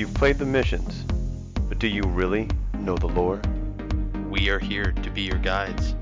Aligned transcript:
You've 0.00 0.14
played 0.14 0.38
the 0.38 0.46
missions, 0.46 1.04
but 1.68 1.78
do 1.78 1.86
you 1.86 2.02
really 2.04 2.48
know 2.72 2.96
the 2.96 3.06
lore? 3.06 3.38
We 4.30 4.48
are 4.48 4.58
here 4.58 4.92
to 4.92 5.10
be 5.10 5.20
your 5.20 5.36
guides, 5.36 5.94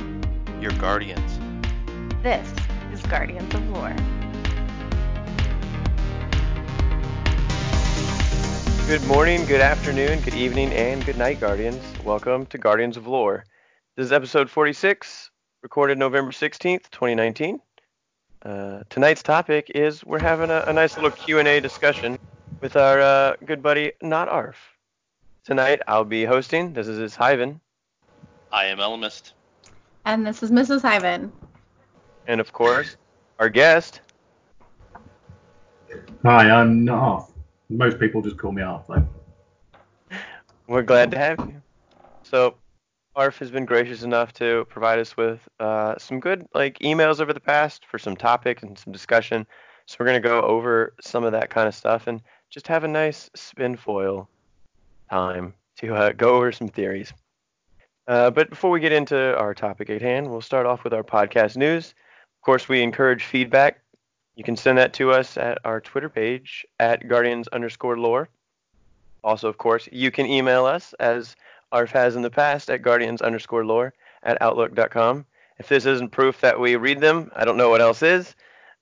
your 0.61 0.71
guardians. 0.79 1.41
This 2.23 2.49
is 2.93 3.03
Guardians 3.07 3.53
of 3.53 3.69
Lore. 3.71 3.97
Good 8.87 9.05
morning, 9.09 9.45
good 9.47 9.61
afternoon, 9.61 10.21
good 10.21 10.35
evening, 10.35 10.73
and 10.75 11.05
good 11.05 11.19
night, 11.19 11.41
Guardians. 11.41 11.83
Welcome 12.05 12.47
to 12.47 12.59
Guardians 12.59 12.97
of 12.97 13.09
Lore. 13.09 13.47
This 13.97 14.07
is 14.07 14.13
episode 14.13 14.49
46, 14.49 15.33
recorded 15.65 15.99
November 15.99 16.31
16th, 16.31 16.89
2019. 16.93 17.59
Uh, 18.45 18.85
tonight's 18.91 19.25
topic 19.25 19.73
is 19.75 20.05
we're 20.05 20.21
having 20.21 20.51
a, 20.51 20.63
a 20.69 20.73
nice 20.73 20.95
little 20.95 21.11
Q&A 21.11 21.59
discussion 21.59 22.17
with 22.61 22.77
our 22.77 23.01
uh, 23.01 23.37
good 23.45 23.63
buddy, 23.63 23.93
Not 24.03 24.29
Arf. 24.29 24.57
Tonight, 25.45 25.81
I'll 25.87 26.05
be 26.05 26.25
hosting. 26.25 26.73
This 26.73 26.89
is 26.89 26.99
his 26.99 27.15
Hyven. 27.15 27.61
I 28.53 28.67
am 28.67 28.79
Elemist. 28.79 29.33
And 30.05 30.27
this 30.27 30.43
is 30.43 30.51
Mrs. 30.51 30.83
Hyven. 30.83 31.31
And 32.27 32.41
of 32.41 32.53
course, 32.53 32.97
our 33.39 33.49
guest. 33.49 34.01
Hi, 36.25 36.51
I'm 36.51 36.85
Not 36.85 36.99
Arf. 36.99 37.31
Most 37.71 37.99
people 37.99 38.23
just 38.23 38.39
call 38.39 38.53
me 38.53 38.63
Arf 38.63 38.85
though. 38.89 39.07
We're 40.67 40.83
glad 40.83 41.11
to 41.13 41.19
have 41.19 41.39
you. 41.39 41.63
So, 42.23 42.57
Arf 43.17 43.39
has 43.39 43.51
been 43.51 43.65
gracious 43.65 44.03
enough 44.03 44.33
to 44.35 44.67
provide 44.69 44.99
us 44.99 45.17
with 45.17 45.41
uh, 45.61 45.95
some 45.99 46.21
good 46.21 46.47
like 46.55 46.79
emails 46.81 47.21
over 47.21 47.33
the 47.33 47.41
past 47.41 47.87
for 47.87 47.99
some 47.99 48.17
topics 48.17 48.63
and 48.63 48.79
some 48.79 48.93
discussion. 48.93 49.47
So 49.87 49.97
we're 49.99 50.07
gonna 50.07 50.21
go 50.21 50.43
over 50.43 50.95
some 51.01 51.25
of 51.25 51.33
that 51.33 51.49
kind 51.49 51.67
of 51.67 51.75
stuff 51.75 52.07
and 52.07 52.21
just 52.51 52.67
have 52.69 52.85
a 52.85 52.89
nice 52.89 53.31
spin 53.35 53.77
foil 53.77 54.29
time 55.11 55.55
to 55.79 55.95
uh, 55.95 56.13
go 56.13 56.37
over 56.37 56.53
some 56.53 56.69
theories. 56.69 57.13
Uh, 58.07 58.31
but 58.31 58.49
before 58.49 58.71
we 58.71 58.81
get 58.81 58.93
into 58.93 59.37
our 59.37 59.55
topic 59.55 59.91
at 59.91 60.01
hand, 60.01 60.31
we'll 60.31 60.41
start 60.41 60.67
off 60.67 60.83
with 60.83 60.95
our 60.95 61.05
podcast 61.05 61.57
news. 61.57 61.95
Of 62.37 62.43
course, 62.43 62.69
we 62.69 62.83
encourage 62.83 63.25
feedback. 63.25 63.81
You 64.35 64.45
can 64.45 64.57
send 64.57 64.79
that 64.79 64.95
to 64.95 65.11
us 65.13 65.37
at 65.37 65.59
our 65.65 65.81
Twitter 65.81 66.09
page 66.09 66.65
at 66.81 67.07
guardians 67.07 67.49
underscore 67.49 67.99
lore. 67.99 68.29
Also, 69.23 69.49
of 69.49 69.59
course, 69.59 69.89
you 69.93 70.11
can 70.11 70.27
email 70.27 70.65
us 70.65 70.95
as 71.01 71.37
ARF 71.73 71.91
has 71.91 72.17
in 72.17 72.23
the 72.23 72.31
past 72.31 72.71
at 72.71 72.83
guardians 72.83 73.21
underscore 73.21 73.67
lore 73.67 73.93
at 74.23 74.41
outlook.com. 74.41 75.27
If 75.59 75.69
this 75.69 75.87
isn't 75.87 76.11
proof 76.11 76.41
that 76.41 76.59
we 76.59 76.77
read 76.77 77.01
them, 77.01 77.31
I 77.35 77.45
don't 77.45 77.57
know 77.57 77.69
what 77.69 77.81
else 77.81 78.03
is. 78.03 78.35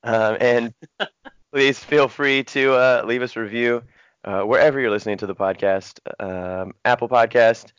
Um, 0.03 0.37
and 0.39 0.73
please 1.51 1.79
feel 1.79 2.07
free 2.07 2.43
to 2.43 2.73
uh, 2.73 3.03
leave 3.05 3.21
us 3.21 3.35
a 3.35 3.39
review 3.39 3.83
uh, 4.25 4.41
wherever 4.41 4.79
you're 4.79 4.91
listening 4.91 5.17
to 5.17 5.27
the 5.27 5.35
podcast 5.35 5.99
um, 6.19 6.73
Apple 6.85 7.07
Podcast, 7.07 7.71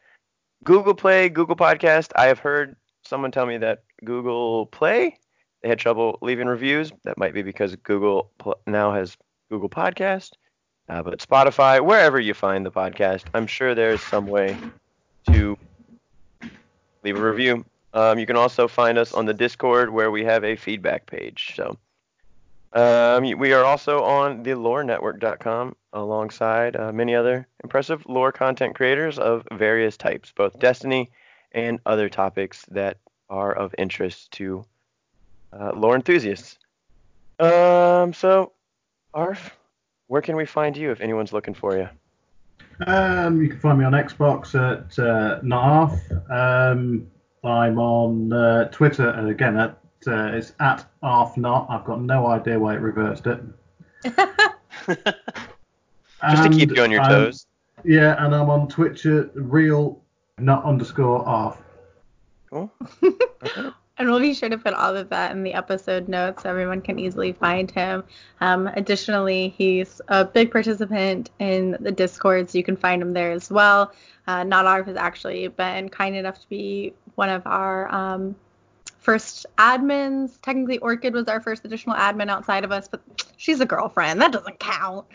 Google 0.65 0.95
Play, 0.95 1.29
Google 1.29 1.57
Podcast. 1.57 2.13
I 2.17 2.27
have 2.27 2.39
heard 2.39 2.77
someone 3.05 3.31
tell 3.31 3.47
me 3.47 3.59
that 3.59 3.85
Google 4.05 4.67
Play, 4.67 5.19
they 5.63 5.69
had 5.69 5.79
trouble 5.79 6.19
leaving 6.23 6.47
reviews. 6.47 6.93
That 7.05 7.19
might 7.19 7.35
be 7.35 7.43
because 7.43 7.75
Google 7.77 8.31
now 8.67 8.93
has 8.93 9.17
Google 9.51 9.69
Podcast. 9.69 10.33
Uh, 10.89 11.03
but 11.03 11.19
Spotify, 11.19 11.85
wherever 11.85 12.19
you 12.19 12.33
find 12.33 12.65
the 12.65 12.71
podcast, 12.71 13.25
I'm 13.35 13.47
sure 13.47 13.75
there's 13.75 14.01
some 14.01 14.27
way 14.27 14.57
to 15.27 15.59
leave 17.05 17.19
a 17.19 17.21
review. 17.21 17.65
Um, 17.93 18.19
you 18.19 18.27
can 18.27 18.37
also 18.37 18.69
find 18.69 18.97
us 18.97 19.13
on 19.13 19.27
the 19.27 19.35
Discord 19.35 19.91
where 19.91 20.11
we 20.11 20.25
have 20.25 20.45
a 20.45 20.57
feedback 20.57 21.07
page. 21.07 21.53
So 21.57 21.77
um, 22.73 23.23
we 23.39 23.53
are 23.53 23.65
also 23.65 24.03
on 24.03 24.43
the 24.43 24.51
lorenetwork.com 24.51 25.75
alongside 25.93 26.77
uh, 26.77 26.93
many 26.93 27.15
other 27.15 27.47
impressive 27.65 28.05
lore 28.07 28.33
content 28.33 28.75
creators 28.75 29.19
of 29.19 29.47
various 29.53 29.97
types, 29.97 30.33
both 30.37 30.59
Destiny 30.59 31.11
and 31.53 31.81
other 31.87 32.09
topics 32.09 32.65
that 32.71 32.99
are 33.31 33.53
of 33.53 33.75
interest 33.79 34.31
to 34.33 34.65
uh, 35.53 35.73
lore 35.75 35.95
enthusiasts. 35.95 36.59
Um, 37.39 38.13
so, 38.13 38.53
Arf, 39.15 39.57
where 40.09 40.23
can 40.23 40.37
we 40.37 40.45
find 40.45 40.77
you 40.77 40.91
if 40.91 41.01
anyone's 41.01 41.33
looking 41.33 41.55
for 41.55 41.77
you? 41.77 41.89
Um, 42.87 43.43
you 43.43 43.49
can 43.49 43.59
find 43.59 43.79
me 43.79 43.85
on 43.85 43.93
Xbox 43.93 44.55
at 44.55 44.99
uh, 44.99 45.41
Narf. 45.43 45.99
Um, 46.31 47.11
I'm 47.45 47.79
on 47.79 48.33
uh, 48.33 48.69
Twitter 48.69 49.11
again 49.11 49.57
at 49.57 49.79
uh, 50.09 50.31
it's 50.35 50.53
at 50.61 50.85
Arf 51.03 51.37
Not. 51.37 51.67
I've 51.69 51.85
got 51.85 52.01
no 52.01 52.27
idea 52.27 52.59
why 52.59 52.75
it 52.75 52.81
reversed 52.81 53.27
it. 53.27 53.41
Just 56.31 56.43
to 56.43 56.49
keep 56.51 56.75
you 56.75 56.83
on 56.83 56.91
your 56.91 57.03
I'm- 57.03 57.11
toes. 57.11 57.47
Yeah, 57.85 58.25
and 58.25 58.35
I'm 58.35 58.51
on 58.51 58.67
Twitch 58.69 59.07
at 59.07 59.31
real 59.35 60.03
not 60.39 60.65
underscore 60.65 61.25
Arf. 61.25 61.59
Cool. 62.51 62.73
And 63.99 64.09
we'll 64.09 64.21
be 64.21 64.33
sure 64.33 64.49
to 64.49 64.57
put 64.57 64.75
all 64.75 64.97
of 64.97 65.09
that 65.09 65.33
in 65.33 65.43
the 65.43 65.55
episode 65.55 66.09
notes 66.09 66.45
so 66.45 66.51
everyone 66.51 66.81
can 66.81 67.01
easily 67.01 67.33
find 67.33 67.69
him. 67.69 68.05
Um, 68.41 68.69
additionally, 68.69 69.53
he's 69.59 70.01
a 70.07 70.25
big 70.25 70.53
participant 70.53 71.31
in 71.41 71.77
the 71.81 71.91
Discord, 71.91 72.49
so 72.49 72.59
you 72.59 72.63
can 72.63 72.77
find 72.77 73.03
him 73.03 73.13
there 73.13 73.33
as 73.33 73.51
well. 73.51 73.93
Uh, 74.29 74.45
Not 74.45 74.67
Arf 74.67 74.87
has 74.87 74.97
actually 74.97 75.49
been 75.49 75.89
kind 75.89 76.15
enough 76.15 76.41
to 76.41 76.49
be 76.49 76.95
one 77.17 77.29
of 77.29 77.45
our 77.45 77.93
um, 77.93 78.37
first 79.09 79.47
admins. 79.57 80.39
Technically, 80.43 80.77
Orchid 80.81 81.15
was 81.15 81.29
our 81.29 81.41
first 81.41 81.65
additional 81.65 81.97
admin 81.97 82.29
outside 82.29 82.63
of 82.63 82.71
us, 82.71 82.89
but 82.89 83.01
she's 83.39 83.59
a 83.59 83.65
girlfriend. 83.65 84.21
That 84.21 84.33
doesn't 84.33 84.59
count. 84.59 85.07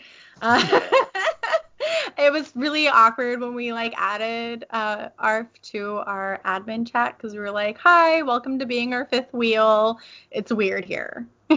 Uh, 0.42 0.80
it 2.18 2.32
was 2.32 2.50
really 2.56 2.88
awkward 2.88 3.38
when 3.40 3.54
we 3.54 3.72
like 3.72 3.94
added 3.96 4.64
uh, 4.70 5.10
ARF 5.20 5.46
to 5.70 5.98
our 6.06 6.40
admin 6.44 6.90
chat 6.90 7.16
because 7.16 7.34
we 7.34 7.38
were 7.38 7.52
like, 7.52 7.78
"Hi, 7.78 8.22
welcome 8.22 8.58
to 8.58 8.66
being 8.66 8.94
our 8.94 9.04
fifth 9.04 9.32
wheel." 9.32 10.00
It's 10.32 10.52
weird 10.52 10.84
here. 10.84 11.28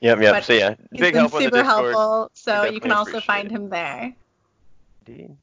Yep, 0.00 0.20
yep. 0.20 0.34
But 0.34 0.44
so 0.44 0.52
yeah, 0.52 0.74
He's 0.92 1.00
big 1.00 1.14
been 1.14 1.20
help 1.22 1.32
on 1.32 1.38
the 1.38 1.44
super 1.46 1.62
Discord. 1.62 1.94
helpful, 1.94 2.30
so 2.34 2.64
you 2.66 2.78
can 2.78 2.92
also 2.92 3.20
find 3.20 3.46
it. 3.46 3.52
him 3.52 3.70
there. 3.70 4.14
Indeed. 5.06 5.34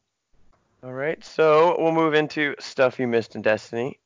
All 0.83 0.93
right, 0.93 1.23
so 1.23 1.75
we'll 1.77 1.91
move 1.91 2.15
into 2.15 2.55
stuff 2.59 2.99
you 2.99 3.07
missed 3.07 3.35
in 3.35 3.43
Destiny 3.43 3.99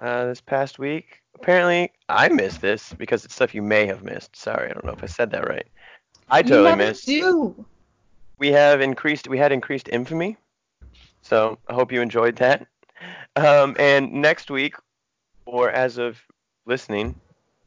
uh, 0.00 0.26
this 0.26 0.42
past 0.42 0.78
week. 0.78 1.22
Apparently, 1.34 1.90
I 2.10 2.28
missed 2.28 2.60
this 2.60 2.92
because 2.92 3.24
it's 3.24 3.34
stuff 3.34 3.54
you 3.54 3.62
may 3.62 3.86
have 3.86 4.02
missed. 4.02 4.36
Sorry, 4.36 4.68
I 4.68 4.74
don't 4.74 4.84
know 4.84 4.92
if 4.92 5.02
I 5.02 5.06
said 5.06 5.30
that 5.30 5.48
right. 5.48 5.66
I 6.28 6.38
you 6.38 6.44
totally 6.44 6.64
never 6.64 6.76
missed. 6.76 7.06
do. 7.06 7.64
We 8.38 8.48
have 8.48 8.82
increased. 8.82 9.26
We 9.26 9.38
had 9.38 9.52
increased 9.52 9.88
infamy, 9.88 10.36
so 11.22 11.58
I 11.66 11.72
hope 11.72 11.90
you 11.90 12.02
enjoyed 12.02 12.36
that. 12.36 12.66
Um, 13.36 13.74
and 13.78 14.12
next 14.12 14.50
week, 14.50 14.74
or 15.46 15.70
as 15.70 15.96
of 15.96 16.20
listening, 16.66 17.18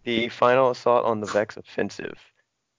the 0.03 0.29
final 0.29 0.69
assault 0.69 1.03
on 1.05 1.19
the 1.19 1.27
Vex 1.27 1.57
offensive. 1.57 2.19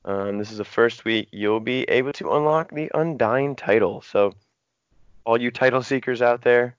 Um, 0.04 0.38
this 0.38 0.52
is 0.52 0.58
the 0.58 0.64
first 0.64 1.04
week 1.04 1.28
you'll 1.32 1.58
be 1.58 1.82
able 1.84 2.12
to 2.12 2.30
unlock 2.34 2.70
the 2.72 2.88
Undying 2.94 3.56
title. 3.56 4.00
So, 4.02 4.32
all 5.26 5.40
you 5.40 5.50
title 5.50 5.82
seekers 5.82 6.22
out 6.22 6.40
there, 6.42 6.76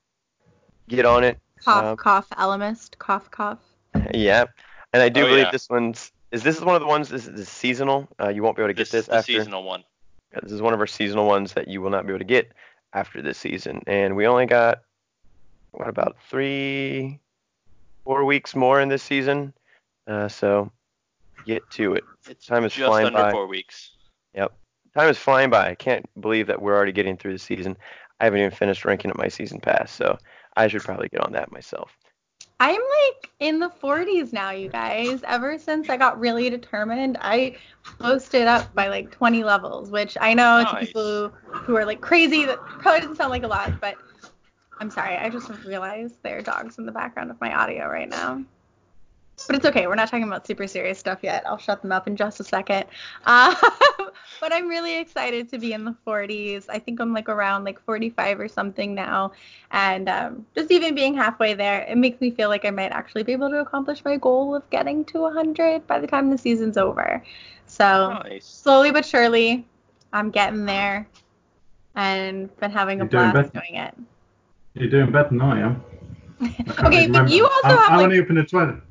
get 0.87 1.05
on 1.05 1.23
it. 1.23 1.37
Cough, 1.63 1.83
Um, 1.83 1.97
cough, 1.97 2.29
Elemist, 2.31 2.97
cough, 2.97 3.29
cough. 3.29 3.59
yeah, 4.13 4.45
and 4.93 5.03
I 5.03 5.09
do 5.09 5.21
Oh, 5.21 5.25
believe 5.25 5.45
yeah. 5.45 5.51
this 5.51 5.69
one's 5.69 6.11
is 6.31 6.43
this 6.43 6.57
is 6.57 6.63
one 6.63 6.75
of 6.75 6.81
the 6.81 6.87
ones. 6.87 7.09
This 7.09 7.27
is 7.27 7.47
seasonal. 7.49 8.07
Uh, 8.19 8.29
you 8.29 8.41
won't 8.43 8.55
be 8.55 8.61
able 8.63 8.69
to 8.69 8.73
get 8.73 8.89
This 8.89 8.91
this, 8.91 9.01
is 9.03 9.07
the 9.07 9.15
after. 9.15 9.31
seasonal 9.33 9.63
one. 9.63 9.83
Yeah, 10.33 10.39
This 10.43 10.51
is 10.51 10.61
one 10.61 10.73
of 10.73 10.79
our 10.79 10.87
seasonal 10.87 11.25
ones 11.27 11.53
that 11.53 11.67
you 11.67 11.81
will 11.81 11.89
not 11.89 12.05
be 12.05 12.11
able 12.11 12.19
to 12.19 12.25
get 12.25 12.51
after 12.93 13.21
this 13.21 13.37
season. 13.37 13.81
And 13.87 14.15
we 14.15 14.27
only 14.27 14.45
got 14.45 14.81
what 15.71 15.87
about 15.87 16.17
three, 16.29 17.19
four 18.03 18.25
weeks 18.25 18.55
more 18.55 18.81
in 18.81 18.89
this 18.89 19.03
season. 19.03 19.53
Uh, 20.05 20.27
so 20.27 20.71
get 21.45 21.67
to 21.71 21.93
it. 21.93 22.03
It's 22.29 22.45
Time 22.45 22.65
is 22.65 22.73
just 22.73 22.87
flying 22.87 23.07
under 23.07 23.17
by. 23.19 23.31
four 23.31 23.47
weeks. 23.47 23.91
Yep. 24.35 24.51
Time 24.93 25.09
is 25.09 25.17
flying 25.17 25.49
by. 25.49 25.69
I 25.69 25.75
can't 25.75 26.05
believe 26.19 26.47
that 26.47 26.61
we're 26.61 26.75
already 26.75 26.91
getting 26.91 27.15
through 27.17 27.33
the 27.33 27.39
season. 27.39 27.77
I 28.19 28.25
haven't 28.25 28.39
even 28.39 28.51
finished 28.51 28.85
ranking 28.85 29.11
up 29.11 29.17
my 29.17 29.27
season 29.27 29.59
pass, 29.59 29.91
so 29.91 30.17
I 30.55 30.67
should 30.67 30.83
probably 30.83 31.07
get 31.09 31.21
on 31.21 31.33
that 31.33 31.51
myself. 31.51 31.97
I'm 32.59 32.75
like 32.75 33.29
in 33.39 33.59
the 33.59 33.69
40s 33.69 34.33
now, 34.33 34.49
you 34.49 34.69
guys. 34.69 35.21
Ever 35.27 35.59
since 35.59 35.89
I 35.89 35.97
got 35.97 36.19
really 36.19 36.49
determined, 36.49 37.17
I 37.21 37.55
boasted 37.99 38.47
up 38.47 38.73
by 38.73 38.87
like 38.87 39.11
20 39.11 39.43
levels, 39.43 39.91
which 39.91 40.17
I 40.19 40.33
know 40.33 40.65
to 40.67 40.79
people 40.79 41.29
who, 41.29 41.59
who 41.59 41.75
are 41.75 41.85
like 41.85 42.01
crazy, 42.01 42.45
that 42.45 42.57
probably 42.57 43.01
doesn't 43.01 43.17
sound 43.17 43.29
like 43.29 43.43
a 43.43 43.47
lot, 43.47 43.79
but 43.79 43.95
I'm 44.79 44.89
sorry. 44.89 45.17
I 45.17 45.29
just 45.29 45.49
realized 45.65 46.15
there 46.23 46.39
are 46.39 46.41
dogs 46.41 46.79
in 46.79 46.87
the 46.87 46.91
background 46.91 47.29
of 47.29 47.39
my 47.39 47.53
audio 47.53 47.87
right 47.87 48.09
now. 48.09 48.43
But 49.45 49.55
it's 49.55 49.65
okay. 49.65 49.85
We're 49.85 49.95
not 49.95 50.09
talking 50.09 50.23
about 50.27 50.47
super 50.47 50.65
serious 50.67 50.97
stuff 50.97 51.19
yet. 51.21 51.43
I'll 51.45 51.57
shut 51.59 51.81
them 51.83 51.91
up 51.91 52.07
in 52.07 52.15
just 52.15 52.39
a 52.39 52.43
second. 52.43 52.85
Um, 53.25 53.55
but 54.39 54.53
I'm 54.53 54.67
really 54.67 54.97
excited 54.99 55.49
to 55.49 55.57
be 55.57 55.73
in 55.73 55.83
the 55.83 55.95
40s. 56.05 56.65
I 56.69 56.77
think 56.79 56.99
I'm 56.99 57.11
like 57.13 57.27
around 57.27 57.63
like 57.63 57.79
45 57.83 58.39
or 58.39 58.47
something 58.47 58.93
now, 58.95 59.31
and 59.71 60.07
um, 60.07 60.45
just 60.55 60.71
even 60.71 60.93
being 60.95 61.15
halfway 61.15 61.53
there, 61.55 61.81
it 61.89 61.97
makes 61.97 62.21
me 62.21 62.29
feel 62.31 62.47
like 62.49 62.63
I 62.63 62.69
might 62.69 62.91
actually 62.91 63.23
be 63.23 63.31
able 63.31 63.49
to 63.49 63.59
accomplish 63.59 64.05
my 64.05 64.15
goal 64.17 64.55
of 64.55 64.67
getting 64.69 65.03
to 65.05 65.19
100 65.21 65.87
by 65.87 65.99
the 65.99 66.05
time 66.07 66.29
the 66.29 66.37
season's 66.37 66.77
over. 66.77 67.23
So 67.65 68.13
Nice. 68.23 68.45
slowly 68.45 68.91
but 68.91 69.05
surely, 69.05 69.65
I'm 70.13 70.29
getting 70.29 70.65
there, 70.65 71.07
and 71.95 72.55
been 72.57 72.71
having 72.71 73.01
a 73.01 73.05
You're 73.05 73.09
doing 73.09 73.31
blast 73.31 73.53
better. 73.53 73.65
doing 73.67 73.81
it. 73.81 73.95
You're 74.75 74.89
doing 74.89 75.11
better 75.11 75.29
than 75.29 75.41
I 75.41 75.59
am. 75.61 75.83
I 76.39 76.45
Okay, 76.69 77.07
but 77.07 77.23
remember. 77.23 77.31
you 77.31 77.43
also 77.45 77.67
I'm, 77.67 77.77
have, 77.77 77.89
I'm 77.89 77.97
like- 77.97 78.03
only 78.05 78.19
up 78.19 78.29
in 78.29 78.35
the 78.35 78.43
20. 78.43 78.81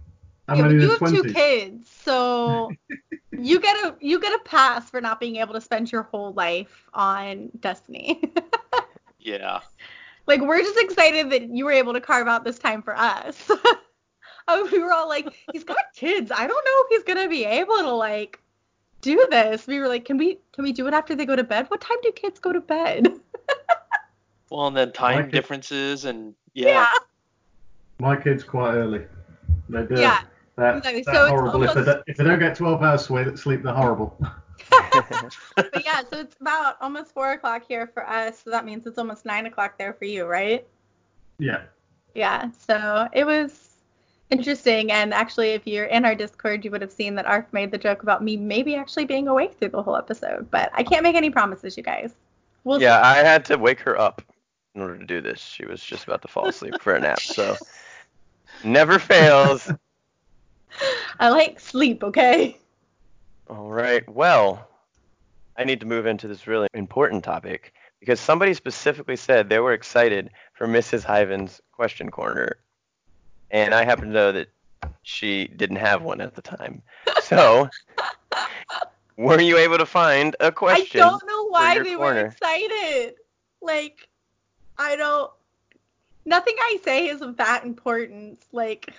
I'm 0.48 0.58
yeah, 0.58 0.62
but 0.62 0.70
only 0.70 0.82
you 0.82 0.88
the 0.88 1.04
have 1.04 1.12
20s. 1.12 1.22
two 1.22 1.32
kids, 1.32 1.90
so 1.90 2.70
you 3.32 3.60
get 3.60 3.76
a 3.84 3.96
you 4.00 4.20
get 4.20 4.32
a 4.32 4.38
pass 4.44 4.88
for 4.88 5.00
not 5.00 5.18
being 5.18 5.36
able 5.36 5.54
to 5.54 5.60
spend 5.60 5.90
your 5.90 6.04
whole 6.04 6.32
life 6.34 6.88
on 6.94 7.50
Destiny. 7.60 8.22
Yeah. 9.18 9.58
like 10.28 10.40
we're 10.40 10.60
just 10.60 10.78
excited 10.78 11.30
that 11.30 11.48
you 11.50 11.64
were 11.64 11.72
able 11.72 11.92
to 11.94 12.00
carve 12.00 12.28
out 12.28 12.44
this 12.44 12.58
time 12.60 12.80
for 12.82 12.96
us. 12.96 13.50
Oh, 14.48 14.68
we 14.70 14.78
were 14.78 14.92
all 14.92 15.08
like, 15.08 15.26
he's 15.52 15.64
got 15.64 15.76
kids. 15.96 16.30
I 16.30 16.46
don't 16.46 16.64
know 16.64 16.84
if 16.84 16.86
he's 16.90 17.02
gonna 17.02 17.28
be 17.28 17.44
able 17.44 17.78
to 17.78 17.90
like 17.90 18.40
do 19.00 19.26
this. 19.28 19.66
We 19.66 19.80
were 19.80 19.88
like, 19.88 20.04
can 20.04 20.16
we 20.18 20.38
can 20.52 20.62
we 20.62 20.72
do 20.72 20.86
it 20.86 20.94
after 20.94 21.16
they 21.16 21.26
go 21.26 21.34
to 21.34 21.42
bed? 21.42 21.66
What 21.68 21.80
time 21.80 21.96
do 22.02 22.12
kids 22.12 22.38
go 22.38 22.52
to 22.52 22.60
bed? 22.60 23.08
Well, 24.50 24.68
and 24.68 24.76
then 24.76 24.92
time 24.92 25.16
like 25.16 25.24
it. 25.26 25.32
differences 25.32 26.04
and 26.04 26.32
yeah. 26.54 26.86
My 27.98 28.14
kids 28.14 28.44
quite 28.44 28.74
early. 28.74 29.04
They 29.68 29.82
do. 29.84 30.00
Yeah, 30.00 30.20
They're, 30.56 30.76
exactly. 30.76 31.02
they're 31.02 31.14
So 31.14 31.22
it's 31.24 31.30
horrible. 31.30 31.62
If, 31.62 31.74
they 31.74 31.84
don't, 31.84 32.02
if 32.06 32.16
they 32.16 32.24
don't 32.24 32.38
get 32.38 32.56
12 32.56 32.82
hours 32.82 33.04
sleep, 33.04 33.38
sleep 33.38 33.62
they're 33.62 33.74
horrible. 33.74 34.16
but 35.54 35.84
yeah, 35.84 36.02
so 36.10 36.18
it's 36.18 36.36
about 36.40 36.76
almost 36.80 37.12
four 37.12 37.32
o'clock 37.32 37.64
here 37.68 37.86
for 37.86 38.08
us. 38.08 38.42
So 38.42 38.50
that 38.50 38.64
means 38.64 38.86
it's 38.86 38.98
almost 38.98 39.24
nine 39.24 39.46
o'clock 39.46 39.78
there 39.78 39.92
for 39.92 40.04
you, 40.04 40.24
right? 40.26 40.66
yeah. 41.38 41.62
Yeah, 42.14 42.50
so 42.66 43.08
it 43.12 43.24
was 43.24 43.76
interesting. 44.30 44.90
And 44.90 45.12
actually, 45.12 45.50
if 45.50 45.66
you're 45.66 45.84
in 45.84 46.06
our 46.06 46.14
Discord, 46.14 46.64
you 46.64 46.70
would 46.70 46.80
have 46.80 46.90
seen 46.90 47.14
that 47.16 47.26
Arf 47.26 47.44
made 47.52 47.70
the 47.70 47.78
joke 47.78 48.02
about 48.02 48.24
me 48.24 48.38
maybe 48.38 48.74
actually 48.74 49.04
being 49.04 49.28
awake 49.28 49.58
through 49.58 49.68
the 49.68 49.82
whole 49.82 49.96
episode. 49.96 50.50
But 50.50 50.70
I 50.72 50.82
can't 50.82 51.02
make 51.02 51.14
any 51.14 51.28
promises, 51.28 51.76
you 51.76 51.82
guys. 51.82 52.14
We'll 52.64 52.80
yeah, 52.80 53.00
I 53.02 53.16
had 53.16 53.44
to 53.46 53.58
wake 53.58 53.80
her 53.80 54.00
up 54.00 54.22
in 54.74 54.80
order 54.80 54.98
to 54.98 55.04
do 55.04 55.20
this. 55.20 55.40
She 55.40 55.66
was 55.66 55.82
just 55.82 56.04
about 56.04 56.22
to 56.22 56.28
fall 56.28 56.48
asleep 56.48 56.74
for 56.80 56.94
a 56.94 57.00
nap, 57.00 57.20
so 57.20 57.56
never 58.64 58.98
fails. 58.98 59.70
I 61.20 61.28
like 61.30 61.60
sleep, 61.60 62.02
okay? 62.04 62.56
All 63.48 63.70
right. 63.70 64.08
Well, 64.08 64.68
I 65.56 65.64
need 65.64 65.80
to 65.80 65.86
move 65.86 66.06
into 66.06 66.28
this 66.28 66.46
really 66.46 66.68
important 66.74 67.24
topic 67.24 67.72
because 68.00 68.20
somebody 68.20 68.54
specifically 68.54 69.16
said 69.16 69.48
they 69.48 69.58
were 69.58 69.72
excited 69.72 70.30
for 70.54 70.66
Mrs. 70.66 71.02
Hyven's 71.02 71.60
question 71.72 72.10
corner, 72.10 72.58
and 73.50 73.74
I 73.74 73.84
happen 73.84 74.08
to 74.08 74.14
know 74.14 74.32
that 74.32 74.48
she 75.02 75.46
didn't 75.48 75.76
have 75.76 76.02
one 76.02 76.20
at 76.20 76.34
the 76.34 76.42
time. 76.42 76.82
So, 77.22 77.68
were 79.16 79.40
you 79.40 79.56
able 79.58 79.78
to 79.78 79.86
find 79.86 80.36
a 80.40 80.52
question? 80.52 81.00
I 81.00 81.04
don't 81.04 81.26
know 81.26 81.44
why 81.48 81.82
they 81.82 81.96
were 81.96 82.26
excited. 82.26 83.14
Like, 83.62 84.08
I 84.78 84.96
don't. 84.96 85.30
Nothing 86.24 86.56
I 86.58 86.78
say 86.84 87.08
is 87.08 87.22
of 87.22 87.36
that 87.36 87.64
importance. 87.64 88.44
Like, 88.52 88.92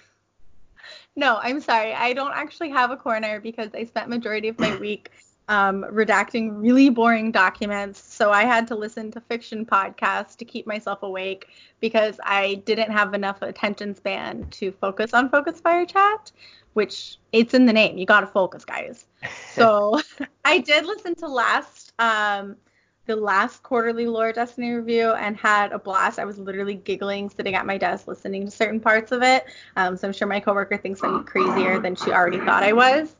no, 1.17 1.39
I'm 1.41 1.59
sorry. 1.59 1.93
I 1.93 2.13
don't 2.13 2.31
actually 2.33 2.69
have 2.69 2.91
a 2.91 2.95
corner 2.95 3.41
because 3.41 3.71
I 3.73 3.83
spent 3.83 4.07
majority 4.07 4.47
of 4.47 4.57
my 4.59 4.77
week 4.79 5.09
um, 5.49 5.83
redacting 5.91 6.61
really 6.61 6.89
boring 6.89 7.31
documents. 7.31 8.01
So 8.13 8.31
I 8.31 8.43
had 8.43 8.67
to 8.67 8.75
listen 8.75 9.11
to 9.11 9.21
fiction 9.21 9.65
podcasts 9.65 10.35
to 10.37 10.45
keep 10.45 10.67
myself 10.67 11.01
awake 11.01 11.47
because 11.79 12.19
I 12.23 12.61
didn't 12.65 12.91
have 12.91 13.13
enough 13.15 13.41
attention 13.41 13.95
span 13.95 14.47
to 14.51 14.71
focus 14.71 15.13
on 15.13 15.29
Focus 15.29 15.59
Fire 15.59 15.85
Chat, 15.85 16.31
which 16.73 17.17
it's 17.31 17.55
in 17.55 17.65
the 17.65 17.73
name. 17.73 17.97
You 17.97 18.05
gotta 18.05 18.27
focus, 18.27 18.63
guys. 18.63 19.05
So 19.53 19.99
I 20.45 20.59
did 20.59 20.85
listen 20.85 21.15
to 21.15 21.27
last 21.27 21.93
um 21.99 22.57
the 23.07 23.15
last 23.15 23.63
quarterly 23.63 24.05
lore 24.05 24.31
destiny 24.33 24.71
review 24.71 25.13
and 25.13 25.35
had 25.37 25.71
a 25.71 25.79
blast. 25.79 26.19
I 26.19 26.25
was 26.25 26.37
literally 26.37 26.75
giggling 26.75 27.29
sitting 27.29 27.55
at 27.55 27.65
my 27.65 27.77
desk 27.77 28.07
listening 28.07 28.45
to 28.45 28.51
certain 28.51 28.79
parts 28.79 29.11
of 29.11 29.23
it. 29.23 29.45
Um, 29.77 29.97
so 29.97 30.07
I'm 30.07 30.13
sure 30.13 30.27
my 30.27 30.39
coworker 30.39 30.77
thinks 30.77 31.03
I'm 31.03 31.23
crazier 31.23 31.79
than 31.79 31.95
she 31.95 32.11
already 32.11 32.39
thought 32.39 32.63
I 32.63 32.73
was. 32.73 33.15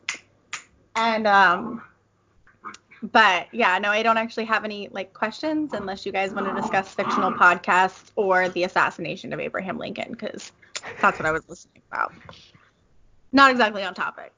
And 0.94 1.26
um 1.26 1.82
but 3.02 3.46
yeah, 3.52 3.78
no, 3.78 3.90
I 3.90 4.02
don't 4.02 4.16
actually 4.16 4.44
have 4.46 4.64
any 4.64 4.88
like 4.90 5.12
questions 5.12 5.72
unless 5.72 6.04
you 6.04 6.12
guys 6.12 6.32
want 6.32 6.48
to 6.48 6.60
discuss 6.60 6.92
fictional 6.92 7.32
podcasts 7.32 8.10
or 8.16 8.48
the 8.50 8.64
assassination 8.64 9.32
of 9.32 9.40
Abraham 9.40 9.78
Lincoln 9.78 10.12
because 10.12 10.52
that's 11.00 11.18
what 11.18 11.26
I 11.26 11.30
was 11.30 11.48
listening 11.48 11.82
about. 11.90 12.12
Not 13.32 13.50
exactly 13.50 13.84
on 13.84 13.94
topic. 13.94 14.32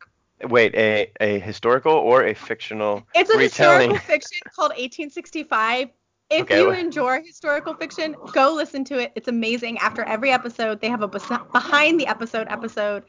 Wait, 0.44 0.74
a 0.74 1.10
a 1.20 1.38
historical 1.38 1.92
or 1.92 2.24
a 2.24 2.34
fictional 2.34 3.06
It's 3.14 3.30
a 3.30 3.36
retelling? 3.38 3.90
historical 3.90 3.98
fiction 3.98 4.38
called 4.54 4.70
1865. 4.70 5.88
If 6.30 6.42
Okay, 6.42 6.60
you 6.60 6.68
well- 6.68 6.78
enjoy 6.78 7.22
historical 7.24 7.74
fiction, 7.74 8.14
go 8.32 8.54
listen 8.54 8.84
to 8.84 8.98
it. 8.98 9.12
It's 9.16 9.26
amazing. 9.28 9.78
After 9.78 10.02
every 10.04 10.30
episode, 10.30 10.80
they 10.80 10.88
have 10.88 11.02
a 11.02 11.08
bes- 11.08 11.26
behind 11.52 11.98
the 11.98 12.06
episode 12.06 12.46
episode. 12.50 13.02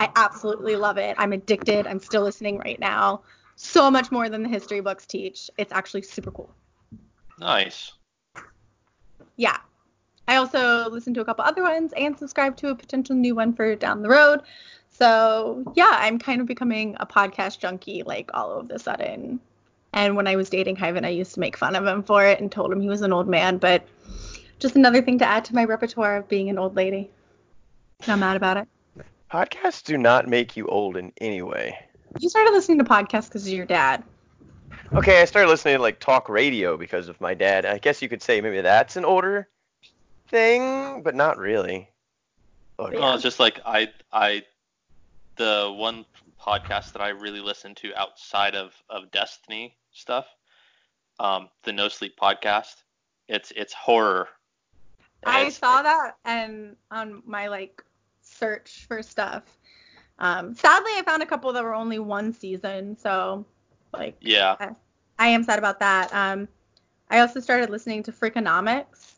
I 0.00 0.10
absolutely 0.16 0.76
love 0.76 0.96
it. 0.96 1.14
I'm 1.18 1.32
addicted. 1.32 1.86
I'm 1.86 2.00
still 2.00 2.22
listening 2.22 2.58
right 2.58 2.80
now. 2.80 3.22
So 3.56 3.90
much 3.90 4.10
more 4.10 4.28
than 4.30 4.42
the 4.42 4.48
history 4.48 4.80
books 4.80 5.04
teach. 5.06 5.50
It's 5.58 5.70
actually 5.72 6.02
super 6.02 6.30
cool. 6.30 6.50
Nice. 7.38 7.92
Yeah. 9.36 9.58
I 10.28 10.36
also 10.36 10.88
listened 10.88 11.14
to 11.16 11.20
a 11.20 11.24
couple 11.24 11.44
other 11.44 11.62
ones 11.62 11.92
and 11.96 12.18
subscribed 12.18 12.58
to 12.60 12.68
a 12.68 12.74
potential 12.74 13.14
new 13.14 13.34
one 13.34 13.52
for 13.52 13.74
down 13.76 14.00
the 14.02 14.08
road. 14.08 14.40
So 14.92 15.72
yeah, 15.74 15.90
I'm 15.92 16.18
kind 16.18 16.40
of 16.40 16.46
becoming 16.46 16.96
a 17.00 17.06
podcast 17.06 17.58
junkie 17.58 18.02
like 18.04 18.30
all 18.34 18.52
of 18.52 18.70
a 18.70 18.78
sudden. 18.78 19.40
And 19.94 20.16
when 20.16 20.26
I 20.26 20.36
was 20.36 20.48
dating 20.48 20.76
Hyven, 20.76 21.04
I 21.04 21.10
used 21.10 21.34
to 21.34 21.40
make 21.40 21.56
fun 21.56 21.76
of 21.76 21.86
him 21.86 22.02
for 22.02 22.24
it 22.24 22.40
and 22.40 22.50
told 22.50 22.72
him 22.72 22.80
he 22.80 22.88
was 22.88 23.02
an 23.02 23.12
old 23.12 23.28
man, 23.28 23.58
but 23.58 23.86
just 24.58 24.76
another 24.76 25.02
thing 25.02 25.18
to 25.18 25.26
add 25.26 25.44
to 25.46 25.54
my 25.54 25.64
repertoire 25.64 26.16
of 26.16 26.28
being 26.28 26.48
an 26.48 26.58
old 26.58 26.76
lady. 26.76 27.10
Not 28.06 28.18
mad 28.18 28.36
about 28.36 28.56
it. 28.56 28.68
Podcasts 29.30 29.82
do 29.82 29.98
not 29.98 30.28
make 30.28 30.56
you 30.56 30.66
old 30.68 30.96
in 30.96 31.12
any 31.20 31.42
way. 31.42 31.78
You 32.18 32.28
started 32.28 32.52
listening 32.52 32.78
to 32.78 32.84
podcasts 32.84 33.28
because 33.28 33.46
of 33.46 33.52
your 33.52 33.66
dad. 33.66 34.02
Okay, 34.94 35.20
I 35.20 35.24
started 35.24 35.48
listening 35.48 35.76
to 35.76 35.82
like 35.82 36.00
talk 36.00 36.28
radio 36.28 36.76
because 36.76 37.08
of 37.08 37.20
my 37.20 37.34
dad. 37.34 37.64
I 37.64 37.78
guess 37.78 38.02
you 38.02 38.08
could 38.08 38.22
say 38.22 38.40
maybe 38.40 38.60
that's 38.60 38.96
an 38.96 39.04
older 39.04 39.48
thing, 40.28 41.02
but 41.02 41.14
not 41.14 41.38
really. 41.38 41.90
Look, 42.78 42.92
Yeah. 42.92 43.00
Well, 43.00 43.14
it's 43.14 43.22
just 43.22 43.40
like 43.40 43.60
I 43.64 43.88
I 44.12 44.42
the 45.36 45.72
one 45.74 46.04
podcast 46.40 46.92
that 46.92 47.02
I 47.02 47.08
really 47.10 47.40
listen 47.40 47.74
to 47.76 47.94
outside 47.94 48.54
of 48.54 48.72
of 48.90 49.10
Destiny 49.10 49.76
stuff, 49.92 50.26
um, 51.20 51.48
the 51.64 51.72
No 51.72 51.88
Sleep 51.88 52.16
podcast. 52.20 52.82
It's 53.28 53.52
it's 53.54 53.72
horror. 53.72 54.28
And 55.24 55.36
I 55.36 55.40
it's- 55.42 55.58
saw 55.58 55.82
that 55.82 56.16
and 56.24 56.76
on 56.90 57.22
my 57.26 57.48
like 57.48 57.82
search 58.22 58.86
for 58.86 59.02
stuff. 59.02 59.44
Um, 60.18 60.54
sadly, 60.54 60.92
I 60.96 61.02
found 61.02 61.22
a 61.22 61.26
couple 61.26 61.52
that 61.52 61.64
were 61.64 61.74
only 61.74 61.98
one 61.98 62.32
season, 62.32 62.96
so 62.96 63.44
like 63.92 64.16
Yeah. 64.20 64.74
I 65.18 65.28
am 65.28 65.44
sad 65.44 65.58
about 65.58 65.78
that. 65.80 66.12
Um, 66.12 66.48
I 67.10 67.20
also 67.20 67.40
started 67.40 67.70
listening 67.70 68.02
to 68.04 68.12
Freakonomics. 68.12 69.11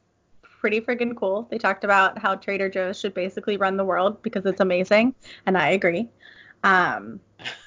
Pretty 0.65 0.81
freaking 0.81 1.15
cool. 1.15 1.47
They 1.51 1.59
talked 1.59 1.85
about 1.85 2.17
how 2.17 2.37
Trader 2.37 2.71
Joe's 2.71 2.99
should 2.99 3.13
basically 3.13 3.59
run 3.59 3.77
the 3.77 3.85
world 3.85 4.23
because 4.23 4.47
it's 4.47 4.63
amazing, 4.63 5.15
and 5.45 5.59
I 5.59 5.73
agree. 5.73 6.09
Um, 6.63 7.21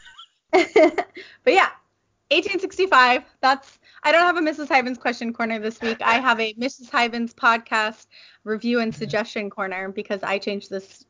but 0.51 0.63
yeah, 1.45 1.69
1865. 2.31 3.21
That's. 3.39 3.77
I 4.01 4.11
don't 4.11 4.25
have 4.25 4.37
a 4.37 4.41
Mrs. 4.41 4.67
Hyven's 4.67 4.97
question 4.97 5.31
corner 5.31 5.59
this 5.59 5.79
week. 5.79 6.01
I 6.01 6.15
have 6.15 6.39
a 6.39 6.55
Mrs. 6.55 6.89
Hyven's 6.89 7.35
podcast 7.35 8.07
review 8.45 8.79
and 8.79 8.95
suggestion 8.95 9.51
corner 9.51 9.89
because 9.89 10.23
I 10.23 10.39
change 10.39 10.67
this 10.67 11.05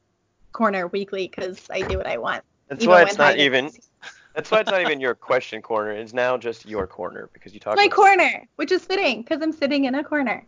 corner 0.51 0.87
weekly 0.87 1.29
because 1.29 1.69
I 1.69 1.83
do 1.83 1.95
what 1.97 2.05
I 2.05 2.17
want. 2.17 2.43
that's 2.67 2.85
why 2.85 3.03
it's 3.03 3.17
not 3.17 3.37
even. 3.37 3.71
That's 4.35 4.51
why 4.51 4.59
it's 4.59 4.69
not 4.69 4.81
even 4.81 4.99
your 4.99 5.15
question 5.15 5.61
corner. 5.61 5.91
It's 5.91 6.13
now 6.13 6.37
just 6.37 6.67
your 6.67 6.85
corner 6.85 7.29
because 7.31 7.53
you 7.53 7.61
talk. 7.61 7.77
my 7.77 7.87
corner, 7.87 8.45
which 8.57 8.73
is 8.73 8.83
fitting 8.83 9.21
because 9.21 9.41
I'm 9.41 9.53
sitting 9.53 9.85
in 9.85 9.95
a 9.95 10.03
corner. 10.03 10.45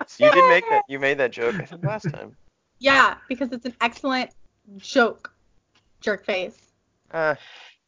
Yes, 0.00 0.16
you 0.20 0.32
did 0.32 0.48
make 0.48 0.64
that. 0.70 0.82
You 0.88 0.98
made 0.98 1.18
that 1.18 1.30
joke 1.32 1.54
I 1.56 1.64
think 1.64 1.84
last 1.84 2.10
time. 2.12 2.36
Yeah, 2.78 3.16
because 3.28 3.52
it's 3.52 3.66
an 3.66 3.74
excellent 3.80 4.30
joke. 4.78 5.32
Jerk 6.00 6.24
face. 6.24 6.56
Uh, 7.10 7.34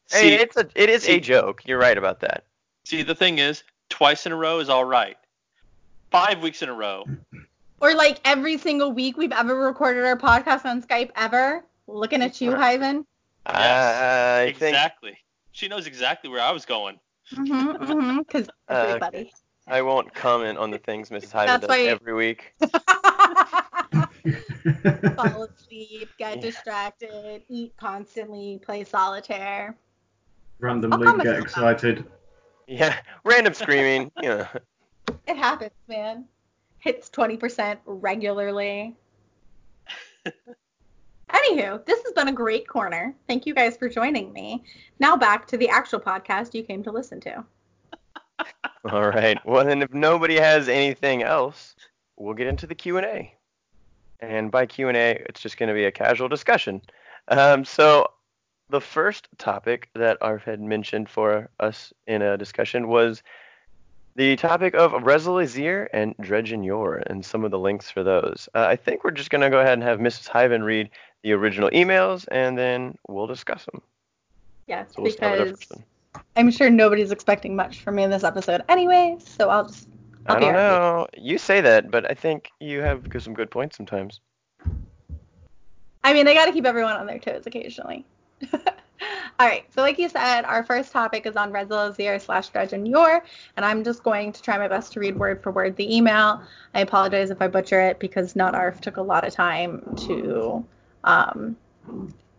See, 0.07 0.29
hey, 0.31 0.41
it's 0.41 0.55
a 0.57 0.67
it 0.75 0.89
is 0.89 1.03
see- 1.03 1.13
a 1.13 1.19
joke. 1.19 1.61
You're 1.65 1.79
right 1.79 1.97
about 1.97 2.19
that. 2.19 2.43
see 2.83 3.01
the 3.03 3.15
thing 3.15 3.39
is, 3.39 3.63
twice 3.89 4.25
in 4.25 4.31
a 4.31 4.35
row 4.35 4.59
is 4.59 4.69
all 4.69 4.85
right. 4.85 5.17
Five 6.11 6.43
weeks 6.43 6.61
in 6.61 6.69
a 6.69 6.73
row. 6.73 7.05
Or 7.81 7.95
like 7.95 8.19
every 8.23 8.57
single 8.57 8.91
week 8.91 9.17
we've 9.17 9.31
ever 9.31 9.55
recorded 9.55 10.05
our 10.05 10.17
podcast 10.17 10.65
on 10.65 10.81
Skype 10.83 11.09
ever. 11.15 11.65
Looking 11.87 12.21
at 12.21 12.39
you, 12.39 12.51
Hyven. 12.51 13.05
I 13.45 14.53
think 14.57 14.71
exactly. 14.71 15.17
She 15.51 15.67
knows 15.67 15.87
exactly 15.87 16.29
where 16.29 16.41
I 16.41 16.51
was 16.51 16.65
going. 16.65 16.99
Mm-hmm, 17.33 17.83
mm-hmm. 17.83 18.17
Because 18.19 18.47
Uh, 18.69 18.85
everybody. 18.87 19.33
I 19.67 19.81
won't 19.81 20.13
comment 20.13 20.57
on 20.57 20.71
the 20.71 20.77
things 20.77 21.09
Mrs. 21.09 21.31
Hyven 21.31 21.47
That's 21.47 21.61
does 21.61 21.69
why- 21.69 21.83
every 21.85 22.13
week. 22.13 22.53
Fall 25.15 25.43
asleep, 25.43 26.09
get 26.17 26.35
Yeah. 26.37 26.41
distracted, 26.41 27.43
eat 27.49 27.73
constantly, 27.77 28.59
play 28.63 28.83
solitaire. 28.83 29.77
Randomly 30.59 30.97
I'll 31.07 31.13
comment 31.13 31.23
get 31.23 31.33
on 31.35 31.39
that. 31.39 31.43
excited. 31.43 32.05
Yeah, 32.67 32.95
random 33.25 33.53
screaming. 33.53 34.11
You 34.21 34.29
know. 34.29 34.47
It 35.27 35.37
happens, 35.37 35.71
man. 35.87 36.25
Hits 36.79 37.09
20% 37.09 37.77
regularly. 37.85 38.95
Anywho, 41.29 41.85
this 41.85 42.01
has 42.03 42.13
been 42.13 42.29
a 42.29 42.33
great 42.33 42.67
corner. 42.67 43.13
Thank 43.27 43.45
you 43.45 43.53
guys 43.53 43.75
for 43.75 43.89
joining 43.89 44.31
me. 44.31 44.63
Now 44.99 45.17
back 45.17 45.47
to 45.47 45.57
the 45.57 45.67
actual 45.67 45.99
podcast 45.99 46.53
you 46.53 46.63
came 46.63 46.83
to 46.83 46.91
listen 46.91 47.19
to. 47.21 47.43
All 48.91 49.07
right. 49.07 49.37
Well, 49.45 49.65
then, 49.65 49.81
if 49.81 49.93
nobody 49.93 50.35
has 50.35 50.67
anything 50.67 51.23
else, 51.23 51.75
we'll 52.17 52.33
get 52.33 52.47
into 52.47 52.67
the 52.67 52.75
Q 52.75 52.97
and 52.97 53.05
A. 53.05 53.33
And 54.19 54.51
by 54.51 54.65
Q 54.65 54.87
and 54.87 54.97
A, 54.97 55.23
it's 55.27 55.41
just 55.41 55.57
going 55.57 55.67
to 55.67 55.75
be 55.75 55.85
a 55.85 55.91
casual 55.91 56.27
discussion. 56.27 56.81
Um, 57.29 57.65
so, 57.65 58.07
the 58.69 58.81
first 58.81 59.27
topic 59.37 59.89
that 59.95 60.17
Arf 60.21 60.43
had 60.43 60.61
mentioned 60.61 61.09
for 61.09 61.49
us 61.59 61.93
in 62.07 62.21
a 62.21 62.37
discussion 62.37 62.87
was 62.87 63.23
the 64.15 64.35
topic 64.35 64.75
of 64.75 64.91
Rezyl 64.91 65.43
Azzir 65.43 65.87
and 65.91 66.15
Dredgen 66.17 66.63
Yor 66.63 67.03
and 67.07 67.25
some 67.25 67.43
of 67.43 67.51
the 67.51 67.59
links 67.59 67.89
for 67.89 68.03
those. 68.03 68.47
Uh, 68.53 68.65
I 68.65 68.75
think 68.75 69.03
we're 69.03 69.11
just 69.11 69.29
going 69.29 69.41
to 69.41 69.49
go 69.49 69.59
ahead 69.59 69.73
and 69.73 69.83
have 69.83 69.99
Mrs. 69.99 70.27
Hyven 70.29 70.63
read 70.63 70.89
the 71.23 71.31
original 71.31 71.69
emails, 71.71 72.27
and 72.31 72.57
then 72.57 72.97
we'll 73.07 73.27
discuss 73.27 73.65
them. 73.65 73.81
Yes, 74.67 74.89
So 74.95 75.01
we'll 75.01 75.11
start 75.11 75.39
with 75.39 75.59
the 75.59 75.75
because. 75.75 75.83
I'm 76.35 76.51
sure 76.51 76.69
nobody's 76.69 77.11
expecting 77.11 77.55
much 77.55 77.81
from 77.81 77.95
me 77.95 78.03
in 78.03 78.09
this 78.09 78.23
episode 78.23 78.63
anyway, 78.69 79.17
so 79.19 79.49
I'll 79.49 79.67
just. 79.67 79.87
I'll 80.27 80.37
I 80.37 80.39
don't 80.39 80.49
our- 80.49 80.53
know. 80.55 81.07
You 81.17 81.37
say 81.37 81.61
that, 81.61 81.91
but 81.91 82.09
I 82.09 82.13
think 82.13 82.49
you 82.59 82.81
have 82.81 83.05
some 83.19 83.33
good 83.33 83.51
points 83.51 83.77
sometimes. 83.77 84.19
I 86.03 86.13
mean, 86.13 86.27
I 86.27 86.33
got 86.33 86.45
to 86.45 86.51
keep 86.51 86.65
everyone 86.65 86.95
on 86.95 87.05
their 87.07 87.19
toes 87.19 87.45
occasionally. 87.45 88.05
All 89.39 89.47
right, 89.47 89.65
so 89.73 89.81
like 89.81 89.97
you 89.97 90.07
said, 90.09 90.43
our 90.43 90.63
first 90.63 90.91
topic 90.91 91.25
is 91.25 91.35
on 91.35 91.51
Rezyl 91.51 91.91
Azzir 91.91 92.21
slash 92.21 92.51
Dredgen 92.51 92.89
Yor, 92.89 93.23
and 93.57 93.65
I'm 93.65 93.83
just 93.83 94.03
going 94.03 94.31
to 94.31 94.41
try 94.41 94.57
my 94.57 94.67
best 94.67 94.93
to 94.93 94.99
read 94.99 95.17
word 95.17 95.41
for 95.41 95.51
word 95.51 95.75
the 95.75 95.95
email. 95.95 96.41
I 96.73 96.81
apologize 96.81 97.29
if 97.29 97.41
I 97.41 97.47
butcher 97.47 97.81
it 97.81 97.99
because 97.99 98.35
Not 98.35 98.53
Arf 98.53 98.79
took 98.79 98.97
a 98.97 99.01
lot 99.01 99.25
of 99.25 99.33
time 99.33 99.81
to 100.07 100.63
um, 101.03 101.57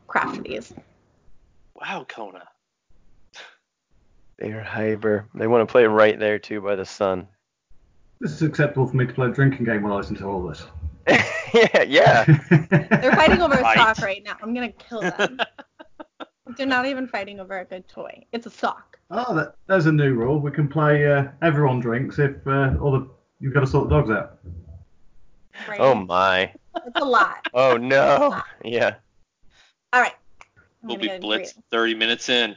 craft 0.07 0.43
these. 0.45 0.73
Wow, 1.75 2.07
Kona. 2.09 2.49
They're 4.39 4.63
hyper. 4.63 5.29
They 5.35 5.47
want 5.47 5.67
to 5.67 5.71
play 5.71 5.85
right 5.85 6.19
there 6.19 6.39
too 6.39 6.61
by 6.61 6.75
the 6.77 6.85
sun. 6.85 7.29
This 8.21 8.33
is 8.33 8.43
acceptable 8.43 8.87
for 8.87 8.97
me 8.97 9.07
to 9.07 9.13
play 9.13 9.29
a 9.29 9.31
drinking 9.33 9.65
game 9.65 9.83
while 9.83 9.95
I 9.95 9.97
listen 9.97 10.17
to 10.17 10.27
all 10.27 10.43
this. 10.47 10.67
yeah, 11.55 11.83
yeah. 11.83 12.25
They're 12.71 13.13
fighting 13.13 13.41
over 13.43 13.55
a 13.55 13.63
Right. 13.63 13.77
sock 13.77 13.99
right 13.99 14.23
now. 14.25 14.37
I'm 14.43 14.55
gonna 14.55 14.73
kill 14.73 15.01
them. 15.03 15.39
They're 16.57 16.67
not 16.67 16.87
even 16.87 17.07
fighting 17.09 17.41
over 17.41 17.59
a 17.59 17.65
good 17.65 17.87
toy. 17.89 18.25
It's 18.33 18.47
a 18.47 18.51
sock. 18.51 18.99
oh, 19.11 19.35
that, 19.35 19.57
there's 19.67 19.87
a 19.87 19.93
new 19.93 20.15
rule. 20.15 20.39
We 20.41 20.51
can 20.51 20.69
play 20.69 21.11
uh, 21.11 21.29
everyone 21.43 21.81
drinks 21.81 22.19
if 22.19 22.37
uh, 22.47 22.75
all 22.81 22.93
the 22.93 23.09
you've 23.41 23.55
got 23.55 23.61
to 23.61 23.67
sort 23.67 23.89
the 23.89 23.97
dogs 23.97 24.11
out. 24.11 24.39
Right? 25.69 25.81
Oh 25.81 25.95
my. 25.95 26.53
It's 26.87 27.01
a 27.01 27.05
lot. 27.05 27.47
Oh 27.55 27.77
no. 27.77 28.41
Yeah. 28.65 28.95
All 29.93 30.01
right. 30.01 30.15
I'm 30.83 30.89
We'll 30.89 30.97
be 30.99 31.07
get 31.09 31.23
blitzed 31.23 31.55
30 31.71 31.95
minutes 31.95 32.29
in. 32.29 32.57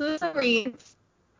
So 0.00 0.06
this 0.06 0.34
reads 0.34 0.96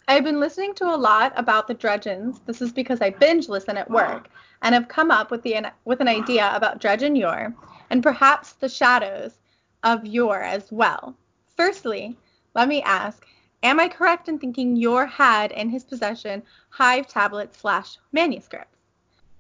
I've 0.07 0.23
been 0.23 0.39
listening 0.39 0.75
to 0.75 0.85
a 0.85 0.95
lot 0.95 1.33
about 1.35 1.67
the 1.67 1.75
Dredgens. 1.75 2.45
This 2.45 2.61
is 2.61 2.73
because 2.73 3.01
I 3.01 3.09
binge 3.09 3.49
listen 3.49 3.79
at 3.79 3.91
work 3.91 4.29
and 4.61 4.75
have 4.75 4.87
come 4.87 5.11
up 5.11 5.31
with 5.31 5.43
the 5.43 5.73
with 5.87 6.03
an 6.03 6.09
idea 6.09 6.53
about 6.55 6.79
Dredgen 6.79 7.19
Yor 7.19 7.55
and 7.89 8.03
perhaps 8.03 8.53
the 8.53 8.69
shadows 8.69 9.39
of 9.83 10.05
Yor 10.05 10.43
as 10.43 10.71
well. 10.71 11.17
Firstly, 11.57 12.19
let 12.55 12.69
me 12.69 12.83
ask, 12.83 13.27
am 13.63 13.81
I 13.81 13.89
correct 13.89 14.29
in 14.29 14.39
thinking 14.39 14.77
Yor 14.77 15.07
had 15.07 15.53
in 15.53 15.71
his 15.71 15.85
possession 15.85 16.43
hive 16.69 17.07
tablets 17.07 17.57
slash 17.61 17.97
manuscripts? 18.13 18.77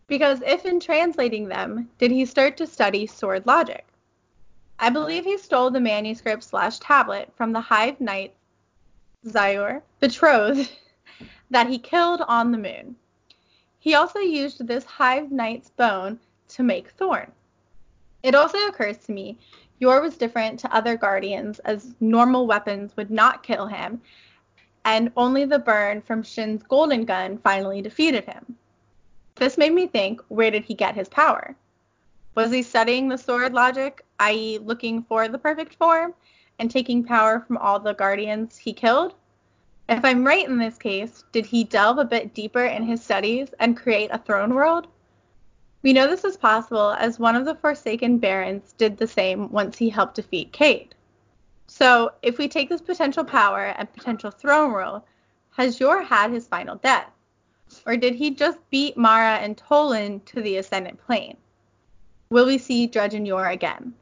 Because 0.06 0.40
if 0.46 0.64
in 0.64 0.80
translating 0.80 1.46
them, 1.46 1.90
did 1.98 2.10
he 2.10 2.24
start 2.24 2.56
to 2.56 2.66
study 2.66 3.06
sword 3.06 3.46
logic? 3.46 3.86
I 4.78 4.88
believe 4.88 5.24
he 5.24 5.36
stole 5.36 5.70
the 5.70 5.78
manuscript 5.78 6.42
slash 6.42 6.78
tablet 6.78 7.30
from 7.36 7.52
the 7.52 7.60
Hive 7.60 8.00
Knight 8.00 8.34
Xyor, 9.26 9.82
betrothed, 10.00 10.70
that 11.50 11.66
he 11.66 11.78
killed 11.78 12.22
on 12.22 12.52
the 12.52 12.58
moon. 12.58 12.96
He 13.78 13.94
also 13.94 14.18
used 14.18 14.66
this 14.66 14.84
Hive 14.84 15.30
Knight's 15.30 15.70
bone 15.70 16.20
to 16.48 16.62
make 16.62 16.90
Thorn. 16.90 17.32
It 18.22 18.34
also 18.34 18.58
occurs 18.66 18.98
to 18.98 19.12
me 19.12 19.38
Yor 19.78 20.02
was 20.02 20.18
different 20.18 20.60
to 20.60 20.74
other 20.74 20.96
guardians 20.96 21.58
as 21.60 21.94
normal 22.00 22.46
weapons 22.46 22.96
would 22.96 23.10
not 23.10 23.42
kill 23.42 23.66
him, 23.66 24.00
and 24.84 25.10
only 25.16 25.44
the 25.46 25.58
burn 25.58 26.02
from 26.02 26.22
Shin's 26.22 26.62
golden 26.62 27.04
gun 27.04 27.38
finally 27.38 27.80
defeated 27.80 28.24
him. 28.24 28.56
This 29.36 29.56
made 29.56 29.72
me 29.72 29.86
think, 29.86 30.20
where 30.28 30.50
did 30.50 30.64
he 30.64 30.74
get 30.74 30.94
his 30.94 31.08
power? 31.08 31.56
Was 32.34 32.52
he 32.52 32.62
studying 32.62 33.08
the 33.08 33.16
sword 33.16 33.54
logic, 33.54 34.04
i.e., 34.18 34.58
looking 34.58 35.02
for 35.02 35.28
the 35.28 35.38
perfect 35.38 35.74
form 35.74 36.14
and 36.60 36.70
taking 36.70 37.02
power 37.02 37.40
from 37.40 37.56
all 37.56 37.80
the 37.80 37.94
guardians 37.94 38.58
he 38.58 38.72
killed? 38.72 39.14
If 39.88 40.04
I'm 40.04 40.24
right 40.24 40.46
in 40.46 40.58
this 40.58 40.76
case, 40.78 41.24
did 41.32 41.46
he 41.46 41.64
delve 41.64 41.98
a 41.98 42.04
bit 42.04 42.34
deeper 42.34 42.64
in 42.64 42.84
his 42.84 43.02
studies 43.02 43.48
and 43.58 43.76
create 43.76 44.10
a 44.12 44.18
throne 44.18 44.54
world? 44.54 44.86
We 45.82 45.94
know 45.94 46.06
this 46.06 46.24
is 46.24 46.36
possible 46.36 46.92
as 46.92 47.18
one 47.18 47.34
of 47.34 47.46
the 47.46 47.54
Forsaken 47.54 48.18
Barons 48.18 48.74
did 48.76 48.98
the 48.98 49.06
same 49.06 49.50
once 49.50 49.78
he 49.78 49.88
helped 49.88 50.16
defeat 50.16 50.52
Cayde. 50.52 50.94
So, 51.66 52.12
if 52.22 52.36
we 52.36 52.46
take 52.46 52.68
this 52.68 52.82
potential 52.82 53.24
power 53.24 53.74
and 53.78 53.92
potential 53.92 54.30
throne 54.30 54.70
world, 54.70 55.02
has 55.56 55.80
Yor 55.80 56.02
had 56.02 56.30
his 56.30 56.46
final 56.46 56.76
death? 56.76 57.10
Or 57.86 57.96
did 57.96 58.14
he 58.14 58.30
just 58.30 58.58
beat 58.70 58.96
Mara 58.96 59.36
and 59.36 59.56
Toland 59.56 60.26
to 60.26 60.42
the 60.42 60.58
Ascendant 60.58 61.04
Plane? 61.06 61.36
Will 62.28 62.46
we 62.46 62.58
see 62.58 62.86
Dredgen 62.86 63.26
Yor 63.26 63.46
again? 63.46 63.94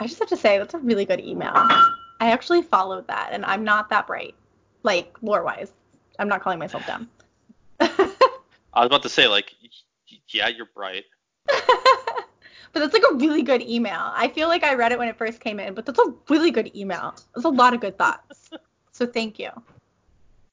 I 0.00 0.06
just 0.06 0.18
have 0.18 0.28
to 0.28 0.36
say, 0.36 0.58
that's 0.58 0.74
a 0.74 0.78
really 0.78 1.04
good 1.04 1.20
email. 1.20 1.52
I 1.54 2.30
actually 2.30 2.62
followed 2.62 3.06
that, 3.08 3.30
and 3.32 3.44
I'm 3.44 3.64
not 3.64 3.90
that 3.90 4.06
bright. 4.06 4.34
Like, 4.82 5.16
lore 5.22 5.44
wise. 5.44 5.72
I'm 6.18 6.28
not 6.28 6.42
calling 6.42 6.58
myself 6.58 6.86
dumb. 6.86 7.08
I 7.80 8.80
was 8.80 8.86
about 8.86 9.02
to 9.02 9.08
say, 9.08 9.26
like, 9.28 9.52
y- 9.62 9.68
y- 10.10 10.18
yeah, 10.28 10.48
you're 10.48 10.68
bright. 10.74 11.04
but 11.46 12.80
that's 12.80 12.92
like 12.92 13.02
a 13.10 13.14
really 13.14 13.42
good 13.42 13.62
email. 13.62 14.12
I 14.14 14.28
feel 14.28 14.48
like 14.48 14.64
I 14.64 14.74
read 14.74 14.92
it 14.92 14.98
when 14.98 15.08
it 15.08 15.16
first 15.16 15.40
came 15.40 15.60
in, 15.60 15.74
but 15.74 15.86
that's 15.86 15.98
a 15.98 16.14
really 16.28 16.50
good 16.50 16.74
email. 16.74 17.14
There's 17.34 17.44
a 17.44 17.50
lot 17.50 17.74
of 17.74 17.80
good 17.80 17.98
thoughts. 17.98 18.50
So 18.92 19.06
thank 19.06 19.38
you. 19.38 19.50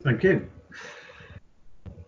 Thank 0.03 0.24
you. 0.24 0.50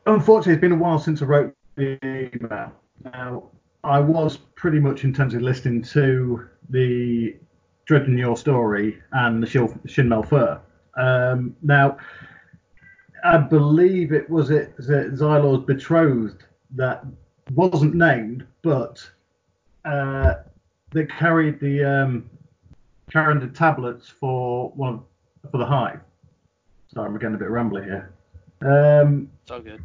Unfortunately, 0.06 0.54
it's 0.54 0.62
been 0.62 0.72
a 0.72 0.76
while 0.76 1.00
since 1.00 1.22
I 1.22 1.26
wrote 1.26 1.56
the 1.76 2.00
email. 2.04 2.72
Now, 3.04 3.44
I 3.84 4.00
was 4.00 4.38
pretty 4.38 4.80
much 4.80 5.04
intensely 5.04 5.40
listening 5.40 5.82
to 5.84 6.48
the 6.72 7.36
Dredgen 7.90 8.18
Yor 8.18 8.36
Story 8.38 9.00
and 9.12 9.44
the 9.44 9.48
Shil- 9.48 9.78
Shin 9.90 10.08
Malphur. 10.08 10.60
Um, 10.98 11.56
now, 11.62 11.98
I 13.24 13.38
believe 13.38 14.12
it 14.14 14.30
was 14.30 14.50
it 14.50 14.74
Z- 14.82 14.92
Xylor's 15.16 15.66
betrothed 15.66 16.44
that 16.76 17.06
wasn't 17.54 17.94
named, 17.96 18.46
but 18.62 19.08
uh, 19.86 20.36
that 20.92 21.10
carried 21.12 21.60
the 21.60 21.84
um, 21.84 22.30
carrying 23.12 23.40
the 23.40 23.48
tablets 23.48 24.08
for 24.10 24.70
one 24.72 24.94
of, 25.44 25.52
for 25.52 25.58
the 25.58 25.66
hive. 25.66 26.00
Sorry, 26.94 27.08
I'm 27.08 27.18
getting 27.20 27.36
a 27.36 27.38
bit 27.38 27.50
rambly 27.50 27.84
here. 27.84 28.14
Um, 28.62 29.30
It's 29.44 29.52
all 29.52 29.60
good. 29.60 29.82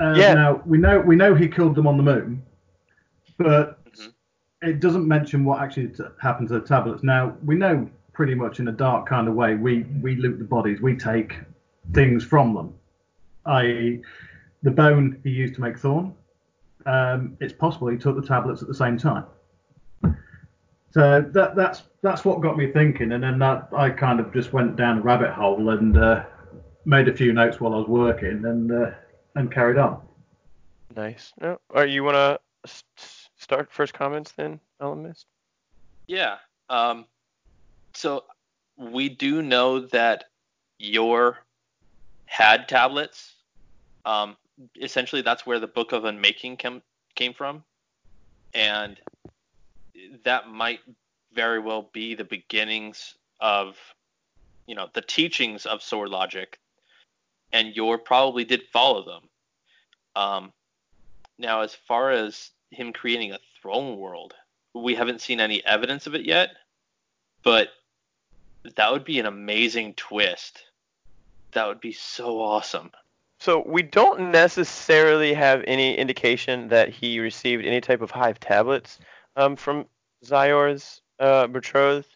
uh, 0.00 0.14
Yeah. 0.16 0.34
Now 0.34 0.62
we 0.66 0.78
know 0.78 1.00
we 1.00 1.16
know 1.16 1.34
he 1.34 1.48
killed 1.48 1.74
them 1.74 1.86
on 1.86 1.96
the 1.96 2.02
moon, 2.02 2.42
but. 3.38 3.77
It 4.62 4.80
doesn't 4.80 5.06
mention 5.06 5.44
what 5.44 5.60
actually 5.60 5.88
t- 5.88 6.02
happened 6.20 6.48
to 6.48 6.54
the 6.54 6.66
tablets. 6.66 7.02
Now 7.02 7.36
we 7.44 7.54
know 7.54 7.88
pretty 8.12 8.34
much 8.34 8.58
in 8.58 8.68
a 8.68 8.72
dark 8.72 9.08
kind 9.08 9.28
of 9.28 9.34
way. 9.34 9.54
We 9.54 9.84
we 10.02 10.16
loot 10.16 10.38
the 10.38 10.44
bodies. 10.44 10.80
We 10.80 10.96
take 10.96 11.38
things 11.92 12.24
from 12.24 12.54
them, 12.54 12.74
i.e., 13.46 14.02
the 14.62 14.70
bone 14.70 15.20
he 15.22 15.30
used 15.30 15.54
to 15.54 15.60
make 15.60 15.78
Thorn. 15.78 16.14
Um, 16.86 17.36
it's 17.40 17.52
possible 17.52 17.88
he 17.88 17.96
took 17.96 18.16
the 18.16 18.26
tablets 18.26 18.62
at 18.62 18.68
the 18.68 18.74
same 18.74 18.98
time. 18.98 19.24
So 20.90 21.20
that 21.20 21.54
that's 21.54 21.82
that's 22.02 22.24
what 22.24 22.40
got 22.40 22.56
me 22.56 22.72
thinking, 22.72 23.12
and 23.12 23.22
then 23.22 23.38
that 23.38 23.68
I 23.76 23.90
kind 23.90 24.20
of 24.20 24.32
just 24.32 24.52
went 24.52 24.76
down 24.76 24.98
a 24.98 25.00
rabbit 25.02 25.30
hole 25.30 25.70
and 25.70 25.96
uh, 25.96 26.24
made 26.84 27.08
a 27.08 27.14
few 27.14 27.32
notes 27.32 27.60
while 27.60 27.74
I 27.74 27.78
was 27.78 27.88
working 27.88 28.44
and 28.44 28.72
uh, 28.72 28.90
and 29.36 29.52
carried 29.52 29.78
on. 29.78 30.00
Nice. 30.96 31.32
Right, 31.40 31.88
you 31.88 32.02
want 32.02 32.16
to 32.16 32.40
start 33.38 33.72
first 33.72 33.94
comments 33.94 34.32
then, 34.32 34.60
Elemist? 34.80 35.24
Yeah. 36.06 36.36
Um, 36.68 37.06
so 37.94 38.24
we 38.76 39.08
do 39.08 39.42
know 39.42 39.80
that 39.80 40.24
Yor 40.78 41.38
had 42.26 42.68
tablets. 42.68 43.34
Um, 44.04 44.36
essentially, 44.80 45.22
that's 45.22 45.46
where 45.46 45.58
the 45.58 45.66
Book 45.66 45.92
of 45.92 46.04
Unmaking 46.04 46.56
came 46.56 46.82
came 47.14 47.34
from, 47.34 47.64
and 48.54 49.00
that 50.24 50.48
might 50.48 50.80
very 51.32 51.58
well 51.58 51.90
be 51.92 52.14
the 52.14 52.24
beginnings 52.24 53.14
of, 53.40 53.76
you 54.66 54.74
know, 54.74 54.88
the 54.94 55.02
teachings 55.02 55.66
of 55.66 55.82
sword 55.82 56.08
logic, 56.10 56.58
and 57.52 57.74
Yor 57.74 57.98
probably 57.98 58.44
did 58.44 58.62
follow 58.72 59.04
them. 59.04 59.28
Um, 60.14 60.52
now, 61.38 61.62
as 61.62 61.74
far 61.74 62.10
as 62.10 62.50
him 62.70 62.92
creating 62.92 63.32
a 63.32 63.38
throne 63.60 63.98
world, 63.98 64.34
we 64.74 64.94
haven't 64.94 65.20
seen 65.20 65.40
any 65.40 65.64
evidence 65.64 66.06
of 66.06 66.14
it 66.14 66.24
yet, 66.24 66.50
but 67.42 67.68
that 68.76 68.92
would 68.92 69.04
be 69.04 69.18
an 69.18 69.26
amazing 69.26 69.94
twist. 69.94 70.62
That 71.52 71.66
would 71.66 71.80
be 71.80 71.92
so 71.92 72.40
awesome. 72.40 72.90
So 73.40 73.62
we 73.66 73.82
don't 73.82 74.30
necessarily 74.32 75.32
have 75.32 75.62
any 75.66 75.96
indication 75.96 76.68
that 76.68 76.88
he 76.88 77.20
received 77.20 77.64
any 77.64 77.80
type 77.80 78.02
of 78.02 78.10
hive 78.10 78.40
tablets 78.40 78.98
um, 79.36 79.54
from 79.56 79.86
Xyor's 80.24 81.00
uh, 81.20 81.46
betrothed. 81.46 82.08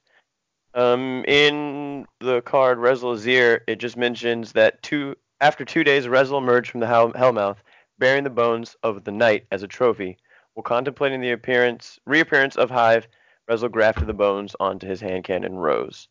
Um, 0.74 1.24
in 1.28 2.06
the 2.20 2.40
card 2.42 2.78
Rezyl 2.78 3.14
Azzir, 3.14 3.60
it 3.68 3.76
just 3.76 3.96
mentions 3.96 4.52
that 4.52 4.82
two 4.82 5.14
after 5.42 5.64
two 5.64 5.82
days, 5.82 6.06
Rezyl 6.06 6.38
emerged 6.38 6.70
from 6.70 6.80
the 6.80 6.86
hell, 6.86 7.12
Hellmouth, 7.12 7.56
bearing 7.98 8.22
the 8.22 8.30
bones 8.30 8.76
of 8.84 9.02
the 9.02 9.10
knight 9.10 9.44
as 9.50 9.64
a 9.64 9.68
trophy. 9.68 10.16
While 10.54 10.64
contemplating 10.64 11.20
the 11.20 11.32
appearance 11.32 11.98
reappearance 12.06 12.56
of 12.56 12.70
Hive, 12.70 13.06
Rezyl 13.50 13.70
grafted 13.70 14.06
the 14.06 14.14
bones 14.14 14.54
onto 14.60 14.86
his 14.86 15.00
hand 15.00 15.24
cannon 15.24 15.56
Rose. 15.56 16.08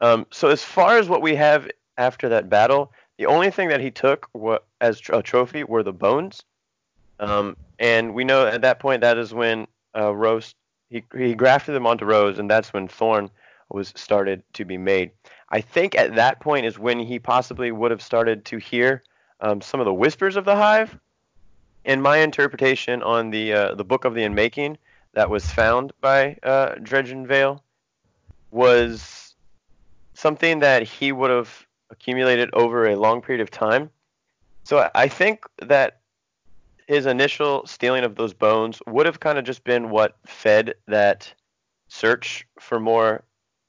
Um, 0.00 0.26
so 0.30 0.48
as 0.48 0.62
far 0.62 0.98
as 0.98 1.08
what 1.08 1.22
we 1.22 1.34
have 1.36 1.68
after 1.96 2.28
that 2.28 2.48
battle, 2.48 2.92
the 3.18 3.26
only 3.26 3.50
thing 3.50 3.68
that 3.68 3.80
he 3.80 3.90
took 3.90 4.28
wa- 4.34 4.58
as 4.80 5.00
tr- 5.00 5.14
a 5.14 5.22
trophy 5.22 5.64
were 5.64 5.82
the 5.82 5.92
bones. 5.92 6.42
Um, 7.20 7.56
and 7.78 8.14
we 8.14 8.24
know 8.24 8.46
at 8.46 8.62
that 8.62 8.80
point 8.80 9.00
that 9.02 9.16
is 9.16 9.32
when 9.32 9.66
uh, 9.96 10.14
Rose 10.14 10.54
he 10.90 11.04
he 11.16 11.34
grafted 11.34 11.74
them 11.74 11.86
onto 11.86 12.04
Rose, 12.04 12.38
and 12.38 12.50
that's 12.50 12.72
when 12.72 12.88
Thorn 12.88 13.30
was 13.70 13.92
started 13.96 14.42
to 14.54 14.64
be 14.64 14.76
made. 14.76 15.10
I 15.50 15.60
think 15.60 15.94
at 15.94 16.14
that 16.16 16.40
point 16.40 16.66
is 16.66 16.78
when 16.78 16.98
he 16.98 17.18
possibly 17.18 17.72
would 17.72 17.90
have 17.90 18.02
started 18.02 18.44
to 18.46 18.58
hear 18.58 19.02
um, 19.40 19.60
some 19.60 19.80
of 19.80 19.86
the 19.86 19.94
whispers 19.94 20.36
of 20.36 20.44
the 20.44 20.56
hive. 20.56 20.96
And 21.84 22.02
my 22.02 22.18
interpretation 22.18 23.02
on 23.02 23.30
the 23.30 23.52
uh, 23.52 23.74
the 23.74 23.84
book 23.84 24.04
of 24.04 24.14
the 24.14 24.24
Unmaking 24.24 24.78
that 25.14 25.30
was 25.30 25.44
found 25.50 25.92
by 26.00 26.38
uh, 26.42 26.74
Dredgen 26.76 27.26
Vale 27.26 27.62
was 28.50 29.34
something 30.14 30.60
that 30.60 30.82
he 30.82 31.12
would 31.12 31.30
have 31.30 31.66
accumulated 31.90 32.50
over 32.52 32.86
a 32.88 32.96
long 32.96 33.20
period 33.20 33.42
of 33.42 33.50
time. 33.50 33.90
So 34.64 34.78
I- 34.78 34.90
I 34.94 35.08
think 35.08 35.44
that 35.58 36.00
his 36.86 37.06
initial 37.06 37.66
stealing 37.66 38.04
of 38.04 38.14
those 38.14 38.34
bones 38.34 38.80
would 38.86 39.06
have 39.06 39.20
kind 39.20 39.38
of 39.38 39.44
just 39.44 39.64
been 39.64 39.90
what 39.90 40.16
fed 40.26 40.74
that 40.86 41.32
search 41.88 42.46
for 42.60 42.78
more 42.78 43.24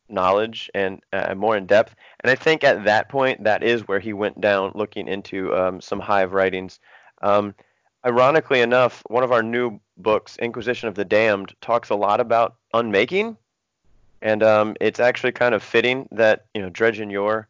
knowledge 0.09 0.69
and 0.73 1.01
uh, 1.13 1.33
more 1.35 1.57
in 1.57 1.65
depth. 1.65 1.95
And 2.21 2.29
I 2.31 2.35
think 2.35 2.63
at 2.63 2.83
that 2.85 3.09
point, 3.09 3.43
that 3.43 3.63
is 3.63 3.87
where 3.87 3.99
he 3.99 4.13
went 4.13 4.39
down 4.41 4.71
looking 4.75 5.07
into 5.07 5.55
um, 5.55 5.81
some 5.81 5.99
hive 5.99 6.33
writings. 6.33 6.79
Um, 7.21 7.55
ironically 8.05 8.61
enough, 8.61 9.01
one 9.07 9.23
of 9.23 9.31
our 9.31 9.43
new 9.43 9.79
books, 9.97 10.37
Inquisition 10.37 10.87
of 10.87 10.95
the 10.95 11.05
Damned, 11.05 11.55
talks 11.61 11.89
a 11.89 11.95
lot 11.95 12.19
about 12.19 12.55
unmaking. 12.73 13.37
And 14.21 14.43
um, 14.43 14.75
it's 14.79 14.99
actually 14.99 15.31
kind 15.31 15.53
of 15.53 15.63
fitting 15.63 16.07
that 16.11 16.45
you 16.53 16.61
know 16.61 16.69
Dredgen 16.69 17.11
Yor 17.11 17.47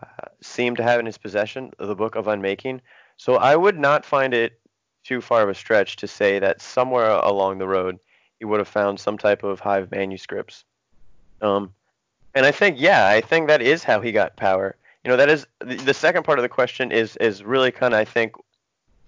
uh, 0.00 0.28
seem 0.40 0.76
to 0.76 0.82
have 0.82 0.98
in 1.00 1.06
his 1.06 1.18
possession 1.18 1.70
the 1.78 1.94
book 1.94 2.14
of 2.14 2.28
unmaking. 2.28 2.80
So 3.16 3.36
I 3.36 3.56
would 3.56 3.78
not 3.78 4.04
find 4.04 4.34
it 4.34 4.58
too 5.04 5.20
far 5.20 5.42
of 5.42 5.48
a 5.48 5.54
stretch 5.54 5.96
to 5.96 6.08
say 6.08 6.38
that 6.38 6.60
somewhere 6.60 7.10
along 7.10 7.58
the 7.58 7.68
road 7.68 7.98
he 8.38 8.44
would 8.44 8.58
have 8.58 8.68
found 8.68 8.98
some 8.98 9.18
type 9.18 9.44
of 9.44 9.60
hive 9.60 9.90
manuscripts. 9.90 10.64
Um, 11.40 11.72
and 12.34 12.46
I 12.46 12.50
think, 12.50 12.80
yeah, 12.80 13.06
I 13.06 13.20
think 13.20 13.48
that 13.48 13.62
is 13.62 13.84
how 13.84 14.00
he 14.00 14.10
got 14.10 14.36
power. 14.36 14.74
You 15.04 15.10
know, 15.10 15.16
that 15.16 15.28
is 15.28 15.46
the, 15.60 15.76
the 15.76 15.94
second 15.94 16.24
part 16.24 16.38
of 16.38 16.42
the 16.42 16.48
question 16.48 16.90
is 16.90 17.16
is 17.16 17.42
really 17.42 17.70
kind 17.70 17.94
of 17.94 18.00
I 18.00 18.04
think 18.04 18.34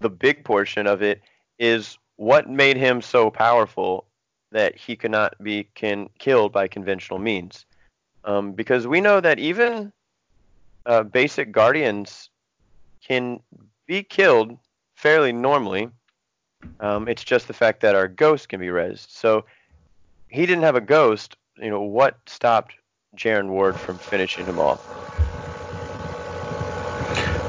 the 0.04 0.10
big 0.10 0.44
portion 0.44 0.86
of 0.86 1.02
it 1.02 1.22
is 1.58 1.96
what 2.16 2.48
made 2.48 2.76
him 2.76 3.00
so 3.00 3.30
powerful 3.30 4.06
that 4.52 4.76
he 4.76 4.94
could 4.94 5.10
not 5.10 5.34
be 5.42 5.64
can, 5.74 6.10
killed 6.18 6.52
by 6.52 6.68
conventional 6.68 7.18
means. 7.18 7.64
Um, 8.24 8.52
because 8.52 8.86
we 8.86 9.00
know 9.00 9.20
that 9.20 9.38
even 9.38 9.92
uh, 10.84 11.04
basic 11.04 11.52
guardians 11.52 12.28
can 13.02 13.40
be 13.86 14.02
killed 14.02 14.58
fairly 14.94 15.32
normally. 15.32 15.88
Um, 16.80 17.08
it's 17.08 17.24
just 17.24 17.48
the 17.48 17.54
fact 17.54 17.80
that 17.80 17.94
our 17.94 18.06
ghost 18.06 18.50
can 18.50 18.60
be 18.60 18.66
rezzed. 18.66 19.10
So 19.10 19.46
he 20.28 20.44
didn't 20.44 20.64
have 20.64 20.76
a 20.76 20.82
ghost. 20.82 21.36
You 21.56 21.70
know 21.70 21.80
what 21.80 22.18
stopped 22.26 22.74
Jaren 23.16 23.48
Ward 23.48 23.78
from 23.78 23.98
finishing 23.98 24.46
him 24.46 24.58
off? 24.58 25.23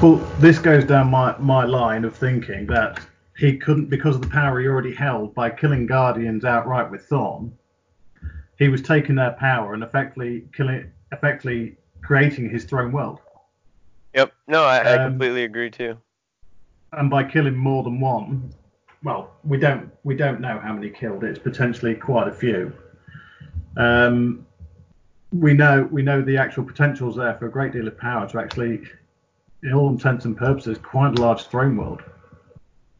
Well, 0.02 0.16
this 0.40 0.58
goes 0.58 0.84
down 0.84 1.10
my, 1.10 1.36
my 1.38 1.64
line 1.64 2.04
of 2.04 2.14
thinking 2.14 2.66
that 2.66 3.00
he 3.36 3.56
couldn't, 3.56 3.86
because 3.86 4.14
of 4.14 4.22
the 4.22 4.28
power 4.28 4.60
he 4.60 4.68
already 4.68 4.94
held 4.94 5.34
by 5.34 5.48
killing 5.48 5.86
Guardians 5.86 6.44
outright 6.44 6.90
with 6.90 7.06
Thorn, 7.06 7.50
he 8.58 8.68
was 8.68 8.82
taking 8.82 9.14
their 9.14 9.32
power 9.32 9.72
and 9.74 9.82
effectively 9.82 10.44
killing, 10.54 10.90
effectively 11.12 11.76
creating 12.02 12.50
his 12.50 12.64
throne 12.64 12.92
world. 12.92 13.20
Yep. 14.14 14.32
No, 14.46 14.64
I, 14.64 14.78
I 14.78 14.96
Um, 15.04 15.12
completely 15.12 15.44
agree 15.44 15.70
too. 15.70 15.96
And 16.92 17.10
by 17.10 17.24
killing 17.24 17.56
more 17.56 17.82
than 17.82 17.98
one, 17.98 18.52
well, 19.02 19.32
we 19.44 19.58
don't 19.58 19.90
we 20.04 20.14
don't 20.14 20.40
know 20.40 20.58
how 20.58 20.72
many 20.72 20.88
killed. 20.88 21.24
It's 21.24 21.38
potentially 21.38 21.94
quite 21.94 22.28
a 22.28 22.32
few. 22.32 22.72
Um, 23.76 24.46
we 25.32 25.52
know 25.52 25.88
we 25.90 26.02
know 26.02 26.22
the 26.22 26.36
actual 26.38 26.64
potential's 26.64 27.16
there 27.16 27.34
for 27.34 27.46
a 27.46 27.50
great 27.50 27.72
deal 27.72 27.88
of 27.88 27.98
power 27.98 28.26
to 28.28 28.38
actually, 28.38 28.82
in 29.62 29.72
all 29.72 29.88
intents 29.88 30.24
and 30.24 30.36
purposes, 30.36 30.78
quite 30.78 31.18
a 31.18 31.22
large 31.22 31.44
throne 31.46 31.76
world. 31.76 32.02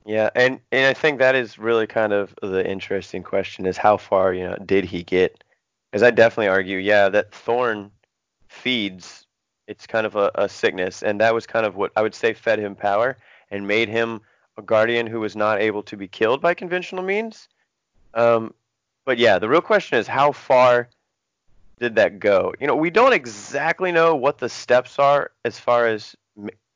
Yeah, 0.05 0.31
and 0.35 0.61
and 0.71 0.87
I 0.87 0.95
think 0.95 1.19
that 1.19 1.35
is 1.35 1.59
really 1.59 1.87
kind 1.87 2.13
of 2.13 2.35
the 2.41 2.69
interesting 2.69 3.23
question 3.23 3.67
is 3.67 3.77
how 3.77 3.97
far 3.97 4.33
you 4.33 4.45
know 4.45 4.57
did 4.65 4.85
he 4.85 5.03
get? 5.03 5.43
Because 5.91 6.03
I 6.03 6.11
definitely 6.11 6.49
argue, 6.49 6.79
yeah, 6.79 7.09
that 7.09 7.33
thorn 7.33 7.91
feeds. 8.49 9.27
It's 9.67 9.87
kind 9.87 10.07
of 10.07 10.15
a, 10.15 10.31
a 10.37 10.49
sickness, 10.49 11.03
and 11.03 11.21
that 11.21 11.35
was 11.35 11.45
kind 11.45 11.67
of 11.67 11.75
what 11.75 11.91
I 11.97 12.03
would 12.03 12.15
say 12.15 12.35
fed 12.35 12.61
him 12.61 12.77
power 12.77 13.17
and 13.51 13.67
made 13.67 13.89
him 13.89 14.21
a 14.57 14.63
guardian 14.63 15.09
who 15.09 15.21
was 15.21 15.35
not 15.35 15.61
able 15.61 15.83
to 15.83 15.97
be 15.97 16.07
killed 16.07 16.41
by 16.41 16.55
conventional 16.55 17.03
means. 17.03 17.49
Um, 18.15 18.55
but 19.05 19.19
yeah, 19.19 19.39
the 19.41 19.49
real 19.49 19.61
question 19.61 19.99
is 19.99 20.07
how 20.07 20.31
far 20.31 20.89
did 21.81 21.97
that 21.97 22.21
go? 22.21 22.55
You 22.61 22.69
know, 22.69 22.77
we 22.77 22.91
don't 22.91 23.13
exactly 23.13 23.93
know 23.93 24.15
what 24.15 24.39
the 24.39 24.49
steps 24.49 24.99
are 24.99 25.33
as 25.45 25.59
far 25.59 25.87
as 25.87 26.15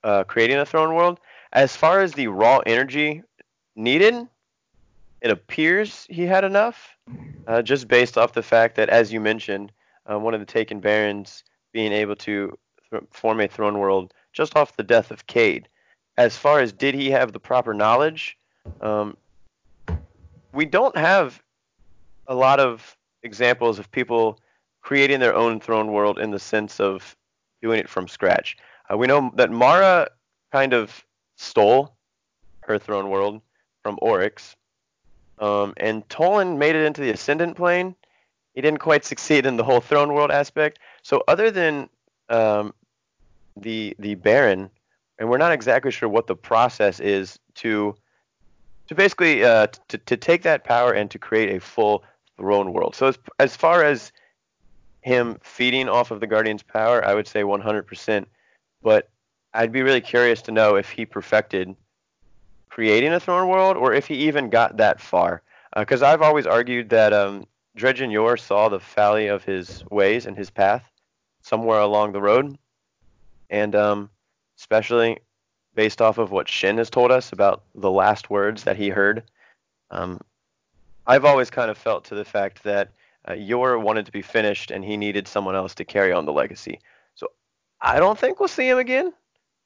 uh, 0.05 0.25
creating 0.25 0.59
a 0.59 0.67
throne 0.67 0.95
world. 0.95 1.21
As 1.53 1.77
far 1.77 2.01
as 2.01 2.13
the 2.13 2.29
raw 2.29 2.59
energy 2.67 3.23
needed, 3.77 4.27
it 5.21 5.31
appears 5.31 6.07
he 6.09 6.25
had 6.27 6.45
enough, 6.45 6.97
uh, 7.47 7.63
just 7.63 7.89
based 7.89 8.17
off 8.17 8.33
the 8.33 8.43
fact 8.43 8.77
that, 8.77 8.89
as 8.89 9.13
you 9.13 9.21
mentioned, 9.21 9.73
uh, 10.11 10.19
one 10.19 10.35
of 10.35 10.41
the 10.41 10.47
Taken 10.47 10.81
Barons 10.81 11.45
being 11.73 11.93
able 11.93 12.17
to 12.17 12.57
th- 12.91 13.03
form 13.11 13.41
a 13.41 13.49
throne 13.49 13.79
world 13.79 14.15
just 14.33 14.57
off 14.57 14.77
the 14.77 14.83
death 14.83 15.11
of 15.11 15.27
Cayde. 15.27 15.69
As 16.17 16.37
far 16.37 16.61
as 16.61 16.73
did 16.73 16.95
he 16.95 17.11
have 17.11 17.33
the 17.33 17.41
proper 17.41 17.75
knowledge, 17.75 18.37
um, 18.81 19.17
we 20.53 20.65
don't 20.65 20.97
have 20.97 21.43
a 22.27 22.35
lot 22.35 22.61
of 22.61 22.97
examples 23.23 23.79
of 23.79 23.91
people 23.91 24.39
creating 24.83 25.21
their 25.21 25.35
own 25.35 25.61
throne 25.61 25.93
world 25.93 26.19
in 26.19 26.31
the 26.31 26.39
sense 26.39 26.81
of 26.81 27.17
doing 27.63 27.79
it 27.79 27.89
from 27.89 28.09
scratch. 28.09 28.57
Uh, 28.91 28.97
we 28.97 29.07
know 29.07 29.31
that 29.37 29.51
Mara 29.51 30.09
kind 30.53 30.73
of 30.73 31.05
stole 31.37 31.95
her 32.63 32.79
throne 32.79 33.09
world 33.09 33.41
from 33.83 33.99
Oryx, 34.03 34.57
um, 35.39 35.75
and 35.77 36.07
Toland 36.09 36.59
made 36.59 36.75
it 36.75 36.85
into 36.85 37.01
the 37.01 37.11
Ascendant 37.11 37.57
plane. 37.57 37.95
He 38.55 38.61
didn't 38.61 38.81
quite 38.81 39.05
succeed 39.05 39.47
in 39.47 39.57
the 39.57 39.65
whole 39.65 39.81
throne 39.81 40.13
world 40.13 40.31
aspect. 40.31 40.79
So 41.03 41.23
other 41.29 41.51
than 41.51 41.89
um, 42.29 42.75
the 43.57 43.95
the 43.99 44.17
Baron, 44.17 44.71
and 45.19 45.29
we're 45.31 45.39
not 45.39 45.53
exactly 45.53 45.91
sure 45.91 46.09
what 46.09 46.27
the 46.27 46.37
process 46.37 47.01
is 47.01 47.39
to 47.57 47.95
to 48.89 48.95
basically 48.95 49.45
uh, 49.45 49.69
to, 49.89 49.99
to 49.99 50.17
take 50.17 50.43
that 50.43 50.65
power 50.65 50.93
and 50.93 51.11
to 51.11 51.19
create 51.19 51.55
a 51.55 51.61
full 51.61 52.03
throne 52.37 52.73
world. 52.73 52.97
So 52.97 53.07
as 53.07 53.19
as 53.39 53.57
far 53.57 53.85
as 53.85 54.13
him 55.03 55.39
feeding 55.43 55.89
off 55.89 56.11
of 56.11 56.21
the 56.21 56.27
Guardian's 56.27 56.63
power, 56.63 57.03
I 57.05 57.15
would 57.15 57.27
say 57.27 57.43
100%. 57.43 58.27
But 58.83 59.09
I'd 59.53 59.73
be 59.73 59.83
really 59.83 60.01
curious 60.01 60.43
to 60.43 60.53
know 60.53 60.77
if 60.77 60.91
he 60.91 61.05
perfected 61.05 61.75
creating 62.69 63.13
a 63.13 63.21
throne 63.21 63.49
world 63.49 63.77
or 63.77 63.93
if 63.93 64.07
he 64.07 64.15
even 64.15 64.49
got 64.49 64.77
that 64.79 65.01
far. 65.01 65.43
Because 65.77 66.03
I've 66.03 66.23
always 66.23 66.47
argued 66.47 66.89
that 66.91 67.13
um, 67.13 67.47
Dredgen 67.77 68.11
Yor 68.11 68.37
saw 68.37 68.69
the 68.69 68.81
folly 68.81 69.27
of 69.27 69.45
his 69.45 69.85
ways 69.91 70.27
and 70.27 70.37
his 70.37 70.51
path 70.51 70.85
somewhere 71.43 71.81
along 71.81 72.13
the 72.13 72.21
road, 72.21 72.59
and 73.49 73.75
um, 73.75 74.11
especially 74.59 75.19
based 75.75 76.03
off 76.03 76.19
of 76.19 76.31
what 76.31 76.49
Shin 76.49 76.79
has 76.79 76.91
told 76.91 77.11
us 77.13 77.33
about 77.33 77.63
the 77.75 77.91
last 77.91 78.31
words 78.31 78.65
that 78.65 78.77
he 78.77 78.89
heard. 78.89 79.23
Um, 79.91 80.21
I've 81.07 81.25
always 81.25 81.51
kind 81.51 81.71
of 81.71 81.79
felt 81.79 82.05
to 82.07 82.15
the 82.15 82.25
fact 82.25 82.63
that 82.65 82.91
uh, 83.29 83.35
Yor 83.35 83.79
wanted 83.79 84.07
to 84.07 84.13
be 84.13 84.23
finished 84.23 84.71
and 84.71 84.85
he 84.85 84.97
needed 84.97 85.29
someone 85.29 85.55
else 85.55 85.75
to 85.77 85.85
carry 85.85 86.13
on 86.13 86.25
the 86.25 86.33
legacy. 86.33 86.81
I 87.83 87.99
don't 87.99 88.19
think 88.19 88.39
we'll 88.41 88.49
see 88.49 88.69
him 88.69 88.79
again, 88.79 89.13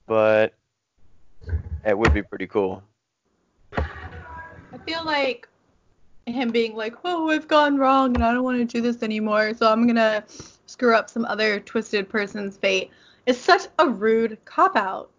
but 0.07 0.55
it 1.85 1.99
would 1.99 2.15
be 2.15 2.23
pretty 2.23 2.47
cool. 2.47 2.83
I 3.77 4.79
feel 4.87 5.05
like 5.05 5.49
him 6.27 6.51
being 6.51 6.75
like, 6.77 6.95
"Oh, 7.05 7.31
I've 7.31 7.49
gone 7.49 7.77
wrong 7.77 8.15
and 8.15 8.25
I 8.25 8.33
don't 8.33 8.45
want 8.45 8.59
to 8.59 8.65
do 8.65 8.81
this 8.81 9.03
anymore, 9.03 9.55
so 9.55 9.71
I'm 9.71 9.87
gonna 9.87 10.25
screw 10.67 10.95
up 10.95 11.11
some 11.11 11.25
other 11.25 11.61
twisted 11.61 12.09
person's 12.09 12.57
fate," 12.57 12.91
is 13.27 13.41
such 13.41 13.67
a 13.79 13.89
rude 13.89 14.39
cop 14.45 14.77
out. 14.77 15.11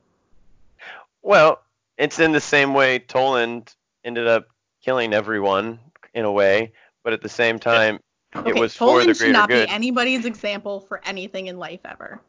Well, 1.21 1.62
it's 1.97 2.19
in 2.19 2.31
the 2.31 2.41
same 2.41 2.73
way 2.73 2.99
Toland 2.99 3.73
ended 4.03 4.27
up 4.27 4.47
killing 4.81 5.13
everyone 5.13 5.79
in 6.13 6.25
a 6.25 6.31
way, 6.31 6.71
but 7.03 7.13
at 7.13 7.21
the 7.21 7.29
same 7.29 7.60
time, 7.60 7.99
Okay, 8.36 8.49
it 8.49 8.60
was 8.60 8.75
Toland 8.75 9.05
for 9.08 9.13
the 9.13 9.13
greater 9.13 9.13
good. 9.13 9.25
should 9.27 9.31
not 9.34 9.49
be 9.49 9.67
anybody's 9.69 10.25
example 10.25 10.81
for 10.81 11.01
anything 11.05 11.47
in 11.47 11.58
life 11.58 11.79
ever. 11.86 12.19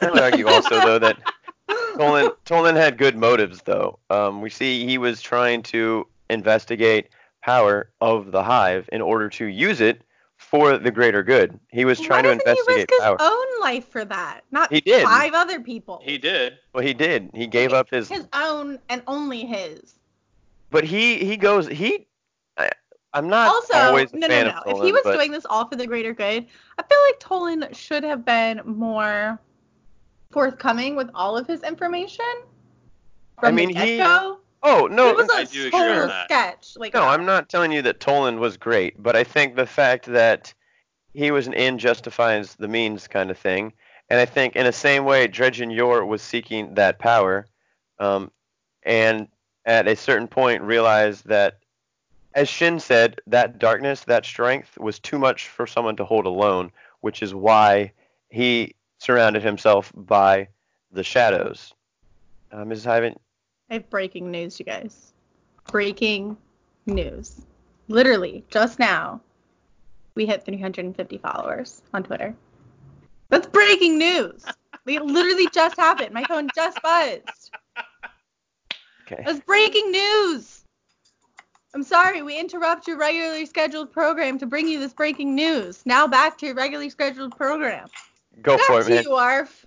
I 0.00 0.10
would 0.10 0.20
argue 0.20 0.46
also 0.46 0.80
though 0.80 0.98
that 0.98 1.16
Toland 1.96 2.32
Toland 2.44 2.76
had 2.76 2.98
good 2.98 3.16
motives 3.16 3.62
though. 3.62 3.98
Um, 4.10 4.40
we 4.40 4.50
see 4.50 4.84
he 4.86 4.98
was 4.98 5.20
trying 5.20 5.62
to 5.64 6.06
investigate 6.30 7.08
power 7.42 7.90
of 8.00 8.32
the 8.32 8.42
hive 8.42 8.88
in 8.92 9.00
order 9.02 9.28
to 9.28 9.46
use 9.46 9.80
it 9.80 10.02
for 10.36 10.78
the 10.78 10.90
greater 10.90 11.22
good. 11.22 11.58
He 11.70 11.84
was 11.84 12.00
trying 12.00 12.24
Why 12.24 12.34
to 12.34 12.44
doesn't 12.44 12.46
he 12.46 12.50
investigate 12.50 12.90
risk 12.90 13.20
his 13.20 13.20
own 13.20 13.60
life 13.60 13.88
for 13.88 14.04
that? 14.04 14.40
Not 14.50 14.72
He 14.72 14.80
did. 14.80 15.04
five 15.04 15.32
other 15.34 15.60
people. 15.60 16.00
He 16.04 16.18
did. 16.18 16.58
Well, 16.72 16.84
he 16.84 16.94
did. 16.94 17.30
He 17.34 17.46
gave 17.46 17.70
Okay, 17.70 17.78
up 17.78 17.90
his. 17.90 18.08
his 18.08 18.26
own 18.32 18.78
and 18.88 19.02
only 19.06 19.44
his. 19.44 19.94
But 20.70 20.84
he 20.84 21.24
he 21.24 21.36
goes 21.36 21.68
he. 21.68 22.06
I, 22.56 22.70
I'm 23.12 23.28
not 23.28 23.48
also, 23.48 23.74
always 23.74 24.12
a 24.12 24.16
no, 24.16 24.26
no, 24.26 24.34
fan 24.34 24.46
no. 24.46 24.52
of 24.66 24.78
If 24.78 24.84
he 24.84 24.92
was 24.92 25.02
but 25.04 25.14
doing 25.14 25.30
this 25.30 25.46
all 25.48 25.66
for 25.68 25.76
the 25.76 25.86
greater 25.86 26.12
good, 26.12 26.46
I 26.78 26.82
feel 26.82 26.98
like 27.08 27.20
Toland 27.20 27.76
should 27.76 28.02
have 28.02 28.24
been 28.24 28.60
more 28.64 29.38
forthcoming 30.34 30.96
with 30.96 31.08
all 31.14 31.38
of 31.38 31.46
his 31.46 31.62
information. 31.62 32.26
From 33.38 33.48
I 33.48 33.52
mean, 33.52 33.72
the 33.72 33.80
he- 33.80 34.00
oh 34.02 34.88
no, 34.90 35.08
it 35.08 35.16
was 35.16 35.30
I 35.30 35.42
a 35.42 35.46
do 35.46 35.68
agree 35.68 35.80
total 35.80 36.10
sketch. 36.24 36.76
Like 36.76 36.92
No, 36.92 37.04
I'm 37.04 37.24
not 37.24 37.48
telling 37.48 37.72
you 37.72 37.80
that 37.82 38.00
Toland 38.00 38.40
was 38.40 38.56
great, 38.56 39.00
but 39.02 39.16
I 39.16 39.24
think 39.24 39.54
the 39.54 39.64
fact 39.64 40.06
that 40.06 40.52
he 41.14 41.30
was 41.30 41.46
an 41.46 41.54
end 41.54 41.80
justifies 41.80 42.56
the 42.56 42.68
means 42.68 43.06
kind 43.06 43.30
of 43.30 43.38
thing. 43.38 43.72
And 44.10 44.20
I 44.20 44.26
think 44.26 44.56
in 44.56 44.64
the 44.66 44.72
same 44.72 45.04
way, 45.04 45.28
Dredgen 45.28 45.74
Yor 45.74 46.04
was 46.04 46.20
seeking 46.20 46.74
that 46.74 46.98
power, 46.98 47.46
um, 47.98 48.30
and 48.82 49.28
at 49.64 49.88
a 49.88 49.96
certain 49.96 50.28
point 50.28 50.62
realized 50.62 51.26
that, 51.28 51.58
as 52.34 52.48
Shin 52.48 52.80
said, 52.80 53.20
that 53.28 53.58
darkness, 53.58 54.04
that 54.04 54.26
strength 54.26 54.76
was 54.78 54.98
too 54.98 55.18
much 55.18 55.48
for 55.48 55.66
someone 55.66 55.96
to 55.96 56.04
hold 56.04 56.26
alone, 56.26 56.70
which 57.00 57.22
is 57.22 57.34
why 57.34 57.92
he 58.28 58.74
surrounded 59.04 59.42
himself 59.42 59.92
by 59.94 60.48
the 60.92 61.04
shadows. 61.04 61.74
Uh, 62.50 62.64
Mrs. 62.64 62.86
Hyven, 62.86 63.16
I 63.70 63.74
have 63.74 63.90
breaking 63.90 64.30
news, 64.30 64.58
you 64.58 64.64
guys. 64.64 65.12
Breaking 65.70 66.36
news. 66.86 67.40
Literally, 67.88 68.44
just 68.50 68.78
now, 68.78 69.20
we 70.14 70.26
hit 70.26 70.44
350 70.44 71.18
followers 71.18 71.82
on 71.92 72.02
Twitter. 72.02 72.34
That's 73.28 73.46
breaking 73.46 73.98
news. 73.98 74.44
It 74.86 75.02
literally 75.02 75.48
just 75.50 75.78
happened. 75.78 76.12
My 76.12 76.24
phone 76.24 76.46
just 76.54 76.82
buzzed. 76.82 77.50
okay. 79.06 79.22
That's 79.24 79.40
breaking 79.40 79.90
news. 79.90 80.62
I'm 81.72 81.82
sorry, 81.82 82.20
we 82.20 82.38
interrupt 82.38 82.86
your 82.86 82.98
regularly 82.98 83.46
scheduled 83.46 83.90
program 83.90 84.38
to 84.40 84.46
bring 84.46 84.68
you 84.68 84.78
this 84.78 84.92
breaking 84.92 85.34
news. 85.34 85.86
Now 85.86 86.06
back 86.06 86.36
to 86.38 86.46
your 86.46 86.54
regularly 86.54 86.90
scheduled 86.90 87.34
program. 87.34 87.88
Go 88.42 88.56
back 88.56 88.66
for 88.66 88.80
it, 88.80 88.88
man. 88.88 89.02
you, 89.04 89.14
Arf. 89.14 89.66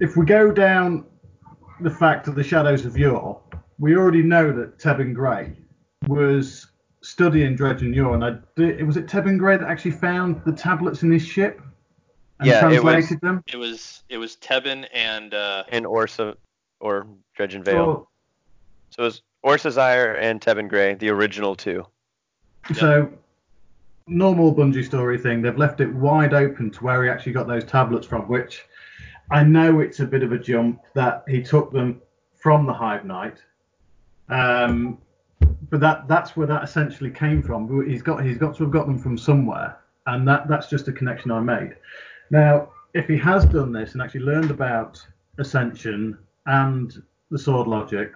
If 0.00 0.16
we 0.16 0.24
go 0.24 0.52
down 0.52 1.04
the 1.80 1.90
fact 1.90 2.28
of 2.28 2.34
the 2.34 2.42
Shadows 2.44 2.84
of 2.84 2.96
Yor, 2.96 3.40
we 3.78 3.96
already 3.96 4.22
know 4.22 4.52
that 4.52 4.78
Tebin 4.78 5.14
Gray 5.14 5.52
was 6.06 6.66
studying 7.02 7.56
Dredgen 7.56 7.94
Yor, 7.94 8.14
and 8.14 8.24
I 8.24 8.36
did, 8.56 8.84
was 8.86 8.96
it 8.96 9.06
Tebin 9.06 9.38
Gray 9.38 9.56
that 9.56 9.68
actually 9.68 9.92
found 9.92 10.42
the 10.44 10.52
tablets 10.52 11.02
in 11.02 11.10
his 11.10 11.22
ship 11.26 11.60
and 12.40 12.48
Yeah, 12.48 12.64
it 12.70 12.82
was- 12.82 12.92
translated 12.94 13.20
them? 13.20 13.42
It 13.52 13.56
was 13.56 14.02
it 14.08 14.18
was 14.18 14.36
Tebin 14.36 14.86
and 14.92 15.34
uh, 15.34 15.64
And 15.70 15.84
Orsa, 15.86 16.36
or 16.80 17.06
Dredgen 17.38 17.64
Vale. 17.64 17.86
Well, 17.86 18.10
So 18.90 19.02
it 19.02 19.06
was 19.06 19.22
Orsa 19.44 19.70
Zyre 19.72 20.16
and 20.20 20.40
Tebin 20.40 20.68
Gray, 20.68 20.94
the 20.94 21.10
original 21.10 21.54
two. 21.54 21.86
So, 22.74 23.10
normal 24.08 24.54
Bungie 24.54 24.84
story 24.84 25.18
thing, 25.18 25.42
they've 25.42 25.56
left 25.56 25.80
it 25.80 25.92
wide 25.94 26.34
open 26.34 26.70
to 26.70 26.84
where 26.84 27.02
he 27.04 27.10
actually 27.10 27.32
got 27.32 27.46
those 27.46 27.64
tablets 27.64 28.06
from, 28.06 28.22
which 28.28 28.64
I 29.30 29.44
know 29.44 29.80
it's 29.80 30.00
a 30.00 30.06
bit 30.06 30.22
of 30.22 30.32
a 30.32 30.38
jump 30.38 30.80
that 30.94 31.24
he 31.28 31.42
took 31.42 31.72
them 31.72 32.00
from 32.36 32.66
the 32.66 32.72
Hive 32.72 33.04
Knight. 33.04 33.42
Um, 34.28 34.98
but 35.70 35.80
that 35.80 36.08
that's 36.08 36.36
where 36.36 36.46
that 36.46 36.62
essentially 36.62 37.10
came 37.10 37.42
from. 37.42 37.86
He's 37.88 38.02
got 38.02 38.24
he's 38.24 38.38
got 38.38 38.56
to 38.56 38.64
have 38.64 38.72
got 38.72 38.86
them 38.86 38.98
from 38.98 39.18
somewhere, 39.18 39.78
and 40.06 40.26
that 40.26 40.48
that's 40.48 40.68
just 40.68 40.88
a 40.88 40.92
connection 40.92 41.30
I 41.30 41.40
made. 41.40 41.76
Now, 42.30 42.70
if 42.94 43.06
he 43.06 43.16
has 43.18 43.44
done 43.44 43.72
this 43.72 43.92
and 43.92 44.02
actually 44.02 44.20
learned 44.20 44.50
about 44.50 45.04
Ascension 45.38 46.18
and 46.46 47.02
the 47.30 47.38
sword 47.38 47.66
logic, 47.66 48.12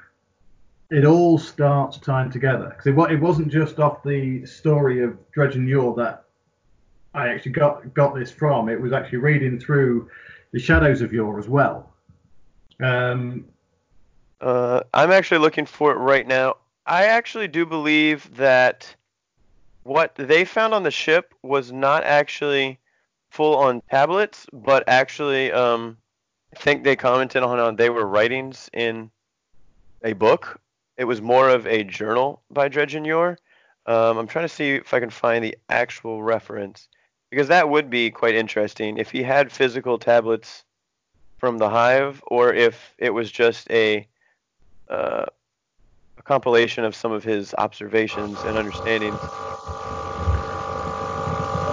it 0.93 1.07
all 1.07 1.39
starts 1.39 1.97
tying 1.97 2.31
together 2.31 2.69
because 2.69 2.87
it, 2.87 3.13
it 3.13 3.21
wasn't 3.21 3.51
just 3.51 3.79
off 3.79 4.03
the 4.03 4.45
story 4.45 5.03
of 5.03 5.17
Dredgen 5.35 5.67
Yor 5.67 5.95
that 5.97 6.25
I 7.15 7.29
actually 7.29 7.53
got 7.53 7.95
got 7.95 8.15
this 8.15 8.31
from. 8.31 8.69
It 8.69 8.81
was 8.81 8.93
actually 8.93 9.19
reading 9.19 9.59
through 9.59 10.11
the 10.53 10.61
Shadows 10.61 11.01
of 11.01 11.13
Yor 11.13 11.39
as 11.39 11.49
well. 11.49 11.91
Um, 12.81 13.47
Uh, 14.41 14.83
I'm 14.93 15.11
actually 15.11 15.39
looking 15.39 15.67
for 15.67 15.93
it 15.93 15.97
right 15.97 16.27
now. 16.27 16.57
I 16.85 17.07
actually 17.07 17.49
do 17.49 17.65
believe 17.65 18.35
that 18.37 18.95
what 19.85 20.15
they 20.17 20.45
found 20.45 20.75
on 20.75 20.83
the 20.83 20.91
ship 20.91 21.33
was 21.43 21.73
not 21.73 22.05
actually 22.05 22.79
full 23.31 23.57
on 23.57 23.81
tablets, 23.91 24.47
but 24.53 24.85
actually, 24.89 25.53
um, 25.53 25.97
I 26.55 26.59
think 26.59 26.85
they 26.85 26.97
commented 26.97 27.43
on 27.43 27.57
how 27.57 27.71
they 27.71 27.89
were 27.89 28.07
writings 28.07 28.69
in 28.75 29.11
a 30.03 30.13
book. 30.13 30.61
It 31.03 31.07
was 31.07 31.21
more 31.21 31.49
of 31.49 31.67
a 31.67 31.83
journal 31.83 32.45
by 32.49 32.69
Dredgen 32.69 33.05
Yor. 33.05 33.37
Um, 33.87 34.19
I'm 34.19 34.29
trying 34.29 34.45
to 34.45 34.55
see 34.55 34.77
if 34.77 34.95
I 34.95 35.01
can 35.01 35.11
find 35.11 35.45
the 35.45 35.59
actual 35.69 36.23
reference 36.23 36.87
because 37.29 37.49
that 37.49 37.69
would 37.69 37.91
be 37.91 38.09
quite 38.13 38.37
interesting 38.37 38.99
if 38.99 39.11
he 39.11 39.25
had 39.25 39.51
physical 39.51 39.99
tablets 39.99 40.63
from 41.39 41.59
the 41.59 41.69
hive 41.69 42.23
or 42.29 42.55
if 42.55 42.95
it 42.99 43.11
was 43.11 43.33
just 43.33 43.69
a 43.73 44.07
uh, 44.89 45.27
a 46.19 46.23
compilation 46.23 46.85
of 46.85 46.95
some 46.95 47.11
of 47.11 47.25
his 47.25 47.53
observations 47.59 48.45
and 48.45 48.57
understandings. 48.57 49.23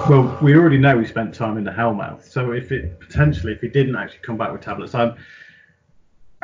well, 0.08 0.36
we 0.42 0.56
already 0.56 0.80
know 0.80 0.98
he 0.98 1.06
spent 1.06 1.36
time 1.36 1.56
in 1.60 1.64
the 1.64 1.70
Hellmouth, 1.70 2.24
so 2.24 2.52
if 2.52 2.72
it 2.72 3.00
potentially 3.00 3.54
if 3.54 3.62
he 3.62 3.68
didn't 3.68 3.96
actually 3.96 4.22
come 4.24 4.38
back 4.38 4.52
with 4.52 4.62
tablets, 4.62 4.96
I'm 4.96 5.14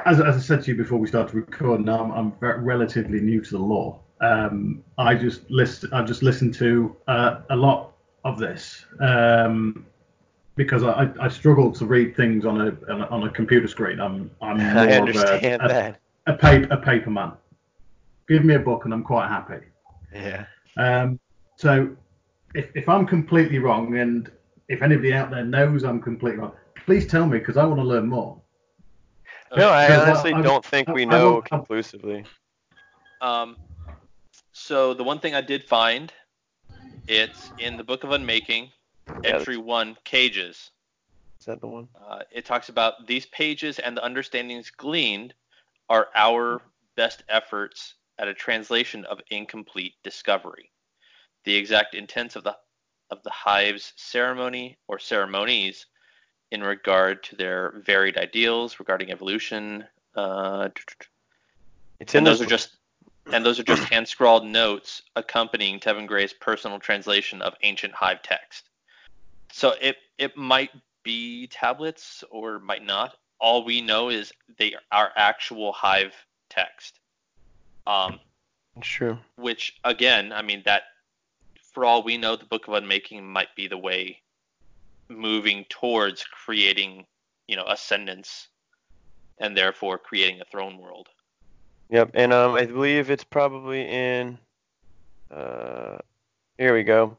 as, 0.03 0.19
as 0.19 0.35
I 0.35 0.39
said 0.39 0.63
to 0.63 0.71
you 0.71 0.77
before 0.77 0.97
we 0.97 1.07
started 1.07 1.33
recording, 1.33 1.87
I'm, 1.87 2.11
I'm 2.11 2.33
relatively 2.39 3.21
new 3.21 3.41
to 3.41 3.51
the 3.51 3.63
law. 3.63 4.01
Um, 4.21 4.83
I 4.97 5.15
just 5.15 5.49
list, 5.49 5.85
I 5.93 6.03
just 6.03 6.23
listened 6.23 6.53
to 6.55 6.95
uh, 7.07 7.41
a 7.49 7.55
lot 7.55 7.93
of 8.23 8.39
this 8.39 8.85
um, 8.99 9.85
because 10.55 10.83
I, 10.83 11.09
I 11.19 11.27
struggle 11.29 11.71
to 11.73 11.85
read 11.85 12.15
things 12.15 12.45
on 12.45 12.61
a 12.61 12.93
on 13.11 13.23
a, 13.23 13.29
computer 13.29 13.67
screen. 13.67 13.99
I'm 13.99 14.31
I'm 14.41 14.57
more 14.73 14.83
I 14.83 14.85
of 14.85 15.07
understand 15.07 15.61
a, 15.61 15.65
a, 15.65 15.67
that. 15.67 15.99
a 16.27 16.33
paper 16.33 16.73
a 16.73 16.77
paper 16.77 17.09
man. 17.09 17.33
Give 18.27 18.43
me 18.43 18.55
a 18.55 18.59
book 18.59 18.85
and 18.85 18.93
I'm 18.93 19.03
quite 19.03 19.27
happy. 19.27 19.65
Yeah. 20.13 20.45
Um, 20.77 21.19
so 21.57 21.95
if, 22.53 22.69
if 22.73 22.89
I'm 22.89 23.05
completely 23.05 23.59
wrong 23.59 23.97
and 23.97 24.31
if 24.67 24.81
anybody 24.81 25.13
out 25.13 25.29
there 25.29 25.43
knows 25.43 25.83
I'm 25.83 26.01
completely 26.01 26.39
wrong, 26.39 26.53
please 26.85 27.05
tell 27.05 27.27
me 27.27 27.37
because 27.37 27.57
I 27.57 27.65
want 27.65 27.79
to 27.79 27.85
learn 27.85 28.07
more. 28.07 28.41
No, 29.55 29.69
I 29.69 29.87
Because 29.87 30.03
I- 30.03 30.09
honestly 30.11 30.33
I- 30.33 30.41
don't 30.41 30.65
think 30.65 30.87
we 30.89 31.05
know 31.05 31.33
won't- 31.33 31.45
conclusively. 31.45 32.25
Um, 33.21 33.57
so 34.51 34.93
the 34.93 35.03
one 35.03 35.19
thing 35.19 35.33
I 35.35 35.41
did 35.41 35.63
find, 35.63 36.11
it's 37.07 37.51
in 37.59 37.77
the 37.77 37.83
Book 37.83 38.03
of 38.03 38.11
Unmaking, 38.11 38.71
Yeah, 39.23 39.35
entry 39.35 39.57
one, 39.57 39.97
cages. 40.03 40.71
Is 41.39 41.45
that 41.45 41.61
the 41.61 41.67
one? 41.67 41.87
Uh, 41.99 42.23
it 42.31 42.45
talks 42.45 42.69
about 42.69 43.07
these 43.07 43.25
pages 43.27 43.79
and 43.79 43.95
the 43.95 44.03
understandings 44.03 44.69
gleaned 44.71 45.33
are 45.89 46.09
our 46.15 46.61
best 46.95 47.23
efforts 47.29 47.95
at 48.17 48.27
a 48.27 48.33
translation 48.33 49.05
of 49.05 49.19
incomplete 49.29 49.93
discovery. 50.03 50.71
The 51.43 51.55
exact 51.55 51.95
intents 51.95 52.35
of 52.35 52.43
the 52.43 52.57
of 53.11 53.21
the 53.21 53.29
hive's 53.29 53.93
ceremony 53.97 54.79
or 54.87 54.97
ceremonies 54.97 55.85
in 56.51 56.61
regard 56.61 57.23
to 57.23 57.35
their 57.35 57.81
varied 57.85 58.17
ideals 58.17 58.79
regarding 58.79 59.11
evolution. 59.11 59.85
Uh, 60.15 60.69
It's 61.99 62.15
and 62.15 62.25
those 62.25 62.41
are 62.41 62.45
just 62.45 62.77
and 63.31 63.45
those 63.45 63.59
are 63.59 63.63
just 63.63 63.83
hand 63.91 64.07
scrawled 64.07 64.45
notes 64.45 65.01
accompanying 65.15 65.79
Tevin 65.79 66.07
Gray's 66.07 66.33
personal 66.33 66.79
translation 66.79 67.41
of 67.41 67.53
ancient 67.63 67.93
hive 67.93 68.21
text. 68.21 68.69
So 69.51 69.73
it 69.81 69.97
it 70.17 70.37
might 70.37 70.71
be 71.03 71.47
tablets 71.47 72.23
or 72.31 72.59
might 72.59 72.85
not. 72.85 73.15
All 73.39 73.65
we 73.65 73.81
know 73.81 74.09
is 74.09 74.31
they 74.57 74.75
are 74.91 75.11
actual 75.15 75.71
hive 75.73 76.13
text. 76.49 76.99
Um, 77.85 78.19
True. 78.81 79.17
which 79.35 79.79
again, 79.83 80.31
I 80.33 80.41
mean 80.41 80.63
that 80.65 80.83
for 81.73 81.85
all 81.85 82.03
we 82.03 82.17
know, 82.17 82.35
the 82.35 82.45
Book 82.45 82.67
of 82.67 82.73
Unmaking 82.73 83.25
might 83.27 83.53
be 83.55 83.67
the 83.67 83.77
way 83.77 84.21
moving 85.09 85.65
towards 85.69 86.23
creating, 86.23 87.05
you 87.47 87.55
know, 87.55 87.65
ascendance 87.67 88.49
and 89.39 89.55
therefore 89.55 89.97
creating 89.97 90.41
a 90.41 90.45
throne 90.45 90.77
world. 90.77 91.09
Yep, 91.89 92.11
and 92.13 92.33
um, 92.33 92.55
I 92.55 92.65
believe 92.65 93.11
it's 93.11 93.23
probably 93.23 93.81
in. 93.87 94.39
Uh, 95.29 95.97
here 96.57 96.73
we 96.73 96.83
go. 96.83 97.17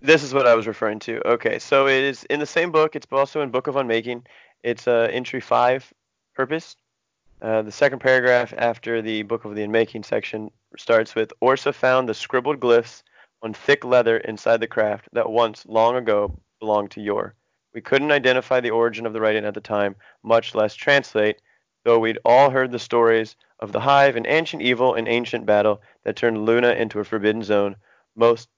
This 0.00 0.22
is 0.22 0.34
what 0.34 0.46
I 0.46 0.54
was 0.54 0.66
referring 0.66 0.98
to. 1.00 1.26
Okay, 1.26 1.58
so 1.58 1.86
it 1.86 2.02
is 2.02 2.24
in 2.24 2.40
the 2.40 2.46
same 2.46 2.72
book. 2.72 2.96
It's 2.96 3.06
also 3.10 3.40
in 3.40 3.50
Book 3.50 3.66
of 3.66 3.76
Unmaking. 3.76 4.26
It's 4.62 4.88
uh, 4.88 5.08
entry 5.10 5.40
five, 5.40 5.92
purpose. 6.34 6.76
Uh, 7.40 7.62
the 7.62 7.72
second 7.72 8.00
paragraph 8.00 8.52
after 8.56 9.02
the 9.02 9.22
Book 9.22 9.44
of 9.44 9.54
the 9.54 9.62
Unmaking 9.62 10.02
section 10.02 10.50
starts 10.76 11.14
with 11.14 11.32
Orsa 11.42 11.72
found 11.72 12.08
the 12.08 12.14
scribbled 12.14 12.60
glyphs 12.60 13.02
on 13.42 13.52
thick 13.52 13.84
leather 13.84 14.16
inside 14.16 14.60
the 14.60 14.66
craft 14.66 15.08
that 15.12 15.30
once, 15.30 15.64
long 15.66 15.96
ago, 15.96 16.36
belonged 16.64 16.90
to 16.92 17.00
Yor. 17.02 17.34
We 17.74 17.82
couldn't 17.82 18.10
identify 18.10 18.60
the 18.60 18.70
origin 18.70 19.04
of 19.04 19.12
the 19.12 19.20
writing 19.20 19.44
at 19.44 19.52
the 19.52 19.60
time, 19.60 19.96
much 20.22 20.54
less 20.54 20.74
translate, 20.74 21.42
though 21.82 21.98
we'd 21.98 22.18
all 22.24 22.48
heard 22.48 22.72
the 22.72 22.78
stories 22.78 23.36
of 23.60 23.72
the 23.72 23.80
Hive, 23.80 24.16
an 24.16 24.26
ancient 24.26 24.62
evil 24.62 24.94
and 24.94 25.06
ancient 25.06 25.44
battle 25.44 25.82
that 26.04 26.16
turned 26.16 26.46
Luna 26.46 26.70
into 26.70 27.00
a 27.00 27.04
forbidden 27.04 27.42
zone. 27.42 27.76
Most 28.16 28.48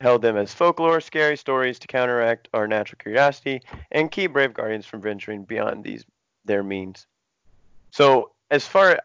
held 0.00 0.22
them 0.22 0.36
as 0.36 0.52
folklore, 0.52 1.00
scary 1.00 1.36
stories 1.36 1.78
to 1.78 1.86
counteract 1.86 2.48
our 2.52 2.66
natural 2.66 2.98
curiosity 2.98 3.62
and 3.92 4.10
keep 4.10 4.32
brave 4.32 4.52
guardians 4.52 4.86
from 4.86 5.00
venturing 5.00 5.44
beyond 5.44 5.84
these 5.84 6.04
their 6.44 6.64
means. 6.64 7.06
So 7.92 8.32
as 8.50 8.66
far 8.66 9.00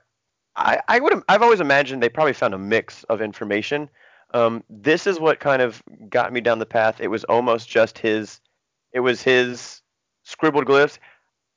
I, 0.55 0.81
I 0.87 0.99
would 0.99 1.23
I've 1.29 1.43
always 1.43 1.61
imagined 1.61 2.01
they 2.01 2.09
probably 2.09 2.33
found 2.33 2.53
a 2.53 2.57
mix 2.57 3.03
of 3.05 3.21
information. 3.21 3.89
Um, 4.33 4.63
this 4.69 5.07
is 5.07 5.19
what 5.19 5.39
kind 5.39 5.61
of 5.61 5.83
got 6.09 6.31
me 6.31 6.41
down 6.41 6.59
the 6.59 6.65
path. 6.65 7.01
It 7.01 7.09
was 7.09 7.23
almost 7.25 7.69
just 7.69 7.97
his 7.97 8.39
it 8.93 8.99
was 8.99 9.21
his 9.21 9.81
scribbled 10.23 10.65
glyphs. 10.65 10.97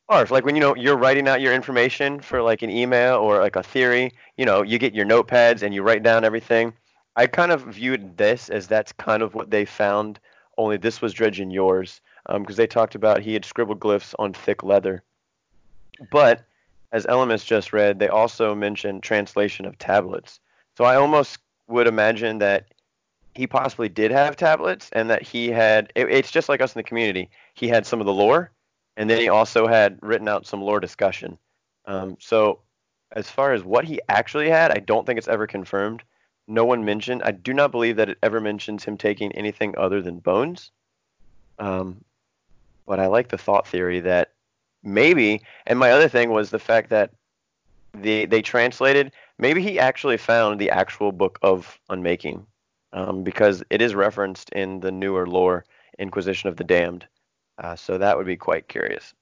Or 0.08 0.24
like 0.26 0.44
when 0.44 0.54
you 0.54 0.60
know 0.60 0.74
you're 0.76 0.96
writing 0.96 1.28
out 1.28 1.40
your 1.40 1.54
information 1.54 2.20
for 2.20 2.42
like 2.42 2.62
an 2.62 2.70
email 2.70 3.16
or 3.16 3.40
like 3.40 3.56
a 3.56 3.62
theory, 3.62 4.12
you 4.37 4.44
know, 4.44 4.62
you 4.62 4.78
get 4.78 4.94
your 4.94 5.06
notepads 5.06 5.62
and 5.62 5.74
you 5.74 5.82
write 5.82 6.02
down 6.02 6.24
everything. 6.24 6.74
I 7.16 7.26
kind 7.26 7.52
of 7.52 7.62
viewed 7.62 8.16
this 8.16 8.50
as 8.50 8.66
that's 8.66 8.92
kind 8.92 9.22
of 9.22 9.34
what 9.34 9.50
they 9.50 9.64
found. 9.64 10.18
Only 10.58 10.76
this 10.76 11.00
was 11.00 11.14
Dredgen 11.14 11.52
Yor's 11.52 12.00
because 12.32 12.56
they 12.56 12.66
talked 12.66 12.94
about 12.94 13.22
he 13.22 13.32
had 13.32 13.44
scribbled 13.44 13.80
glyphs 13.80 14.14
on 14.18 14.32
thick 14.32 14.62
leather. 14.62 15.02
But 16.10 16.44
as 16.92 17.06
Elemist 17.06 17.46
just 17.46 17.72
read, 17.72 17.98
they 17.98 18.08
also 18.08 18.54
mentioned 18.54 19.02
translation 19.02 19.64
of 19.64 19.78
tablets. 19.78 20.40
So 20.76 20.84
I 20.84 20.96
almost 20.96 21.38
would 21.68 21.87
imagine 21.87 22.38
that 22.38 22.66
he 23.35 23.46
possibly 23.46 23.88
did 23.88 24.11
have 24.11 24.37
tablets 24.37 24.90
and 24.92 25.11
that 25.11 25.22
he 25.22 25.48
had. 25.48 25.92
It, 25.94 26.11
it's 26.11 26.31
just 26.31 26.48
like 26.48 26.61
us 26.61 26.74
in 26.74 26.79
the 26.79 26.85
community. 26.85 27.31
He 27.55 27.68
had 27.68 27.87
some 27.87 28.00
of 28.00 28.07
the 28.07 28.12
lore, 28.12 28.50
and 28.96 29.09
then 29.11 29.18
he 29.18 29.29
also 29.29 29.66
had 29.66 29.98
written 30.03 30.29
out 30.29 30.46
some 30.46 30.62
lore 30.62 30.81
discussion. 30.81 31.38
Um, 31.87 32.16
so 32.20 32.61
as 33.12 33.31
far 33.31 33.53
as 33.53 33.62
what 33.64 33.85
he 33.85 34.00
actually 34.09 34.48
had, 34.48 34.70
I 34.70 34.81
don't 34.81 35.07
think 35.07 35.18
it's 35.18 35.29
ever 35.29 35.46
confirmed. 35.46 36.03
No 36.46 36.64
one 36.64 36.85
mentioned. 36.85 37.22
I 37.24 37.31
do 37.31 37.55
not 37.55 37.70
believe 37.70 37.96
that 37.96 38.11
it 38.11 38.18
ever 38.22 38.40
mentions 38.40 38.85
him 38.85 38.96
taking 38.96 39.33
anything 39.33 39.74
other 39.79 40.03
than 40.03 40.18
bones. 40.18 40.70
Um, 41.59 42.05
but 42.87 43.00
I 43.00 43.07
like 43.07 43.29
the 43.29 43.38
thought 43.38 43.66
theory 43.66 44.00
that 44.00 44.33
maybe. 44.83 45.40
And 45.66 45.79
my 45.79 45.90
other 45.90 46.09
thing 46.09 46.31
was 46.31 46.50
the 46.50 46.59
fact 46.59 46.90
that 46.90 47.11
the 47.94 48.27
they 48.27 48.42
translated. 48.42 49.12
Maybe 49.38 49.62
he 49.62 49.79
actually 49.79 50.16
found 50.16 50.61
the 50.61 50.70
actual 50.70 51.12
book 51.12 51.38
of 51.42 51.79
Unmaking, 51.90 52.47
um, 52.92 53.25
because 53.25 53.62
it 53.70 53.83
is 53.83 53.94
referenced 53.94 54.51
in 54.51 54.81
the 54.81 54.92
newer 54.92 55.27
lore, 55.27 55.64
Inquisition 55.99 56.49
of 56.49 56.57
the 56.57 56.64
Damned. 56.64 57.07
Uh, 57.59 57.77
so 57.77 57.99
that 57.99 58.16
would 58.16 58.27
be 58.27 58.37
quite 58.37 58.68
curious. 58.68 59.14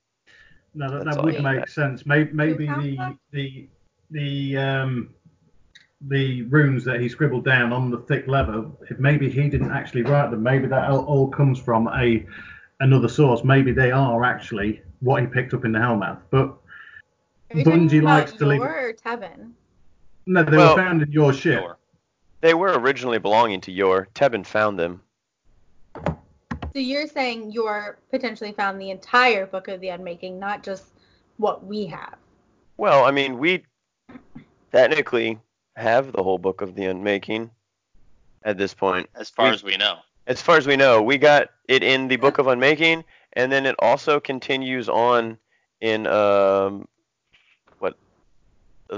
No, 0.75 0.91
that, 0.91 1.05
that 1.05 1.23
would 1.23 1.43
make 1.43 1.59
got. 1.59 1.69
sense. 1.69 2.07
Maybe, 2.07 2.33
maybe 2.33 2.67
the 2.67 3.17
the 3.31 3.69
the 4.11 4.57
um 4.57 5.15
the 6.09 6.43
runes 6.43 6.85
that 6.85 7.01
he 7.01 7.09
scribbled 7.09 7.45
down 7.45 7.73
on 7.73 7.91
the 7.91 7.99
thick 7.99 8.27
leather, 8.27 8.65
if 8.91 8.99
maybe 8.99 9.31
he 9.31 9.49
didn't 9.49 9.71
actually 9.71 10.03
write 10.03 10.31
them, 10.31 10.43
maybe 10.43 10.67
that 10.67 10.91
all, 10.91 11.05
all 11.05 11.29
comes 11.29 11.59
from 11.59 11.89
a 11.89 12.27
another 12.81 13.09
source. 13.09 13.45
Maybe 13.45 13.73
they 13.73 13.91
are 13.93 14.25
actually 14.25 14.83
what 15.01 15.21
he 15.21 15.27
picked 15.27 15.55
up 15.55 15.65
in 15.65 15.73
the 15.73 15.79
Hellmouth. 15.79 16.21
But 16.31 16.57
Are 17.51 17.59
you 17.59 17.65
talking 17.65 17.89
Bungie 17.89 18.03
likes 18.03 18.33
to 18.33 18.47
leave 18.47 18.61
Yor 18.61 18.89
or 18.89 18.93
Tevin? 18.95 19.53
No, 20.27 20.43
they 20.43 20.57
Well- 20.57 20.77
were 20.77 20.83
found 20.83 21.03
in 21.03 21.11
Yor 21.13 21.33
ship. 21.33 21.61
Sure. 21.61 21.79
They 22.41 22.55
were 22.55 22.79
originally 22.79 23.19
belonging 23.19 23.61
to 23.63 23.73
Yor. 23.73 24.09
Tebin 24.15 24.45
found 24.45 24.79
them. 24.79 25.03
So 25.97 26.79
you're 26.79 27.07
saying 27.07 27.53
Yor 27.53 27.99
potentially 28.11 28.53
found 28.53 28.81
the 28.81 28.91
entire 28.91 29.47
book 29.47 29.69
of 29.69 29.81
the 29.81 29.89
Unmaking, 29.91 30.39
not 30.39 30.63
just 30.63 30.85
what 31.37 31.65
we 31.65 31.87
have. 31.87 32.17
Well, 32.79 33.05
I 33.05 33.11
mean, 33.11 33.39
we 33.39 33.65
technically 34.73 35.39
have 35.77 36.13
the 36.13 36.23
whole 36.23 36.39
book 36.39 36.63
of 36.63 36.75
the 36.75 36.85
Unmaking 36.87 37.51
at 38.45 38.59
this 38.59 38.75
point. 38.75 39.09
As 39.15 39.31
far 39.31 39.49
We- 39.49 39.55
as 39.55 39.63
we 39.63 39.77
know. 39.77 39.99
As 40.27 40.41
far 40.41 40.57
as 40.57 40.67
we 40.67 40.77
know, 40.77 41.03
we 41.03 41.19
got 41.19 41.49
it 41.69 41.83
in 41.83 42.07
the 42.09 42.17
Book 42.17 42.39
of 42.39 42.47
Unmaking, 42.47 43.05
and 43.33 43.51
then 43.51 43.67
it 43.67 43.75
also 43.81 44.21
continues 44.21 44.89
on 44.89 45.37
in 45.81 46.07
um, 46.07 46.79
what 46.83 46.89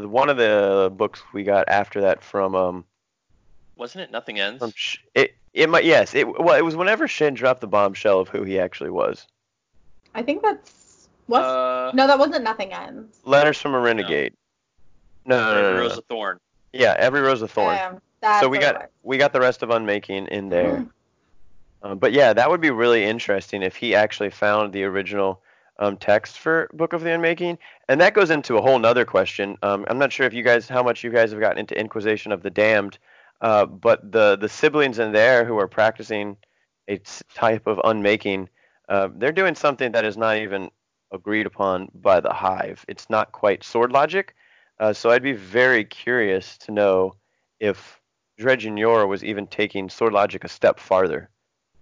one 0.01 0.29
of 0.29 0.37
the 0.37 0.93
books 0.95 1.23
we 1.33 1.43
got 1.43 1.69
after 1.69 2.01
that 2.03 2.23
from 2.23 2.55
um 2.55 2.85
Wasn't 3.77 4.03
it 4.03 4.11
Nothing 4.11 4.39
Ends? 4.39 4.59
from 4.59 4.73
Sh- 4.75 4.99
it 5.15 5.35
it 5.53 5.69
might 5.69 5.85
yes 5.85 6.15
it 6.15 6.27
well 6.41 6.57
it 6.57 6.63
was 6.63 6.77
whenever 6.77 7.09
Shin 7.09 7.35
dropped 7.35 7.61
the 7.61 7.67
bombshell 7.67 8.21
of 8.21 8.29
who 8.29 8.43
he 8.43 8.59
actually 8.59 8.91
was. 8.91 9.27
I 10.15 10.23
think 10.23 10.43
that's 10.43 11.09
what? 11.27 11.43
Uh, 11.43 11.93
no, 11.95 12.07
that 12.07 12.19
wasn't 12.19 12.45
Nothing 12.45 12.73
Ends. 12.73 13.19
Letters 13.25 13.61
from 13.61 13.75
a 13.75 13.81
Renegade. 13.81 14.35
No, 15.27 15.39
no, 15.39 15.45
no, 15.45 15.53
no, 15.53 15.69
Every 15.69 15.75
no. 15.75 15.81
Rose 15.81 15.99
of 15.99 16.05
Thorn. 16.07 16.39
Yeah, 16.73 16.97
every 16.99 17.21
rose 17.21 17.41
of 17.41 17.53
thorn. 17.53 18.01
That's 18.21 18.41
so 18.41 18.49
we 18.49 18.59
got 18.59 18.91
we 19.05 19.17
got 19.17 19.33
the 19.33 19.41
rest 19.41 19.63
of 19.63 19.71
Unmaking 19.71 20.27
in 20.27 20.49
there. 20.49 20.87
Um, 21.85 21.99
but 21.99 22.15
yeah, 22.15 22.33
that 22.33 22.49
would 22.49 22.63
be 22.63 22.71
really 22.71 23.05
interesting 23.05 23.63
if 23.63 23.77
he 23.77 23.95
actually 23.95 24.31
found 24.31 24.73
the 24.73 24.85
original 24.85 25.43
um, 25.79 25.97
text 25.97 26.39
for 26.39 26.69
Book 26.73 26.93
of 26.93 27.03
the 27.03 27.13
Unmaking, 27.13 27.59
and 27.89 28.01
that 28.01 28.15
goes 28.15 28.31
into 28.31 28.57
a 28.57 28.63
whole 28.63 28.79
nother 28.79 29.05
question. 29.05 29.57
Um, 29.63 29.85
I'm 29.89 29.99
not 29.99 30.13
sure 30.13 30.27
if 30.27 30.35
you 30.35 30.43
guys 30.43 30.69
how 30.69 30.83
much 30.83 31.03
you 31.03 31.11
guys 31.11 31.31
have 31.33 31.41
gotten 31.41 31.59
into 31.59 31.79
Inquisition 31.79 32.33
of 32.33 32.43
the 32.43 32.51
Damned, 32.51 32.99
uh, 33.41 33.67
but 33.67 34.13
the 34.13 34.37
the 34.37 34.49
siblings 34.49 34.99
in 34.99 35.13
there 35.13 35.45
who 35.45 35.59
are 35.59 35.69
practicing 35.69 36.37
a 36.89 37.01
type 37.35 37.67
of 37.67 37.81
unmaking, 37.85 38.49
uh, 38.89 39.09
they're 39.17 39.33
doing 39.33 39.55
something 39.55 39.93
that 39.93 40.05
is 40.05 40.17
not 40.17 40.37
even 40.37 40.71
agreed 41.13 41.47
upon 41.47 41.89
by 41.95 42.21
the 42.21 42.33
Hive. 42.33 42.85
It's 42.89 43.09
not 43.09 43.33
quite 43.33 43.65
sword 43.65 43.93
logic. 43.93 44.35
Uh, 44.79 44.93
so 44.93 45.11
I'd 45.11 45.23
be 45.23 45.33
very 45.33 45.85
curious 45.85 46.59
to 46.59 46.73
know 46.73 47.15
if 47.61 48.01
Dredgen 48.39 48.79
Yor 48.79 49.07
was 49.07 49.23
even 49.23 49.47
taking 49.47 49.89
sword 49.89 50.13
logic 50.13 50.45
a 50.45 50.49
step 50.49 50.81
farther, 50.81 51.31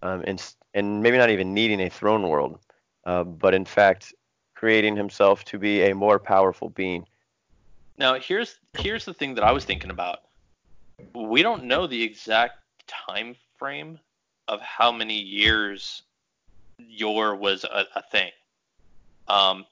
um, 0.02 0.22
and 0.26 0.54
and 0.74 1.02
maybe 1.02 1.18
not 1.18 1.30
even 1.30 1.54
needing 1.54 1.80
a 1.80 1.90
throne 1.90 2.28
world, 2.28 2.58
uh, 3.04 3.24
but 3.24 3.54
in 3.54 3.64
fact 3.64 4.14
creating 4.54 4.96
himself 4.96 5.44
to 5.44 5.58
be 5.58 5.82
a 5.82 5.94
more 5.94 6.18
powerful 6.18 6.68
being. 6.70 7.04
Now 7.98 8.14
here's 8.14 8.58
here's 8.78 9.04
the 9.04 9.14
thing 9.14 9.34
that 9.34 9.44
I 9.44 9.52
was 9.52 9.64
thinking 9.64 9.90
about. 9.90 10.20
We 11.14 11.42
don't 11.42 11.64
know 11.64 11.86
the 11.86 12.02
exact 12.02 12.58
time 12.86 13.34
frame 13.58 13.98
of 14.48 14.60
how 14.60 14.92
many 14.92 15.18
years 15.18 16.02
Yor 16.78 17.34
was 17.34 17.64
a, 17.64 17.86
a 17.94 18.02
thing. 18.02 18.30
Um, 19.28 19.66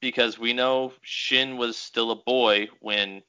because 0.00 0.38
we 0.38 0.52
know 0.52 0.92
Shin 1.02 1.56
was 1.56 1.76
still 1.76 2.10
a 2.10 2.16
boy 2.16 2.68
when 2.80 3.22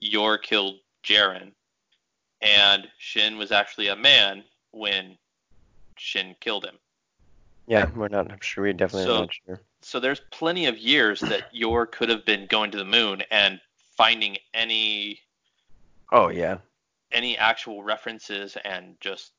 Yor 0.00 0.36
killed 0.36 0.76
Jaren, 1.02 1.52
and 2.42 2.88
Shin 2.98 3.38
was 3.38 3.52
actually 3.52 3.88
a 3.88 3.96
man 3.96 4.44
when 4.72 5.16
Shin 5.96 6.36
killed 6.40 6.64
him. 6.64 6.76
Yeah, 7.66 7.90
we're 7.94 8.08
not. 8.08 8.30
I'm 8.30 8.40
sure 8.40 8.64
we 8.64 8.72
definitely 8.72 9.06
So- 9.06 9.20
not 9.20 9.34
sure. 9.46 9.60
So 9.82 10.00
there's 10.00 10.20
plenty 10.32 10.66
of 10.66 10.78
years 10.78 11.20
that 11.20 11.48
Yor 11.54 11.86
could 11.86 12.08
have 12.08 12.24
been 12.24 12.46
going 12.46 12.70
to 12.72 12.78
the 12.78 12.84
moon 12.84 13.22
and 13.30 13.60
finding 13.96 14.36
any 14.54 15.20
Oh 16.12 16.28
yeah. 16.28 16.58
any 17.12 17.36
actual 17.36 17.82
references 17.82 18.56
and 18.64 18.96
just 19.00 19.32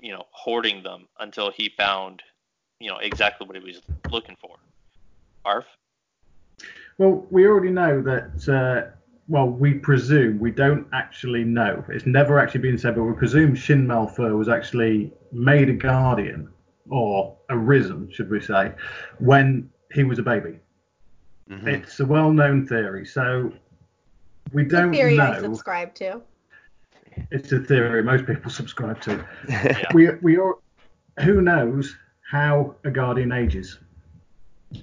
you 0.00 0.12
know 0.12 0.24
hoarding 0.30 0.82
them 0.82 1.08
until 1.20 1.50
he 1.50 1.68
found 1.70 2.22
you 2.80 2.88
know 2.90 2.98
exactly 2.98 3.46
what 3.46 3.56
he 3.56 3.62
was 3.62 3.80
looking 4.10 4.36
for. 4.40 4.56
Arf. 5.44 5.66
Well, 6.98 7.26
we 7.30 7.46
already 7.46 7.70
know 7.70 8.02
that. 8.02 8.48
Uh, 8.48 8.90
well, 9.28 9.46
we 9.48 9.74
presume 9.74 10.38
we 10.38 10.50
don't 10.50 10.86
actually 10.92 11.44
know. 11.44 11.84
It's 11.88 12.06
never 12.06 12.38
actually 12.38 12.62
been 12.62 12.78
said, 12.78 12.94
but 12.94 13.04
we 13.04 13.12
presume 13.12 13.54
Shin 13.54 13.86
Malphur 13.86 14.36
was 14.36 14.48
actually 14.48 15.12
made 15.32 15.68
a 15.68 15.74
guardian 15.74 16.48
or 16.90 17.36
arisen, 17.50 18.10
should 18.12 18.30
we 18.30 18.40
say, 18.40 18.72
when 19.18 19.70
he 19.92 20.04
was 20.04 20.18
a 20.18 20.22
baby. 20.22 20.58
Mhm. 21.50 21.66
It's 21.66 22.00
a 22.00 22.06
well-known 22.06 22.66
theory, 22.66 23.06
so 23.06 23.52
we 24.52 24.64
The 24.64 24.76
don't 24.76 24.92
theory 24.92 25.18
I 25.18 25.40
subscribe 25.40 25.94
to. 25.96 26.20
It's 27.30 27.52
a 27.52 27.58
theory 27.60 28.02
most 28.02 28.26
people 28.26 28.50
subscribe 28.60 29.00
to. 29.02 29.24
Yeah. 29.48 29.82
We 29.94 30.10
we 30.22 30.38
all, 30.38 30.62
who 31.20 31.40
knows 31.40 31.96
how 32.30 32.74
a 32.84 32.90
guardian 32.90 33.32
ages? 33.32 33.78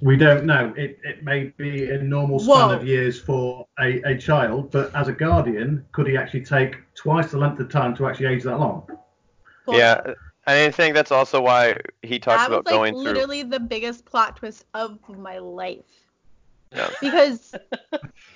We 0.02 0.16
don't 0.16 0.44
know. 0.44 0.74
It, 0.76 0.98
it 1.04 1.22
may 1.22 1.52
be 1.56 1.88
a 1.90 2.02
normal 2.02 2.40
span 2.40 2.70
Whoa. 2.70 2.74
of 2.76 2.84
years 2.84 3.20
for 3.20 3.68
a, 3.78 4.02
a 4.02 4.18
child, 4.18 4.72
but 4.72 4.92
as 4.96 5.06
a 5.06 5.12
guardian, 5.12 5.86
could 5.92 6.08
he 6.08 6.16
actually 6.16 6.44
take 6.44 6.78
twice 6.96 7.30
the 7.30 7.38
length 7.38 7.60
of 7.60 7.68
time 7.70 7.94
to 7.96 8.08
actually 8.08 8.26
age 8.26 8.42
that 8.42 8.58
long? 8.58 8.84
yeah. 9.68 10.14
I 10.46 10.70
think 10.70 10.94
that's 10.94 11.10
also 11.10 11.40
why 11.40 11.76
he 12.02 12.18
talks 12.18 12.42
that 12.42 12.50
was 12.50 12.58
about 12.60 12.66
like 12.66 12.74
going 12.74 12.94
through. 12.94 13.02
literally 13.04 13.42
the 13.42 13.58
biggest 13.60 14.04
plot 14.04 14.36
twist 14.36 14.64
of 14.74 14.98
my 15.08 15.38
life. 15.38 15.84
Yeah. 16.74 16.90
Because 17.00 17.54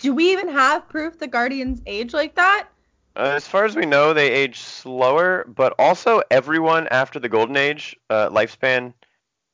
do 0.01 0.14
we 0.14 0.33
even 0.33 0.49
have 0.49 0.88
proof 0.88 1.18
the 1.18 1.27
Guardians 1.27 1.83
age 1.87 2.12
like 2.14 2.35
that? 2.37 2.68
Uh, 3.16 3.33
as 3.35 3.46
far 3.46 3.64
as 3.64 3.77
we 3.77 3.85
know, 3.87 4.12
they 4.14 4.31
age 4.31 4.61
slower, 4.61 5.44
but 5.49 5.75
also 5.79 6.23
everyone 6.31 6.87
after 6.88 7.18
the 7.18 7.29
Golden 7.29 7.57
Age 7.57 7.96
uh, 8.09 8.29
lifespan 8.31 8.92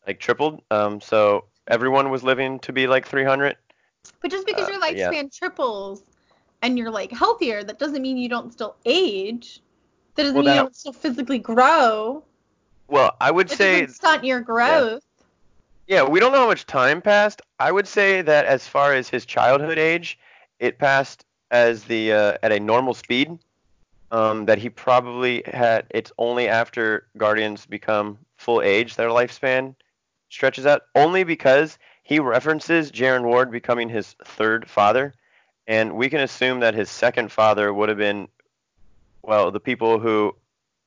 like 0.06 0.20
tripled. 0.20 0.62
Um, 0.70 1.00
so 1.00 1.46
everyone 1.66 2.10
was 2.10 2.22
living 2.22 2.58
to 2.60 2.72
be 2.72 2.86
like 2.86 3.06
300. 3.06 3.56
But 4.20 4.30
just 4.30 4.46
because 4.46 4.68
Uh, 4.68 4.72
your 4.72 4.94
yeah. 4.94 5.10
lifespan 5.10 5.34
triples 5.36 6.04
and 6.62 6.78
you're 6.78 6.90
like 6.90 7.10
healthier, 7.10 7.64
that 7.64 7.78
doesn't 7.78 8.02
mean 8.02 8.16
you 8.16 8.28
don't 8.28 8.52
still 8.52 8.76
age. 8.84 9.60
That 10.14 10.22
doesn't 10.24 10.34
Well, 10.36 10.44
mean 10.44 10.50
that- 10.52 10.56
you 10.56 10.62
don't 10.62 10.76
still 10.76 10.92
physically 10.92 11.38
grow. 11.38 12.22
Well, 12.88 13.16
I 13.20 13.30
would 13.30 13.50
say 13.50 13.86
stunt 13.86 14.24
your 14.24 14.40
growth. 14.40 15.02
Yeah, 15.86 16.02
we 16.02 16.18
don't 16.18 16.32
know 16.32 16.38
how 16.38 16.46
much 16.46 16.66
time 16.66 17.00
passed. 17.00 17.42
I 17.58 17.70
would 17.70 17.86
say 17.86 18.22
that 18.22 18.46
as 18.46 18.66
far 18.66 18.92
as 18.92 19.08
his 19.08 19.24
childhood 19.24 19.78
age, 19.78 20.18
it 20.58 20.78
passed 20.78 21.24
as 21.50 21.84
the 21.84 22.12
uh, 22.12 22.38
at 22.42 22.52
a 22.52 22.60
normal 22.60 22.94
speed. 22.94 23.38
Um, 24.12 24.46
that 24.46 24.58
he 24.58 24.70
probably 24.70 25.42
had. 25.46 25.86
It's 25.90 26.12
only 26.16 26.48
after 26.48 27.08
Guardians 27.16 27.66
become 27.66 28.18
full 28.36 28.62
age 28.62 28.94
their 28.94 29.08
lifespan 29.08 29.74
stretches 30.28 30.64
out. 30.64 30.82
Only 30.94 31.24
because 31.24 31.76
he 32.04 32.20
references 32.20 32.92
Jaren 32.92 33.24
Ward 33.24 33.50
becoming 33.50 33.88
his 33.88 34.14
third 34.24 34.70
father, 34.70 35.12
and 35.66 35.96
we 35.96 36.08
can 36.08 36.20
assume 36.20 36.60
that 36.60 36.74
his 36.74 36.88
second 36.88 37.32
father 37.32 37.74
would 37.74 37.88
have 37.88 37.98
been, 37.98 38.28
well, 39.22 39.50
the 39.50 39.58
people 39.58 39.98
who 39.98 40.36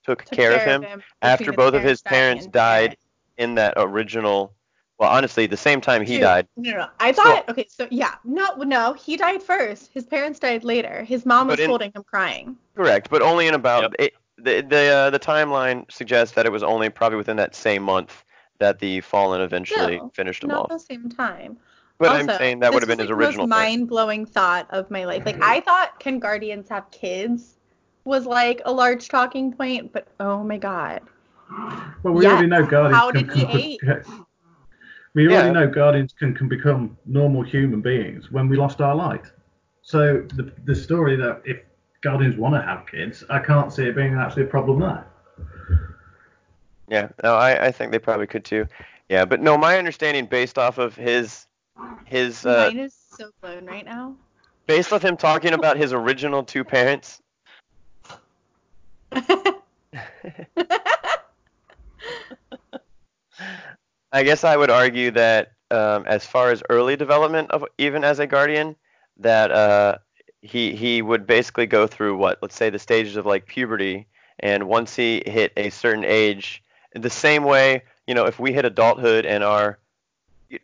took, 0.03 0.23
Took 0.25 0.31
care, 0.37 0.55
of 0.55 0.83
him 0.83 1.03
after 1.21 1.51
both 1.51 1.73
of 1.73 1.83
his 1.83 2.01
parents 2.01 2.45
died 2.47 2.97
dying. 3.37 3.49
in 3.49 3.55
that 3.55 3.73
original. 3.77 4.53
Well, 4.97 5.09
honestly, 5.09 5.45
the 5.47 5.55
same 5.55 5.79
time 5.79 6.01
he 6.01 6.13
Dude, 6.15 6.21
died. 6.21 6.47
No, 6.57 6.71
no, 6.71 6.87
I 6.99 7.13
thought. 7.13 7.47
okay, 7.49 7.65
so 7.69 7.87
yeah, 7.89 8.15
no, 8.25 8.53
no, 8.55 8.93
he 8.93 9.15
died 9.15 9.41
first. 9.41 9.91
His 9.93 10.05
parents 10.05 10.39
died 10.39 10.65
later. 10.65 11.03
His 11.03 11.25
mom 11.25 11.47
was 11.47 11.59
in- 11.59 11.69
holding 11.69 11.91
him 11.95 12.03
crying. 12.03 12.57
Correct, 12.75 13.09
but 13.09 13.21
only 13.21 13.47
in 13.47 13.53
about 13.53 13.83
Yep. 13.83 13.93
it, 13.99 14.13
the 14.37 14.61
the 14.61 14.87
uh, 14.89 15.09
the 15.09 15.19
timeline 15.19 15.89
suggests 15.91 16.35
that 16.35 16.45
it 16.45 16.51
was 16.51 16.63
only 16.63 16.89
probably 16.89 17.17
within 17.17 17.37
that 17.37 17.55
same 17.55 17.83
month 17.83 18.23
that 18.59 18.79
the 18.79 18.99
Fallen 18.99 19.39
eventually 19.41 19.97
No, 19.99 20.11
finished 20.13 20.43
him 20.43 20.51
off 20.51 20.69
Not 20.69 20.77
the 20.77 20.79
same 20.79 21.09
time. 21.09 21.57
But 21.97 22.09
also, 22.11 22.31
I'm 22.31 22.37
saying 22.37 22.59
that 22.59 22.73
would 22.73 22.81
have 22.81 22.87
been 22.89 22.99
his 22.99 23.09
was, 23.09 23.17
original 23.17 23.47
like, 23.47 23.49
the 23.49 23.55
most 23.55 23.79
mind-blowing 23.79 24.25
thought 24.25 24.67
of 24.71 24.89
my 24.91 25.05
life. 25.05 25.25
Like 25.25 25.41
I 25.41 25.59
thought, 25.61 25.99
can 25.99 26.19
guardians 26.19 26.67
have 26.69 26.89
kids? 26.91 27.57
Was 28.05 28.25
like 28.25 28.61
a 28.65 28.71
large 28.71 29.07
talking 29.09 29.53
point, 29.53 29.91
but 29.93 30.07
oh 30.19 30.43
my 30.43 30.57
god. 30.57 31.01
Well, 32.03 32.13
we 32.13 32.23
Yeah, 32.23 32.31
already 32.31 32.47
know 32.47 32.65
guardians 32.65 33.01
how 33.01 33.11
can, 33.11 33.27
did 33.27 33.33
he 33.33 33.41
can 33.41 33.61
age? 33.61 33.79
we 35.13 35.27
already 35.27 35.49
Yeah. 35.49 35.51
know 35.51 35.67
guardians 35.67 36.13
can, 36.17 36.33
can 36.33 36.47
become 36.47 36.97
normal 37.05 37.41
human 37.43 37.81
beings 37.81 38.31
when 38.31 38.47
we 38.47 38.57
lost 38.57 38.81
our 38.81 38.95
light. 38.95 39.25
So 39.81 40.21
the 40.35 40.51
the 40.65 40.75
story 40.75 41.15
that 41.17 41.41
if 41.45 41.57
guardians 42.01 42.37
want 42.37 42.55
to 42.55 42.61
have 42.61 42.85
kids, 42.87 43.23
I 43.29 43.39
can't 43.39 43.71
see 43.73 43.85
it 43.85 43.95
being 43.95 44.15
actually 44.15 44.43
a 44.43 44.47
problem 44.47 44.79
there. 44.79 45.05
Yeah, 46.87 47.09
no, 47.23 47.35
I, 47.35 47.67
I 47.67 47.71
think 47.71 47.91
they 47.91 47.99
probably 47.99 48.27
could 48.27 48.45
too. 48.45 48.65
Yeah, 49.09 49.25
but 49.25 49.41
no, 49.41 49.57
my 49.57 49.77
understanding 49.77 50.25
based 50.25 50.57
off 50.57 50.77
of 50.77 50.95
his 50.95 51.47
his 52.05 52.45
uh, 52.45 52.71
Mine 52.71 52.79
is 52.79 52.95
so 52.95 53.31
blown 53.41 53.65
right 53.65 53.85
now. 53.85 54.15
based 54.67 54.91
off 54.93 55.03
him 55.03 55.17
talking 55.17 55.53
about 55.53 55.77
his 55.77 55.93
original 55.93 56.43
two 56.43 56.63
parents. 56.63 57.21
I 64.11 64.23
guess 64.23 64.43
I 64.43 64.55
would 64.57 64.69
argue 64.69 65.11
that 65.11 65.51
um, 65.71 66.05
as 66.07 66.25
far 66.25 66.51
as 66.51 66.63
early 66.69 66.95
development 66.95 67.51
of 67.51 67.63
even 67.77 68.03
as 68.03 68.19
a 68.19 68.27
guardian, 68.27 68.75
that 69.17 69.51
uh, 69.51 69.97
he 70.41 70.75
he 70.75 71.01
would 71.01 71.27
basically 71.27 71.67
go 71.67 71.85
through 71.87 72.17
what 72.17 72.39
let's 72.41 72.55
say 72.55 72.69
the 72.69 72.79
stages 72.79 73.15
of 73.17 73.25
like 73.25 73.45
puberty, 73.45 74.07
and 74.39 74.67
once 74.67 74.95
he 74.95 75.21
hit 75.25 75.51
a 75.57 75.69
certain 75.69 76.03
age, 76.05 76.63
the 76.93 77.09
same 77.09 77.43
way 77.43 77.83
you 78.07 78.15
know 78.15 78.25
if 78.25 78.39
we 78.39 78.51
hit 78.53 78.65
adulthood 78.65 79.25
and 79.25 79.43
are 79.43 79.79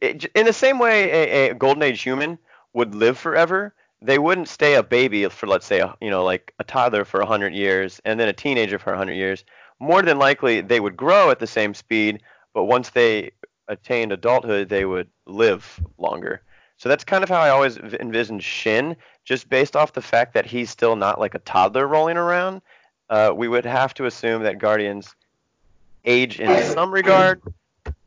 in 0.02 0.46
the 0.46 0.54
same 0.54 0.80
way 0.80 1.12
a, 1.12 1.50
a 1.52 1.54
golden 1.56 1.84
age 1.84 2.02
human 2.02 2.40
would 2.74 2.96
live 2.96 3.18
forever, 3.18 3.74
they 4.02 4.20
wouldn't 4.20 4.48
stay 4.48 4.76
a 4.76 4.84
baby 4.84 5.28
for 5.30 5.48
let's 5.48 5.66
say 5.66 5.80
a, 5.80 5.96
you 6.02 6.10
know 6.10 6.24
like 6.24 6.54
a 6.60 6.64
toddler 6.64 7.06
for 7.06 7.20
100 7.20 7.54
years 7.54 8.02
and 8.06 8.20
then 8.20 8.28
a 8.28 8.34
teenager 8.34 8.80
for 8.80 8.92
100 8.92 9.14
years. 9.14 9.44
More 9.80 10.02
than 10.02 10.20
likely 10.20 10.62
they 10.62 10.80
would 10.80 10.96
grow 10.96 11.32
at 11.32 11.40
the 11.40 11.48
same 11.48 11.74
speed, 11.74 12.22
but 12.54 12.66
once 12.66 12.90
they 12.92 13.32
attained 13.68 14.12
adulthood, 14.12 14.70
they 14.70 14.86
would 14.86 15.10
live 15.26 15.80
longer. 15.98 16.42
So 16.78 16.90
that's 16.90 17.04
kind 17.04 17.24
of 17.24 17.30
how 17.30 17.40
I 17.40 17.50
always 17.50 17.78
envisioned 17.78 18.44
Shin, 18.44 18.96
just 19.24 19.50
based 19.50 19.76
off 19.76 19.94
the 19.94 20.02
fact 20.02 20.34
that 20.34 20.46
he's 20.46 20.70
still 20.70 20.96
not 20.96 21.20
like 21.20 21.36
a 21.36 21.40
toddler 21.40 21.88
rolling 21.88 22.18
around. 22.18 22.62
Uh, 23.10 23.32
we 23.36 23.48
would 23.48 23.66
have 23.66 23.94
to 23.96 24.06
assume 24.06 24.44
that 24.44 24.60
Guardians 24.60 25.16
age 26.04 26.40
in 26.40 26.64
some 26.74 26.92
regard, 26.92 27.42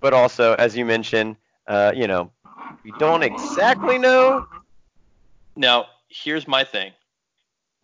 but 0.00 0.12
also, 0.12 0.54
as 0.54 0.76
you 0.76 0.84
mentioned, 0.84 1.36
uh, 1.66 1.92
you 1.94 2.06
know, 2.06 2.30
we 2.84 2.92
don't 2.98 3.22
exactly 3.22 3.98
know. 3.98 4.46
Now, 5.58 5.86
here's 6.08 6.46
my 6.46 6.62
thing. 6.62 6.92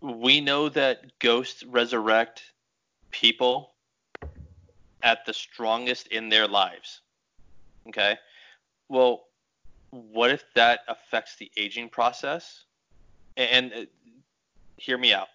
We 0.00 0.40
know 0.40 0.68
that 0.68 1.18
ghosts 1.18 1.64
resurrect 1.64 2.40
people 3.10 3.72
at 5.02 5.26
the 5.26 5.34
strongest 5.34 6.06
in 6.06 6.28
their 6.28 6.46
lives. 6.46 7.00
Okay? 7.88 8.16
Well, 8.88 9.24
what 9.90 10.30
if 10.30 10.44
that 10.54 10.80
affects 10.86 11.34
the 11.36 11.50
aging 11.56 11.88
process? 11.88 12.62
And 13.36 13.72
uh, 13.72 13.84
hear 14.76 14.96
me 14.96 15.12
out. 15.12 15.26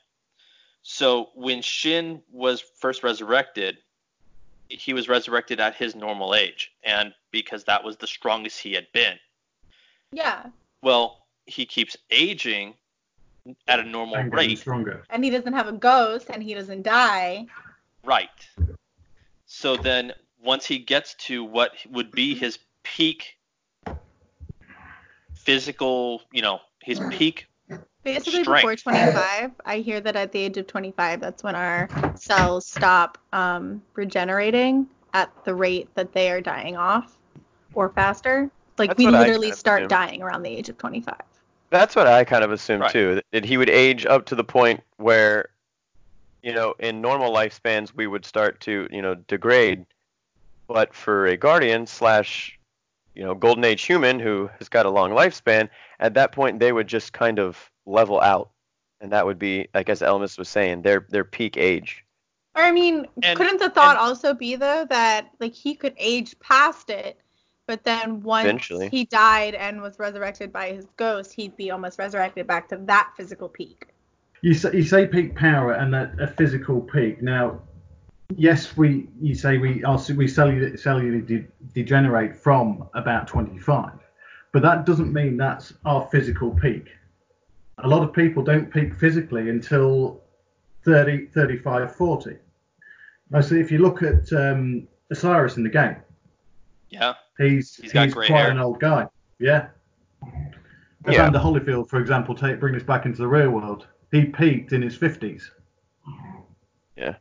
So, 0.81 1.31
when 1.35 1.61
Shin 1.61 2.21
was 2.31 2.63
first 2.79 3.03
resurrected, 3.03 3.79
he 4.69 4.93
was 4.93 5.09
resurrected 5.09 5.59
at 5.59 5.75
his 5.75 5.93
normal 5.93 6.33
age, 6.33 6.71
and 6.85 7.13
because 7.31 7.65
that 7.65 7.83
was 7.83 7.97
the 7.97 8.07
strongest 8.07 8.61
he 8.61 8.71
had 8.73 8.87
been. 8.93 9.19
yeah, 10.13 10.45
Well, 10.81 11.18
he 11.49 11.65
keeps 11.65 11.97
aging 12.11 12.75
at 13.67 13.79
a 13.79 13.83
normal 13.83 14.17
And 14.17 14.33
rate. 14.33 14.59
stronger. 14.59 15.03
and 15.09 15.23
he 15.23 15.29
doesn't 15.29 15.53
have 15.53 15.67
a 15.67 15.71
ghost, 15.73 16.29
and 16.29 16.43
he 16.43 16.53
doesn't 16.53 16.83
die. 16.83 17.47
Right. 18.03 18.29
So 19.45 19.75
then 19.77 20.13
once 20.43 20.65
he 20.65 20.77
gets 20.77 21.15
to 21.15 21.43
what 21.43 21.71
would 21.91 22.11
be 22.11 22.35
his 22.35 22.59
peak 22.83 23.37
physical, 25.33 26.21
you 26.31 26.41
know, 26.41 26.59
his 26.81 26.99
peak 27.11 27.47
Basically, 28.03 28.43
Strength. 28.43 28.61
before 28.61 28.93
25, 28.93 29.51
I 29.65 29.77
hear 29.79 29.99
that 29.99 30.15
at 30.15 30.31
the 30.31 30.39
age 30.39 30.57
of 30.57 30.67
25, 30.67 31.19
that's 31.19 31.43
when 31.43 31.53
our 31.55 31.89
cells 32.15 32.65
stop 32.65 33.17
um, 33.33 33.83
regenerating 33.93 34.87
at 35.13 35.29
the 35.43 35.53
rate 35.53 35.93
that 35.95 36.13
they 36.13 36.31
are 36.31 36.39
dying 36.39 36.77
off, 36.77 37.17
or 37.73 37.89
faster. 37.89 38.49
Like 38.77 38.91
That's 38.91 38.99
we 38.99 39.07
literally 39.07 39.51
start 39.51 39.79
assumed. 39.79 39.89
dying 39.89 40.21
around 40.21 40.43
the 40.43 40.49
age 40.49 40.69
of 40.69 40.77
25. 40.77 41.15
That's 41.69 41.95
what 41.95 42.07
I 42.07 42.23
kind 42.23 42.43
of 42.43 42.51
assumed 42.51 42.81
Right. 42.81 42.91
too. 42.91 43.21
That 43.31 43.45
he 43.45 43.57
would 43.57 43.69
age 43.69 44.05
up 44.05 44.25
to 44.27 44.35
the 44.35 44.43
point 44.43 44.81
where, 44.97 45.49
you 46.41 46.53
know, 46.53 46.73
in 46.79 47.01
normal 47.01 47.31
lifespans 47.33 47.93
we 47.95 48.07
would 48.07 48.25
start 48.25 48.59
to, 48.61 48.87
you 48.91 49.01
know, 49.01 49.15
degrade, 49.15 49.85
But 50.67 50.93
for 50.93 51.25
a 51.25 51.35
Guardian 51.35 51.87
slash, 51.87 52.57
you 53.15 53.23
know, 53.23 53.33
Golden 53.33 53.63
Age 53.63 53.81
human 53.81 54.19
who 54.19 54.51
has 54.59 54.69
got 54.69 54.85
a 54.85 54.89
long 54.91 55.09
lifespan, 55.09 55.67
at 55.99 56.13
that 56.13 56.31
point 56.31 56.59
they 56.59 56.71
would 56.71 56.85
just 56.87 57.11
kind 57.11 57.39
of 57.39 57.71
level 57.87 58.21
out, 58.21 58.51
and 59.01 59.11
that 59.11 59.25
would 59.25 59.39
be, 59.39 59.67
like 59.73 59.89
as 59.89 60.01
Elemist 60.01 60.37
was 60.37 60.47
saying, 60.47 60.83
their 60.83 61.07
their 61.09 61.23
peak 61.23 61.57
age. 61.57 62.05
Or 62.55 62.61
I 62.61 62.71
mean, 62.71 63.07
And- 63.23 63.35
couldn't 63.35 63.57
the 63.59 63.71
thought 63.71 63.97
and- 63.97 64.05
also 64.07 64.35
be 64.35 64.55
though 64.55 64.85
that 64.85 65.31
like 65.39 65.53
he 65.55 65.73
could 65.73 65.95
age 65.97 66.39
past 66.39 66.91
it, 66.91 67.19
but 67.69 67.83
then 67.83 68.19
once 68.23 68.45
Eventually. 68.45 68.89
he 68.89 69.05
died 69.05 69.53
and 69.53 69.79
was 69.79 69.99
resurrected 69.99 70.51
by 70.51 70.71
his 70.71 70.87
ghost, 70.97 71.31
he'd 71.31 71.55
be 71.55 71.69
almost 71.69 71.99
resurrected 71.99 72.47
back 72.47 72.67
to 72.69 72.77
that 72.87 73.11
physical 73.15 73.47
peak. 73.47 73.89
You 74.41 74.55
say, 74.55 74.71
you 74.73 74.83
say 74.83 75.05
peak 75.05 75.35
power 75.35 75.73
and 75.73 75.93
a, 75.93 76.11
a 76.19 76.25
physical 76.25 76.81
peak. 76.81 77.21
Now, 77.21 77.61
yes, 78.35 78.75
we 78.75 79.07
you 79.21 79.35
say 79.35 79.59
we 79.59 79.83
are 79.83 79.99
we 80.17 80.25
cellularly, 80.25 80.81
cellularly 80.81 81.27
de- 81.27 81.47
degenerate 81.75 82.35
from 82.35 82.89
about 82.95 83.27
25, 83.27 83.91
but 84.51 84.63
that 84.63 84.87
doesn't 84.87 85.13
mean 85.13 85.37
that's 85.37 85.71
our 85.85 86.09
physical 86.11 86.49
peak. 86.49 86.87
A 87.83 87.87
lot 87.87 88.01
of 88.01 88.11
people 88.13 88.41
don't 88.41 88.73
peak 88.73 88.95
physically 88.95 89.51
until 89.51 90.23
30, 90.85 91.27
35, 91.27 91.95
40. 91.95 92.35
Now, 93.29 93.41
so 93.41 93.53
if 93.53 93.71
you 93.71 93.77
look 93.77 94.01
at 94.01 94.33
um, 94.33 94.87
Osiris 95.11 95.57
in 95.57 95.61
the 95.61 95.69
game, 95.69 95.97
Yeah. 96.89 97.13
He's 97.39 97.75
He's 97.75 97.91
got 97.93 98.05
he's 98.05 98.13
quite 98.13 98.29
hair. 98.29 98.51
an 98.51 98.59
old 98.59 98.79
guy. 98.79 99.07
Yeah. 99.39 99.67
Yeah. 101.07 101.13
Evander 101.13 101.39
Holyfield, 101.39 101.89
for 101.89 101.99
example, 101.99 102.35
take 102.35 102.59
bring 102.59 102.73
this 102.73 102.83
back 102.83 103.05
into 103.05 103.17
the 103.19 103.27
real 103.27 103.49
world. 103.49 103.87
He 104.11 104.25
peaked 104.25 104.73
in 104.73 104.81
his 104.81 104.97
50s. 104.97 105.43
Yeah. 106.97 107.15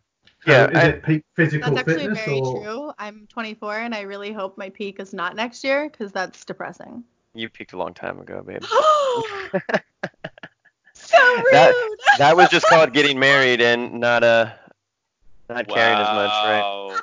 So 0.45 0.51
Yeah, 0.53 0.71
is 0.71 0.77
I- 0.79 0.87
it 0.89 1.03
peak 1.03 1.25
physical 1.35 1.75
That's 1.75 1.89
actually 1.89 2.07
fitness 2.09 2.25
very 2.25 2.41
or 2.41 2.63
true. 2.63 2.93
I'm 2.99 3.27
24 3.29 3.79
and 3.79 3.95
I 3.95 4.01
really 4.03 4.33
hope 4.33 4.59
my 4.59 4.69
peak 4.71 4.99
is 5.01 5.15
not 5.15 5.37
next 5.37 5.63
year 5.65 5.89
because 5.91 6.13
that's 6.13 6.45
depressing. 6.45 7.05
You 7.35 7.49
peaked 7.49 7.73
a 7.73 7.77
long 7.77 7.95
time 7.95 8.19
ago, 8.21 8.43
babe. 8.43 8.63
so 10.93 11.19
rude. 11.37 11.45
That- 11.53 11.97
That 12.19 12.37
was 12.37 12.49
just 12.49 12.67
called 12.67 12.93
getting 12.93 13.19
married 13.19 13.61
and 13.61 14.01
not 14.01 14.25
uh 14.25 14.51
not 15.49 15.69
caring 15.69 15.99
as 15.99 16.09
much, 16.09 16.31
right? 16.31 16.61
Wow. 16.61 16.97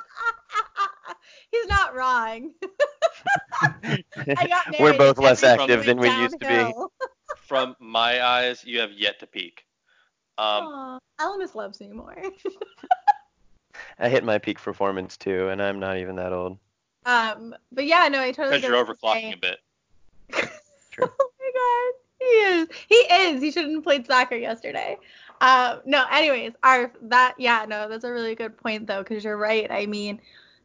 He's 1.50 1.66
not 1.68 1.94
wrong. 1.94 2.52
I 3.62 4.04
got 4.14 4.26
married 4.46 4.80
We're 4.80 4.98
both 4.98 5.18
less 5.18 5.42
active 5.42 5.84
than 5.84 5.98
we 5.98 6.08
used 6.08 6.40
to 6.40 6.46
be. 6.46 6.72
From 7.36 7.76
my 7.78 8.24
eyes, 8.24 8.64
you 8.64 8.80
have 8.80 8.92
yet 8.92 9.20
to 9.20 9.26
peak. 9.26 9.64
Um, 10.38 10.64
Aw, 10.64 10.98
Elemist 11.20 11.54
loves 11.54 11.80
me 11.80 11.88
more. 11.88 12.16
I 13.98 14.08
hit 14.08 14.24
my 14.24 14.38
peak 14.38 14.60
performance 14.60 15.16
too, 15.16 15.48
and 15.48 15.62
I'm 15.62 15.78
not 15.78 15.98
even 15.98 16.16
that 16.16 16.32
old. 16.32 16.58
um, 17.04 17.54
but 17.72 17.86
yeah, 17.86 18.08
no, 18.08 18.20
I 18.20 18.32
totally. 18.32 18.58
because 18.58 18.62
get 18.62 18.68
you're 18.68 18.76
you're 18.76 18.84
overclocking 18.84 19.34
a 19.34 19.36
bit. 19.36 19.58
True. 20.90 21.08
oh 21.08 21.30
my 21.38 21.50
god, 21.54 22.00
he 22.18 22.26
is. 22.26 22.68
He 22.88 22.94
is. 22.94 23.42
He 23.42 23.50
shouldn't 23.50 23.74
have 23.74 23.84
played 23.84 24.06
soccer 24.06 24.36
yesterday. 24.36 24.98
Um, 25.40 25.80
no, 25.84 26.04
anyways, 26.10 26.52
our 26.62 26.92
that 27.02 27.34
yeah, 27.38 27.64
no, 27.68 27.88
that's 27.88 28.04
a 28.04 28.12
really 28.12 28.34
good 28.34 28.56
point 28.56 28.86
though, 28.86 29.02
because 29.02 29.24
you're 29.24 29.36
right. 29.36 29.70
I 29.70 29.86
mean, 29.86 30.20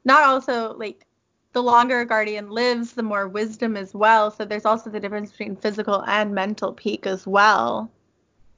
not 0.06 0.24
also 0.24 0.74
like 0.74 1.06
the 1.54 1.62
longer 1.64 2.02
a 2.02 2.06
guardian 2.06 2.50
lives, 2.50 2.94
the 2.94 3.04
more 3.04 3.28
wisdom 3.28 3.76
as 3.78 3.94
well. 3.94 4.32
So 4.32 4.46
there's 4.46 4.66
also 4.66 4.90
the 4.90 5.00
difference 5.00 5.32
between 5.32 5.56
physical 5.56 6.04
and 6.08 6.34
mental 6.34 6.74
peak 6.74 7.06
as 7.06 7.28
well. 7.28 7.92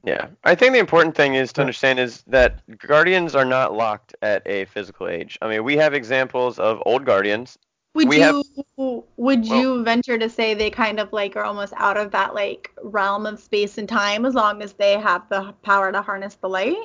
Yeah, 0.04 0.26
I 0.44 0.54
think 0.54 0.74
the 0.74 0.78
important 0.78 1.16
thing 1.16 1.34
is 1.34 1.52
to 1.54 1.62
understand 1.62 1.98
is 1.98 2.22
that 2.26 2.60
guardians 2.78 3.34
are 3.34 3.44
not 3.44 3.72
locked 3.74 4.14
at 4.20 4.46
a 4.46 4.66
physical 4.66 5.08
age. 5.08 5.38
I 5.40 5.48
mean, 5.48 5.64
we 5.64 5.76
have 5.78 5.94
examples 5.94 6.58
of 6.58 6.82
old 6.84 7.06
guardians. 7.06 7.58
Would 7.94 8.08
We 8.08 8.16
you 8.16 8.22
have- 8.22 8.42
would 9.16 9.48
Well- 9.48 9.60
you 9.60 9.82
venture 9.82 10.18
to 10.18 10.28
say 10.28 10.52
they 10.52 10.68
kind 10.68 11.00
of 11.00 11.12
like 11.12 11.36
are 11.36 11.44
almost 11.44 11.72
out 11.76 11.96
of 11.96 12.10
that 12.10 12.34
like 12.34 12.70
realm 12.82 13.24
of 13.24 13.38
space 13.40 13.78
and 13.78 13.88
time 13.88 14.26
as 14.26 14.34
long 14.34 14.62
as 14.62 14.74
they 14.74 14.98
have 14.98 15.28
the 15.30 15.54
power 15.62 15.90
to 15.90 16.02
harness 16.02 16.34
the 16.34 16.48
light? 16.48 16.76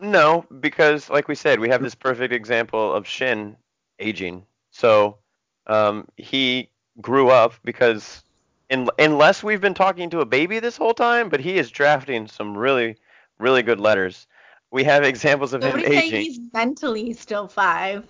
No, 0.00 0.44
because 0.60 1.08
like 1.10 1.28
we 1.28 1.34
said, 1.36 1.60
we 1.60 1.68
have 1.68 1.82
this 1.82 1.94
perfect 1.94 2.32
example 2.32 2.92
of 2.92 3.06
Shin 3.06 3.56
aging. 4.00 4.44
So 4.72 5.18
um, 5.66 6.06
he 6.16 6.68
grew 7.00 7.30
up 7.30 7.54
because 7.64 8.22
in, 8.70 8.88
unless 8.98 9.42
we've 9.42 9.60
been 9.60 9.74
talking 9.74 10.10
to 10.10 10.20
a 10.20 10.26
baby 10.26 10.58
this 10.58 10.76
whole 10.76 10.94
time, 10.94 11.28
but 11.28 11.40
he 11.40 11.58
is 11.58 11.70
drafting 11.70 12.26
some 12.26 12.56
really, 12.56 12.96
really 13.38 13.62
good 13.62 13.80
letters. 13.80 14.26
We 14.70 14.84
have 14.84 15.04
examples 15.04 15.52
of 15.52 15.62
him 15.62 15.70
Nobody's 15.70 15.88
saying 15.88 16.06
aging. 16.06 16.22
he's 16.22 16.40
mentally 16.52 17.12
still 17.12 17.48
five. 17.48 18.04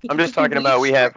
He 0.00 0.10
I'm 0.10 0.18
just 0.18 0.34
talking 0.34 0.52
really 0.52 0.62
about 0.62 0.80
we 0.80 0.92
have 0.92 1.14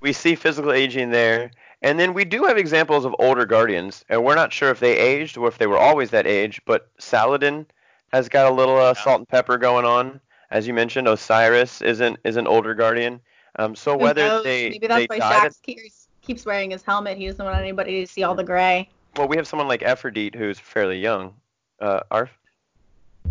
we 0.00 0.12
see 0.12 0.34
physical 0.34 0.72
aging 0.72 1.10
there, 1.10 1.50
and 1.82 1.98
then 1.98 2.12
we 2.14 2.24
do 2.24 2.44
have 2.44 2.56
examples 2.56 3.04
of 3.04 3.14
older 3.18 3.46
guardians, 3.46 4.04
and 4.08 4.24
we're 4.24 4.34
not 4.34 4.52
sure 4.52 4.70
if 4.70 4.80
they 4.80 4.96
aged 4.96 5.36
or 5.36 5.48
if 5.48 5.58
they 5.58 5.66
were 5.66 5.78
always 5.78 6.10
that 6.10 6.26
age. 6.26 6.60
But 6.64 6.88
Saladin 6.98 7.66
has 8.12 8.28
got 8.28 8.50
a 8.50 8.54
little 8.54 8.76
uh, 8.76 8.94
salt 8.94 9.18
and 9.18 9.28
pepper 9.28 9.58
going 9.58 9.84
on, 9.84 10.20
as 10.50 10.66
you 10.66 10.74
mentioned. 10.74 11.06
Osiris 11.06 11.82
isn't 11.82 12.18
is 12.24 12.36
an 12.36 12.46
older 12.46 12.74
guardian. 12.74 13.20
Um, 13.58 13.74
so 13.74 13.92
Who 13.92 13.98
whether 13.98 14.26
knows? 14.26 14.44
they 14.44 14.70
maybe 14.70 14.86
that's 14.86 15.06
they 15.08 15.18
why 15.18 15.18
died, 15.18 15.50
Shax 15.50 15.62
keeps 15.62 16.08
keeps 16.22 16.44
wearing 16.44 16.70
his 16.70 16.82
helmet. 16.82 17.16
He 17.16 17.26
doesn't 17.26 17.44
want 17.44 17.56
anybody 17.58 18.04
to 18.04 18.06
see 18.10 18.22
all 18.22 18.34
the 18.34 18.44
gray. 18.44 18.88
well, 19.16 19.28
we 19.28 19.36
have 19.36 19.46
someone 19.46 19.68
like 19.68 19.82
Aphrodite 19.82 20.36
who's 20.38 20.58
fairly 20.58 20.98
young. 20.98 21.34
Uh, 21.80 22.00
Arf. 22.10 22.30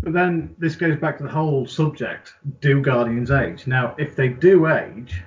But 0.02 0.12
then 0.12 0.54
this 0.58 0.76
goes 0.76 0.98
back 0.98 1.16
to 1.18 1.24
the 1.24 1.28
whole 1.30 1.66
subject: 1.66 2.34
Do 2.60 2.80
guardians 2.80 3.30
age? 3.30 3.66
Now, 3.66 3.94
if 3.98 4.14
they 4.14 4.28
do 4.28 4.66
age, 4.68 5.22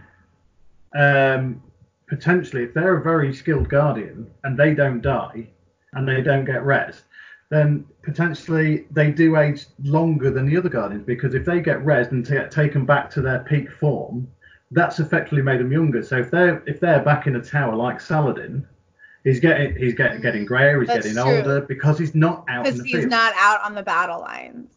um, 0.96 1.62
potentially, 2.08 2.64
if 2.64 2.74
they're 2.74 2.98
a 2.98 3.02
very 3.02 3.34
skilled 3.34 3.70
guardian 3.70 4.30
and 4.44 4.58
they 4.58 4.74
don't 4.74 5.02
die 5.02 5.48
and 5.94 6.08
they 6.08 6.22
don't 6.22 6.46
get 6.46 6.64
rest, 6.64 7.04
then 7.50 7.86
potentially 8.04 8.86
they 8.92 9.12
do 9.12 9.38
age 9.38 9.66
longer 9.84 10.30
than 10.32 10.46
the 10.46 10.56
other 10.56 10.70
guardians 10.70 11.04
because 11.06 11.34
if 11.34 11.46
they 11.46 11.60
get 11.62 11.84
rest 11.84 12.12
and 12.12 12.26
get 12.26 12.52
taken 12.52 12.86
back 12.86 13.10
to 13.12 13.22
their 13.22 13.40
peak 13.40 13.72
form, 13.72 14.28
that's 14.72 15.00
effectively 15.00 15.42
made 15.42 15.60
them 15.60 15.72
younger. 15.72 16.04
So 16.04 16.18
if 16.20 16.30
they're 16.32 16.64
if 16.68 16.80
they're 16.80 17.04
back 17.04 17.28
in 17.28 17.36
a 17.36 17.42
tower 17.42 17.76
like 17.76 18.00
Saladin, 18.00 18.66
he's 19.24 19.40
getting 19.40 19.76
he's 19.76 19.94
getting 19.94 20.22
getting 20.22 20.46
grayer, 20.46 20.80
he's 20.80 20.88
That's 20.88 21.08
getting 21.08 21.22
true. 21.24 21.38
older 21.38 21.62
because 21.62 21.98
he's 21.98 22.14
not 22.16 22.46
out 22.50 22.66
Because 22.66 22.82
he's 22.84 22.92
field. 22.94 23.10
not 23.10 23.34
out 23.38 23.62
on 23.64 23.74
the 23.76 23.84
battle 23.84 24.20
lines. 24.20 24.70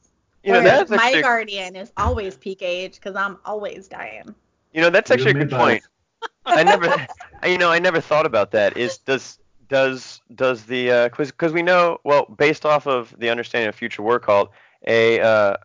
You 0.44 0.52
know 0.52 0.60
Whereas 0.62 0.88
that's 0.88 0.90
my 0.90 0.96
actually 1.06 1.22
guardian 1.22 1.76
is 1.76 1.92
always 1.96 2.36
peak 2.36 2.62
age 2.62 2.94
because 2.94 3.14
I'm 3.14 3.38
always 3.44 3.86
dying. 3.86 4.34
you 4.72 4.80
know 4.80 4.90
that's 4.90 5.10
actually 5.10 5.30
a 5.32 5.34
good 5.34 5.50
point. 5.50 5.82
I 6.46 6.62
never, 6.64 6.92
you 7.46 7.58
know, 7.58 7.70
I 7.70 7.78
never 7.78 8.00
thought 8.00 8.26
about 8.26 8.50
that. 8.52 8.76
Is 8.76 8.98
does 8.98 9.38
does 9.68 10.20
does 10.34 10.64
the 10.64 11.08
because 11.10 11.30
because 11.30 11.52
we 11.52 11.62
know 11.62 11.98
well 12.04 12.26
based 12.38 12.64
off 12.66 12.86
of 12.86 13.14
the 13.18 13.30
understanding 13.30 13.68
of 13.68 13.74
future 13.74 14.02
war 14.02 14.18
cult 14.18 14.50
a 14.86 15.20
uh, 15.20 15.56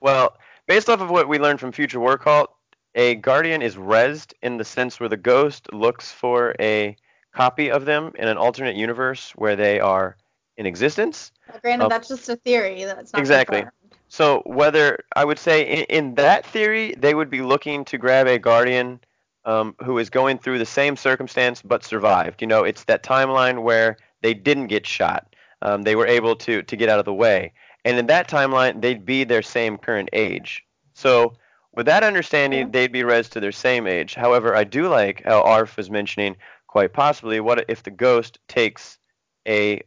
well 0.00 0.36
based 0.66 0.88
off 0.90 1.00
of 1.00 1.08
what 1.10 1.28
we 1.28 1.38
learned 1.38 1.58
from 1.60 1.72
future 1.72 2.00
war 2.00 2.18
cult 2.18 2.52
a 2.98 3.14
guardian 3.14 3.62
is 3.62 3.76
resed 3.76 4.34
in 4.42 4.58
the 4.58 4.64
sense 4.64 4.98
where 5.00 5.08
the 5.08 5.16
ghost 5.16 5.72
looks 5.72 6.10
for 6.12 6.54
a 6.60 6.96
copy 7.32 7.70
of 7.70 7.84
them 7.84 8.12
in 8.18 8.26
an 8.28 8.36
alternate 8.36 8.76
universe 8.76 9.32
where 9.36 9.56
they 9.56 9.78
are 9.80 10.16
in 10.56 10.66
existence 10.66 11.30
Well, 11.48 11.60
granted, 11.62 11.84
Oh. 11.86 11.88
that's 11.88 12.08
just 12.08 12.28
a 12.28 12.36
theory. 12.36 12.84
That's 12.84 13.12
not 13.12 13.20
Exactly. 13.20 13.60
confirmed. 13.60 13.94
So 14.08 14.42
whether 14.44 15.04
I 15.14 15.24
would 15.24 15.38
say 15.38 15.62
in, 15.62 15.84
in 15.84 16.14
that 16.16 16.44
theory, 16.44 16.94
they 16.98 17.14
would 17.14 17.30
be 17.30 17.40
looking 17.40 17.84
to 17.86 17.98
grab 17.98 18.26
a 18.26 18.38
guardian 18.38 19.00
um, 19.44 19.74
who 19.84 19.98
is 19.98 20.10
going 20.10 20.38
through 20.38 20.58
the 20.58 20.66
same 20.66 20.96
circumstance 20.96 21.62
but 21.62 21.84
survived. 21.84 22.42
You 22.42 22.48
know, 22.48 22.64
it's 22.64 22.84
that 22.84 23.02
timeline 23.02 23.62
where 23.62 23.96
they 24.22 24.34
didn't 24.34 24.66
get 24.66 24.86
shot. 24.86 25.36
Um, 25.62 25.82
they 25.82 25.94
were 25.96 26.06
able 26.06 26.34
to 26.36 26.62
to 26.62 26.76
get 26.76 26.88
out 26.88 26.98
of 26.98 27.04
the 27.04 27.14
way, 27.14 27.52
and 27.84 27.98
in 27.98 28.06
that 28.06 28.28
timeline, 28.28 28.80
they'd 28.82 29.04
be 29.04 29.24
their 29.24 29.42
same 29.42 29.78
current 29.78 30.08
age. 30.12 30.64
So 30.94 31.34
with 31.78 31.86
that 31.86 32.02
understanding, 32.02 32.58
Yeah. 32.58 32.66
they'd 32.72 32.92
be 32.92 33.04
res 33.04 33.28
to 33.28 33.38
their 33.38 33.52
same 33.52 33.86
age. 33.86 34.16
However, 34.16 34.56
I 34.56 34.64
do 34.64 34.88
like 34.88 35.22
how 35.24 35.42
Arf 35.42 35.76
was 35.76 35.88
mentioning 35.88 36.34
quite 36.66 36.92
possibly 36.92 37.38
what 37.38 37.64
if 37.68 37.84
the 37.84 37.92
ghost 37.92 38.40
takes 38.48 38.98
a 39.46 39.80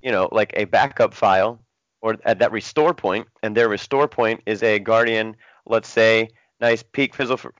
you 0.00 0.10
know 0.10 0.30
like 0.32 0.54
a 0.56 0.64
backup 0.64 1.12
file 1.12 1.60
or 2.00 2.16
at 2.24 2.38
that 2.38 2.50
restore 2.50 2.94
point, 2.94 3.28
and 3.42 3.54
their 3.54 3.68
restore 3.68 4.08
point 4.08 4.40
is 4.46 4.62
a 4.62 4.78
guardian, 4.78 5.36
let's 5.66 5.90
say, 5.90 6.30
nice 6.62 6.82
peak 6.82 7.14
physical 7.14 7.50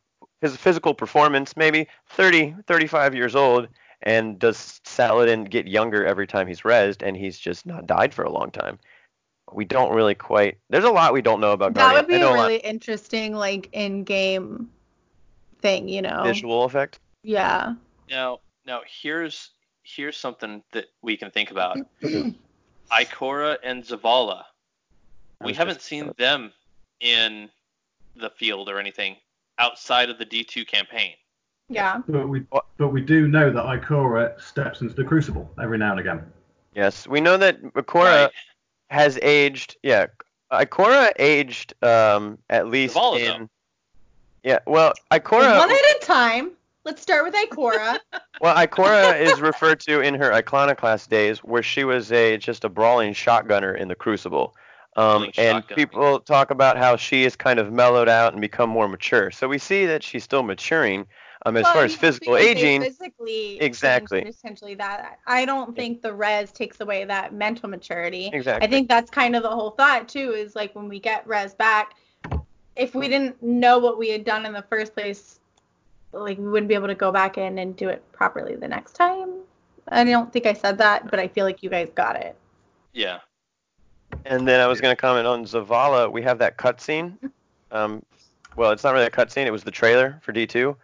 physical 0.41 0.95
performance, 0.95 1.55
maybe 1.55 1.87
30, 2.09 2.55
35 2.67 3.15
years 3.15 3.37
old, 3.37 3.69
and 4.01 4.39
does 4.39 4.81
Saladin 4.85 5.45
get 5.45 5.67
younger 5.69 6.07
every 6.07 6.27
time 6.27 6.47
he's 6.47 6.63
rezzed, 6.63 7.03
and 7.07 7.19
he's 7.19 7.39
just 7.39 7.67
not 7.67 7.87
died 7.87 8.15
for 8.15 8.23
a 8.25 8.31
long 8.33 8.51
time? 8.51 8.79
We 9.53 9.65
don't 9.65 9.95
really 9.95 10.15
quite. 10.15 10.59
There's 10.71 10.85
a 10.85 10.91
lot 10.91 11.13
we 11.13 11.23
don't 11.23 11.41
know 11.41 11.53
about 11.53 11.75
That 11.75 11.81
Guardian. 11.81 12.03
would 12.05 12.09
be 12.09 12.15
I 12.17 12.19
know 12.19 12.31
a 12.31 12.35
a 12.35 12.37
lot- 12.37 12.43
really 12.49 12.57
interesting, 12.59 13.35
like, 13.35 13.69
in-game 13.73 14.69
thing, 15.61 15.89
you 15.89 16.03
know? 16.03 16.23
visual 16.25 16.65
effect. 16.65 17.01
Yeah. 17.23 17.75
Now, 18.11 18.41
now 18.67 18.81
here's 18.87 19.51
here's 19.83 20.17
something 20.19 20.63
that 20.73 20.87
we 21.03 21.17
can 21.17 21.31
think 21.31 21.51
about. 21.51 21.79
Ikora 22.93 23.57
and 23.63 23.83
Zavala. 23.85 24.45
We 25.43 25.53
haven't 25.55 25.77
just- 25.77 25.87
seen 25.87 26.13
them 26.19 26.53
in 27.01 27.49
the 28.17 28.31
field 28.31 28.69
or 28.69 28.79
anything 28.79 29.17
outside 29.59 30.11
of 30.11 30.19
the 30.19 30.27
D2 30.27 30.67
campaign. 30.67 31.15
Yeah. 31.69 32.01
But 32.09 32.29
we 32.29 32.45
but 32.79 32.93
we 32.93 33.01
do 33.03 33.29
know 33.29 33.51
that 33.51 33.65
Ikora 33.65 34.41
steps 34.41 34.81
into 34.81 34.95
the 34.95 35.05
Crucible 35.05 35.51
every 35.63 35.77
now 35.79 35.91
and 35.93 36.01
again. 36.01 36.33
Yes, 36.75 37.07
we 37.07 37.21
know 37.21 37.37
that 37.37 37.61
Ikora 37.63 38.25
Right. 38.25 38.31
Has 38.91 39.19
aged. 39.23 39.77
Yeah, 39.83 40.07
Ikora 40.53 41.11
aged 41.19 41.75
um, 41.83 42.39
at 42.51 42.69
least 42.69 42.97
Zavala, 42.97 43.19
in. 43.19 43.41
though. 43.41 43.49
Yeah, 44.43 44.59
well, 44.67 44.93
Ikora. 45.11 45.59
One 45.59 45.71
at 45.71 45.77
a 45.77 45.99
time. 46.03 46.53
Let's 46.85 47.03
start 47.03 47.25
with 47.25 47.35
Ikora. 47.35 47.99
Well, 48.41 48.55
Ikora 48.55 49.21
is 49.21 49.41
referred 49.41 49.81
to 49.81 50.01
in 50.01 50.15
her 50.15 50.33
Iconoclast 50.33 51.11
days, 51.11 51.41
where 51.41 51.63
she 51.63 51.83
was 51.83 52.13
a 52.13 52.37
just 52.37 52.63
a 52.63 52.69
brawling 52.69 53.13
shotgunner 53.13 53.77
in 53.77 53.89
the 53.89 53.97
Crucible. 53.97 54.55
Um, 54.97 55.25
and 55.25 55.35
shotgun. 55.35 55.77
people 55.77 56.21
talk 56.21 56.53
about 56.53 56.77
how 56.77 56.95
she 56.95 57.25
has 57.25 57.35
kind 57.35 57.59
of 57.59 57.73
mellowed 57.73 58.09
out 58.09 58.33
and 58.33 58.41
become 58.41 58.71
more 58.71 58.89
mature. 58.89 59.33
So 59.33 59.49
we 59.49 59.59
see 59.59 59.87
that 59.87 60.05
she's 60.05 60.23
still 60.23 60.45
maturing. 60.45 61.09
Um, 61.47 61.57
as 61.57 61.65
Well, 61.65 61.73
far 61.75 61.85
as 61.85 61.95
physical 61.95 62.37
aging, 62.37 62.83
physically 62.83 63.61
Exactly. 63.61 64.23
Essentially, 64.23 64.75
that 64.75 65.19
I 65.27 65.45
don't 65.45 65.75
think 65.77 66.03
the 66.03 66.13
res 66.13 66.51
takes 66.51 66.81
away 66.81 67.05
that 67.05 67.33
mental 67.33 67.69
maturity. 67.69 68.31
exactly. 68.33 68.67
I 68.67 68.71
think 68.71 68.89
that's 68.89 69.11
kind 69.11 69.37
of 69.37 69.43
the 69.43 69.51
whole 69.51 69.71
thought 69.71 70.09
too. 70.09 70.33
Is 70.33 70.57
like 70.57 70.75
when 70.75 70.89
we 70.89 70.99
get 70.99 71.27
res 71.27 71.55
back, 71.55 71.95
if 72.77 72.95
we 72.95 73.09
didn't 73.09 73.41
know 73.43 73.79
what 73.79 73.99
we 73.99 74.09
had 74.09 74.25
done 74.25 74.47
in 74.47 74.53
the 74.53 74.63
first 74.63 74.95
place, 74.95 75.39
like 76.13 76.39
we 76.39 76.49
wouldn't 76.49 76.69
be 76.69 76.75
able 76.75 76.89
to 76.89 76.95
go 76.95 77.13
back 77.13 77.39
in 77.39 77.59
and 77.59 77.77
do 77.77 77.89
it 77.89 78.03
properly 78.13 78.57
the 78.57 78.69
next 78.69 78.93
time. 78.95 79.31
I 79.89 80.05
don't 80.05 80.33
think 80.33 80.47
I 80.47 80.53
said 80.53 80.79
that, 80.79 81.11
but 81.11 81.19
I 81.19 81.29
feel 81.29 81.45
like 81.45 81.63
you 81.63 81.71
guys 81.71 81.89
got 81.95 82.17
it. 82.17 82.37
Yeah. 82.93 83.21
And 84.25 84.47
then 84.47 84.61
I 84.61 84.67
was 84.67 84.81
going 84.81 84.93
to 84.95 85.01
comment 85.01 85.27
on 85.27 85.45
Zavala. 85.45 86.11
We 86.11 86.23
have 86.23 86.39
that 86.39 86.57
cutscene. 86.59 87.17
Um, 87.71 88.03
well, 88.57 88.71
it's 88.71 88.83
not 88.83 88.95
really 88.95 89.05
a 89.05 89.11
cutscene. 89.11 89.45
It 89.45 89.51
was 89.51 89.63
the 89.63 89.71
trailer 89.71 90.19
for 90.23 90.33
D2, 90.33 90.75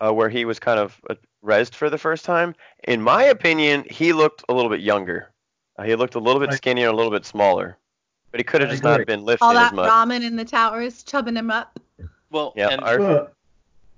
uh, 0.00 0.12
where 0.12 0.28
he 0.28 0.44
was 0.44 0.58
kind 0.58 0.78
of 0.78 1.00
uh, 1.10 1.14
rezzed 1.44 1.74
for 1.74 1.90
the 1.90 1.98
first 1.98 2.24
time. 2.24 2.54
In 2.84 3.02
my 3.02 3.24
opinion, 3.24 3.84
he 3.90 4.12
looked 4.12 4.44
a 4.48 4.54
little 4.54 4.70
bit 4.70 4.80
younger. 4.80 5.30
Uh, 5.78 5.84
he 5.84 5.94
looked 5.94 6.14
a 6.14 6.18
little 6.20 6.40
bit 6.40 6.52
skinnier, 6.52 6.88
a 6.88 6.92
little 6.92 7.10
bit 7.12 7.24
smaller. 7.24 7.76
But 8.30 8.40
he 8.40 8.44
could 8.44 8.60
have 8.60 8.70
just 8.70 8.82
not 8.84 9.00
agree. 9.00 9.16
been 9.16 9.24
lifting 9.24 9.46
All 9.48 9.56
as 9.58 9.70
that 9.70 9.74
much. 9.74 9.90
ramen 9.90 10.22
in 10.24 10.36
the 10.36 10.44
towers, 10.44 11.02
chubbing 11.02 11.36
him 11.36 11.50
up. 11.50 11.80
Well, 12.30 12.52
Yeah, 12.56 12.68
and 12.68 12.80
our- 12.82 12.98
But 12.98 13.32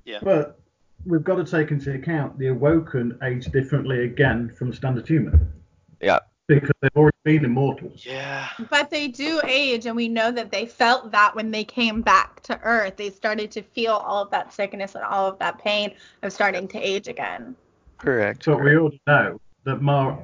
Yeah. 0.04 0.18
but 0.22 0.58
we've 1.04 1.22
got 1.24 1.34
to 1.36 1.44
take 1.44 1.70
into 1.70 1.92
account 1.94 2.38
the 2.38 2.46
Awoken 2.46 3.18
age 3.22 3.46
differently 3.46 4.04
again 4.04 4.48
from 4.56 4.72
standard 4.72 5.06
human. 5.06 5.52
Yeah. 6.00 6.20
Because 6.48 6.70
they've 6.80 6.90
already 6.96 7.11
been 7.24 7.44
immortals. 7.44 8.04
yeah. 8.04 8.48
But 8.70 8.90
they 8.90 9.08
do 9.08 9.40
age, 9.46 9.86
and 9.86 9.94
we 9.94 10.08
know 10.08 10.30
that 10.32 10.50
they 10.50 10.66
felt 10.66 11.10
that 11.12 11.34
when 11.34 11.50
they 11.50 11.64
came 11.64 12.02
back 12.02 12.42
to 12.44 12.58
Earth. 12.62 12.96
They 12.96 13.10
started 13.10 13.50
to 13.52 13.62
feel 13.62 13.92
all 13.94 14.22
of 14.22 14.30
that 14.30 14.52
sickness 14.52 14.94
and 14.94 15.04
all 15.04 15.26
of 15.28 15.38
that 15.38 15.58
pain 15.58 15.94
of 16.22 16.32
starting 16.32 16.66
to 16.68 16.78
age 16.78 17.08
again. 17.08 17.54
Correct. 17.98 18.44
So 18.44 18.56
we 18.56 18.76
already 18.76 19.00
know 19.06 19.40
that 19.64 19.80
Mar. 19.82 20.18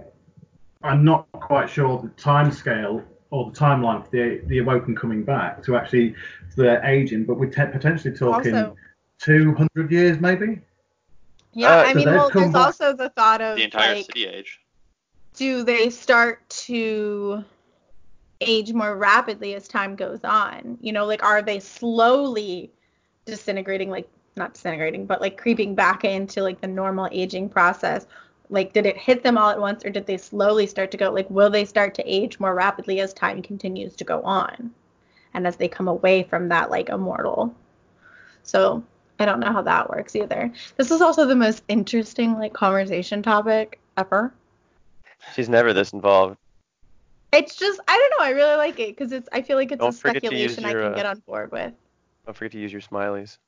I'm 0.84 1.05
not 1.05 1.26
quite 1.32 1.68
sure 1.68 1.99
the 2.01 2.09
time 2.11 2.53
scale 2.53 3.03
or 3.30 3.51
the 3.51 3.59
timeline 3.59 4.05
for 4.05 4.11
the 4.11 4.40
the 4.46 4.59
Awoken 4.59 4.94
coming 4.94 5.24
back 5.24 5.62
to 5.64 5.76
actually 5.76 6.14
their 6.57 6.84
aging, 6.84 7.24
but 7.24 7.36
we're 7.38 7.51
te- 7.51 7.66
potentially 7.72 8.16
talking 8.16 8.55
Also- 8.55 8.76
200 9.20 9.90
years 9.90 10.20
maybe. 10.20 10.61
Yeah, 11.53 11.78
Uh, 11.78 11.82
I 11.82 11.92
so 11.92 11.99
mean, 11.99 12.09
well, 12.11 12.30
there's 12.32 12.53
back- 12.53 12.66
also 12.66 12.92
the 12.92 13.09
thought 13.11 13.40
of 13.40 13.57
The 13.57 13.64
entire 13.64 13.96
like, 13.96 14.07
city 14.07 14.26
age. 14.26 14.61
Do 15.39 15.62
they 15.62 15.89
start 15.89 16.47
to 16.49 17.45
age 18.41 18.72
more 18.72 18.97
rapidly 18.97 19.55
as 19.55 19.68
time 19.68 19.95
goes 19.95 20.18
on? 20.24 20.76
You 20.80 20.93
know, 20.93 21.07
like 21.07 21.22
are 21.22 21.43
they 21.43 21.61
slowly 21.61 22.72
disintegrating, 23.24 23.89
like 23.89 24.09
not 24.36 24.55
disintegrating, 24.55 25.07
but 25.07 25.20
like 25.20 25.39
creeping 25.39 25.76
back 25.76 26.05
into 26.05 26.43
like 26.43 26.61
the 26.61 26.66
normal 26.66 27.09
aging 27.12 27.49
process? 27.51 28.07
Like, 28.51 28.72
did 28.72 28.84
it 28.84 28.97
hit 28.97 29.22
them 29.22 29.39
all 29.39 29.51
at 29.51 29.61
once, 29.61 29.84
or 29.84 29.91
did 29.91 30.07
they 30.07 30.16
slowly 30.16 30.66
start 30.66 30.91
to 30.91 30.97
go? 30.97 31.12
Like, 31.12 31.30
will 31.30 31.51
they 31.51 31.66
start 31.66 31.95
to 31.97 32.03
age 32.12 32.41
more 32.41 32.55
rapidly 32.55 33.01
as 33.01 33.12
time 33.12 33.43
continues 33.43 33.95
to 33.97 34.05
go 34.05 34.22
on, 34.22 34.70
and 35.34 35.47
as 35.47 35.57
they 35.57 35.68
come 35.68 35.86
away 35.86 36.24
from 36.24 36.49
that 36.49 36.70
like 36.70 36.89
immortal? 36.89 37.55
So 38.43 38.82
I 39.20 39.26
don't 39.26 39.39
know 39.39 39.53
how 39.53 39.62
that 39.62 39.91
works 39.91 40.16
either. 40.16 40.51
This 40.78 40.91
is 40.91 41.03
also 41.03 41.26
the 41.26 41.36
most 41.36 41.62
interesting 41.68 42.39
like 42.39 42.55
conversation 42.55 43.22
topic 43.22 43.78
ever. 43.99 44.32
She's 45.34 45.48
never 45.48 45.72
this 45.72 45.92
involved. 45.92 46.36
It's 47.32 47.56
just 47.56 47.80
I 47.86 47.96
don't 47.96 48.18
know. 48.18 48.26
I 48.26 48.30
really 48.30 48.56
like 48.56 48.78
it 48.80 48.96
because 48.96 49.12
it's. 49.12 49.28
I 49.32 49.42
feel 49.42 49.56
like 49.56 49.70
it's 49.70 49.80
Don't 49.80 49.94
a 49.94 49.98
forget 49.98 50.22
to 50.22 50.34
use 50.34 50.52
speculation 50.52 50.64
I 50.64 50.72
can 50.72 50.92
uh, 50.92 50.96
get 50.96 51.06
on 51.06 51.22
board 51.26 51.52
with. 51.52 51.72
Don't 52.24 52.36
forget 52.36 52.52
to 52.52 52.58
use 52.58 52.72
your 52.72 52.80
smileys. 52.80 53.38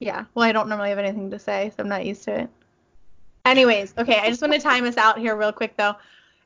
Yeah. 0.00 0.24
Well, 0.34 0.44
I 0.44 0.52
don't 0.52 0.68
normally 0.68 0.90
have 0.90 0.98
anything 0.98 1.30
to 1.30 1.38
say, 1.38 1.72
so 1.76 1.82
I'm 1.82 1.88
not 1.88 2.04
used 2.04 2.24
to 2.24 2.40
it. 2.40 2.50
Anyways, 3.44 3.94
okay. 3.96 4.18
I 4.18 4.28
just 4.28 4.42
want 4.42 4.54
to 4.54 4.58
time 4.58 4.84
us 4.84 4.96
out 4.96 5.18
here 5.18 5.36
real 5.36 5.52
quick 5.52 5.76
though. 5.76 5.94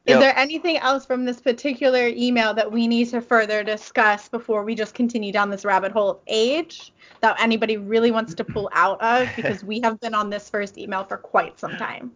Is 0.07 0.13
Yep. 0.13 0.21
there 0.21 0.39
anything 0.39 0.79
else 0.79 1.05
from 1.05 1.25
this 1.27 1.41
particular 1.41 2.09
email 2.09 2.55
that 2.55 2.71
we 2.71 2.87
need 2.87 3.11
to 3.11 3.21
further 3.21 3.63
discuss 3.63 4.29
before 4.29 4.65
we 4.65 4.75
just 4.75 4.95
continue 4.95 5.31
down 5.31 5.51
this 5.51 5.65
rabbit 5.65 5.93
hole 5.93 6.11
of 6.11 6.19
age 6.27 6.93
that 7.21 7.37
anybody 7.39 7.77
really 7.77 8.11
wants 8.11 8.35
to 8.35 8.45
pull 8.45 8.71
out 8.73 9.01
of? 9.03 9.29
Because 9.37 9.63
we 9.63 9.81
have 9.81 10.01
been 10.01 10.15
on 10.15 10.31
this 10.31 10.49
first 10.49 10.79
email 10.79 11.05
for 11.05 11.19
quite 11.19 11.59
some 11.59 11.77
time. 11.77 12.13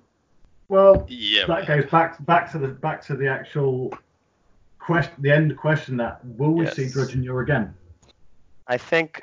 Well, 0.69 1.07
Yeah. 1.09 1.47
that 1.47 1.67
goes 1.67 1.87
back 1.87 2.25
back 2.25 2.51
to 2.53 2.59
the 2.59 2.69
back 2.69 3.03
to 3.07 3.17
the 3.17 3.29
actual 3.29 3.93
question, 4.79 5.15
the 5.19 5.31
end 5.31 5.57
question 5.57 5.97
that 5.99 6.25
will 6.25 6.53
we 6.53 6.67
see 6.67 6.85
Yes. 6.85 6.95
Dredgen 6.95 7.25
Yor 7.25 7.41
again? 7.41 7.75
I 8.67 8.79
think, 8.79 9.23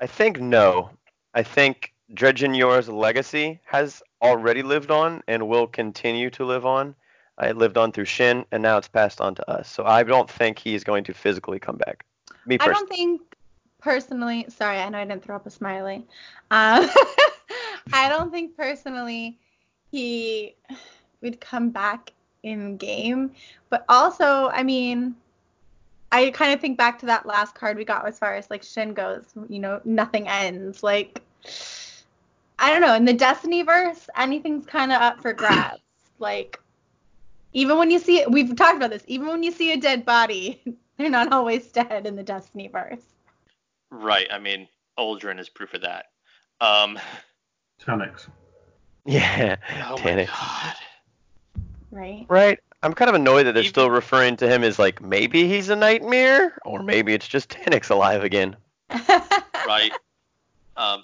I 0.00 0.06
think 0.06 0.40
no. 0.40 0.90
I 1.34 1.42
think 1.42 1.92
Dredgen 2.14 2.56
Yor's 2.56 2.88
legacy 2.88 3.60
has 3.66 4.02
already 4.22 4.62
lived 4.62 4.90
on 4.90 5.22
and 5.26 5.48
will 5.48 5.66
continue 5.66 6.30
to 6.30 6.44
live 6.44 6.64
on. 6.64 6.94
It 7.42 7.56
lived 7.56 7.76
on 7.76 7.92
through 7.92 8.06
Shin, 8.06 8.46
and 8.50 8.62
now 8.62 8.78
it's 8.78 8.88
passed 8.88 9.20
on 9.20 9.34
to 9.34 9.50
us. 9.50 9.68
So 9.70 9.84
I 9.84 10.02
don't 10.02 10.30
think 10.30 10.58
he 10.58 10.74
is 10.74 10.84
going 10.84 11.04
to 11.04 11.12
physically 11.12 11.58
come 11.58 11.76
back. 11.76 12.06
Me 12.46 12.56
I 12.58 12.66
don't 12.66 12.88
think 12.88 13.20
personally. 13.78 14.46
Sorry, 14.48 14.78
I 14.78 14.88
know 14.88 14.98
I 14.98 15.04
didn't 15.04 15.22
throw 15.22 15.36
up 15.36 15.46
a 15.46 15.50
smiley. 15.50 16.06
Um, 16.50 16.88
I 17.92 18.08
don't 18.08 18.30
think 18.30 18.56
personally 18.56 19.38
he 19.96 20.54
would 21.22 21.40
come 21.40 21.70
back 21.70 22.12
in 22.42 22.76
game. 22.76 23.32
But 23.70 23.84
also, 23.88 24.48
I 24.48 24.62
mean, 24.62 25.16
I 26.12 26.30
kind 26.32 26.52
of 26.52 26.60
think 26.60 26.76
back 26.76 26.98
to 26.98 27.06
that 27.06 27.24
last 27.24 27.54
card 27.54 27.78
we 27.78 27.84
got 27.84 28.06
as 28.06 28.18
far 28.18 28.34
as 28.34 28.50
like 28.50 28.62
Shin 28.62 28.92
goes. 28.92 29.24
You 29.48 29.58
know, 29.58 29.80
nothing 29.84 30.28
ends. 30.28 30.82
Like, 30.82 31.22
I 32.58 32.70
don't 32.70 32.82
know. 32.82 32.94
In 32.94 33.06
the 33.06 33.14
Destiny 33.14 33.62
verse, 33.62 34.08
anything's 34.16 34.66
kind 34.66 34.92
of 34.92 35.00
up 35.00 35.22
for 35.22 35.32
grabs. 35.32 35.80
Like, 36.18 36.60
even 37.54 37.78
when 37.78 37.90
you 37.90 37.98
see 37.98 38.18
it, 38.18 38.30
we've 38.30 38.54
talked 38.54 38.76
about 38.76 38.90
this. 38.90 39.04
Even 39.06 39.28
when 39.28 39.42
you 39.42 39.50
see 39.50 39.72
a 39.72 39.76
dead 39.78 40.04
body, 40.04 40.62
they're 40.98 41.08
not 41.08 41.32
always 41.32 41.68
dead 41.68 42.06
in 42.06 42.16
the 42.16 42.22
Destiny 42.22 42.68
verse. 42.68 43.02
Right. 43.90 44.26
I 44.30 44.38
mean, 44.38 44.68
Uldren 44.98 45.40
is 45.40 45.48
proof 45.48 45.72
of 45.72 45.80
that. 45.82 46.06
Um. 46.60 46.98
Taniks. 47.80 48.28
Yeah. 49.06 49.56
Oh 49.88 49.98
my 50.02 50.24
god. 50.24 50.74
Right. 51.90 52.26
Right. 52.28 52.60
I'm 52.82 52.92
kind 52.92 53.08
of 53.08 53.14
annoyed 53.14 53.46
that 53.46 53.52
they're 53.52 53.62
Even- 53.62 53.72
still 53.72 53.90
referring 53.90 54.36
to 54.38 54.48
him 54.48 54.62
as 54.62 54.78
like 54.78 55.00
maybe 55.00 55.48
he's 55.48 55.68
a 55.70 55.76
nightmare, 55.76 56.58
or 56.64 56.82
maybe 56.82 57.14
it's 57.14 57.26
just 57.26 57.48
Taniks 57.48 57.90
alive 57.90 58.22
again. 58.24 58.56
Right. 59.66 59.90
Um. 60.76 61.02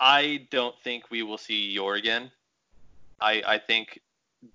I 0.00 0.48
don't 0.50 0.74
think 0.82 1.10
we 1.10 1.22
will 1.22 1.38
see 1.38 1.70
Yor 1.70 1.94
again. 1.94 2.32
I 3.20 3.42
I 3.46 3.58
think 3.58 4.00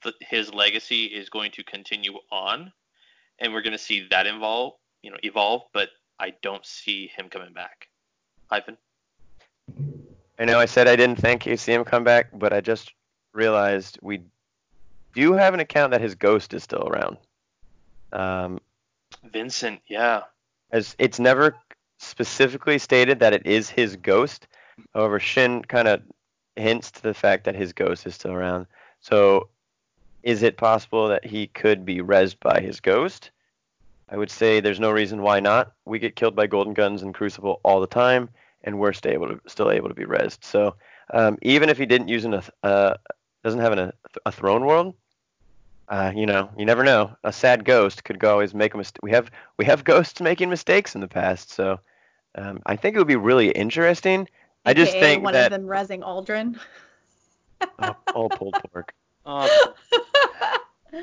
that 0.03 0.16
his 0.20 0.53
legacy 0.53 1.06
is 1.06 1.30
going 1.30 1.51
to 1.51 1.64
continue 1.64 2.18
on, 2.32 2.74
and 3.39 3.53
we're 3.53 3.62
going 3.62 3.72
to 3.72 3.78
see 3.78 4.08
that 4.10 4.26
involve, 4.28 4.74
you 5.03 5.12
know, 5.12 5.18
evolve. 5.24 5.62
But 5.72 5.89
I 6.20 6.34
don't 6.41 6.66
see 6.66 7.08
him 7.16 7.30
coming 7.30 7.53
back. 7.53 7.88
Ivan. 8.49 8.76
I 10.38 10.46
know 10.46 10.60
I 10.60 10.66
said 10.66 10.88
I 10.88 10.96
didn't 10.96 11.18
think 11.18 11.46
you'd 11.46 11.60
see 11.60 11.74
him 11.74 11.86
come 11.86 12.04
back, 12.04 12.28
but 12.34 12.52
I 12.52 12.62
just 12.62 12.94
realized 13.34 14.00
we 14.02 14.22
do 15.14 15.34
have 15.34 15.54
an 15.54 15.60
account 15.60 15.92
that 15.92 16.02
his 16.02 16.16
ghost 16.16 16.54
is 16.54 16.64
still 16.64 16.88
around. 16.88 17.18
Um, 18.12 18.60
Vincent. 19.24 19.82
Yeah. 19.88 20.22
as 20.72 20.96
it's 21.00 21.20
never 21.20 21.56
specifically 22.00 22.78
stated 22.78 23.20
that 23.20 23.34
it 23.34 23.46
is 23.46 23.70
his 23.70 23.96
ghost. 23.96 24.48
However, 24.94 25.20
Shin 25.20 25.64
kind 25.64 25.88
of 25.88 26.02
hints 26.56 26.92
to 26.92 27.02
the 27.04 27.14
fact 27.14 27.46
that 27.46 27.56
his 27.56 27.74
ghost 27.74 28.06
is 28.06 28.16
still 28.16 28.34
around. 28.34 28.68
So, 29.00 29.50
is 30.24 30.44
it 30.44 30.58
possible 30.58 31.08
that 31.08 31.26
he 31.26 31.48
could 31.48 31.86
be 31.86 32.00
rezzed 32.00 32.40
by 32.42 32.60
his 32.60 32.80
ghost? 32.80 33.32
I 34.10 34.18
would 34.18 34.32
say 34.32 34.60
there's 34.60 34.80
no 34.80 34.92
reason 34.92 35.22
why 35.22 35.40
not. 35.40 35.74
We 35.86 36.00
get 36.00 36.16
killed 36.16 36.36
by 36.36 36.48
golden 36.48 36.74
guns 36.74 37.02
and 37.02 37.14
Crucible 37.14 37.60
all 37.64 37.80
the 37.80 37.88
time, 37.88 38.30
and 38.66 38.78
we're 38.78 38.91
still 38.93 39.13
able 39.13 39.28
to 39.30 39.39
still 39.47 39.72
able 39.72 39.88
to 39.88 39.95
be 39.95 40.03
rezzed. 40.05 40.43
So, 40.43 40.76
um, 41.13 41.38
even 41.41 41.70
if 41.70 41.78
he 41.78 41.86
didn't 41.86 42.09
use 42.09 42.26
an 42.26 42.34
uh, 42.34 42.41
uh, 42.63 42.95
doesn't 43.43 43.61
have 43.61 43.72
an, 43.72 43.80
a, 43.80 43.93
a 44.26 44.32
throne 44.32 44.66
world, 44.66 44.95
uh, 45.88 46.11
you 46.13 46.26
know, 46.26 46.49
you 46.57 46.66
never 46.66 46.84
know. 46.84 47.16
A 47.24 47.32
sad 47.32 47.63
ghost 47.63 48.03
could 48.03 48.20
go 48.20 48.32
always 48.32 48.53
make 48.53 48.74
a 48.74 48.78
mistake. 48.78 48.99
We 49.03 49.11
have 49.11 49.32
we 49.57 49.66
have 49.66 49.84
ghosts 49.93 50.20
making 50.20 50.49
mistakes 50.49 50.95
in 50.95 51.01
the 51.01 51.07
past, 51.07 51.51
so 51.51 51.80
um, 52.36 52.61
I 52.66 52.76
think 52.76 52.95
it 52.95 52.99
would 52.99 53.07
be 53.07 53.16
really 53.16 53.51
interesting 53.51 54.28
I 54.66 54.74
just 54.74 54.93
think 54.93 55.24
one 55.24 55.34
that- 55.34 55.51
of 55.51 55.61
them 55.61 55.68
resing 55.70 56.01
Uldren. 56.01 56.59
Oh, 57.80 57.95
all 58.13 58.30
pulled 58.30 58.55
pork. 58.72 58.93
Uh, 59.26 59.49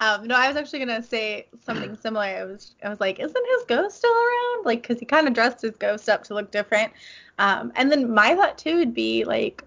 um, 0.00 0.26
no, 0.26 0.34
I 0.34 0.48
was 0.48 0.56
actually 0.56 0.80
gonna 0.80 1.02
say 1.02 1.46
something 1.64 1.96
similar. 1.96 2.24
I 2.24 2.44
was, 2.44 2.74
I 2.84 2.88
was 2.88 3.00
like, 3.00 3.18
isn't 3.18 3.46
his 3.56 3.64
ghost 3.66 3.96
still 3.96 4.12
around? 4.12 4.64
Like, 4.66 4.86
cause 4.86 4.98
he 4.98 5.06
kind 5.06 5.26
of 5.26 5.34
dressed 5.34 5.62
his 5.62 5.76
ghost 5.76 6.08
up 6.08 6.24
to 6.24 6.34
look 6.34 6.50
different. 6.50 6.92
Um, 7.38 7.72
and 7.76 7.90
then 7.90 8.12
my 8.12 8.34
thought 8.34 8.58
too 8.58 8.76
would 8.76 8.94
be 8.94 9.24
like, 9.24 9.64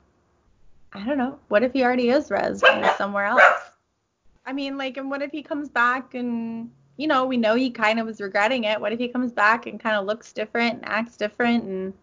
I 0.93 1.05
don't 1.05 1.17
know, 1.17 1.39
what 1.47 1.63
if 1.63 1.73
he 1.73 1.83
already 1.83 2.09
is 2.09 2.29
res 2.29 2.61
somewhere 2.97 3.25
else? 3.25 3.41
I 4.45 4.53
mean, 4.53 4.77
like, 4.77 4.97
and 4.97 5.09
what 5.09 5.21
if 5.21 5.31
he 5.31 5.43
comes 5.43 5.69
back 5.69 6.15
and, 6.15 6.71
you 6.97 7.07
know, 7.07 7.25
we 7.25 7.37
know 7.37 7.55
he 7.55 7.69
kind 7.69 7.99
of 7.99 8.05
was 8.07 8.19
regretting 8.19 8.63
it. 8.63 8.81
What 8.81 8.91
if 8.91 8.99
he 8.99 9.07
comes 9.07 9.31
back 9.31 9.67
and 9.67 9.79
kind 9.79 9.95
of 9.95 10.05
looks 10.05 10.33
different 10.33 10.75
and 10.75 10.85
acts 10.85 11.17
different? 11.17 11.63
And 11.63 11.93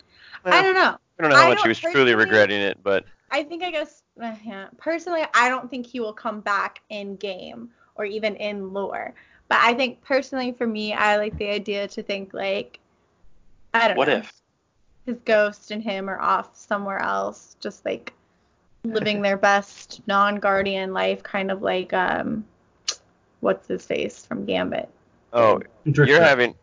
I 0.45 0.63
don't 0.63 0.75
know. 0.75 0.97
I 1.19 1.23
don't 1.23 1.31
know 1.31 1.37
how 1.37 1.47
I 1.47 1.49
much 1.49 1.63
he 1.63 1.69
was 1.69 1.79
truly 1.79 2.15
regretting 2.15 2.61
it, 2.61 2.79
but 2.83 3.05
I 3.31 3.43
think 3.43 3.63
I 3.63 3.71
guess 3.71 4.03
uh, 4.23 4.35
yeah. 4.45 4.69
personally 4.77 5.25
I 5.35 5.49
don't 5.49 5.71
think 5.71 5.87
he 5.87 5.99
will 5.99 6.13
come 6.13 6.41
back 6.41 6.83
in 6.91 7.17
game 7.17 7.71
or 7.99 8.05
even 8.05 8.37
in 8.37 8.73
lore. 8.73 9.15
But 9.49 9.59
I 9.63 9.75
think 9.75 10.03
personally 10.03 10.53
for 10.53 10.67
me 10.67 10.93
I 10.93 11.17
like 11.19 11.37
the 11.39 11.49
idea 11.49 11.87
to 11.89 12.03
think 12.03 12.35
like 12.35 12.79
I 13.75 13.89
don't 13.89 13.97
What 13.97 14.09
know. 14.09 14.17
if? 14.19 14.33
his 15.07 15.19
ghost 15.25 15.71
and 15.71 15.83
him 15.83 16.09
are 16.11 16.21
off 16.21 16.57
somewhere 16.57 16.99
else 16.99 17.57
just 17.61 17.85
like 17.85 18.13
living 18.85 19.23
their 19.23 19.37
best 19.37 20.01
non-guardian 20.09 20.93
life 20.93 21.23
kind 21.23 21.51
of 21.51 21.63
like 21.63 21.93
um 21.93 22.45
what's 23.41 23.69
his 23.69 23.85
face 23.87 24.25
from 24.27 24.45
Gambit. 24.45 24.89
oh, 25.33 25.61
Drifter. 25.85 26.05
you're 26.13 26.23
having 26.23 26.55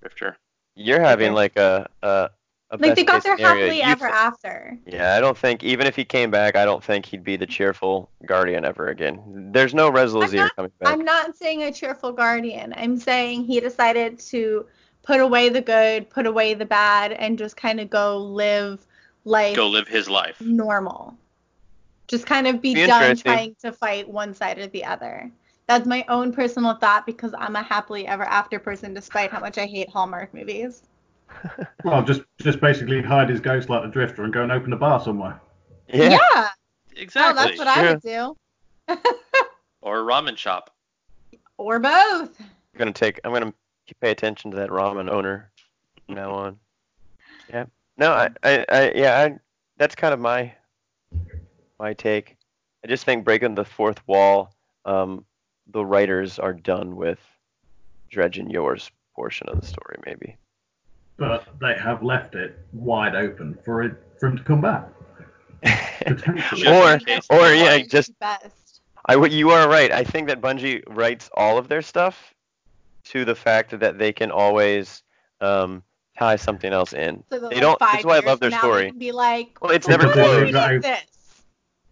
Drifter. 0.00 0.36
you're 0.74 1.00
having 1.00 1.28
Okay. 1.28 1.34
like 1.34 1.56
a 1.56 1.88
a, 2.02 2.08
a 2.08 2.30
Like 2.80 2.94
they 2.94 3.04
got 3.04 3.16
case 3.16 3.24
their 3.24 3.36
scenario. 3.36 3.66
happily 3.66 3.76
You 3.78 3.82
ever 3.84 4.06
th- 4.06 4.12
after. 4.12 4.78
Yeah, 4.86 5.14
I 5.14 5.20
don't 5.20 5.36
think 5.36 5.62
even 5.62 5.86
if 5.86 5.94
he 5.94 6.04
came 6.04 6.30
back, 6.30 6.56
I 6.56 6.64
don't 6.64 6.82
think 6.82 7.04
he'd 7.04 7.22
be 7.22 7.36
the 7.36 7.46
cheerful 7.46 8.10
guardian 8.24 8.64
ever 8.64 8.88
again. 8.88 9.50
There's 9.52 9.74
no 9.74 9.90
Rezyl 9.90 10.26
Azzir 10.26 10.48
coming 10.56 10.72
back. 10.80 10.92
I'm 10.92 11.04
not 11.04 11.36
saying 11.36 11.62
a 11.64 11.72
cheerful 11.72 12.12
guardian. 12.12 12.72
I'm 12.76 12.96
saying 12.96 13.44
he 13.44 13.60
decided 13.60 14.18
to 14.20 14.66
put 15.02 15.20
away 15.20 15.50
the 15.50 15.60
good, 15.60 16.08
put 16.08 16.26
away 16.26 16.54
the 16.54 16.64
bad, 16.64 17.12
and 17.12 17.38
just 17.38 17.56
kind 17.56 17.78
of 17.80 17.90
go 17.90 18.16
live 18.18 18.86
life 19.24 19.54
Go 19.54 19.68
live 19.68 19.88
his 19.88 20.08
life. 20.08 20.40
normal. 20.40 21.14
Just 22.08 22.26
kind 22.26 22.46
of 22.46 22.60
be, 22.60 22.74
Be 22.74 22.86
done 22.86 23.16
trying 23.16 23.54
to 23.62 23.72
fight 23.72 24.08
one 24.08 24.34
side 24.34 24.58
or 24.58 24.66
the 24.66 24.84
other. 24.84 25.30
That's 25.66 25.86
my 25.86 26.04
own 26.08 26.32
personal 26.32 26.74
thought 26.74 27.06
because 27.06 27.32
I'm 27.38 27.56
a 27.56 27.62
happily 27.62 28.06
ever 28.06 28.24
after 28.24 28.58
person 28.58 28.94
despite 28.94 29.30
how 29.30 29.40
much 29.40 29.58
I 29.58 29.66
hate 29.66 29.88
Hallmark 29.88 30.34
movies. 30.34 30.82
Well, 31.84 32.02
just 32.04 32.22
just 32.40 32.60
basically 32.60 33.02
hide 33.02 33.28
his 33.28 33.40
ghost 33.40 33.68
like 33.68 33.82
the 33.82 33.88
Drifter 33.88 34.22
and 34.24 34.32
go 34.32 34.42
and 34.42 34.52
open 34.52 34.72
a 34.72 34.76
bar 34.76 35.00
somewhere. 35.00 35.40
yeah. 35.92 36.18
Oh, 36.20 36.48
Exactly. 36.96 37.44
that's 37.44 37.58
what 37.58 37.68
I 37.68 37.90
would 37.92 38.02
do. 38.02 38.36
or 39.80 40.00
a 40.00 40.02
ramen 40.04 40.36
shop. 40.36 40.70
Or 41.58 41.78
both. 41.78 42.38
I'm 42.40 42.78
gonna 42.78 42.92
take. 42.92 43.20
I'm 43.24 43.32
gonna 43.32 43.52
pay 44.00 44.10
attention 44.10 44.50
to 44.52 44.56
that 44.58 44.70
ramen 44.70 45.10
owner 45.10 45.50
from 46.06 46.14
now 46.14 46.30
on. 46.32 46.58
Yeah. 47.48 47.64
No, 47.96 48.12
I, 48.12 48.28
I, 48.42 48.64
I 48.68 48.92
yeah, 48.94 49.18
I, 49.20 49.38
that's 49.76 49.94
kind 49.94 50.14
of 50.14 50.20
my, 50.20 50.52
my 51.78 51.92
take. 51.94 52.36
I 52.84 52.88
just 52.88 53.04
think 53.04 53.24
breaking 53.24 53.54
the 53.54 53.64
fourth 53.64 54.06
wall. 54.06 54.54
Um, 54.84 55.24
the 55.72 55.84
writers 55.84 56.38
are 56.38 56.52
done 56.52 56.96
with 56.96 57.18
Dredgen 58.12 58.50
Yor's 58.50 58.90
portion 59.14 59.48
of 59.48 59.60
the 59.60 59.66
story, 59.66 59.96
maybe. 60.06 60.36
But 61.18 61.46
they 61.60 61.74
have 61.74 62.02
left 62.02 62.34
it 62.34 62.58
wide 62.72 63.14
open 63.14 63.58
for 63.64 63.82
it 63.82 63.92
for 64.18 64.28
him 64.28 64.36
to 64.38 64.44
come 64.44 64.60
back. 64.60 64.88
Or, 66.74 66.98
or 67.30 67.52
yeah, 67.54 67.78
just 67.78 68.18
best. 68.18 68.80
I 69.06 69.14
would. 69.16 69.32
You 69.32 69.50
are 69.50 69.68
right. 69.68 69.92
I 69.92 70.04
think 70.04 70.28
that 70.28 70.40
Bungie 70.40 70.82
writes 70.88 71.30
all 71.34 71.58
of 71.58 71.68
their 71.68 71.82
stuff 71.82 72.34
to 73.06 73.24
the 73.24 73.34
fact 73.34 73.78
that 73.78 73.98
they 73.98 74.12
can 74.12 74.30
always 74.30 75.02
um, 75.40 75.82
tie 76.18 76.36
something 76.36 76.72
else 76.72 76.92
in. 76.92 77.22
So 77.30 77.38
that, 77.38 77.50
They 77.50 77.56
like, 77.56 77.62
don't- 77.62 77.78
that's 77.78 78.04
why 78.04 78.16
I 78.16 78.20
love 78.20 78.40
their 78.40 78.50
story. 78.50 78.90
Be 78.90 79.12
like, 79.12 79.58
Well, 79.60 79.72
it's 79.72 79.88
never 79.88 80.06
what 80.06 80.14
closed. 80.14 80.54
mean 80.54 80.62
it's 80.62 80.86
this? 80.86 81.42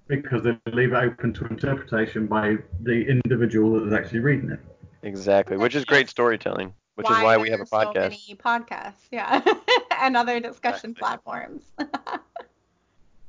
because 0.09 0.43
they 0.43 0.57
leave 0.73 0.93
it 0.93 0.97
open 0.97 1.33
to 1.35 1.47
interpretation 1.47 2.27
by 2.27 2.57
the 2.83 3.07
individual 3.09 3.79
that 3.79 3.87
is 3.87 3.93
actually 3.93 4.21
reading 4.21 4.51
it. 4.51 4.61
Exactly, 5.03 5.57
which 5.57 5.75
is 5.75 5.85
great 5.85 6.09
storytelling, 6.09 6.75
which 7.01 7.11
is 7.11 7.23
why 7.23 7.37
we 7.37 7.51
have 7.51 7.61
a 7.61 7.65
podcast. 7.65 7.95
So 7.95 8.01
many 8.01 8.37
podcasts, 8.37 9.09
yeah, 9.11 9.43
and 10.01 10.17
other 10.17 10.41
discussion 10.41 10.91
Exactly. 10.91 11.01
platforms. 11.01 11.65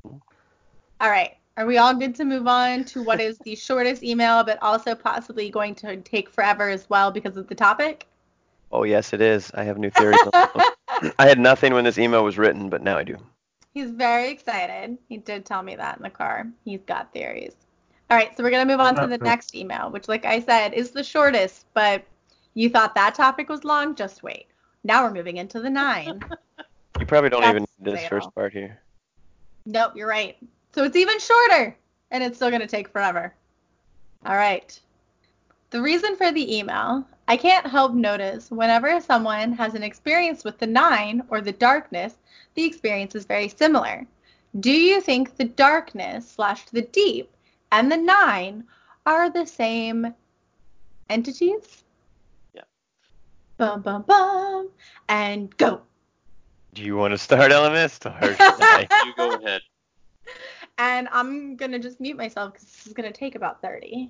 all 0.04 1.10
right, 1.10 1.38
are 1.58 1.66
we 1.66 1.78
all 1.78 1.94
good 1.94 2.16
to 2.16 2.26
move 2.26 2.48
on 2.48 2.84
to 2.86 3.04
what 3.04 3.22
is 3.22 3.38
the 3.40 3.56
shortest 3.68 4.04
email, 4.04 4.44
but 4.44 4.62
also 4.62 4.96
possibly 4.96 5.50
going 5.50 5.76
to 5.76 5.98
take 5.98 6.30
forever 6.30 6.70
as 6.70 6.90
well 6.90 7.12
because 7.12 7.38
of 7.38 7.48
the 7.48 7.56
topic? 7.56 8.08
Oh 8.72 8.84
yes, 8.84 9.14
it 9.14 9.22
is. 9.22 9.52
I 9.54 9.64
have 9.64 9.78
new 9.78 9.90
theories. 9.90 10.20
on. 10.34 11.12
I 11.18 11.28
had 11.28 11.40
nothing 11.40 11.74
when 11.74 11.84
this 11.84 11.98
email 11.98 12.24
was 12.24 12.38
written, 12.38 12.70
but 12.70 12.84
now 12.84 12.98
I 12.98 13.04
do. 13.04 13.18
He's 13.74 13.92
very 13.92 14.30
excited. 14.30 14.98
He 15.08 15.18
did 15.18 15.46
tell 15.46 15.64
me 15.64 15.76
that 15.76 15.98
in 15.98 16.04
the 16.04 16.10
car. 16.10 16.48
He's 16.66 16.84
got 16.84 17.14
theories. 17.14 17.54
All 18.10 18.18
right, 18.18 18.36
so 18.36 18.44
we're 18.44 18.50
going 18.50 18.68
to 18.68 18.72
move 18.72 18.82
on 18.82 18.96
to 18.96 19.04
uh-huh. 19.04 19.18
the 19.18 19.24
next 19.24 19.56
email, 19.56 19.90
which, 19.90 20.10
like 20.10 20.26
I 20.26 20.42
said, 20.42 20.74
is 20.74 20.92
the 20.92 21.04
shortest, 21.04 21.68
but 21.74 22.04
you 22.54 22.70
thought 22.70 22.96
that 22.96 23.16
topic 23.16 23.50
was 23.50 23.64
long? 23.64 23.96
Just 23.96 24.24
wait. 24.24 24.48
Now 24.84 25.04
we're 25.04 25.14
moving 25.14 25.38
into 25.38 25.60
the 25.60 25.70
nine. 25.70 26.24
You 27.00 27.06
probably 27.08 27.30
don't 27.30 27.44
even 27.46 27.64
need 27.64 27.68
this 27.80 28.02
fatal. 28.02 28.10
first 28.10 28.36
part 28.36 28.54
here. 28.54 28.80
nope, 29.66 29.94
you're 29.96 30.08
right. 30.08 30.38
So 30.76 30.84
it's 30.84 30.96
even 30.96 31.18
shorter, 31.20 31.76
and 32.12 32.24
it's 32.24 32.36
still 32.36 32.50
going 32.50 32.62
to 32.62 32.68
take 32.68 32.90
forever. 32.90 33.34
All 34.26 34.36
right. 34.36 34.80
The 35.72 35.82
reason 35.82 36.16
for 36.18 36.32
the 36.32 36.58
email 36.58 37.08
I 37.28 37.38
can't 37.38 37.66
help 37.66 37.94
notice 37.94 38.52
whenever 38.52 39.00
someone 39.00 39.54
has 39.54 39.74
an 39.74 39.84
experience 39.84 40.44
with 40.44 40.58
the 40.58 40.68
nine 40.68 41.24
or 41.30 41.40
the 41.40 41.54
darkness, 41.54 42.16
the 42.56 42.66
experience 42.66 43.16
is 43.16 43.26
very 43.26 43.48
similar. 43.48 44.06
Do 44.60 44.72
you 44.72 45.00
think 45.00 45.38
the 45.38 45.46
darkness 45.46 46.30
slash 46.30 46.66
the 46.66 46.82
deep 46.82 47.34
and 47.72 47.90
the 47.90 47.98
nine 47.98 48.66
are 49.06 49.30
the 49.30 49.46
same 49.46 50.14
entities? 51.10 51.84
Yeah. 53.62 53.68
Bum 53.68 53.82
bum 53.82 54.02
bum 54.08 54.70
and 55.08 55.56
go. 55.58 55.82
Do 56.74 56.82
you 56.84 56.96
want 56.96 57.12
to 57.14 57.18
start, 57.18 57.52
Elemist, 57.52 58.06
or? 58.06 58.32
You 59.06 59.14
go 59.16 59.34
ahead. 59.36 59.62
And 60.78 61.08
I'm 61.12 61.56
gonna 61.58 61.78
just 61.80 62.00
mute 62.00 62.18
myself 62.18 62.54
because 62.54 62.68
this 62.68 62.88
is 62.88 62.94
gonna 62.94 63.12
take 63.12 63.36
about 63.36 63.62
30. 63.62 64.10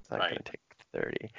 It's 0.00 0.10
not 0.10 0.20
Right. 0.20 0.30
gonna 0.30 0.42
take 0.44 0.60
30. 0.92 1.30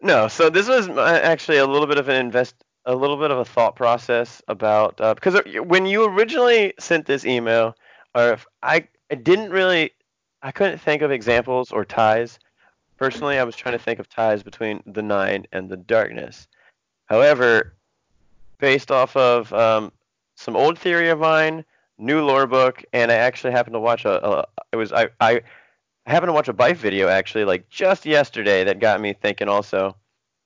No, 0.00 0.28
so 0.28 0.48
this 0.48 0.68
was 0.68 0.88
uh, 0.88 1.20
actually 1.22 1.58
a 1.58 1.66
little 1.66 1.86
bit 1.86 1.98
of 1.98 2.08
an 2.08 2.16
invest, 2.16 2.54
a 2.86 2.94
little 2.94 3.18
bit 3.18 3.30
of 3.30 3.38
a 3.38 3.44
thought 3.44 3.76
process 3.76 4.40
about 4.48 4.98
uh, 5.00 5.14
because 5.14 5.38
when 5.66 5.84
you 5.84 6.04
originally 6.04 6.72
sent 6.78 7.04
this 7.04 7.26
email, 7.26 7.76
or 8.14 8.32
if 8.32 8.46
I, 8.62 8.88
I 9.10 9.16
didn't 9.16 9.50
really, 9.50 9.90
I 10.42 10.50
couldn't 10.52 10.78
think 10.78 11.02
of 11.02 11.10
examples 11.10 11.72
or 11.72 11.84
ties. 11.84 12.38
Personally, 12.96 13.38
I 13.38 13.44
was 13.44 13.56
trying 13.56 13.76
to 13.76 13.82
think 13.84 13.98
of 13.98 14.08
ties 14.08 14.42
between 14.42 14.82
the 14.86 15.02
nine 15.02 15.46
and 15.52 15.68
the 15.68 15.76
darkness. 15.76 16.46
However, 17.10 17.74
based 18.58 18.92
off 18.92 19.16
of 19.16 19.52
um, 19.52 19.92
some 20.36 20.56
old 20.56 20.78
theory 20.78 21.08
of 21.08 21.18
mine, 21.18 21.64
new 21.98 22.24
lore 22.24 22.46
book, 22.46 22.84
and 22.92 23.10
I 23.10 23.16
actually 23.16 23.52
happened 23.52 23.74
to 23.74 23.80
watch 23.80 24.04
a, 24.04 24.24
a 24.24 24.46
it 24.72 24.76
was 24.76 24.92
I, 24.92 25.08
I 25.20 25.42
happened 26.06 26.28
to 26.28 26.32
watch 26.32 26.48
a 26.48 26.54
Byf 26.54 26.76
video 26.76 27.08
actually, 27.08 27.44
like 27.44 27.68
just 27.68 28.06
yesterday, 28.06 28.62
that 28.64 28.78
got 28.78 29.00
me 29.00 29.12
thinking 29.12 29.48
also. 29.48 29.96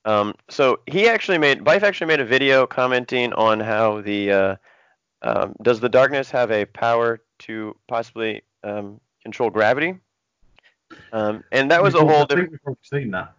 Um, 0.07 0.35
so 0.49 0.81
he 0.87 1.07
actually 1.07 1.39
made 1.39 1.61
Byf 1.61 1.83
actually 1.83 2.07
made 2.07 2.21
a 2.21 2.25
video 2.25 2.67
commenting 2.67 3.35
on 3.35 3.61
how 3.61 4.01
the 4.01 4.33
uh, 4.33 4.57
um, 5.23 5.55
does 5.63 5.81
the 5.81 5.89
darkness 5.89 6.31
have 6.31 6.51
a 6.51 6.65
power 6.65 7.21
to 7.41 7.77
possibly 7.89 8.43
um, 8.63 9.01
control 9.23 9.51
gravity? 9.51 9.97
Um, 11.13 11.45
and 11.53 11.71
that 11.71 11.83
was 11.83 11.95
a 11.95 12.01
whole 12.01 12.11
I 12.11 12.25
different. 12.25 12.51
think 12.51 12.51
we've 12.53 12.61
already 12.67 13.05
seen 13.05 13.11
that. 13.13 13.35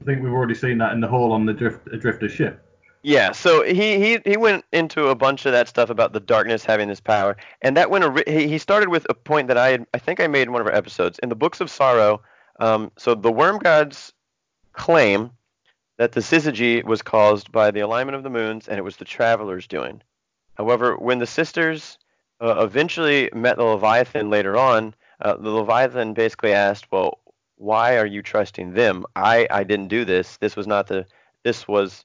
I 0.00 0.04
think 0.04 0.22
we've 0.22 0.32
already 0.32 0.54
seen 0.54 0.78
that 0.78 0.92
in 0.92 1.00
the 1.00 1.08
hall 1.08 1.32
on 1.32 1.46
the 1.46 1.52
drift, 1.52 1.86
drifter 2.00 2.28
ship. 2.28 2.60
Yeah, 3.02 3.32
so 3.32 3.62
he, 3.62 3.98
he 3.98 4.18
he 4.24 4.38
went 4.38 4.64
into 4.72 5.08
a 5.08 5.14
bunch 5.14 5.44
of 5.44 5.52
that 5.52 5.68
stuff 5.68 5.90
about 5.90 6.14
the 6.14 6.20
darkness 6.20 6.64
having 6.64 6.88
this 6.88 7.00
power, 7.00 7.36
and 7.60 7.76
that 7.76 7.90
went. 7.90 8.26
He 8.26 8.48
he 8.48 8.56
started 8.56 8.88
with 8.88 9.06
a 9.10 9.14
point 9.14 9.48
that 9.48 9.58
I 9.58 9.68
had, 9.68 9.86
I 9.92 9.98
think 9.98 10.20
I 10.20 10.26
made 10.26 10.42
in 10.42 10.52
one 10.52 10.62
of 10.62 10.66
our 10.66 10.74
episodes 10.74 11.18
in 11.18 11.28
the 11.28 11.34
Books 11.34 11.60
of 11.60 11.70
Sorrow. 11.70 12.22
Um, 12.60 12.90
so 12.96 13.14
the 13.14 13.30
worm 13.30 13.58
gods 13.58 14.14
claim 14.72 15.30
that 15.98 16.12
the 16.12 16.20
syzygy 16.20 16.82
was 16.82 17.02
caused 17.02 17.52
by 17.52 17.70
the 17.70 17.80
alignment 17.80 18.16
of 18.16 18.22
the 18.22 18.30
moons, 18.30 18.68
and 18.68 18.78
it 18.78 18.82
was 18.82 18.96
the 18.96 19.04
travelers' 19.04 19.66
doing. 19.66 20.00
However, 20.54 20.96
when 20.96 21.18
the 21.18 21.26
sisters 21.26 21.98
uh, 22.40 22.64
eventually 22.64 23.28
met 23.34 23.58
the 23.58 23.64
Leviathan 23.64 24.30
later 24.30 24.56
on, 24.56 24.94
uh, 25.20 25.36
the 25.36 25.50
Leviathan 25.50 26.14
basically 26.14 26.54
asked, 26.54 26.90
"Well, 26.90 27.18
why 27.56 27.96
are 27.98 28.06
you 28.06 28.22
trusting 28.22 28.72
them? 28.74 29.04
I 29.16 29.46
I 29.50 29.64
didn't 29.64 29.88
do 29.88 30.04
this. 30.04 30.36
This 30.38 30.56
was 30.56 30.66
not 30.66 30.86
the 30.86 31.06
this 31.42 31.68
was 31.68 32.04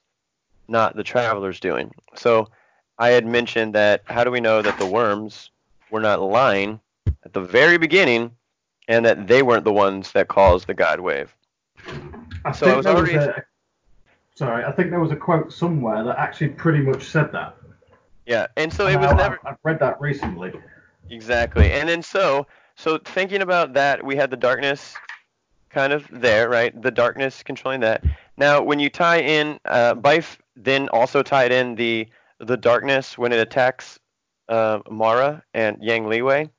not 0.68 0.96
the 0.96 1.02
travelers 1.04 1.60
doing." 1.60 1.92
So 2.14 2.48
I 2.98 3.08
had 3.10 3.26
mentioned 3.26 3.74
that 3.74 4.02
how 4.06 4.24
do 4.24 4.30
we 4.30 4.40
know 4.40 4.62
that 4.62 4.78
the 4.78 4.86
worms 4.86 5.50
were 5.90 6.00
not 6.00 6.20
lying 6.20 6.80
at 7.24 7.32
the 7.32 7.40
very 7.40 7.78
beginning, 7.78 8.30
and 8.88 9.04
that 9.04 9.26
they 9.26 9.42
weren't 9.42 9.64
the 9.64 9.72
ones 9.72 10.12
that 10.12 10.28
caused 10.28 10.66
the 10.66 10.74
God 10.74 11.00
wave. 11.00 11.34
I 12.44 12.52
So 12.52 12.70
I 12.72 12.76
was 12.76 12.86
already- 12.86 13.14
a, 13.14 13.42
sorry, 14.34 14.64
I 14.64 14.72
think 14.72 14.90
there 14.90 15.00
was 15.00 15.10
a 15.12 15.16
quote 15.16 15.52
somewhere 15.52 16.02
that 16.04 16.18
actually 16.18 16.48
pretty 16.50 16.80
much 16.80 17.04
said 17.04 17.32
that. 17.32 17.56
Yeah, 18.26 18.46
and 18.56 18.72
so 18.72 18.86
it 18.86 18.96
was 18.96 19.10
I- 19.10 19.16
never 19.16 19.38
I've 19.44 19.56
read 19.62 19.78
that 19.80 20.00
recently. 20.00 20.52
exactly, 21.10 21.72
and 21.72 21.88
then 21.88 22.02
so 22.02 22.46
so 22.76 22.98
thinking 22.98 23.42
about 23.42 23.74
that, 23.74 24.02
we 24.04 24.16
had 24.16 24.30
the 24.30 24.36
darkness 24.36 24.94
kind 25.70 25.92
of 25.92 26.06
there, 26.10 26.48
right? 26.48 26.80
The 26.80 26.90
darkness 26.90 27.42
controlling 27.42 27.80
that. 27.80 28.04
Now, 28.36 28.62
when 28.62 28.78
you 28.78 28.90
tie 28.90 29.20
in, 29.20 29.58
uh, 29.64 29.94
Byf 29.94 30.38
then 30.56 30.88
also 30.90 31.22
tied 31.22 31.52
in 31.52 31.74
the 31.74 32.08
the 32.38 32.56
darkness 32.56 33.18
when 33.18 33.32
it 33.32 33.38
attacks 33.38 33.98
uh, 34.48 34.80
Mara 34.90 35.42
and 35.54 35.76
Yang 35.80 36.04
Liwei. 36.04 36.50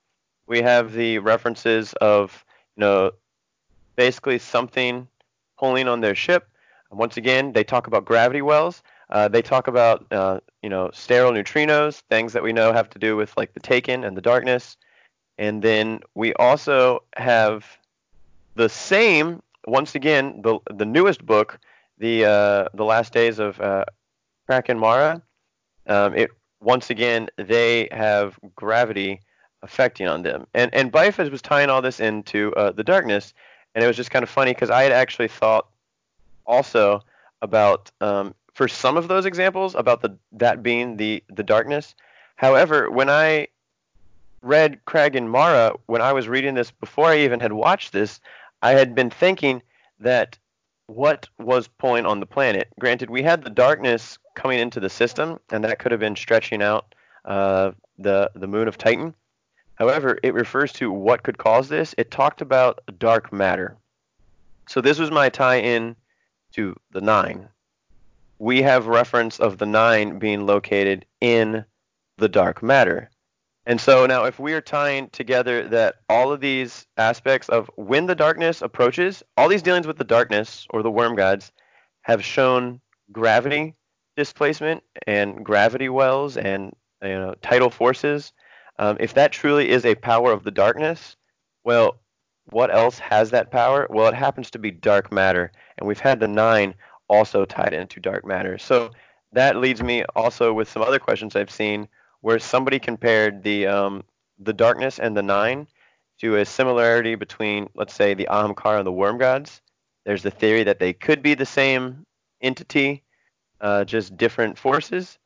We 0.47 0.61
have 0.61 0.93
the 0.93 1.19
references 1.19 1.93
of 1.93 2.45
you 2.75 2.81
know 2.81 3.11
basically 3.95 4.39
something 4.39 5.07
pulling 5.57 5.87
on 5.87 6.01
their 6.01 6.15
ship. 6.15 6.47
Once 6.91 7.17
again, 7.17 7.53
they 7.53 7.63
talk 7.63 7.87
about 7.87 8.05
gravity 8.05 8.41
wells. 8.41 8.83
Uh, 9.09 9.27
they 9.27 9.41
talk 9.41 9.67
about 9.67 10.05
uh, 10.11 10.39
you 10.63 10.69
know 10.69 10.89
sterile 10.93 11.31
neutrinos, 11.31 12.01
things 12.09 12.33
that 12.33 12.43
we 12.43 12.53
know 12.53 12.73
have 12.73 12.89
to 12.89 12.99
do 12.99 13.15
with 13.15 13.35
like 13.37 13.53
the 13.53 13.59
Taken 13.59 14.03
and 14.03 14.15
the 14.15 14.21
darkness. 14.21 14.77
And 15.37 15.61
then 15.61 16.01
we 16.13 16.33
also 16.33 17.03
have 17.15 17.65
the 18.55 18.69
same 18.69 19.41
once 19.65 19.95
again 19.95 20.41
the 20.41 20.59
the 20.73 20.85
newest 20.85 21.25
book, 21.25 21.59
the 21.97 22.25
uh, 22.25 22.67
the 22.73 22.85
last 22.85 23.13
days 23.13 23.39
of 23.39 23.59
uh, 23.59 23.85
Kraken 24.47 24.79
Mare. 24.79 25.21
Um, 25.87 26.15
it 26.15 26.31
once 26.59 26.89
again 26.89 27.29
they 27.37 27.87
have 27.91 28.39
gravity 28.55 29.19
affecting 29.61 30.07
on 30.07 30.23
them, 30.23 30.47
and 30.53 30.73
and 30.73 30.91
Bifas 30.91 31.31
was 31.31 31.41
tying 31.41 31.69
all 31.69 31.81
this 31.81 31.99
into 31.99 32.53
uh, 32.55 32.71
the 32.71 32.83
darkness, 32.83 33.33
and 33.75 33.83
it 33.83 33.87
was 33.87 33.95
just 33.95 34.11
kind 34.11 34.23
of 34.23 34.29
funny 34.29 34.53
because 34.53 34.69
I 34.69 34.83
had 34.83 34.91
actually 34.91 35.27
thought 35.27 35.67
also 36.45 37.03
about 37.41 37.91
um, 38.01 38.33
for 38.53 38.67
some 38.67 38.97
of 38.97 39.07
those 39.07 39.25
examples 39.25 39.75
about 39.75 40.01
the 40.01 40.17
that 40.33 40.61
being 40.61 40.97
the 40.97 41.23
the 41.29 41.43
darkness. 41.43 41.95
However, 42.35 42.89
when 42.89 43.09
I 43.09 43.47
read 44.41 44.83
Kraken 44.85 45.29
Mare, 45.29 45.71
when 45.85 46.01
I 46.01 46.13
was 46.13 46.27
reading 46.27 46.55
this 46.55 46.71
before 46.71 47.07
I 47.07 47.19
even 47.19 47.39
had 47.39 47.53
watched 47.53 47.93
this, 47.93 48.19
I 48.61 48.71
had 48.71 48.95
been 48.95 49.09
thinking 49.09 49.61
that 49.99 50.37
what 50.87 51.27
was 51.39 51.67
pulling 51.67 52.05
on 52.05 52.19
the 52.19 52.25
planet. 52.25 52.67
Granted, 52.79 53.09
we 53.09 53.23
had 53.23 53.43
the 53.43 53.49
darkness 53.49 54.17
coming 54.35 54.59
into 54.59 54.79
the 54.79 54.89
system, 54.89 55.39
and 55.51 55.63
that 55.63 55.79
could 55.79 55.91
have 55.91 55.99
been 56.01 56.15
stretching 56.15 56.61
out 56.61 56.93
uh, 57.25 57.71
the 57.97 58.31
the 58.35 58.47
moon 58.47 58.67
of 58.67 58.77
Titan. 58.77 59.13
However, 59.75 60.19
it 60.21 60.33
refers 60.33 60.73
to 60.73 60.91
what 60.91 61.23
could 61.23 61.37
cause 61.37 61.69
this. 61.69 61.95
It 61.97 62.11
talked 62.11 62.41
about 62.41 62.81
dark 62.99 63.31
matter. 63.33 63.77
So 64.67 64.81
this 64.81 64.99
was 64.99 65.11
my 65.11 65.29
tie-in 65.29 65.95
to 66.53 66.75
the 66.91 67.01
nine. 67.01 67.49
We 68.37 68.61
have 68.61 68.87
reference 68.87 69.39
of 69.39 69.57
the 69.57 69.65
nine 69.65 70.19
being 70.19 70.45
located 70.45 71.05
in 71.19 71.65
the 72.17 72.29
dark 72.29 72.61
matter. 72.61 73.09
And 73.65 73.79
so 73.79 74.07
now, 74.07 74.23
if 74.23 74.39
we 74.39 74.53
are 74.53 74.61
tying 74.61 75.09
together 75.09 75.67
that 75.67 75.95
all 76.09 76.31
of 76.31 76.41
these 76.41 76.87
aspects 76.97 77.47
of 77.49 77.69
when 77.75 78.07
the 78.07 78.15
darkness 78.15 78.61
approaches, 78.61 79.21
all 79.37 79.47
these 79.47 79.61
dealings 79.61 79.85
with 79.85 79.97
the 79.97 80.03
darkness 80.03 80.65
or 80.71 80.81
the 80.81 80.89
worm 80.89 81.15
gods 81.15 81.51
have 82.01 82.23
shown 82.23 82.81
gravity 83.11 83.75
displacement 84.17 84.83
and 85.07 85.45
gravity 85.45 85.89
wells 85.89 86.37
and 86.37 86.73
you 87.03 87.09
know 87.09 87.35
tidal 87.41 87.69
forces. 87.69 88.33
Um, 88.79 88.97
if 88.99 89.13
that 89.13 89.31
truly 89.31 89.69
is 89.69 89.85
a 89.85 89.95
power 89.95 90.31
of 90.31 90.43
the 90.43 90.51
darkness, 90.51 91.15
well, 91.63 91.99
what 92.45 92.73
else 92.73 92.97
has 92.97 93.29
that 93.29 93.51
power? 93.51 93.85
Well, 93.91 94.07
it 94.07 94.15
happens 94.15 94.49
to 94.51 94.59
be 94.59 94.71
dark 94.71 95.11
matter, 95.11 95.51
and 95.77 95.87
we've 95.87 95.99
had 95.99 96.19
the 96.19 96.27
nine 96.27 96.73
also 97.07 97.45
tied 97.45 97.73
into 97.73 97.99
dark 97.99 98.25
matter. 98.25 98.57
So 98.57 98.89
that 99.33 99.57
leads 99.57 99.83
me 99.83 100.03
also 100.15 100.51
with 100.51 100.67
some 100.67 100.81
other 100.81 100.99
questions 100.99 101.35
I've 101.35 101.51
seen 101.51 101.87
where 102.21 102.39
somebody 102.39 102.79
compared 102.79 103.43
the 103.43 103.67
um, 103.67 104.03
the 104.39 104.53
darkness 104.53 104.99
and 104.99 105.15
the 105.15 105.23
nine 105.23 105.67
to 106.19 106.37
a 106.37 106.45
similarity 106.45 107.15
between, 107.15 107.67
let's 107.75 107.93
say, 107.93 108.13
the 108.13 108.27
Ahamkara 108.29 108.77
and 108.77 108.87
the 108.87 108.91
worm 108.91 109.17
gods. 109.17 109.61
There's 110.05 110.23
the 110.23 110.31
theory 110.31 110.63
that 110.63 110.79
they 110.79 110.93
could 110.93 111.21
be 111.21 111.33
the 111.33 111.45
same 111.45 112.05
entity, 112.41 113.03
uh, 113.59 113.83
just 113.85 114.17
different 114.17 114.57
forces. 114.57 115.17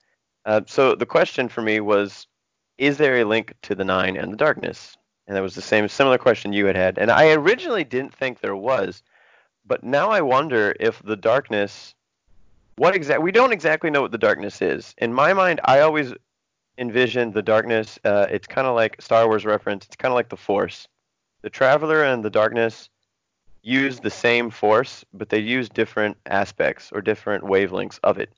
Uh, 0.46 0.62
so 0.68 0.96
the 0.96 1.06
question 1.06 1.50
for 1.50 1.62
me 1.62 1.80
was, 1.80 2.28
is 2.78 2.98
there 2.98 3.18
a 3.18 3.24
link 3.24 3.54
to 3.64 3.76
the 3.76 3.86
nine 3.86 4.18
and 4.18 4.32
the 4.32 4.38
darkness? 4.38 4.98
And 5.28 5.36
that 5.36 5.42
was 5.42 5.56
the 5.56 5.62
same 5.62 5.88
similar 5.88 6.18
question 6.18 6.54
you 6.54 6.66
had 6.66 6.76
had. 6.76 6.98
And 6.98 7.10
I 7.10 7.32
originally 7.32 7.84
didn't 7.84 8.14
think 8.14 8.40
there 8.40 8.56
was, 8.56 9.02
but 9.66 9.84
now 9.84 10.10
I 10.12 10.22
wonder 10.22 10.76
if 10.80 11.02
the 11.04 11.16
darkness, 11.16 11.96
what 12.76 12.96
exactly 12.96 13.24
We 13.24 13.32
don't 13.32 13.54
exactly 13.54 13.90
know 13.90 14.02
what 14.02 14.12
the 14.12 14.18
darkness 14.18 14.62
is. 14.62 14.94
In 14.98 15.14
my 15.14 15.34
mind, 15.34 15.62
I 15.64 15.80
always 15.80 16.14
envisioned 16.78 17.34
the 17.34 17.42
darkness. 17.42 18.00
Uh, 18.04 18.28
it's 18.30 18.48
kind 18.48 18.68
of 18.68 18.76
like 18.76 19.02
Star 19.02 19.28
Wars 19.28 19.46
reference. 19.46 19.86
It's 19.86 19.96
kind 19.96 20.12
of 20.12 20.16
like 20.16 20.30
the 20.30 20.38
Force. 20.38 20.88
The 21.42 21.50
Traveler 21.50 22.04
and 22.04 22.24
the 22.24 22.30
darkness 22.30 22.90
use 23.62 24.00
the 24.00 24.10
same 24.10 24.50
Force, 24.50 25.04
but 25.14 25.30
they 25.30 25.40
use 25.40 25.70
different 25.70 26.18
aspects 26.26 26.92
or 26.92 27.02
different 27.02 27.44
wavelengths 27.44 28.00
of 28.04 28.18
it. 28.18 28.32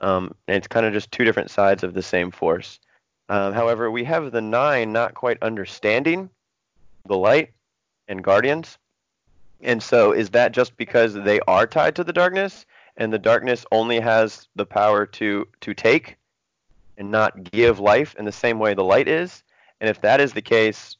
Um, 0.00 0.34
and 0.46 0.56
it's 0.56 0.68
kind 0.68 0.86
of 0.86 0.92
just 0.92 1.10
two 1.10 1.24
different 1.24 1.50
sides 1.50 1.82
of 1.82 1.94
the 1.94 2.02
same 2.02 2.30
Force. 2.30 2.80
Um, 3.28 3.52
however, 3.52 3.90
we 3.90 4.04
have 4.04 4.32
the 4.32 4.40
nine 4.40 4.92
not 4.92 5.14
quite 5.14 5.42
understanding 5.42 6.30
the 7.06 7.16
light 7.16 7.52
and 8.08 8.22
guardians. 8.22 8.78
And 9.60 9.82
so, 9.82 10.12
is 10.12 10.30
that 10.30 10.52
just 10.52 10.76
because 10.76 11.14
they 11.14 11.40
are 11.48 11.66
tied 11.66 11.96
to 11.96 12.04
the 12.04 12.12
darkness, 12.12 12.64
and 12.96 13.12
the 13.12 13.18
darkness 13.18 13.64
only 13.72 14.00
has 14.00 14.48
the 14.56 14.66
power 14.66 15.06
to 15.06 15.46
to 15.60 15.74
take 15.74 16.16
and 16.98 17.10
not 17.10 17.50
give 17.50 17.80
life 17.80 18.14
in 18.18 18.26
the 18.26 18.32
same 18.32 18.58
way 18.58 18.74
the 18.74 18.84
light 18.84 19.08
is? 19.08 19.42
And 19.80 19.88
if 19.88 20.00
that 20.02 20.20
is 20.20 20.32
the 20.32 20.42
case, 20.42 20.96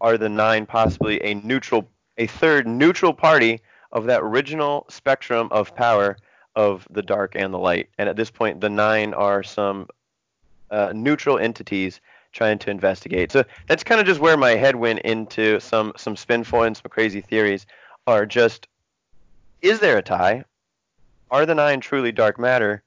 are 0.00 0.18
the 0.18 0.28
nine 0.28 0.66
possibly 0.66 1.22
a 1.24 1.34
neutral, 1.34 1.88
a 2.18 2.26
third 2.26 2.66
neutral 2.66 3.14
party 3.14 3.60
of 3.92 4.04
that 4.06 4.20
original 4.20 4.84
spectrum 4.90 5.48
of 5.50 5.74
power 5.74 6.18
of 6.54 6.86
the 6.90 7.02
dark 7.02 7.32
and 7.34 7.54
the 7.54 7.58
light? 7.58 7.88
And 7.96 8.08
at 8.08 8.16
this 8.16 8.30
point, 8.30 8.60
the 8.60 8.68
nine 8.68 9.14
are 9.14 9.42
some 9.42 9.88
uh, 10.70 10.92
neutral 10.94 11.38
entities 11.38 12.00
trying 12.32 12.58
to 12.58 12.70
investigate. 12.70 13.32
So 13.32 13.44
that's 13.66 13.82
kind 13.82 14.00
of 14.00 14.06
just 14.06 14.20
where 14.20 14.36
my 14.36 14.50
head 14.50 14.76
went 14.76 15.00
into 15.00 15.58
some 15.60 15.92
some 15.96 16.16
spinfoil 16.16 16.66
and 16.66 16.76
some 16.76 16.90
crazy 16.90 17.20
theories. 17.20 17.66
Are 18.06 18.26
just 18.26 18.68
is 19.62 19.80
there 19.80 19.96
a 19.96 20.02
tie? 20.02 20.44
Are 21.30 21.46
the 21.46 21.54
nine 21.54 21.80
truly 21.80 22.12
dark 22.12 22.38
matter? 22.38 22.82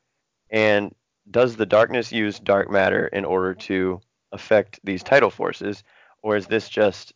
And 0.51 0.93
does 1.31 1.55
the 1.55 1.65
darkness 1.65 2.11
use 2.11 2.39
dark 2.39 2.69
matter 2.69 3.07
in 3.07 3.25
order 3.25 3.53
to 3.53 4.01
affect 4.31 4.79
these 4.83 5.03
tidal 5.03 5.29
forces, 5.29 5.83
or 6.21 6.35
is 6.35 6.47
this 6.47 6.69
just 6.69 7.13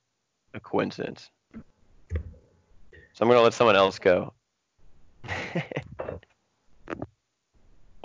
a 0.54 0.60
coincidence? 0.60 1.30
So 2.12 3.22
I'm 3.22 3.28
gonna 3.28 3.42
let 3.42 3.54
someone 3.54 3.76
else 3.76 4.00
go. 4.00 4.34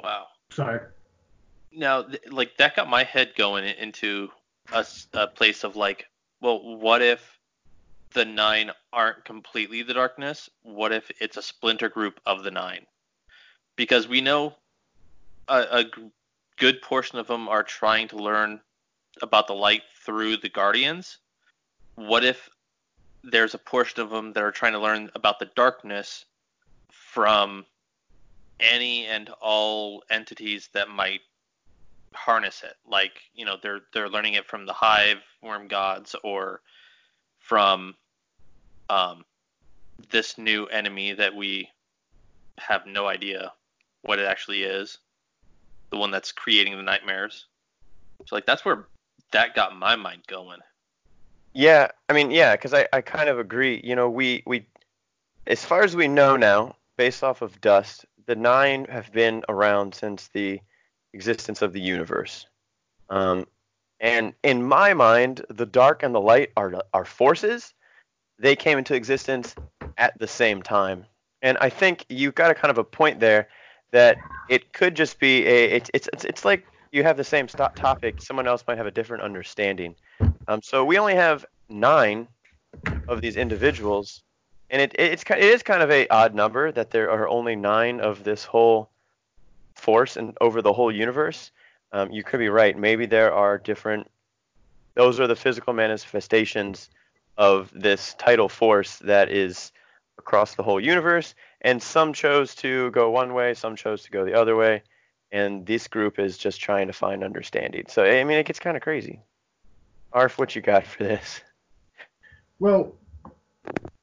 Wow. 0.03 0.27
Sorry. 0.53 0.81
Now, 1.73 2.03
th- 2.03 2.23
like 2.31 2.57
that 2.59 2.77
got 2.77 2.89
my 2.89 3.05
head 3.05 3.33
going 3.37 3.65
i- 3.65 3.75
into 3.75 4.31
a 4.73 5.27
place 5.27 5.65
of 5.65 5.77
like, 5.77 6.07
well, 6.41 6.77
what 6.79 7.03
if 7.03 7.39
the 8.15 8.25
nine 8.25 8.71
aren't 8.93 9.25
completely 9.25 9.83
the 9.83 9.95
darkness? 9.95 10.49
What 10.63 10.93
if 10.93 11.11
it's 11.21 11.37
a 11.37 11.43
splinter 11.43 11.89
group 11.89 12.21
of 12.25 12.45
the 12.45 12.51
nine? 12.51 12.87
Because 13.77 14.09
we 14.09 14.21
know 14.21 14.55
a, 15.49 15.81
a 15.81 15.85
good 16.57 16.83
portion 16.83 17.19
of 17.19 17.27
them 17.27 17.49
are 17.49 17.63
trying 17.63 18.09
to 18.09 18.17
learn 18.17 18.61
about 19.23 19.47
the 19.47 19.55
light 19.55 19.83
through 20.05 20.37
the 20.37 20.49
guardians. 20.49 21.19
What 21.95 22.25
if 22.25 22.49
there's 23.25 23.55
a 23.55 23.59
portion 23.59 24.01
of 24.01 24.11
them 24.11 24.33
that 24.33 24.43
are 24.43 24.53
trying 24.53 24.73
to 24.73 24.79
learn 24.79 25.11
about 25.15 25.39
the 25.39 25.51
darkness 25.57 26.25
from 26.91 27.67
any 28.61 29.07
and 29.07 29.31
all 29.41 30.03
entities 30.11 30.69
that 30.73 30.89
might 30.89 31.21
harness 32.15 32.63
it. 32.63 32.75
Like, 32.87 33.13
you 33.35 33.45
know, 33.45 33.57
they're 33.63 33.81
they're 33.93 34.09
learning 34.09 34.35
it 34.35 34.47
from 34.47 34.67
the 34.67 34.73
hive 34.73 35.23
worm 35.43 35.69
gods 35.69 36.15
or 36.23 36.61
from 37.39 37.95
um 38.91 39.25
this 40.11 40.39
new 40.39 40.67
enemy 40.67 41.13
that 41.13 41.35
we 41.35 41.69
have 42.59 42.87
no 42.87 43.07
idea 43.07 43.53
what 44.03 44.19
it 44.19 44.27
actually 44.27 44.63
is. 44.63 44.99
The 45.91 45.97
one 45.97 46.11
that's 46.11 46.33
creating 46.33 46.77
the 46.77 46.83
nightmares. 46.83 47.47
So 48.27 48.37
like 48.37 48.47
that's 48.47 48.65
where 48.65 48.87
that 49.33 49.55
got 49.55 49.77
my 49.77 49.97
mind 49.97 50.23
going. 50.27 50.61
Yeah, 51.53 51.89
I 52.09 52.13
mean, 52.13 52.31
yeah, 52.31 52.55
because 52.57 52.75
I, 52.75 52.87
I 52.93 53.01
kind 53.01 53.29
of 53.29 53.39
agree. 53.39 53.81
You 53.83 53.97
know, 53.97 54.09
we, 54.11 54.43
we, 54.47 54.67
as 55.47 55.65
far 55.65 55.83
as 55.83 55.97
we 55.97 56.09
know 56.09 56.37
now, 56.37 56.77
based 56.97 57.25
off 57.25 57.43
of 57.43 57.61
dust, 57.61 58.05
the 58.27 58.37
nine 58.37 58.85
have 58.87 59.13
been 59.13 59.43
around 59.49 59.95
since 59.95 60.29
the 60.29 60.61
existence 61.15 61.63
of 61.63 61.73
the 61.73 61.81
universe. 61.81 62.47
Um, 63.09 63.47
And 64.01 64.35
in 64.43 64.63
my 64.63 64.95
mind, 64.95 65.45
the 65.49 65.67
dark 65.67 66.03
and 66.03 66.15
the 66.15 66.21
light 66.21 66.53
are 66.57 66.83
are 66.93 67.05
forces. 67.05 67.75
They 68.39 68.55
came 68.55 68.79
into 68.79 68.95
existence 68.95 69.55
at 69.97 70.17
the 70.19 70.29
same 70.29 70.63
time. 70.63 71.07
And 71.43 71.59
I 71.61 71.71
think 71.71 72.05
you've 72.09 72.35
got 72.35 72.51
a 72.51 72.55
kind 72.55 72.71
of 72.71 72.79
a 72.79 72.85
point 72.85 73.19
there 73.19 73.49
that 73.93 74.19
it 74.49 74.73
could 74.73 74.95
just 74.95 75.19
be 75.21 75.47
a 75.47 75.71
it's 75.71 75.91
it's 75.95 76.09
it's, 76.13 76.25
it's 76.25 76.45
like 76.45 76.65
you 76.93 77.03
have 77.03 77.17
the 77.17 77.25
same 77.25 77.49
st- 77.49 77.77
topic, 77.77 78.21
someone 78.21 78.47
else 78.47 78.65
might 78.67 78.79
have 78.79 78.87
a 78.87 78.91
different 78.91 79.23
understanding. 79.23 79.95
Um, 80.47 80.61
so 80.63 80.85
we 80.85 80.99
only 80.99 81.15
have 81.15 81.45
nine 81.69 82.29
of 83.07 83.21
these 83.21 83.37
individuals, 83.37 84.23
and 84.71 84.81
it 84.81 84.95
it's 84.99 85.25
it 85.29 85.39
is 85.39 85.63
kind 85.63 85.83
of 85.83 85.91
a 85.91 86.09
odd 86.09 86.35
number 86.35 86.73
that 86.73 86.91
there 86.91 87.11
are 87.11 87.29
only 87.29 87.57
nine 87.57 88.01
of 88.01 88.25
this 88.25 88.45
whole 88.45 88.91
force 89.77 90.17
and 90.17 90.37
over 90.41 90.63
the 90.63 90.73
whole 90.73 90.93
universe. 90.93 91.53
Um, 91.93 92.11
you 92.11 92.23
could 92.23 92.39
be 92.39 92.49
right. 92.49 92.77
Maybe 92.77 93.07
there 93.07 93.33
are 93.33 93.59
different. 93.59 94.09
Those 94.97 95.21
are 95.21 95.27
the 95.27 95.37
physical 95.37 95.73
manifestations 95.73 96.91
of 97.37 97.71
this 97.73 98.15
tidal 98.19 98.49
force 98.49 98.99
that 98.99 99.31
is 99.31 99.73
across 100.19 100.55
the 100.55 100.63
whole 100.63 100.81
universe, 100.81 101.35
and 101.63 101.83
some 101.83 102.13
chose 102.13 102.55
to 102.57 102.91
go 102.93 103.11
one 103.11 103.35
way, 103.35 103.55
some 103.55 103.77
chose 103.77 104.03
to 104.05 104.11
go 104.11 104.25
the 104.25 104.35
other 104.35 104.57
way, 104.57 104.83
and 105.33 105.67
this 105.67 105.89
group 105.89 106.19
is 106.19 106.39
just 106.39 106.61
trying 106.61 106.87
to 106.87 106.93
find 106.93 107.25
understanding. 107.25 107.85
So 107.89 108.05
I 108.05 108.25
mean, 108.25 108.39
it 108.39 108.47
gets 108.47 108.59
kind 108.59 108.77
of 108.77 108.83
crazy. 108.83 109.21
Arf, 110.13 110.39
what 110.39 110.57
you 110.57 110.63
got 110.63 110.85
for 110.85 111.05
this? 111.05 111.41
Well, 112.61 112.95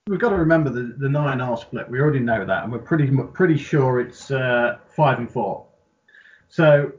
we've 0.08 0.20
got 0.20 0.30
to 0.30 0.36
remember 0.36 0.70
the, 0.70 0.96
the 0.98 1.10
nine 1.10 1.42
R 1.42 1.58
split. 1.58 1.90
We 1.90 2.00
already 2.00 2.20
know 2.20 2.46
that, 2.46 2.64
and 2.64 2.72
we're 2.72 2.80
pretty 2.80 3.10
pretty 3.34 3.58
sure 3.58 4.00
it's 4.00 4.32
uh, 4.32 4.78
five 4.96 5.20
and 5.20 5.30
four. 5.30 5.66
So 6.48 6.92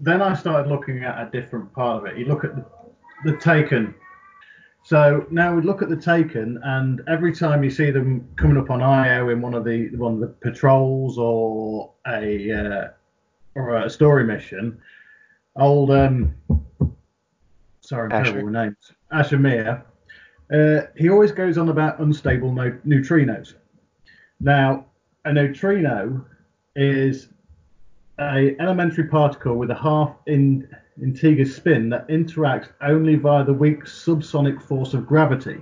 then 0.00 0.22
I 0.22 0.34
started 0.34 0.70
looking 0.70 1.04
at 1.04 1.26
a 1.26 1.30
different 1.30 1.72
part 1.72 2.02
of 2.02 2.06
it. 2.06 2.18
You 2.18 2.26
look 2.26 2.44
at 2.44 2.54
the, 2.56 2.64
the 3.24 3.36
Taken. 3.36 3.94
So 4.84 5.26
now 5.30 5.54
we 5.54 5.62
look 5.62 5.80
at 5.80 5.88
the 5.88 5.96
Taken, 5.96 6.60
and 6.62 7.00
every 7.08 7.34
time 7.34 7.64
you 7.64 7.70
see 7.70 7.90
them 7.90 8.28
coming 8.36 8.58
up 8.58 8.70
on 8.70 8.82
IO 8.82 9.30
in 9.30 9.40
one 9.40 9.54
of 9.54 9.64
the 9.64 9.88
one 9.96 10.12
of 10.12 10.20
the 10.20 10.26
patrols 10.26 11.16
or 11.16 11.90
a 12.06 12.52
uh, 12.52 12.88
or 13.54 13.76
a 13.76 13.88
story 13.88 14.24
mission, 14.24 14.78
old 15.56 15.90
um, 15.90 16.34
sorry, 17.80 18.12
I'm 18.12 18.24
terrible 18.24 18.44
with 18.44 18.52
names, 18.52 18.92
Asher 19.10 19.38
Mir, 19.38 19.82
uh, 20.52 20.80
he 20.98 21.08
always 21.08 21.32
goes 21.32 21.56
on 21.56 21.70
about 21.70 21.98
unstable 21.98 22.52
no- 22.52 22.78
neutrinos. 22.86 23.54
Now, 24.38 24.84
a 25.24 25.32
neutrino 25.32 26.26
is 26.76 27.28
a 28.20 28.54
elementary 28.60 29.04
particle 29.04 29.56
with 29.56 29.70
a 29.70 29.74
half 29.74 30.14
in 30.26 30.68
integer 31.02 31.44
spin 31.44 31.88
that 31.90 32.08
interacts 32.08 32.68
only 32.82 33.16
via 33.16 33.44
the 33.44 33.52
weak 33.52 33.84
subsonic 33.84 34.62
force 34.62 34.94
of 34.94 35.06
gravity. 35.06 35.60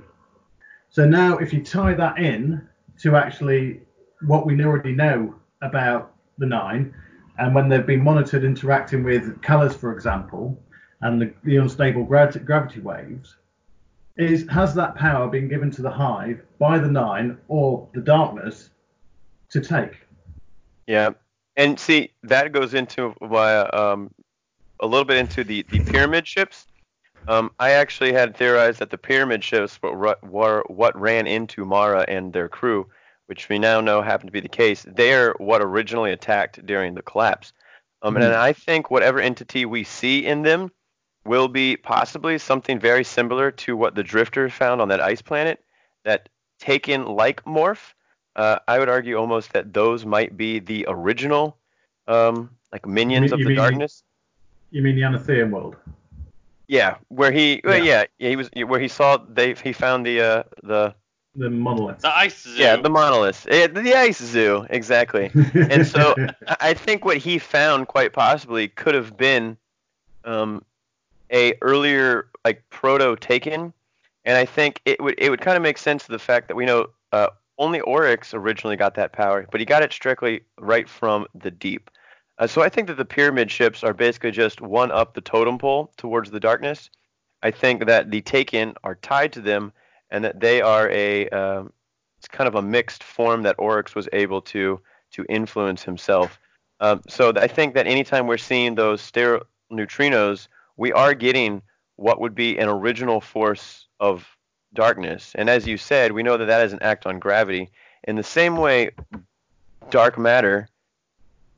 So 0.91 1.07
now, 1.07 1.39
if 1.39 1.53
you 1.53 1.65
tie 1.65 1.95
that 1.95 2.19
in 2.19 2.69
to 3.01 3.17
actually 3.17 3.81
what 4.27 4.47
we 4.47 4.63
already 4.63 4.93
know 4.93 5.35
about 5.63 6.15
the 6.39 6.47
nine, 6.47 6.95
and 7.39 7.55
when 7.55 7.69
they've 7.69 7.87
been 7.87 8.05
monitored 8.05 8.45
interacting 8.45 9.03
with 9.03 9.41
Calus, 9.41 9.75
for 9.75 9.93
example, 9.93 10.59
and 11.01 11.21
the, 11.21 11.33
the 11.45 11.57
unstable 11.57 12.05
gravity, 12.05 12.41
gravity 12.41 12.81
waves, 12.81 13.37
is 14.17 14.47
has 14.51 14.75
that 14.75 14.95
power 14.95 15.29
been 15.29 15.49
given 15.49 15.71
to 15.71 15.83
the 15.83 15.91
hive 15.91 16.43
by 16.59 16.79
the 16.79 16.91
nine 16.91 17.39
or 17.49 17.89
the 17.95 18.01
darkness 18.01 18.71
to 19.51 19.61
take? 19.61 20.07
Yeah, 20.87 21.11
and 21.57 21.81
see 21.81 22.13
that 22.23 22.53
goes 22.53 22.75
into 22.75 23.15
why 23.19 23.57
um, 23.57 24.11
a 24.83 24.87
little 24.87 25.05
bit 25.07 25.17
into 25.17 25.45
the 25.45 25.65
the 25.71 25.81
pyramid 25.81 26.27
ships. 26.27 26.67
Um, 27.29 27.53
I 27.59 27.71
actually 27.71 28.13
had 28.13 28.37
theorized 28.37 28.81
that 28.81 28.91
the 28.91 28.99
pyramid 28.99 29.45
ships 29.45 29.81
were, 29.81 30.19
were 30.23 30.65
what 30.67 31.01
ran 31.01 31.27
into 31.29 31.65
Mara 31.65 32.05
and 32.09 32.33
their 32.33 32.49
crew, 32.49 32.89
which 33.27 33.49
we 33.49 33.59
now 33.61 33.81
know 33.81 34.03
happened 34.03 34.29
to 34.29 34.33
be 34.33 34.41
the 34.41 34.49
case. 34.49 34.85
They're 34.89 35.33
what 35.39 35.63
originally 35.63 36.11
attacked 36.11 36.67
during 36.67 36.95
the 36.95 37.03
collapse. 37.03 37.53
Um, 38.03 38.15
mm-hmm. 38.15 38.25
And 38.25 38.35
I 38.35 38.53
think 38.53 38.91
whatever 38.91 39.21
entity 39.21 39.65
we 39.65 39.85
see 39.85 40.27
in 40.27 40.43
them 40.43 40.73
will 41.25 41.47
be 41.47 41.77
possibly 41.77 42.39
something 42.39 42.81
very 42.81 43.05
similar 43.05 43.53
to 43.53 43.77
what 43.77 43.95
the 43.95 44.03
Drifter 44.03 44.51
found 44.51 44.81
on 44.81 44.89
that 44.89 45.01
ice 45.01 45.23
planet, 45.23 45.63
that 46.05 46.29
taken 46.59 47.07
like 47.07 47.45
morph. 47.45 47.95
Uh, 48.35 48.59
I 48.67 48.81
would 48.81 48.89
argue 48.89 49.17
almost 49.17 49.53
that 49.53 49.73
those 49.73 50.05
might 50.05 50.37
be 50.37 50.59
the 50.59 50.87
original, 50.89 51.59
um, 52.09 52.51
like 52.73 52.85
minions 52.85 53.31
of 53.31 53.39
the 53.39 53.55
darkness. 53.55 54.03
You 54.73 54.83
mean 54.83 54.97
the 54.97 55.03
Anatheum 55.03 55.51
world? 55.51 55.77
Yeah, 56.67 56.97
where 57.09 57.31
he, 57.31 57.55
yeah. 57.55 57.61
Well, 57.65 57.85
yeah, 57.85 58.05
yeah, 58.19 58.29
he 58.31 58.37
was 58.37 58.51
where 58.67 58.81
he 58.81 58.89
saw 58.89 59.19
they 59.19 59.55
he 59.55 59.73
found 59.73 60.07
the 60.07 60.21
uh 60.21 60.43
the 60.63 60.95
the 61.37 61.51
monolith. 61.51 62.01
The 62.01 62.17
ice 62.17 62.43
zoo. 62.43 62.51
Yeah, 62.57 62.77
the 62.77 62.91
monolith. 62.91 63.47
It, 63.49 63.75
the 63.75 63.95
ice 63.95 64.19
zoo, 64.19 64.67
exactly. 64.71 65.31
and 65.55 65.87
so 65.87 66.15
I 66.61 66.75
think 66.75 67.05
what 67.05 67.19
he 67.19 67.39
found 67.39 67.89
quite 67.89 68.13
possibly 68.13 68.69
could 68.69 68.95
have 68.95 69.17
been 69.17 69.57
um, 70.25 70.65
a 71.31 71.55
earlier 71.61 72.29
like 72.45 72.63
proto 72.71 73.17
taken, 73.17 73.73
and 74.25 74.37
I 74.37 74.47
think 74.47 74.81
it 74.87 75.03
would 75.03 75.15
it 75.19 75.29
would 75.29 75.43
kind 75.43 75.57
of 75.57 75.63
make 75.63 75.79
sense 75.79 76.05
to 76.07 76.13
the 76.13 76.19
fact 76.19 76.49
that 76.49 76.55
we 76.55 76.65
know 76.65 76.87
uh, 77.13 77.29
only 77.59 77.81
Oryx 77.81 78.33
originally 78.35 78.77
got 78.77 78.95
that 78.95 79.13
power, 79.13 79.47
but 79.51 79.61
he 79.61 79.67
got 79.67 79.83
it 79.83 79.93
strictly 79.93 80.41
right 80.59 80.89
from 80.89 81.27
the 81.35 81.51
deep. 81.51 81.91
Uh, 82.43 82.47
so 82.49 82.61
I 82.61 82.69
think 82.69 82.89
that 82.89 82.97
the 82.97 83.05
pyramid 83.05 83.53
ships 83.53 83.85
are 83.85 83.95
basically 83.95 84.33
just 84.33 84.61
one 84.61 84.91
up 84.91 85.15
the 85.15 85.21
totem 85.21 85.59
pole 85.59 85.93
towards 85.97 86.29
the 86.29 86.41
darkness. 86.41 86.91
I 87.41 87.53
think 87.53 87.87
that 87.87 88.11
the 88.11 88.21
taken 88.21 88.75
are 88.83 88.97
tied 88.97 89.33
to 89.35 89.41
them, 89.41 89.73
and 90.11 90.25
that 90.25 90.41
they 90.41 90.61
are 90.61 90.91
a 90.91 91.29
uh, 91.29 91.63
it's 92.19 92.27
kind 92.27 92.49
of 92.49 92.57
a 92.57 92.63
mixed 92.63 93.05
form 93.05 93.45
that 93.45 93.55
Oryx 93.61 93.95
was 93.95 94.09
able 94.13 94.41
to 94.43 94.81
to 95.13 95.25
influence 95.29 95.85
himself. 95.85 96.41
Um, 96.81 97.01
so 97.09 97.33
I 97.37 97.47
think 97.47 97.75
that 97.75 97.87
anytime 97.87 98.27
we're 98.27 98.39
seeing 98.39 98.75
those 98.75 99.01
sterile 99.01 99.45
neutrinos 99.71 100.49
we 100.77 100.93
are 100.93 101.15
getting 101.15 101.63
what 101.95 102.21
would 102.21 102.35
be 102.35 102.59
an 102.59 102.69
original 102.69 103.21
force 103.21 103.87
of 104.01 104.27
darkness. 104.75 105.31
And 105.37 105.49
as 105.49 105.69
you 105.69 105.77
said, 105.77 106.11
we 106.11 106.25
know 106.25 106.37
that 106.37 106.47
that 106.47 106.67
is 106.67 106.73
an 106.73 106.83
act 106.83 107.07
on 107.07 107.21
gravity. 107.21 107.71
In 108.03 108.17
the 108.17 108.25
same 108.25 108.57
way, 108.57 108.91
dark 109.91 110.19
matter 110.19 110.69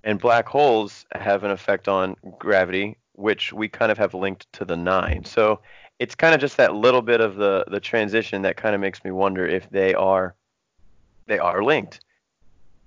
and 0.05 0.21
black 0.21 0.47
holes 0.47 1.07
have 1.13 1.43
an 1.43 1.51
effect 1.51 1.89
on 1.89 2.15
gravity, 2.39 2.97
which 3.15 3.53
we 3.53 3.69
kind 3.69 3.91
of 3.91 3.99
have 3.99 4.15
linked 4.15 4.53
to 4.53 4.65
the 4.65 4.77
nine. 4.77 5.25
So 5.25 5.61
it's 5.99 6.15
kind 6.15 6.35
of 6.35 6.41
just 6.41 6.57
that 6.59 6.75
little 6.75 7.03
bit 7.03 7.21
of 7.21 7.37
the, 7.37 7.65
the 7.69 7.81
transition 7.81 8.43
that 8.43 8.57
kind 8.57 8.75
of 8.75 8.81
makes 8.81 9.03
me 9.03 9.11
wonder 9.11 9.47
if 9.47 9.69
they 9.71 9.95
are 9.95 10.35
they 11.27 11.39
are 11.39 11.65
linked. 11.65 12.01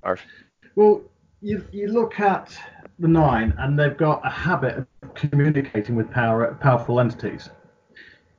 Are 0.03 0.19
well, 0.75 1.01
you 1.41 1.65
you 1.71 1.87
look 1.87 2.19
at 2.19 2.55
the 2.99 3.07
nine, 3.07 3.53
and 3.57 3.77
they've 3.77 3.97
got 3.97 4.25
a 4.25 4.29
habit 4.29 4.85
of 5.01 5.13
communicating 5.15 5.95
with 5.95 6.09
power, 6.11 6.55
powerful 6.61 6.99
entities. 6.99 7.49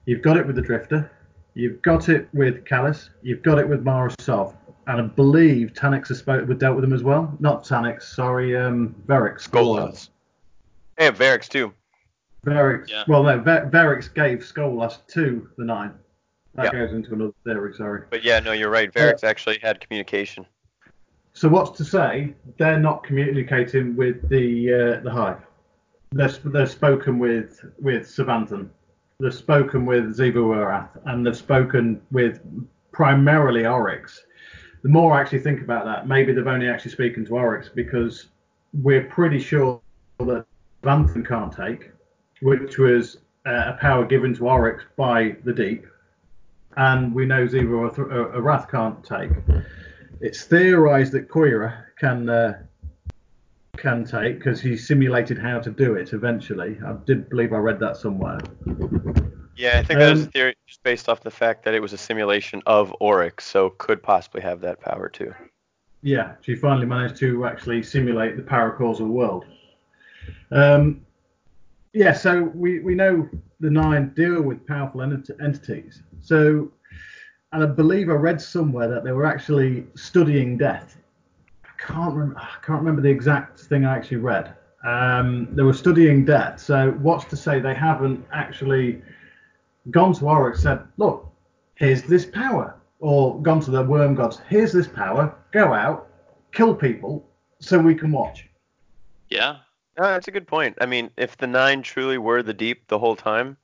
You've 0.07 0.23
got 0.23 0.37
it 0.37 0.47
with 0.47 0.57
the 0.57 0.63
Drifter, 0.63 1.11
you've 1.55 1.83
got 1.83 2.09
it 2.09 2.29
with 2.33 2.65
Calus, 2.65 3.11
you've 3.23 3.43
got 3.43 3.59
it 3.59 3.69
with 3.69 3.83
Mara 3.83 4.13
Sov, 4.21 4.55
and 4.89 5.03
I 5.03 5.05
believe 5.05 5.75
Taniks 5.75 6.09
has 6.09 6.19
spoke, 6.19 6.49
dealt 6.59 6.75
with 6.75 6.83
them 6.83 6.95
as 6.95 7.03
well. 7.03 7.37
Not 7.41 7.63
Taniks, 7.63 8.05
sorry, 8.05 8.57
um, 8.57 8.95
Variks. 9.07 9.49
Skolas. 9.49 10.09
Yeah, 10.99 11.11
Variks 11.11 11.47
too. 11.49 11.73
Variks. 12.47 12.89
Yeah. 12.89 13.05
Well, 13.07 13.23
no, 13.23 13.39
Ver- 13.39 13.69
Variks 13.71 14.13
gave 14.13 14.39
Skolas 14.39 15.07
to 15.09 15.49
the 15.59 15.65
nine. 15.65 15.93
That 16.55 16.73
goes 16.73 16.93
into 16.93 17.13
another 17.15 17.35
theory, 17.45 17.75
sorry. 17.75 18.03
But 18.11 18.25
yeah, 18.25 18.41
no, 18.41 18.53
you're 18.53 18.71
right. 18.71 18.93
Variks 18.93 19.23
uh, 19.23 19.29
actually 19.29 19.59
had 19.59 19.79
communication. 19.81 20.45
So 21.35 21.49
what's 21.49 21.77
to 21.77 21.85
say 21.85 22.35
they're 22.57 22.81
not 22.81 23.05
communicating 23.05 23.95
with 23.95 24.29
the 24.29 24.97
uh, 24.99 25.05
the 25.05 25.11
hive? 25.11 25.41
They're, 26.11 26.31
they're 26.47 26.67
spoken 26.67 27.19
with 27.19 27.65
with 27.79 28.09
Savathun. 28.09 28.71
They've 29.21 29.33
spoken 29.33 29.85
with 29.85 30.17
Xivu 30.17 30.89
and 31.05 31.27
they've 31.27 31.37
spoken 31.37 32.01
with 32.11 32.41
primarily 32.91 33.67
Oryx. 33.67 34.25
The 34.83 34.89
more 34.89 35.15
I 35.15 35.21
actually 35.21 35.41
think 35.41 35.61
about 35.61 35.85
that, 35.85 36.07
maybe 36.07 36.33
they've 36.33 36.47
only 36.47 36.69
actually 36.69 36.93
spoken 36.93 37.25
to 37.27 37.35
Oryx 37.35 37.69
because 37.69 38.27
we're 38.83 39.05
pretty 39.05 39.41
sure 39.41 39.81
that 40.19 40.45
Savathun 40.83 41.27
can't 41.27 41.53
take, 41.53 41.91
which 42.43 42.79
was 42.79 43.19
uh, 43.47 43.73
a 43.75 43.79
power 43.81 44.05
given 44.05 44.35
to 44.35 44.49
Oryx 44.49 44.85
by 44.97 45.37
the 45.45 45.53
Deep, 45.53 45.87
and 46.77 47.13
we 47.15 47.27
know 47.27 47.47
Xivu 47.47 47.93
Arath 47.97 48.71
can't 48.71 49.03
take 49.05 49.31
it's 50.21 50.45
theorized 50.45 51.13
that 51.13 51.29
Quria 51.29 51.85
can 51.99 52.29
uh, 52.29 52.59
can 53.77 54.05
take 54.05 54.39
because 54.39 54.61
he 54.61 54.77
simulated 54.77 55.39
how 55.39 55.61
to 55.61 55.71
do 55.71 55.95
it 55.95 56.13
eventually. 56.13 56.79
I 56.85 56.95
did 57.07 57.29
believe 57.29 57.53
I 57.53 57.59
read 57.59 57.79
that 57.81 57.97
somewhere. 57.97 58.39
Yeah, 59.59 59.79
I 59.79 59.83
think 59.83 59.99
that 59.99 60.11
was 60.11 60.23
um, 60.23 60.29
a 60.29 60.31
theory 60.31 60.55
just 60.69 60.83
based 60.85 61.09
off 61.09 61.21
the 61.21 61.33
fact 61.33 61.65
that 61.65 61.75
it 61.75 61.81
was 61.81 61.93
a 61.93 61.99
simulation 61.99 62.63
of 62.65 62.95
Oryx, 63.01 63.45
so 63.45 63.71
could 63.71 64.01
possibly 64.01 64.41
have 64.41 64.61
that 64.61 64.81
power 64.81 65.09
too. 65.09 65.35
Yeah, 66.03 66.35
she 66.43 66.55
finally 66.55 66.87
managed 66.87 67.17
to 67.17 67.45
actually 67.45 67.83
simulate 67.83 68.37
the 68.37 68.43
paracausal 68.43 69.09
world. 69.09 69.47
Um, 70.53 71.05
Yeah, 71.93 72.13
so 72.13 72.45
we, 72.55 72.79
we 72.81 72.95
know 72.95 73.29
the 73.59 73.71
nine 73.71 74.13
deal 74.15 74.41
with 74.43 74.65
powerful 74.65 75.03
ent- 75.03 75.31
entities. 75.43 76.03
So, 76.21 76.71
and 77.53 77.65
I 77.65 77.67
believe 77.67 78.11
I 78.11 78.13
read 78.13 78.41
somewhere 78.41 78.87
that 78.87 79.03
they 79.03 79.11
were 79.11 79.27
actually 79.27 79.87
studying 79.97 80.57
death. 80.57 80.99
I 81.65 81.83
can't 81.83 82.15
remember. 82.15 82.41
I 82.41 82.65
can't 82.65 82.79
remember 82.79 83.03
the 83.03 83.11
exact 83.11 83.59
thing 83.59 83.85
I 83.85 83.97
actually 83.97 84.19
read. 84.19 84.55
Um, 84.85 85.49
they 85.53 85.65
were 85.65 85.75
studying 85.75 86.25
death. 86.25 86.61
So, 86.61 86.93
what's 87.01 87.25
to 87.25 87.37
say 87.37 87.59
they 87.59 87.75
haven't 87.75 88.25
actually 88.33 89.03
gone 89.91 90.15
to 90.15 90.27
Oryx 90.27 90.63
said, 90.63 90.81
look, 90.97 91.31
here's 91.75 92.03
this 92.03 92.27
power, 92.27 92.77
or 93.01 93.41
gone 93.43 93.61
to 93.61 93.71
the 93.71 93.83
worm 93.83 94.15
gods, 94.15 94.41
here's 94.49 94.73
this 94.73 94.89
power, 94.89 95.35
go 95.53 95.73
out, 95.73 96.09
kill 96.53 96.75
people, 96.75 97.29
so 97.61 97.79
we 97.79 97.95
can 97.95 98.13
watch. 98.13 98.49
Yeah. 99.29 99.57
No, 99.99 100.05
that's 100.05 100.29
a 100.29 100.33
good 100.33 100.47
point. 100.47 100.77
I 100.81 100.87
mean, 100.87 101.11
if 101.17 101.37
the 101.37 101.47
nine 101.47 101.83
truly 101.83 102.19
were 102.19 102.43
the 102.43 102.55
deep 102.55 102.87
the 102.87 102.99
whole 102.99 103.17
time, 103.17 103.57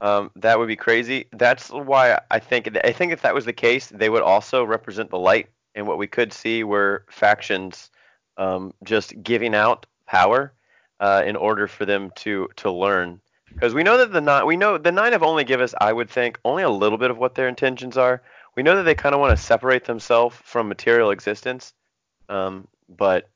um, 0.00 0.30
that 0.36 0.58
would 0.58 0.68
be 0.68 0.76
crazy. 0.76 1.26
That's 1.32 1.70
why 1.70 2.18
I 2.30 2.38
think 2.38 2.76
I 2.84 2.92
think 2.92 3.12
if 3.12 3.22
that 3.22 3.34
was 3.34 3.44
the 3.44 3.52
case, 3.52 3.88
they 3.88 4.08
would 4.08 4.22
also 4.22 4.64
represent 4.64 5.10
the 5.10 5.18
light, 5.18 5.48
and 5.74 5.86
what 5.86 5.98
we 5.98 6.06
could 6.06 6.32
see 6.32 6.64
were 6.64 7.04
factions 7.10 7.90
um, 8.36 8.72
just 8.82 9.22
giving 9.22 9.54
out 9.54 9.86
power 10.06 10.52
uh, 11.00 11.22
in 11.24 11.36
order 11.36 11.68
for 11.68 11.84
them 11.84 12.10
to 12.16 12.48
to 12.56 12.70
learn. 12.70 13.20
Because 13.54 13.74
we 13.74 13.82
know 13.82 13.98
that 13.98 14.12
the 14.12 14.20
nine, 14.20 14.46
we 14.46 14.56
know 14.56 14.78
the 14.78 14.92
nine 14.92 15.12
have 15.12 15.22
only 15.22 15.44
give 15.44 15.60
us, 15.60 15.74
I 15.80 15.92
would 15.92 16.10
think, 16.10 16.38
only 16.44 16.62
a 16.62 16.70
little 16.70 16.98
bit 16.98 17.10
of 17.10 17.18
what 17.18 17.34
their 17.34 17.48
intentions 17.48 17.96
are. 17.96 18.22
We 18.56 18.62
know 18.62 18.76
that 18.76 18.82
they 18.82 18.94
kind 18.94 19.14
of 19.14 19.20
want 19.20 19.36
to 19.36 19.42
separate 19.42 19.84
themselves 19.84 20.36
from 20.36 20.68
material 20.68 21.10
existence, 21.10 21.72
um, 22.28 22.68
but 22.88 23.28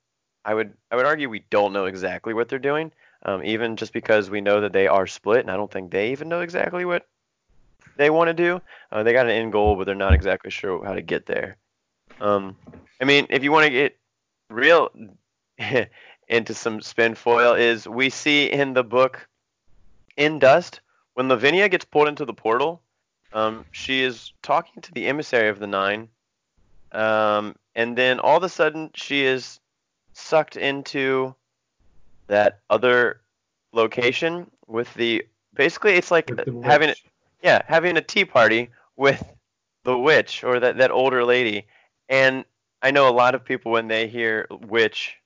I 0.45 0.55
would 0.55 0.73
I 0.91 0.97
would 0.97 1.07
argue 1.07 1.29
we 1.29 1.45
don't 1.51 1.73
know 1.73 1.87
exactly 1.87 2.35
what 2.35 2.49
they're 2.49 2.59
doing, 2.59 2.93
um, 3.25 3.45
even 3.45 3.77
just 3.77 3.93
because 3.93 4.31
we 4.31 4.41
know 4.41 4.61
that 4.61 4.73
they 4.73 4.87
are 4.87 5.07
split, 5.07 5.41
and 5.41 5.51
I 5.51 5.57
don't 5.57 5.71
think 5.71 5.91
they 5.91 6.12
even 6.12 6.29
know 6.29 6.41
exactly 6.41 6.85
what 6.85 7.07
they 7.97 8.11
want 8.11 8.29
to 8.29 8.35
do. 8.35 8.62
Uh, 8.91 9.03
they 9.03 9.12
got 9.12 9.27
an 9.27 9.33
end 9.33 9.53
goal, 9.53 9.77
but 9.77 9.85
they're 9.85 9.95
not 9.95 10.14
exactly 10.14 10.51
sure 10.51 10.85
how 10.85 10.95
to 10.95 11.03
get 11.03 11.27
there. 11.27 11.57
Um, 12.21 12.57
I 13.01 13.05
mean, 13.05 13.27
if 13.31 13.45
you 13.45 13.53
want 13.53 13.66
to 13.66 13.71
get 13.71 13.97
real 14.51 14.91
into 16.29 16.55
some 16.55 16.81
spin 16.81 17.14
foil, 17.14 17.55
is 17.55 17.87
we 17.87 18.11
see 18.11 18.47
in 18.47 18.73
the 18.75 18.85
book 18.85 19.29
in 20.19 20.39
Dust 20.39 20.81
when 21.14 21.29
Lavinia 21.29 21.71
gets 21.71 21.87
pulled 21.87 22.09
into 22.09 22.27
the 22.27 22.35
portal. 22.35 22.83
Um, 23.33 23.64
she 23.73 24.03
is 24.03 24.33
talking 24.43 24.83
to 24.83 24.93
the 24.93 25.07
emissary 25.07 25.49
of 25.49 25.59
the 25.59 25.66
Nine, 25.66 26.09
um, 26.93 27.55
and 27.75 27.97
then 27.97 28.19
all 28.21 28.37
of 28.37 28.43
a 28.43 28.49
sudden 28.49 28.91
she 28.95 29.25
is 29.25 29.61
sucked 30.12 30.57
into 30.57 31.35
that 32.27 32.61
other 32.69 33.21
location 33.73 34.51
with 34.66 34.93
the 34.95 35.25
basically 35.55 35.95
it's 35.95 36.11
like 36.11 36.31
having 36.64 36.89
witch. 36.89 37.05
yeah 37.43 37.62
having 37.66 37.97
a 37.97 38.01
tea 38.01 38.25
party 38.25 38.71
with 38.97 39.23
the 39.85 39.97
witch 39.97 40.43
or 40.43 40.59
that 40.59 40.79
that 40.79 40.91
older 40.91 41.25
lady 41.25 41.66
and 42.09 42.45
I 42.83 42.91
know 42.91 43.09
a 43.09 43.12
lot 43.12 43.35
of 43.35 43.45
people 43.45 43.73
when 43.73 43.89
they 43.89 44.09
hear 44.09 44.47
witch 44.51 45.16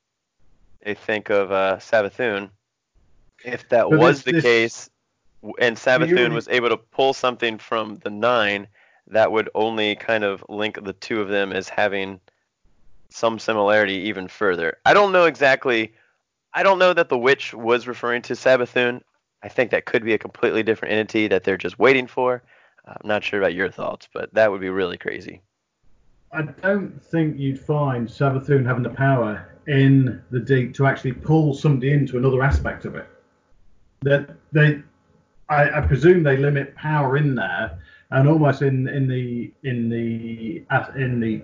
they 0.84 0.94
think 0.94 1.30
of 1.30 1.52
uh, 1.52 1.76
Savathun 1.78 2.50
if 3.44 3.68
that 3.68 3.88
But 3.90 3.98
was 3.98 4.22
this- 4.22 4.24
the 4.24 4.32
this- 4.32 4.42
case 4.42 4.90
and 5.60 5.80
only- 5.88 6.28
was 6.30 6.48
able 6.48 6.68
to 6.68 6.76
pull 6.76 7.12
something 7.12 7.58
from 7.58 7.96
the 8.04 8.10
nine 8.10 8.68
that 9.08 9.32
would 9.32 9.50
only 9.54 9.96
kind 9.96 10.24
of 10.24 10.44
link 10.48 10.82
the 10.84 10.92
two 10.92 11.20
of 11.20 11.28
them 11.28 11.52
as 11.52 11.68
having 11.68 12.20
some 13.08 13.38
similarity 13.38 13.94
even 13.94 14.28
further. 14.28 14.78
I 14.86 14.94
don't 14.94 15.12
know 15.12 15.24
exactly. 15.24 15.92
I 16.54 16.62
don't 16.62 16.78
know 16.78 16.92
that 16.92 17.08
the 17.08 17.18
witch 17.18 17.52
was 17.52 17.86
referring 17.86 18.22
to 18.22 18.34
Savathun. 18.34 19.02
I 19.42 19.48
think 19.48 19.70
that 19.72 19.84
could 19.86 20.04
be 20.04 20.14
a 20.14 20.18
completely 20.18 20.62
different 20.62 20.94
entity 20.94 21.26
that 21.28 21.44
they're 21.44 21.56
just 21.56 21.78
waiting 21.78 22.06
for. 22.06 22.42
I'm 22.86 22.96
not 23.04 23.24
sure 23.24 23.40
about 23.40 23.54
your 23.54 23.70
thoughts, 23.70 24.08
but 24.14 24.32
that 24.34 24.50
would 24.50 24.60
be 24.60 24.70
really 24.70 24.96
crazy. 24.98 25.42
I 26.32 26.42
don't 26.42 27.02
think 27.02 27.38
you'd 27.38 27.60
find 27.60 28.08
Savathun 28.08 28.64
having 28.64 28.82
the 28.82 28.90
power 28.90 29.46
in 29.66 30.22
the 30.30 30.40
deep 30.40 30.74
to 30.74 30.86
actually 30.86 31.12
pull 31.12 31.52
somebody 31.54 31.92
into 31.92 32.16
another 32.16 32.42
aspect 32.42 32.84
of 32.84 32.94
it. 32.94 33.06
That 34.02 34.30
they, 34.52 34.82
I, 35.48 35.78
I 35.78 35.80
presume 35.80 36.22
they 36.22 36.36
limit 36.36 36.74
power 36.74 37.16
in 37.16 37.34
there, 37.34 37.78
and 38.10 38.28
almost 38.28 38.62
in 38.62 38.88
in 38.88 39.08
the 39.08 39.52
in 39.64 39.88
the 39.88 40.64
at- 40.70 40.96
in 40.96 41.20
the 41.20 41.42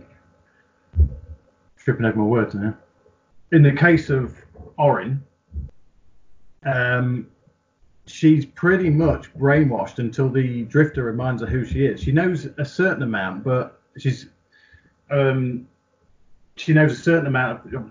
tripping 1.77 2.05
over 2.05 2.19
my 2.19 2.25
words 2.25 2.55
now. 2.55 2.75
In 3.53 3.63
the 3.63 3.73
case 3.73 4.11
of 4.11 4.37
Orin, 4.77 5.23
um, 6.65 7.29
she's 8.07 8.45
pretty 8.45 8.91
much 8.91 9.33
brainwashed 9.35 9.99
until 9.99 10.29
the 10.29 10.65
Drifter 10.65 11.05
reminds 11.05 11.43
her 11.43 11.49
who 11.49 11.65
she 11.65 11.87
is. 11.87 12.03
She 12.03 12.13
knows 12.13 12.47
a 12.59 12.65
certain 12.65 13.03
amount, 13.03 13.45
but 13.45 13.81
she's 13.97 14.27
um, 15.11 15.67
she 16.57 16.73
knows 16.73 16.93
a 16.93 17.03
certain 17.03 17.27
amount 17.27 17.75
of. 17.75 17.91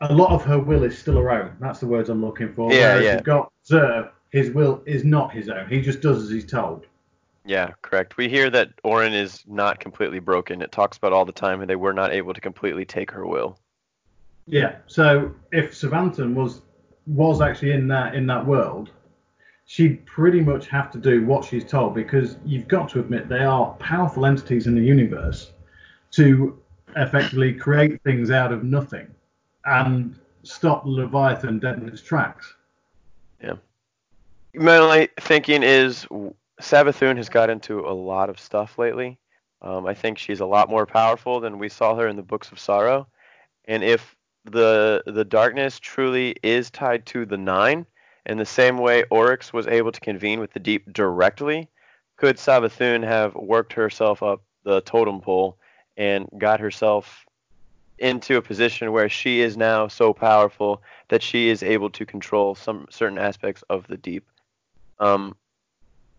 A 0.00 0.12
lot 0.12 0.32
of 0.32 0.44
her 0.44 0.58
will 0.58 0.82
is 0.84 0.98
still 0.98 1.16
her 1.16 1.30
own. 1.30 1.56
That's 1.60 1.80
the 1.80 1.86
words 1.86 2.08
I'm 2.10 2.24
looking 2.24 2.52
for. 2.52 2.72
Yeah, 2.72 2.78
Whereas 2.78 3.04
yeah. 3.04 3.14
You've 3.14 3.24
got 3.24 3.52
Xur, 3.68 4.10
his 4.30 4.50
will 4.50 4.82
is 4.86 5.04
not 5.04 5.32
his 5.32 5.48
own. 5.48 5.68
He 5.68 5.80
just 5.80 6.00
does 6.00 6.22
as 6.22 6.30
he's 6.30 6.46
told. 6.46 6.86
Yeah, 7.44 7.72
correct. 7.82 8.16
We 8.16 8.28
hear 8.28 8.48
that 8.50 8.70
Orin 8.82 9.12
is 9.12 9.44
not 9.46 9.78
completely 9.78 10.18
broken. 10.18 10.62
It 10.62 10.72
talks 10.72 10.96
about 10.96 11.12
all 11.12 11.24
the 11.24 11.32
time 11.32 11.60
how 11.60 11.66
they 11.66 11.76
were 11.76 11.92
not 11.92 12.12
able 12.12 12.32
to 12.32 12.40
completely 12.40 12.84
take 12.84 13.10
her 13.10 13.26
will. 13.26 13.58
Yeah. 14.46 14.76
So 14.86 15.34
if 15.52 15.72
Savathun 15.72 16.34
was 16.34 16.62
was 17.06 17.42
actually 17.42 17.72
in 17.72 17.86
that 17.88 18.14
in 18.14 18.26
that 18.26 18.44
world, 18.46 18.90
she'd 19.66 20.04
pretty 20.06 20.40
much 20.40 20.68
have 20.68 20.90
to 20.92 20.98
do 20.98 21.24
what 21.26 21.44
she's 21.44 21.64
told 21.64 21.94
because 21.94 22.36
you've 22.44 22.68
got 22.68 22.88
to 22.90 23.00
admit 23.00 23.28
they 23.28 23.44
are 23.44 23.72
powerful 23.74 24.26
entities 24.26 24.66
in 24.66 24.74
the 24.74 24.82
universe 24.82 25.52
to 26.12 26.58
effectively 26.96 27.52
create 27.52 28.00
things 28.02 28.30
out 28.30 28.52
of 28.52 28.64
nothing 28.64 29.06
and 29.64 30.18
stop 30.42 30.84
Leviathan 30.84 31.58
dead 31.58 31.78
in 31.78 31.88
its 31.88 32.02
tracks. 32.02 32.54
My 34.54 34.76
only 34.76 35.08
thinking 35.20 35.62
is 35.62 36.06
Savathun 36.60 37.16
has 37.16 37.28
got 37.28 37.50
into 37.50 37.80
a 37.80 37.90
lot 37.92 38.30
of 38.30 38.38
stuff 38.38 38.78
lately. 38.78 39.18
Um, 39.62 39.86
I 39.86 39.94
think 39.94 40.18
she's 40.18 40.40
a 40.40 40.46
lot 40.46 40.70
more 40.70 40.86
powerful 40.86 41.40
than 41.40 41.58
we 41.58 41.68
saw 41.68 41.96
her 41.96 42.06
in 42.06 42.16
the 42.16 42.22
Books 42.22 42.52
of 42.52 42.60
Sorrow. 42.60 43.08
And 43.64 43.82
if 43.82 44.14
the 44.44 45.02
the 45.06 45.24
darkness 45.24 45.80
truly 45.80 46.36
is 46.42 46.70
tied 46.70 47.06
to 47.06 47.24
the 47.24 47.38
nine, 47.38 47.86
in 48.26 48.38
the 48.38 48.44
same 48.44 48.78
way 48.78 49.04
Oryx 49.10 49.52
was 49.52 49.66
able 49.66 49.90
to 49.90 50.00
convene 50.00 50.38
with 50.38 50.52
the 50.52 50.60
deep 50.60 50.92
directly, 50.92 51.68
could 52.16 52.36
Savathun 52.36 53.02
have 53.02 53.34
worked 53.34 53.72
herself 53.72 54.22
up 54.22 54.42
the 54.64 54.82
totem 54.82 55.20
pole 55.20 55.58
and 55.96 56.28
got 56.38 56.60
herself 56.60 57.24
into 57.98 58.36
a 58.36 58.42
position 58.42 58.92
where 58.92 59.08
she 59.08 59.40
is 59.40 59.56
now 59.56 59.88
so 59.88 60.12
powerful 60.12 60.82
that 61.08 61.22
she 61.22 61.48
is 61.48 61.62
able 61.62 61.90
to 61.90 62.04
control 62.04 62.54
some 62.54 62.86
certain 62.90 63.18
aspects 63.18 63.62
of 63.70 63.86
the 63.86 63.96
deep? 63.96 64.26
Um, 64.98 65.36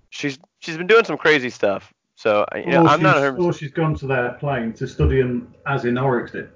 she's 0.10 0.40
she's 0.60 0.78
been 0.78 0.88
doing 0.88 1.06
some 1.06 1.18
crazy 1.18 1.50
stuff. 1.50 1.94
So 2.16 2.46
I- 2.52 2.60
you 2.60 2.68
know, 2.68 2.84
or, 2.84 2.88
I'm 2.88 3.02
not 3.02 3.16
100 3.16 3.40
or 3.40 3.54
she's 3.54 3.72
gone 3.72 3.96
to 3.96 4.08
their 4.08 4.34
plane 4.34 4.74
to 4.74 4.88
study 4.88 5.22
them 5.22 5.54
as 5.66 5.86
in 5.86 5.98
Oryx 5.98 6.32
did. 6.32 6.50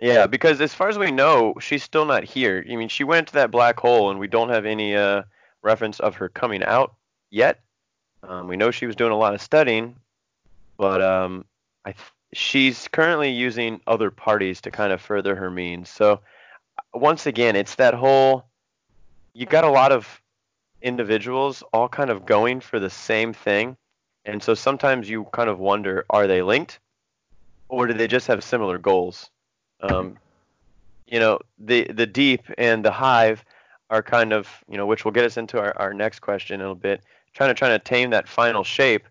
Yeah, 0.00 0.26
because 0.26 0.60
as 0.60 0.74
far 0.74 0.88
as 0.88 0.98
we 0.98 1.10
know, 1.10 1.54
she's 1.60 1.82
still 1.82 2.04
not 2.04 2.24
here. 2.24 2.64
I 2.68 2.76
mean, 2.76 2.88
she 2.88 3.04
went 3.04 3.28
to 3.28 3.34
that 3.34 3.50
black 3.50 3.78
hole, 3.78 4.10
and 4.10 4.18
we 4.18 4.26
don't 4.26 4.50
have 4.50 4.66
any 4.66 4.94
uh, 4.94 5.22
reference 5.62 6.00
of 6.00 6.16
her 6.16 6.28
coming 6.28 6.62
out 6.62 6.94
yet. 7.30 7.60
Um, 8.22 8.48
we 8.48 8.56
know 8.56 8.70
she 8.70 8.86
was 8.86 8.96
doing 8.96 9.12
a 9.12 9.16
lot 9.16 9.34
of 9.34 9.40
studying, 9.40 9.96
but 10.76 11.00
um, 11.00 11.44
I 11.84 11.94
she's 12.34 12.88
currently 12.88 13.30
using 13.30 13.80
other 13.86 14.10
parties 14.10 14.60
to 14.62 14.70
kind 14.70 14.92
of 14.92 15.00
further 15.00 15.34
her 15.34 15.50
means. 15.50 15.88
So 15.88 16.20
once 16.92 17.26
again, 17.26 17.56
it's 17.56 17.76
that 17.76 17.94
whole 17.94 18.44
you 19.32 19.46
got 19.46 19.64
a 19.64 19.70
lot 19.70 19.92
of 19.92 20.20
individuals 20.82 21.62
all 21.72 21.88
kind 21.88 22.10
of 22.10 22.26
going 22.26 22.60
for 22.60 22.78
the 22.78 22.90
same 22.90 23.32
thing, 23.32 23.76
and 24.24 24.42
so 24.42 24.54
sometimes 24.54 25.08
you 25.08 25.24
kind 25.32 25.50
of 25.50 25.58
wonder, 25.58 26.04
are 26.10 26.26
they 26.26 26.42
linked, 26.42 26.78
or 27.68 27.86
do 27.86 27.94
they 27.94 28.06
just 28.06 28.26
have 28.26 28.44
similar 28.44 28.78
goals? 28.78 29.30
Um, 29.80 30.18
you 31.06 31.18
know, 31.18 31.40
the 31.58 31.84
the 31.84 32.06
deep 32.06 32.42
and 32.58 32.84
the 32.84 32.90
hive 32.90 33.44
are 33.90 34.02
kind 34.02 34.32
of, 34.32 34.48
you 34.68 34.76
know, 34.76 34.86
which 34.86 35.04
will 35.04 35.12
get 35.12 35.24
us 35.24 35.36
into 35.36 35.58
our, 35.58 35.76
our 35.78 35.92
next 35.92 36.20
question 36.20 36.54
in 36.54 36.60
a 36.60 36.64
little 36.64 36.74
bit, 36.74 37.02
trying 37.34 37.50
to 37.50 37.54
trying 37.54 37.78
to 37.78 37.84
tame 37.84 38.10
that 38.10 38.28
final 38.28 38.64
shape. 38.64 39.06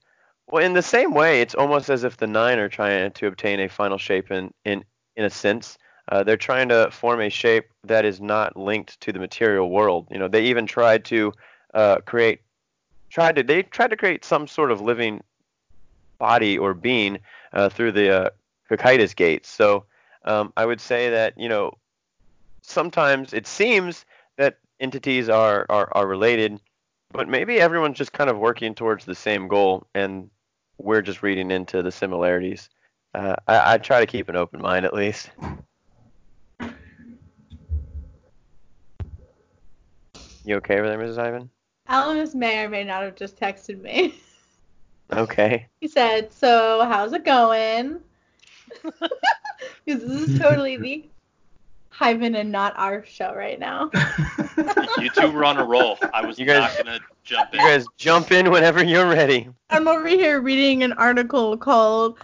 Well, 0.53 0.63
in 0.63 0.73
the 0.73 0.83
same 0.83 1.15
way, 1.15 1.41
it's 1.41 1.55
almost 1.55 1.89
as 1.89 2.03
if 2.03 2.17
the 2.17 2.27
nine 2.27 2.59
are 2.59 2.69
trying 2.69 3.11
to 3.11 3.25
obtain 3.25 3.59
a 3.59 3.67
final 3.67 3.97
shape 3.97 4.29
in 4.29 4.53
in 4.65 4.85
in 5.15 5.25
a 5.25 5.29
sense. 5.31 5.79
Uh, 6.07 6.23
they're 6.23 6.37
trying 6.37 6.69
to 6.69 6.91
form 6.91 7.21
a 7.21 7.29
shape 7.29 7.71
that 7.85 8.05
is 8.05 8.21
not 8.21 8.55
linked 8.55 9.01
to 9.01 9.11
the 9.11 9.17
material 9.17 9.71
world. 9.71 10.07
You 10.11 10.19
know, 10.19 10.27
they 10.27 10.43
even 10.43 10.67
tried 10.67 11.05
to 11.05 11.33
uh, 11.73 12.01
create, 12.05 12.41
tried 13.09 13.37
to 13.37 13.41
they 13.41 13.63
tried 13.63 13.89
to 13.89 13.97
create 13.97 14.23
some 14.23 14.45
sort 14.45 14.69
of 14.69 14.79
living 14.79 15.23
body 16.19 16.59
or 16.59 16.75
being 16.75 17.17
uh, 17.51 17.69
through 17.69 17.93
the 17.93 18.25
uh, 18.25 18.29
Cocytus 18.69 19.15
gates. 19.15 19.49
So 19.49 19.85
um, 20.23 20.53
I 20.55 20.67
would 20.67 20.81
say 20.81 21.09
that 21.09 21.35
you 21.35 21.49
know 21.49 21.71
sometimes 22.61 23.33
it 23.33 23.47
seems 23.47 24.05
that 24.37 24.59
entities 24.79 25.29
are, 25.29 25.65
are 25.69 25.89
are 25.93 26.05
related, 26.05 26.61
but 27.11 27.27
maybe 27.27 27.59
everyone's 27.59 27.97
just 27.97 28.13
kind 28.13 28.29
of 28.29 28.37
working 28.37 28.75
towards 28.75 29.05
the 29.05 29.15
same 29.15 29.47
goal, 29.47 29.87
and 29.95 30.29
we're 30.77 31.01
just 31.01 31.23
reading 31.23 31.51
into 31.51 31.81
the 31.81 31.91
similarities. 31.91 32.69
Uh, 33.13 33.35
I, 33.47 33.73
I 33.73 33.77
try 33.77 33.99
to 33.99 34.05
keep 34.05 34.29
an 34.29 34.35
open 34.35 34.61
mind 34.61 34.85
at 34.85 34.93
least. 34.93 35.29
You 40.45 40.57
okay 40.57 40.79
over 40.79 40.89
there, 40.89 40.97
Mrs. 40.97 41.17
Ivan? 41.17 41.49
Elemist 41.89 42.35
may 42.35 42.63
or 42.63 42.69
may 42.69 42.83
not 42.83 43.03
have 43.03 43.15
just 43.15 43.37
texted 43.37 43.81
me. 43.81 44.15
Okay. 45.11 45.67
He 45.79 45.87
said, 45.87 46.31
"So 46.31 46.85
how's 46.85 47.13
it 47.13 47.25
going?" 47.25 47.99
Because 49.85 50.01
this 50.01 50.29
is 50.29 50.39
totally 50.39 50.77
the 50.77 51.09
Hyven 51.97 52.35
and 52.39 52.51
Not 52.51 52.73
Arf 52.75 53.07
show 53.07 53.33
right 53.33 53.59
now. 53.59 53.91
You 54.99 55.09
two 55.09 55.31
were 55.31 55.43
on 55.43 55.57
a 55.57 55.65
roll. 55.65 55.97
I 56.13 56.25
was 56.25 56.37
You 56.37 56.45
guys- 56.45 56.77
not 56.77 56.85
gonna 56.85 56.99
jump 57.23 57.53
in. 57.53 57.59
You 57.59 57.65
guys 57.65 57.87
jump 57.97 58.31
in 58.31 58.51
whenever 58.51 58.83
you're 58.83 59.07
ready. 59.07 59.49
I'm 59.71 59.87
over 59.87 60.07
here 60.07 60.39
reading 60.39 60.83
an 60.83 60.93
article 60.93 61.57
called, 61.57 62.19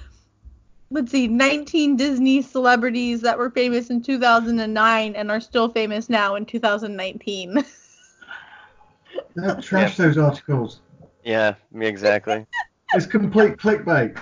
let's 0.91 1.11
see, 1.11 1.27
19 1.27 1.95
Disney 1.97 2.41
celebrities 2.43 3.21
that 3.21 3.37
were 3.37 3.49
famous 3.49 3.89
in 3.89 4.01
2009 4.03 5.15
and 5.15 5.31
are 5.31 5.39
still 5.41 5.69
famous 5.69 6.09
now 6.09 6.35
in 6.35 6.45
2019. 6.45 7.63
Don't 9.35 9.63
trash 9.63 9.97
those 9.97 10.17
articles. 10.17 10.81
Yeah, 11.23 11.55
me 11.71 11.87
exactly. 11.87 12.45
It's 12.93 13.05
complete 13.05 13.57
clickbait. 13.57 14.17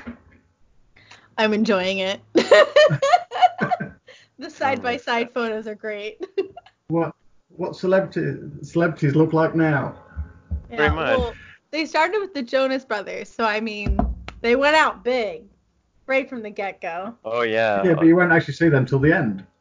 I'm 1.37 1.53
enjoying 1.53 1.99
it. 1.99 2.19
the 4.39 4.49
side 4.49 4.81
by 4.81 4.97
side 4.97 5.33
photos 5.33 5.67
are 5.67 5.75
great. 5.75 6.25
What 6.89 7.15
what 7.49 7.75
celebrity 7.75 8.39
celebrities 8.61 9.13
look 9.13 9.33
like 9.33 9.53
now? 9.55 9.99
Pretty 10.69 10.95
much. 10.95 11.35
they 11.69 11.85
started 11.85 12.21
with 12.21 12.33
the 12.33 12.41
Jonas 12.41 12.85
Brothers, 12.85 13.27
so 13.27 13.43
I 13.43 13.59
mean, 13.59 13.99
they 14.39 14.55
went 14.55 14.77
out 14.77 15.03
big 15.03 15.43
right 16.07 16.27
from 16.29 16.41
the 16.41 16.49
get 16.49 16.81
go. 16.81 17.13
Oh 17.23 17.41
yeah. 17.41 17.83
Yeah, 17.83 17.93
but 17.93 18.05
you 18.05 18.15
won't 18.15 18.31
actually 18.31 18.55
see 18.55 18.69
them 18.69 18.85
till 18.85 18.99
the 18.99 19.13
end. 19.13 19.45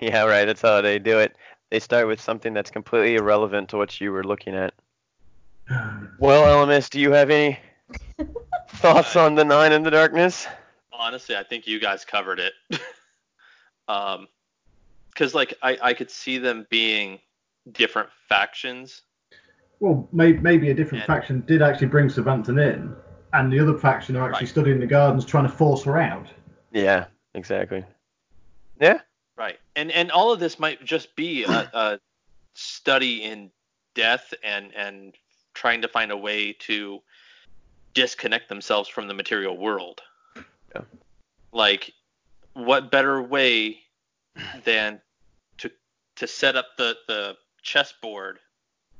Yeah, 0.00 0.22
right. 0.26 0.44
That's 0.44 0.62
how 0.62 0.80
they 0.80 1.00
do 1.00 1.18
it. 1.18 1.34
They 1.70 1.80
start 1.80 2.06
with 2.06 2.20
something 2.20 2.54
that's 2.54 2.70
completely 2.70 3.16
irrelevant 3.16 3.68
to 3.70 3.76
what 3.76 4.00
you 4.00 4.12
were 4.12 4.22
looking 4.24 4.54
at. 4.54 4.72
Well, 6.20 6.44
Elemist, 6.44 6.90
do 6.90 7.00
you 7.00 7.10
have 7.12 7.30
any 7.30 7.58
thoughts 8.70 9.16
on 9.16 9.34
the 9.34 9.44
Nine 9.44 9.72
in 9.72 9.82
the 9.82 9.90
Darkness? 9.90 10.46
Honestly, 10.92 11.36
I 11.36 11.42
think 11.42 11.66
you 11.66 11.80
guys 11.80 12.04
covered 12.04 12.38
it. 12.38 12.52
Um, 13.88 14.28
because 15.12 15.34
like 15.34 15.54
I, 15.62 15.78
I 15.82 15.94
could 15.94 16.10
see 16.10 16.38
them 16.38 16.66
being 16.70 17.18
different 17.72 18.10
factions. 18.28 19.02
Well, 19.80 20.08
may, 20.12 20.32
maybe 20.32 20.70
a 20.70 20.74
different 20.74 21.02
Yeah. 21.02 21.06
faction 21.06 21.40
did 21.46 21.62
actually 21.62 21.88
bring 21.88 22.08
Savathun 22.08 22.60
in, 22.60 22.94
and 23.32 23.52
the 23.52 23.58
other 23.58 23.76
faction 23.76 24.16
are 24.16 24.28
actually 24.28 24.46
Right. 24.46 24.48
stood 24.48 24.68
in 24.68 24.78
the 24.78 24.86
gardens 24.86 25.24
trying 25.24 25.44
to 25.44 25.52
force 25.52 25.82
her 25.84 25.98
out. 25.98 26.28
Yeah, 26.72 27.06
exactly. 27.34 27.84
Yeah, 28.80 29.00
Right. 29.36 29.58
And 29.76 29.92
and 29.92 30.10
all 30.10 30.32
of 30.32 30.40
this 30.40 30.58
might 30.58 30.84
just 30.84 31.14
be 31.14 31.44
a, 31.44 31.50
a 31.72 32.00
study 32.54 33.22
in 33.22 33.50
death 33.94 34.34
and 34.42 34.74
and 34.74 35.14
trying 35.54 35.82
to 35.82 35.88
find 35.88 36.10
a 36.10 36.16
way 36.16 36.52
to 36.52 37.00
disconnect 37.94 38.48
themselves 38.48 38.88
from 38.88 39.08
the 39.08 39.14
material 39.14 39.56
world. 39.56 40.00
Yeah. 40.74 40.82
Like 41.52 41.92
what 42.54 42.90
better 42.90 43.22
way 43.22 43.80
than 44.64 45.00
to 45.58 45.70
to 46.16 46.26
set 46.26 46.56
up 46.56 46.66
the 46.76 46.96
the 47.06 47.36
chessboard 47.62 48.38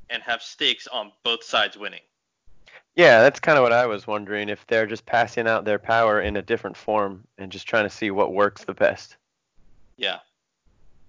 and 0.09 0.23
have 0.23 0.41
stakes 0.41 0.87
on 0.87 1.11
both 1.23 1.43
sides 1.43 1.77
winning. 1.77 2.01
yeah. 2.95 3.21
That's 3.21 3.39
kind 3.39 3.57
of 3.57 3.63
what 3.63 3.73
I 3.73 3.85
was 3.85 4.07
wondering. 4.07 4.49
If 4.49 4.65
they're 4.67 4.87
just 4.87 5.05
passing 5.05 5.47
out 5.47 5.65
their 5.65 5.79
power 5.79 6.21
in 6.21 6.37
a 6.37 6.41
different 6.41 6.75
form 6.77 7.23
and 7.37 7.51
just 7.51 7.67
trying 7.67 7.85
to 7.85 7.89
see 7.89 8.11
what 8.11 8.33
works 8.33 8.63
the 8.63 8.73
best. 8.73 9.17
Yeah. 9.97 10.19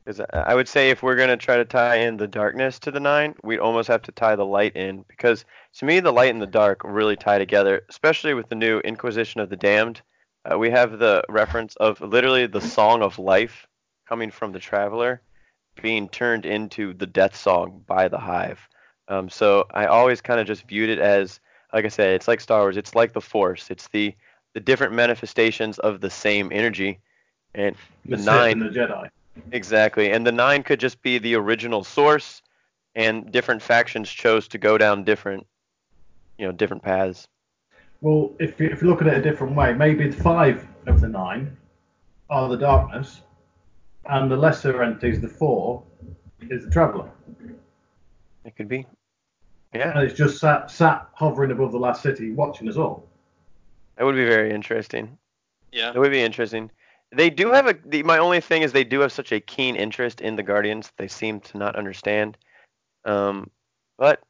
Because 0.04 0.20
I 0.32 0.54
would 0.54 0.68
say 0.68 0.90
if 0.90 1.02
we're 1.02 1.16
gonna 1.16 1.36
try 1.36 1.56
to 1.56 1.64
tie 1.64 1.96
in 1.96 2.16
the 2.16 2.26
darkness 2.26 2.78
to 2.80 2.90
the 2.90 3.00
nine, 3.00 3.34
we'd 3.44 3.58
almost 3.58 3.88
have 3.88 4.02
to 4.02 4.12
tie 4.12 4.34
the 4.34 4.46
light 4.46 4.74
in 4.76 5.04
because 5.08 5.44
to 5.78 5.84
me 5.84 6.00
the 6.00 6.12
light 6.12 6.32
and 6.32 6.42
the 6.42 6.46
dark 6.46 6.80
really 6.84 7.16
tie 7.16 7.38
together, 7.38 7.82
especially 7.88 8.34
with 8.34 8.48
the 8.48 8.54
new 8.54 8.80
Inquisition 8.80 9.40
of 9.40 9.50
the 9.50 9.56
Damned. 9.56 10.00
Uh, 10.44 10.58
we 10.58 10.70
have 10.70 10.98
the 10.98 11.22
reference 11.28 11.76
of 11.76 12.00
literally 12.00 12.46
the 12.46 12.60
Song 12.60 13.02
of 13.02 13.18
Life 13.18 13.66
coming 14.08 14.30
from 14.30 14.52
the 14.52 14.58
Traveler 14.58 15.20
being 15.80 16.08
turned 16.08 16.46
into 16.46 16.94
the 16.94 17.06
Death 17.06 17.36
Song 17.36 17.82
by 17.86 18.08
the 18.08 18.18
Hive. 18.18 18.60
Um, 19.08 19.28
so 19.28 19.66
I 19.72 19.86
always 19.86 20.20
kind 20.20 20.40
of 20.40 20.46
just 20.46 20.66
viewed 20.66 20.90
it 20.90 20.98
as, 20.98 21.40
like 21.72 21.84
I 21.84 21.88
said, 21.88 22.14
it's 22.14 22.28
like 22.28 22.40
Star 22.40 22.60
Wars. 22.60 22.76
It's 22.76 22.94
like 22.94 23.12
the 23.12 23.20
Force. 23.20 23.70
It's 23.70 23.88
the 23.88 24.14
the 24.52 24.60
different 24.60 24.92
manifestations 24.94 25.78
of 25.78 26.00
the 26.00 26.10
same 26.10 26.50
energy, 26.52 26.98
and 27.54 27.76
the 28.04 28.16
Sith 28.16 28.26
nine 28.26 28.62
and 28.62 28.74
the 28.74 28.80
Jedi. 28.80 29.10
Exactly. 29.52 30.10
And 30.10 30.26
the 30.26 30.32
nine 30.32 30.64
could 30.64 30.80
just 30.80 31.00
be 31.02 31.18
the 31.18 31.36
original 31.36 31.84
source, 31.84 32.42
and 32.94 33.30
different 33.30 33.62
factions 33.62 34.10
chose 34.10 34.48
to 34.48 34.58
go 34.58 34.76
down 34.76 35.04
different, 35.04 35.46
you 36.36 36.46
know, 36.46 36.52
different 36.52 36.82
paths. 36.82 37.28
Well, 38.00 38.32
if 38.38 38.58
you, 38.58 38.68
if 38.68 38.80
you 38.82 38.88
look 38.88 39.02
at 39.02 39.08
it 39.08 39.16
a 39.18 39.22
different 39.22 39.54
way, 39.54 39.74
maybe 39.74 40.08
the 40.08 40.22
five 40.22 40.66
of 40.86 41.00
the 41.00 41.08
nine 41.08 41.56
are 42.30 42.48
the 42.48 42.56
darkness, 42.56 43.22
and 44.08 44.30
the 44.30 44.36
lesser 44.36 44.82
entities, 44.82 45.20
the 45.20 45.28
four, 45.28 45.82
is 46.48 46.64
the 46.64 46.70
traveller. 46.70 47.10
It 48.44 48.56
could 48.56 48.68
be. 48.68 48.86
Yeah, 49.74 49.92
And 49.92 50.02
it's 50.08 50.18
just 50.18 50.38
sat 50.38 50.70
sat 50.70 51.08
hovering 51.12 51.52
above 51.52 51.72
the 51.72 51.78
last 51.78 52.02
city, 52.02 52.32
watching 52.32 52.68
us 52.68 52.76
all. 52.76 53.06
that 53.96 54.04
would 54.04 54.16
be 54.16 54.24
very 54.24 54.50
interesting. 54.52 55.18
Yeah. 55.70 55.92
It 55.94 55.98
would 55.98 56.10
be 56.10 56.22
interesting. 56.22 56.70
They 57.12 57.30
do 57.30 57.52
have 57.52 57.66
a. 57.66 57.76
The, 57.84 58.02
my 58.02 58.18
only 58.18 58.40
thing 58.40 58.62
is 58.62 58.72
they 58.72 58.84
do 58.84 59.00
have 59.00 59.12
such 59.12 59.30
a 59.32 59.40
keen 59.40 59.76
interest 59.76 60.20
in 60.20 60.36
the 60.36 60.42
Guardians. 60.42 60.90
They 60.96 61.06
seem 61.08 61.40
to 61.40 61.58
not 61.58 61.76
understand. 61.76 62.36
Um, 63.04 63.50
but 63.98 64.20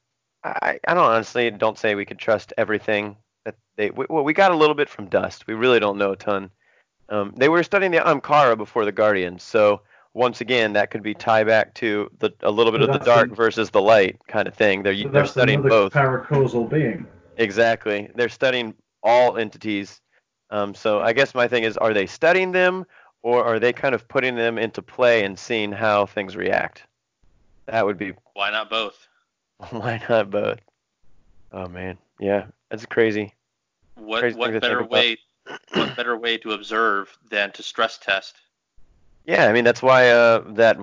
I, 0.44 0.78
I 0.86 0.94
don't 0.94 1.04
honestly 1.04 1.50
don't 1.50 1.78
say 1.78 1.94
we 1.94 2.04
could 2.04 2.18
trust 2.18 2.52
everything 2.58 3.16
that 3.44 3.56
they. 3.76 3.90
we- 3.90 4.06
Well, 4.08 4.24
we 4.24 4.32
got 4.32 4.50
a 4.52 4.56
little 4.56 4.74
bit 4.74 4.88
from 4.88 5.06
Dust. 5.06 5.46
We 5.46 5.54
really 5.54 5.80
don't 5.80 5.98
know 5.98 6.12
a 6.12 6.16
ton. 6.16 6.50
Um, 7.08 7.32
they 7.36 7.48
were 7.48 7.62
studying 7.62 7.90
the 7.92 7.98
Ahamkara 7.98 8.56
before 8.56 8.84
the 8.84 8.92
Guardians, 8.92 9.42
so 9.42 9.82
once 10.14 10.40
again 10.40 10.72
that 10.72 10.90
could 10.90 11.02
be 11.02 11.14
tie 11.14 11.44
back 11.44 11.72
to 11.74 12.10
the 12.18 12.30
a 12.42 12.50
little 12.50 12.72
bit 12.72 12.82
So 12.82 12.88
of 12.88 12.98
the 12.98 13.04
dark 13.04 13.30
an- 13.30 13.34
versus 13.34 13.70
the 13.70 13.80
light 13.80 14.18
kind 14.28 14.46
of 14.46 14.54
thing. 14.54 14.82
They're 14.82 14.96
So 14.96 15.08
they're 15.08 15.26
studying 15.26 15.62
both. 15.62 15.92
paracausal 15.92 16.68
being. 16.70 17.06
Exactly. 17.36 18.10
They're 18.14 18.28
studying 18.28 18.74
all 19.02 19.36
entities. 19.38 20.00
Um, 20.50 20.74
so 20.74 21.00
I 21.00 21.12
guess 21.12 21.34
my 21.34 21.48
thing 21.48 21.62
is, 21.64 21.76
are 21.76 21.94
they 21.94 22.06
studying 22.06 22.52
them, 22.52 22.84
or 23.22 23.44
are 23.44 23.58
they 23.58 23.72
kind 23.72 23.94
of 23.94 24.06
putting 24.08 24.34
them 24.36 24.58
into 24.58 24.82
play 24.82 25.24
and 25.24 25.38
seeing 25.38 25.72
how 25.72 26.06
things 26.06 26.36
react? 26.36 26.84
That 27.66 27.86
would 27.86 27.98
be 27.98 28.12
Why 28.34 28.50
not 28.50 28.68
both? 28.70 29.08
why 29.70 30.00
not 30.08 30.30
both? 30.30 30.58
Oh 31.52 31.66
man, 31.68 31.98
yeah, 32.20 32.46
that's 32.70 32.86
crazy. 32.86 33.34
What 33.96 34.20
Crazy 34.20 34.38
what 34.38 34.60
better 34.60 34.84
way 34.84 35.18
what 35.74 35.96
better 35.96 36.16
way 36.16 36.38
to 36.38 36.52
observe 36.52 37.16
than 37.30 37.52
to 37.52 37.62
stress 37.62 37.98
test? 37.98 38.36
Yeah, 39.26 39.46
I 39.46 39.52
mean 39.52 39.64
that's 39.64 39.82
why 39.82 40.10
uh, 40.10 40.44
that 40.54 40.78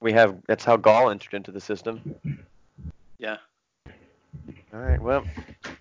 we 0.00 0.12
have. 0.12 0.36
That's 0.46 0.64
how 0.64 0.76
Ghaul 0.76 1.10
entered 1.10 1.34
into 1.34 1.50
the 1.50 1.60
system. 1.60 2.14
Yeah. 3.18 3.36
All 4.72 4.80
right. 4.80 5.00
Well, 5.00 5.24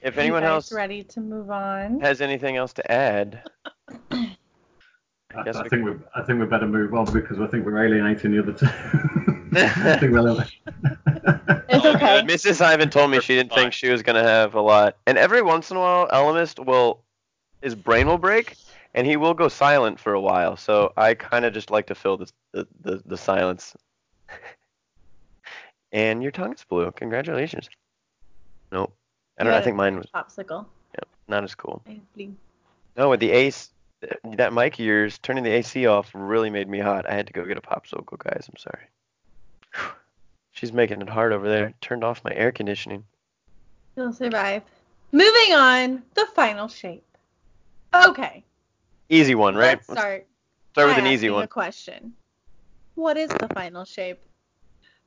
if 0.02 0.18
anyone 0.18 0.44
else 0.44 0.72
ready 0.72 1.04
to 1.04 1.20
move 1.20 1.50
on? 1.50 2.00
has 2.02 2.22
anything 2.22 2.58
else 2.58 2.74
to 2.74 2.92
add, 2.92 3.42
I, 4.12 4.36
guess 5.44 5.56
I 5.56 5.64
we 5.64 5.70
think 5.70 5.86
we 5.86 5.96
I 6.16 6.22
think 6.24 6.40
we 6.40 6.46
better 6.46 6.68
move 6.68 6.94
on 6.94 7.12
because 7.12 7.40
I 7.40 7.48
think 7.48 7.66
we're 7.66 7.86
alienating 7.86 8.32
the 8.32 8.40
other 8.40 8.54
two. 8.54 8.68
I 9.56 9.98
think 9.98 10.12
we're 10.12 10.22
Mrs. 12.34 12.62
Ivan 12.62 12.90
told 12.90 13.12
me 13.12 13.20
she 13.20 13.36
didn't 13.36 13.52
Fine. 13.52 13.60
think 13.60 13.74
she 13.74 13.90
was 13.90 14.02
gonna 14.02 14.24
have 14.24 14.56
a 14.56 14.62
lot. 14.62 14.98
And 15.06 15.18
every 15.18 15.42
once 15.42 15.70
in 15.70 15.78
a 15.78 15.80
while, 15.80 16.08
Elemist 16.08 16.64
will 16.66 17.04
his 17.62 17.76
brain 17.76 18.08
will 18.08 18.18
break 18.18 18.58
and 18.94 19.06
he 19.06 19.18
will 19.18 19.34
go 19.34 19.48
silent 19.48 20.00
for 20.00 20.14
a 20.14 20.22
while. 20.22 20.58
So 20.58 20.94
I 20.98 21.14
kind 21.14 21.46
of 21.46 21.54
just 21.54 21.70
like 21.70 21.88
to 21.88 21.96
fill 21.96 22.18
the 22.18 22.32
the, 22.52 22.68
the, 22.82 23.04
the 23.06 23.18
silence. 23.18 23.76
and 25.92 26.24
your 26.24 26.32
tongue 26.32 26.54
is 26.54 26.64
blue. 26.68 26.92
Congratulations. 26.92 27.70
Nope. 28.72 28.96
I 29.40 29.44
don't. 29.44 29.54
I 29.54 29.62
think 29.62 29.76
mine 29.76 29.98
was 29.98 30.08
popsicle. 30.14 30.66
not 31.28 31.44
as 31.44 31.56
cool. 31.56 31.84
No, 32.96 33.10
with 33.10 33.20
the 33.20 33.32
ace, 33.32 33.72
that 34.24 34.54
mic 34.54 34.74
of 34.74 34.80
yours 34.80 35.18
turning 35.18 35.44
the 35.44 35.52
AC 35.52 35.88
off 35.88 36.12
really 36.14 36.50
made 36.50 36.68
me 36.68 36.80
hot. 36.80 37.10
I 37.10 37.14
had 37.14 37.28
to 37.28 37.34
go 37.34 37.46
get 37.46 37.58
a 37.58 37.62
popsicle, 37.62 38.18
guys. 38.20 38.48
I'm 38.50 38.58
sorry. 38.58 39.96
She's 40.54 40.72
making 40.72 41.02
it 41.02 41.10
hard 41.10 41.34
over 41.34 41.50
there. 41.50 41.74
Turned 41.82 42.04
off 42.04 42.24
my 42.24 42.34
air 42.34 42.52
conditioning. 42.52 43.04
You'll 43.96 44.14
survive. 44.14 44.62
Moving 45.12 45.54
on, 45.54 46.04
the 46.14 46.26
final 46.36 46.68
shape. 46.68 47.06
Okay. 47.94 48.44
Easy 49.10 49.36
one, 49.36 49.56
right? 49.56 49.78
Let's 49.78 49.86
start. 49.86 50.28
Start 50.72 50.90
with 50.90 50.98
an 50.98 51.08
easy 51.08 51.30
one. 51.30 51.44
A 51.44 51.48
question. 51.48 52.14
What 52.96 53.18
is 53.18 53.30
the 53.30 53.48
final 53.54 53.86
shape? 53.86 54.20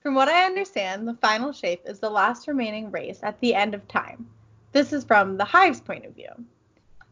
From 0.01 0.15
what 0.15 0.29
I 0.29 0.45
understand, 0.45 1.09
the 1.09 1.15
final 1.15 1.53
shape 1.53 1.83
is 1.87 1.99
the 1.99 2.11
last 2.11 2.47
remaining 2.47 2.91
race 2.91 3.21
at 3.23 3.41
the 3.41 3.55
end 3.55 3.75
of 3.75 3.87
time. 3.89 4.29
This 4.73 4.93
is 4.93 5.05
from 5.05 5.37
the 5.37 5.45
hive's 5.45 5.81
point 5.81 6.05
of 6.05 6.15
view. 6.15 6.31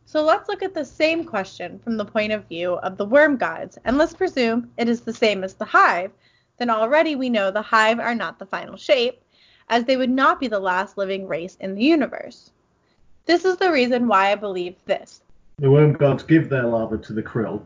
So 0.06 0.22
let's 0.22 0.48
look 0.48 0.62
at 0.62 0.74
the 0.74 0.84
same 0.84 1.24
question 1.24 1.78
from 1.78 1.96
the 1.96 2.04
point 2.04 2.32
of 2.32 2.46
view 2.46 2.74
of 2.74 2.96
the 2.96 3.06
worm 3.06 3.36
gods, 3.36 3.78
and 3.84 3.96
let's 3.98 4.14
presume 4.14 4.70
it 4.76 4.88
is 4.88 5.00
the 5.00 5.12
same 5.12 5.42
as 5.42 5.54
the 5.54 5.64
hive. 5.64 6.12
Then 6.58 6.70
already 6.70 7.16
we 7.16 7.28
know 7.28 7.50
the 7.50 7.62
hive 7.62 7.98
are 7.98 8.14
not 8.14 8.38
the 8.38 8.46
final 8.46 8.76
shape, 8.76 9.20
as 9.68 9.84
they 9.84 9.96
would 9.96 10.10
not 10.10 10.40
be 10.40 10.46
the 10.46 10.60
last 10.60 10.96
living 10.96 11.26
race 11.26 11.56
in 11.60 11.74
the 11.74 11.82
universe. 11.82 12.52
This 13.26 13.44
is 13.44 13.56
the 13.56 13.72
reason 13.72 14.06
why 14.06 14.32
I 14.32 14.34
believe 14.34 14.76
this. 14.84 15.22
The 15.58 15.70
worm 15.70 15.94
gods 15.94 16.22
give 16.22 16.48
their 16.48 16.64
larvae 16.64 16.98
to 16.98 17.12
the 17.12 17.22
krill, 17.22 17.62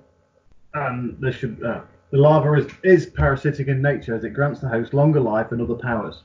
and 0.74 1.16
they 1.20 1.32
should. 1.32 1.62
Uh, 1.62 1.80
the 2.10 2.18
larva 2.18 2.54
is, 2.54 2.72
is 2.84 3.06
parasitic 3.06 3.68
in 3.68 3.82
nature 3.82 4.14
as 4.14 4.24
it 4.24 4.30
grants 4.30 4.60
the 4.60 4.68
host 4.68 4.94
longer 4.94 5.20
life 5.20 5.52
and 5.52 5.60
other 5.60 5.74
powers. 5.74 6.22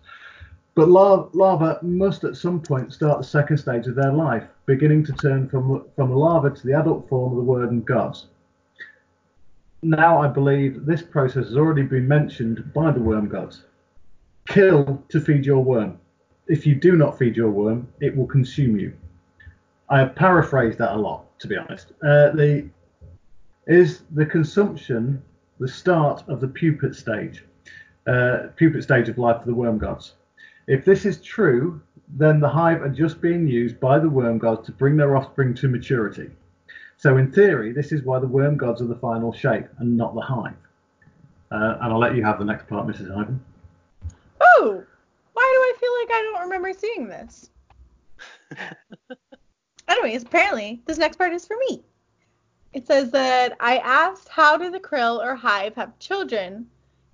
But 0.76 0.90
lar- 0.90 1.30
larvae 1.34 1.86
must 1.86 2.24
at 2.24 2.38
some 2.38 2.62
point 2.62 2.94
start 2.94 3.20
the 3.20 3.24
second 3.24 3.58
stage 3.58 3.88
of 3.88 3.96
their 3.96 4.14
life, 4.14 4.44
beginning 4.66 5.06
to 5.06 5.14
turn 5.14 5.50
from, 5.50 5.86
from 5.96 6.12
larva 6.12 6.52
to 6.52 6.68
the 6.68 6.74
adult 6.74 7.08
form 7.10 7.32
of 7.32 7.38
the 7.38 7.44
worm 7.44 7.82
gods. 7.82 8.28
Now 9.84 10.22
I 10.22 10.28
believe 10.28 10.86
this 10.86 11.02
process 11.02 11.48
has 11.48 11.58
already 11.58 11.82
been 11.84 12.08
mentioned 12.08 12.72
by 12.74 12.92
the 12.92 13.02
worm 13.02 13.28
gods. 13.28 13.64
Kill 14.48 15.04
to 15.10 15.20
feed 15.20 15.46
your 15.46 15.64
worm. 15.64 16.00
If 16.48 16.66
you 16.66 16.76
do 16.76 16.96
not 16.96 17.18
feed 17.18 17.36
your 17.36 17.50
worm, 17.50 17.88
it 18.00 18.16
will 18.16 18.26
consume 18.26 18.80
you. 18.80 18.94
I 19.90 20.00
have 20.00 20.16
paraphrased 20.16 20.78
that 20.78 20.94
a 20.94 20.98
lot, 20.98 21.38
to 21.40 21.48
be 21.48 21.58
honest. 21.58 21.92
Uh, 22.02 22.32
the 22.32 22.70
is 23.68 24.04
the 24.12 24.26
consumption 24.26 25.22
the 25.60 25.68
start 25.68 26.24
of 26.28 26.42
the 26.42 26.48
pupate 26.48 26.96
stage, 26.96 27.44
uh, 28.08 28.48
pupate 28.56 28.84
stage 28.84 29.10
of 29.10 29.18
life 29.18 29.42
for 29.42 29.48
the 29.48 29.54
worm 29.54 29.78
gods. 29.78 30.14
If 30.68 30.86
this 30.86 31.06
is 31.06 31.22
true, 31.22 31.82
then 32.08 32.40
the 32.40 32.50
hive 32.50 32.82
are 32.82 32.90
just 32.90 33.22
being 33.22 33.48
used 33.48 33.80
by 33.80 34.00
the 34.00 34.10
worm 34.10 34.38
gods 34.38 34.66
to 34.66 34.72
bring 34.72 34.98
their 34.98 35.16
offspring 35.16 35.54
to 35.56 35.68
maturity. 35.68 36.32
So 37.04 37.18
in 37.18 37.34
theory, 37.34 37.74
this 37.74 37.92
is 37.92 38.04
why 38.04 38.20
the 38.20 38.28
worm 38.28 38.56
gods 38.56 38.82
are 38.82 38.86
the 38.86 38.96
final 38.96 39.34
shape 39.34 39.66
and 39.80 39.98
not 39.98 40.16
the 40.16 40.22
hive. 40.22 40.56
Uh, 41.52 41.78
and 41.82 41.92
I'll 41.92 42.00
let 42.00 42.16
you 42.16 42.24
have 42.24 42.40
the 42.40 42.46
next 42.46 42.66
part, 42.70 42.88
Mrs. 42.88 43.12
Ivan. 43.12 43.44
Oh, 44.40 44.82
why 45.34 45.52
do 45.54 45.60
I 45.60 45.74
feel 45.82 45.92
like 46.00 46.10
I 46.10 46.32
don't 46.32 46.44
remember 46.44 46.72
seeing 46.72 47.10
this? 47.10 47.50
Anyways, 49.90 50.24
apparently 50.24 50.82
this 50.86 50.98
next 50.98 51.18
part 51.18 51.34
is 51.34 51.46
for 51.46 51.58
me. 51.68 51.84
It 52.72 52.88
says 52.88 53.12
that 53.12 53.58
I 53.60 53.80
asked 53.80 54.30
how 54.30 54.56
do 54.56 54.72
the 54.72 54.80
krill 54.80 55.22
or 55.22 55.36
hive 55.36 55.76
have 55.76 56.00
children? 56.00 56.68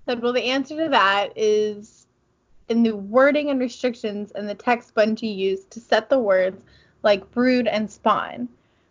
Said 0.06 0.22
well 0.22 0.34
the 0.34 0.44
answer 0.44 0.78
to 0.84 0.90
that 0.90 1.34
is 1.36 2.06
in 2.68 2.84
the 2.84 2.96
wording 2.96 3.50
and 3.50 3.60
restrictions 3.60 4.34
in 4.36 4.46
the 4.46 4.54
text 4.54 4.94
Bungie 4.94 5.36
used 5.36 5.72
to 5.72 5.80
set 5.80 6.12
the 6.12 6.20
words 6.20 6.62
like 7.02 7.32
brood 7.32 7.66
and 7.66 7.90
spawn. 7.90 8.50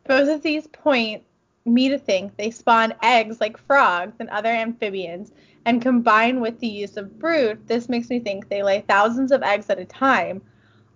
Both 0.09 0.28
of 0.28 0.43
these 0.43 0.66
point 0.66 1.22
me 1.66 1.90
to 1.90 1.98
think 1.98 2.36
they 2.36 2.51
spawn 2.51 2.94
eggs 3.02 3.40
like 3.40 3.59
frogs 3.59 4.16
and 4.18 4.28
other 4.30 4.48
amphibians, 4.48 5.32
and 5.66 5.82
combined 5.82 6.40
with 6.40 6.59
the 6.60 6.66
use 6.66 6.97
of 6.97 7.18
brood, 7.18 7.68
this 7.68 7.90
makes 7.90 8.09
me 8.09 8.18
think 8.18 8.48
they 8.48 8.62
lay 8.62 8.80
thousands 8.80 9.32
of 9.32 9.43
eggs 9.43 9.68
at 9.68 9.78
a 9.78 9.85
time. 9.85 10.40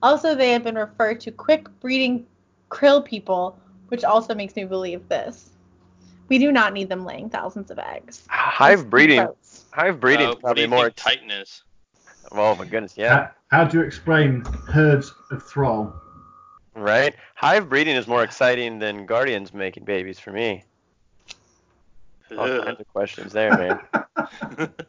Also, 0.03 0.35
they 0.35 0.51
have 0.51 0.65
been 0.65 0.77
referred 0.77 1.21
to 1.21 1.31
quick 1.31 1.69
breeding 1.81 2.27
krill 2.71 3.05
people, 3.05 3.59
which 3.89 4.03
also 4.03 4.35
makes 4.35 4.57
me 4.57 4.65
believe 4.65 5.07
this. 5.09 5.51
We 6.29 6.39
do 6.39 6.51
not 6.51 6.73
need 6.73 6.89
them 6.89 7.05
laying 7.05 7.29
thousands 7.29 7.71
of 7.71 7.79
eggs. 7.79 8.25
Hive 8.31 8.89
breeding. 8.89 9.29
Hive 9.73 10.01
breeding 10.01 10.29
Uh, 10.29 10.33
is 10.33 10.39
probably 10.39 10.67
more. 10.67 10.85
think 10.85 10.97
Titan 10.97 11.31
is? 11.31 11.63
Oh 12.31 12.55
my 12.55 12.65
goodness, 12.65 12.97
yeah. 12.97 13.29
How, 13.51 13.59
how 13.59 13.65
do 13.65 13.79
you 13.79 13.85
explain 13.85 14.41
herds 14.69 15.13
of 15.31 15.43
thrall? 15.43 15.95
Right? 16.75 17.15
Hive 17.35 17.69
breeding 17.69 17.97
is 17.97 18.07
more 18.07 18.23
exciting 18.23 18.79
than 18.79 19.07
guardians 19.07 19.53
making 19.53 19.85
babies 19.85 20.19
for 20.19 20.33
me. 20.33 20.65
All 22.31 22.51
Ugh. 22.51 22.65
kinds 22.65 22.81
of 22.81 22.89
questions 22.89 23.33
there, 23.33 23.51
man. 23.51 24.71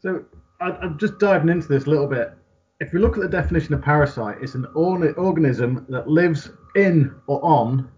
So 0.00 0.24
I, 0.60 0.70
I'm 0.70 0.98
just 0.98 1.18
diving 1.18 1.48
into 1.48 1.68
this 1.68 1.86
a 1.86 1.90
little 1.90 2.06
bit. 2.06 2.32
If 2.80 2.92
we 2.92 3.00
look 3.00 3.16
at 3.16 3.22
the 3.22 3.28
definition 3.28 3.74
of 3.74 3.82
parasite, 3.82 4.36
it's 4.40 4.54
an 4.54 4.66
orni- 4.76 5.16
organism 5.18 5.84
that 5.88 6.08
lives 6.08 6.50
in 6.76 7.14
or 7.26 7.44
on 7.44 7.90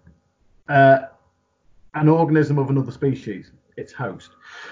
uh, 0.69 1.01
an 1.95 2.09
organism 2.09 2.59
of 2.59 2.71
another 2.71 2.93
species, 2.93 3.53
its 3.77 3.93
host, 3.93 4.31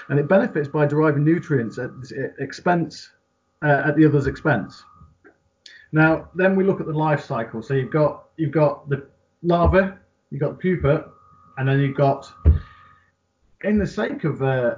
and 0.08 0.18
it 0.18 0.28
benefits 0.28 0.68
by 0.68 0.86
deriving 0.86 1.24
nutrients 1.24 1.78
at 1.78 1.90
the 2.00 2.32
expense 2.38 3.10
uh, 3.62 3.82
at 3.84 3.96
the 3.96 4.06
other's 4.06 4.26
expense. 4.26 4.82
Now, 5.92 6.28
then 6.34 6.54
we 6.54 6.64
look 6.64 6.80
at 6.80 6.86
the 6.86 6.92
life 6.92 7.24
cycle. 7.24 7.62
So 7.62 7.74
you've 7.74 7.90
got 7.90 8.24
you've 8.36 8.52
got 8.52 8.88
the 8.88 9.06
larva, 9.42 9.98
you've 10.30 10.40
got 10.40 10.58
the 10.58 10.76
pupa, 10.76 11.10
and 11.56 11.68
then 11.68 11.80
you've 11.80 11.96
got, 11.96 12.30
in 13.64 13.78
the 13.78 13.86
sake 13.86 14.24
of 14.24 14.42
uh, 14.42 14.76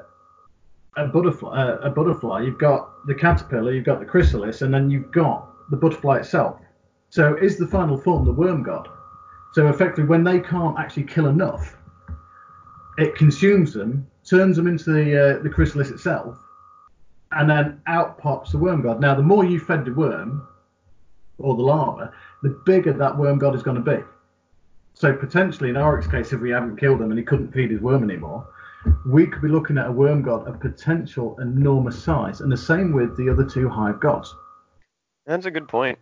a 0.97 1.07
butterfly, 1.07 1.51
uh, 1.51 1.79
a 1.79 1.91
butterfly, 1.91 2.43
you've 2.43 2.59
got 2.59 3.07
the 3.07 3.15
caterpillar, 3.15 3.73
you've 3.73 3.85
got 3.85 4.01
the 4.01 4.07
chrysalis, 4.07 4.63
and 4.63 4.73
then 4.73 4.91
you've 4.91 5.11
got 5.11 5.49
the 5.71 5.77
butterfly 5.77 6.19
itself. 6.19 6.61
So 7.11 7.37
is 7.37 7.59
the 7.59 7.67
final 7.67 7.99
form 7.99 8.25
the 8.25 8.33
worm 8.33 8.63
god? 8.63 8.89
So 9.53 9.69
effectively, 9.69 10.05
when 10.05 10.23
they 10.23 10.39
can't 10.39 10.79
actually 10.79 11.05
kill 11.05 11.27
enough, 11.27 11.77
it 12.99 13.15
consumes 13.17 13.73
them, 13.73 14.07
turns 14.25 14.57
them 14.57 14.67
into 14.67 14.93
the 14.93 15.39
uh, 15.39 15.43
the 15.43 15.51
chrysalis 15.51 15.91
itself, 15.91 16.39
and 17.33 17.51
then 17.51 17.81
out 17.87 18.19
pops 18.19 18.53
the 18.53 18.59
worm 18.59 18.83
god. 18.83 19.01
Now, 19.01 19.15
the 19.15 19.23
more 19.23 19.45
you 19.45 19.59
fed 19.59 19.85
the 19.85 19.93
worm 19.93 20.47
or 21.41 21.57
the 21.57 21.63
larva, 21.63 22.13
the 22.43 22.61
bigger 22.65 22.93
that 22.93 23.17
worm 23.17 23.39
god 23.39 23.55
is 23.55 23.63
going 23.63 23.83
to 23.83 23.97
be. 23.97 24.03
So 24.95 25.15
potentially, 25.15 25.71
in 25.71 25.77
Oryx's 25.77 26.11
case, 26.11 26.33
if 26.33 26.41
we 26.41 26.51
haven't 26.51 26.77
killed 26.77 27.01
him 27.01 27.11
and 27.11 27.19
he 27.19 27.25
couldn't 27.25 27.53
feed 27.53 27.71
his 27.71 27.81
worm 27.81 28.03
anymore, 28.03 28.47
we 29.07 29.27
could 29.27 29.43
be 29.43 29.49
looking 29.49 29.79
at 29.79 29.87
a 29.87 29.93
worm 29.93 30.23
god 30.23 30.47
of 30.47 30.61
potential 30.61 31.39
enormous 31.41 32.03
size. 32.03 32.41
And 32.41 32.51
the 32.51 32.57
same 32.57 32.93
with 32.93 33.17
the 33.17 33.29
other 33.31 33.45
two 33.45 33.69
hive 33.69 34.01
gods. 34.01 34.35
That's 35.27 35.47
a 35.47 35.51
good 35.51 35.69
point. 35.69 35.99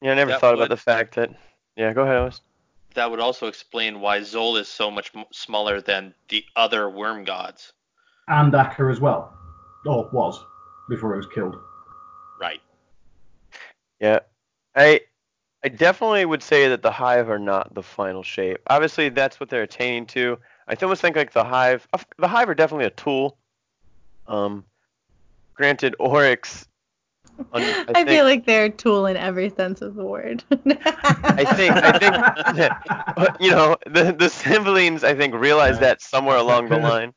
Yeah, 0.00 0.12
I 0.12 0.14
never 0.14 0.32
That 0.32 0.40
thought 0.40 0.54
about 0.54 0.68
the 0.68 0.76
fact 0.76 1.16
that. 1.16 1.30
Yeah, 1.76 1.92
go 1.92 2.02
ahead, 2.02 2.16
Oz. 2.16 2.40
That 2.94 3.10
would 3.10 3.20
also 3.20 3.46
explain 3.46 4.00
why 4.00 4.20
Xol 4.20 4.58
is 4.60 4.68
so 4.68 4.90
much 4.90 5.12
smaller 5.32 5.80
than 5.80 6.14
the 6.28 6.44
other 6.56 6.88
worm 6.90 7.24
gods. 7.24 7.72
And 8.28 8.54
Akka 8.54 8.84
as 8.90 9.00
well, 9.00 9.36
or 9.86 10.08
was 10.12 10.42
before 10.88 11.14
he 11.14 11.18
was 11.18 11.26
killed. 11.26 11.56
Right. 12.40 12.60
Yeah, 14.00 14.20
I 14.78 15.00
I 15.64 15.68
definitely 15.68 16.24
would 16.24 16.42
say 16.42 16.68
that 16.68 16.82
the 16.82 16.90
hive 16.90 17.28
are 17.28 17.38
not 17.38 17.74
the 17.74 17.82
final 17.82 18.22
shape. 18.22 18.58
Obviously, 18.68 19.08
that's 19.08 19.40
what 19.40 19.48
they're 19.48 19.64
attaining 19.64 20.06
to. 20.06 20.38
I 20.68 20.76
almost 20.80 21.02
think 21.02 21.16
like 21.16 21.32
the 21.32 21.44
hive, 21.44 21.88
the 22.18 22.28
hive 22.28 22.48
are 22.48 22.54
definitely 22.54 22.86
a 22.86 22.90
tool. 22.90 23.36
Um, 24.28 24.64
granted, 25.54 25.96
Oryx. 25.98 26.68
un- 27.38 27.44
I, 27.54 27.84
I, 27.88 27.92
think, 27.92 28.08
feel 28.08 28.24
like 28.24 28.46
they're 28.46 28.66
a 28.66 28.70
tool 28.70 29.06
in 29.06 29.16
every 29.16 29.50
sense 29.50 29.82
of 29.82 29.96
the 29.96 30.04
word. 30.04 30.44
I 30.52 31.44
think 31.56 31.74
I 31.74 31.98
think 31.98 33.36
you 33.40 33.50
know 33.50 33.76
the 33.86 34.14
the 34.16 34.28
siblings 34.28 35.02
I 35.02 35.14
think 35.14 35.34
realized 35.34 35.80
that 35.80 36.00
somewhere 36.02 36.36
along 36.36 36.68
the 36.68 36.78
line. 36.78 37.12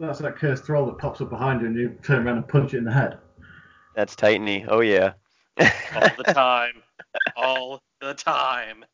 That's 0.00 0.20
that 0.20 0.36
cursed 0.36 0.64
troll 0.64 0.86
that 0.86 0.96
pops 0.96 1.20
up 1.20 1.28
behind 1.28 1.60
you 1.60 1.66
and 1.66 1.76
you 1.76 1.98
turn 2.02 2.26
around 2.26 2.36
and 2.38 2.48
punch 2.48 2.72
it 2.72 2.78
in 2.78 2.84
the 2.84 2.92
head. 2.92 3.18
That's 3.94 4.14
Titany. 4.14 4.64
Oh 4.68 4.80
yeah. 4.80 5.14
All 5.58 6.10
the 6.16 6.32
time. 6.32 6.82
All 7.36 7.82
the 8.00 8.14
time. 8.14 8.84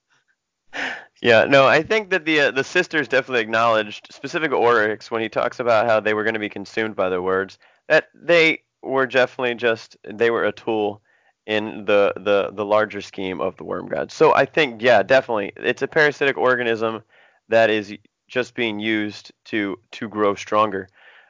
Yeah, 1.23 1.45
no, 1.45 1.67
I 1.67 1.83
think 1.83 2.11
that 2.11 2.25
the 2.25 2.41
uh, 2.41 2.51
the 2.51 2.65
sisters 2.65 3.09
definitely 3.09 3.43
acknowledged, 3.43 4.09
specific 4.11 4.53
Oryx, 4.53 5.11
when 5.11 5.23
he 5.23 5.29
talks 5.29 5.61
about 5.61 5.87
how 5.87 6.01
they 6.01 6.15
were 6.15 6.25
going 6.25 6.35
to 6.35 6.41
be 6.41 6.49
consumed 6.49 6.97
by 6.97 7.09
their 7.09 7.23
words, 7.23 7.59
that 7.89 8.09
they 8.15 8.63
were 8.83 9.07
definitely 9.07 9.55
just 9.55 9.97
they 10.05 10.31
were 10.31 10.45
a 10.45 10.53
tool 10.53 11.01
in 11.47 11.85
the 11.85 12.13
the 12.17 12.51
the 12.53 12.65
larger 12.65 13.01
scheme 13.01 13.41
of 13.41 13.57
the 13.57 13.65
worm 13.65 13.87
god. 13.89 14.11
So 14.11 14.35
I 14.35 14.45
think, 14.45 14.83
yeah, 14.83 15.03
definitely, 15.03 15.53
it's 15.57 15.83
a 15.83 15.89
parasitic 15.89 16.37
organism 16.37 17.03
that 17.49 17.71
is 17.71 17.95
just 18.29 18.55
being 18.55 18.81
used 18.81 19.33
to 19.47 19.79
to 19.93 20.09
grow 20.09 20.35
stronger. 20.35 20.89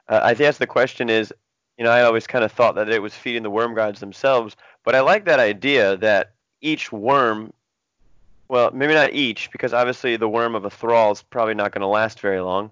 Uh, 0.08 0.20
I 0.22 0.34
guess 0.34 0.58
the 0.58 0.66
question 0.66 1.10
is, 1.10 1.32
you 1.76 1.84
know, 1.84 1.90
I 1.90 2.02
always 2.02 2.26
kind 2.26 2.44
of 2.44 2.52
thought 2.52 2.76
that 2.76 2.88
it 2.88 3.02
was 3.02 3.14
feeding 3.14 3.42
the 3.42 3.50
worm 3.50 3.74
gods 3.74 4.00
themselves, 4.00 4.56
but 4.84 4.94
I 4.94 5.00
like 5.00 5.24
that 5.24 5.40
idea 5.40 5.96
that 5.98 6.32
each 6.60 6.92
worm 6.92 7.52
well, 8.48 8.70
maybe 8.72 8.92
not 8.92 9.14
each, 9.14 9.50
because 9.52 9.72
obviously 9.72 10.16
the 10.16 10.28
worm 10.28 10.54
of 10.54 10.64
a 10.66 10.70
thrall 10.70 11.10
is 11.12 11.22
probably 11.22 11.54
not 11.54 11.72
going 11.72 11.80
to 11.80 11.86
last 11.86 12.20
very 12.20 12.40
long. 12.40 12.70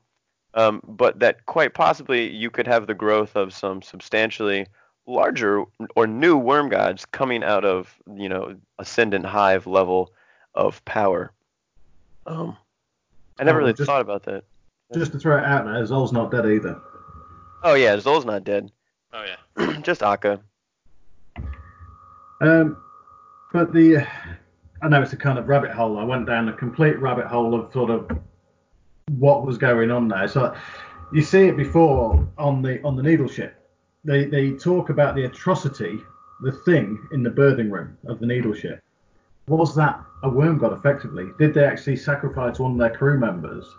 Um, 0.55 0.83
but 0.87 1.19
that 1.21 1.47
quite 1.47 1.73
possibly 1.73 2.29
you 2.31 2.51
could 2.51 2.67
have 2.67 2.87
the 2.87 2.95
growth 2.95 3.37
of 3.37 3.55
some 3.55 3.81
substantially 3.81 4.67
larger 5.07 5.65
or 5.97 6.07
new 6.07 6.37
worm 6.37 6.69
gods 6.69 7.07
coming 7.07 7.43
out 7.43 7.65
of 7.65 7.97
you 8.17 8.29
know 8.29 8.55
ascendant 8.79 9.25
hive 9.25 9.67
level 9.67 10.13
of 10.55 10.85
power. 10.85 11.33
Um, 12.27 12.57
I 13.41 13.45
never 13.45 13.59
Oh, 13.59 13.63
really 13.63 13.73
just- 13.73 13.87
thought 13.89 14.03
about 14.03 14.25
that. 14.25 14.45
Just 14.93 15.13
to 15.13 15.19
throw 15.19 15.39
it 15.39 15.45
out 15.45 15.65
there, 15.65 15.85
Xol's 15.87 16.13
not 16.13 16.31
dead 16.31 16.45
either. 16.45 16.79
Oh 17.63 17.73
yeah, 17.75 17.97
Xol's 17.97 18.27
not 18.27 18.45
dead. 18.45 18.71
Oh 19.15 19.25
yeah. 19.25 19.81
just 19.81 20.03
Akka. 20.03 20.39
Um, 22.43 22.77
but 23.53 23.73
the, 23.73 24.05
I 24.83 24.89
know 24.89 25.01
it's 25.01 25.13
a 25.13 25.17
kind 25.17 25.39
of 25.39 25.49
rabbit 25.49 25.71
hole. 25.71 25.97
I 25.97 26.03
went 26.03 26.27
down 26.27 26.49
a 26.49 26.53
complete 26.53 26.99
rabbit 26.99 27.27
hole 27.27 27.55
of 27.55 27.73
sort 27.73 27.91
of 27.91 28.11
what 29.11 29.47
was 29.47 29.59
going 29.59 29.93
on 29.93 30.09
there. 30.09 30.27
So 30.27 30.53
you 31.13 31.23
see 31.23 31.47
it 31.47 31.57
before 31.57 32.27
on 32.39 32.61
the 32.61 32.83
on 32.83 32.97
the 32.97 33.03
needle 33.03 33.29
ship. 33.29 33.55
They 34.05 34.25
they 34.25 34.51
talk 34.53 34.91
about 34.91 35.15
the 35.15 35.25
atrocity, 35.25 36.01
the 36.41 36.51
thing 36.51 36.99
in 37.13 37.23
the 37.23 37.31
birthing 37.31 37.71
room 37.71 37.97
of 38.09 38.19
the 38.19 38.27
needle 38.27 38.55
ship. 38.55 38.83
Was 39.47 39.77
that 39.77 40.01
a 40.25 40.29
worm 40.29 40.59
god 40.59 40.73
effectively? 40.73 41.29
Did 41.39 41.55
they 41.55 41.65
actually 41.65 41.97
sacrifice 41.97 42.59
one 42.59 42.73
of 42.73 42.79
their 42.79 42.97
crew 42.97 43.21
members 43.21 43.73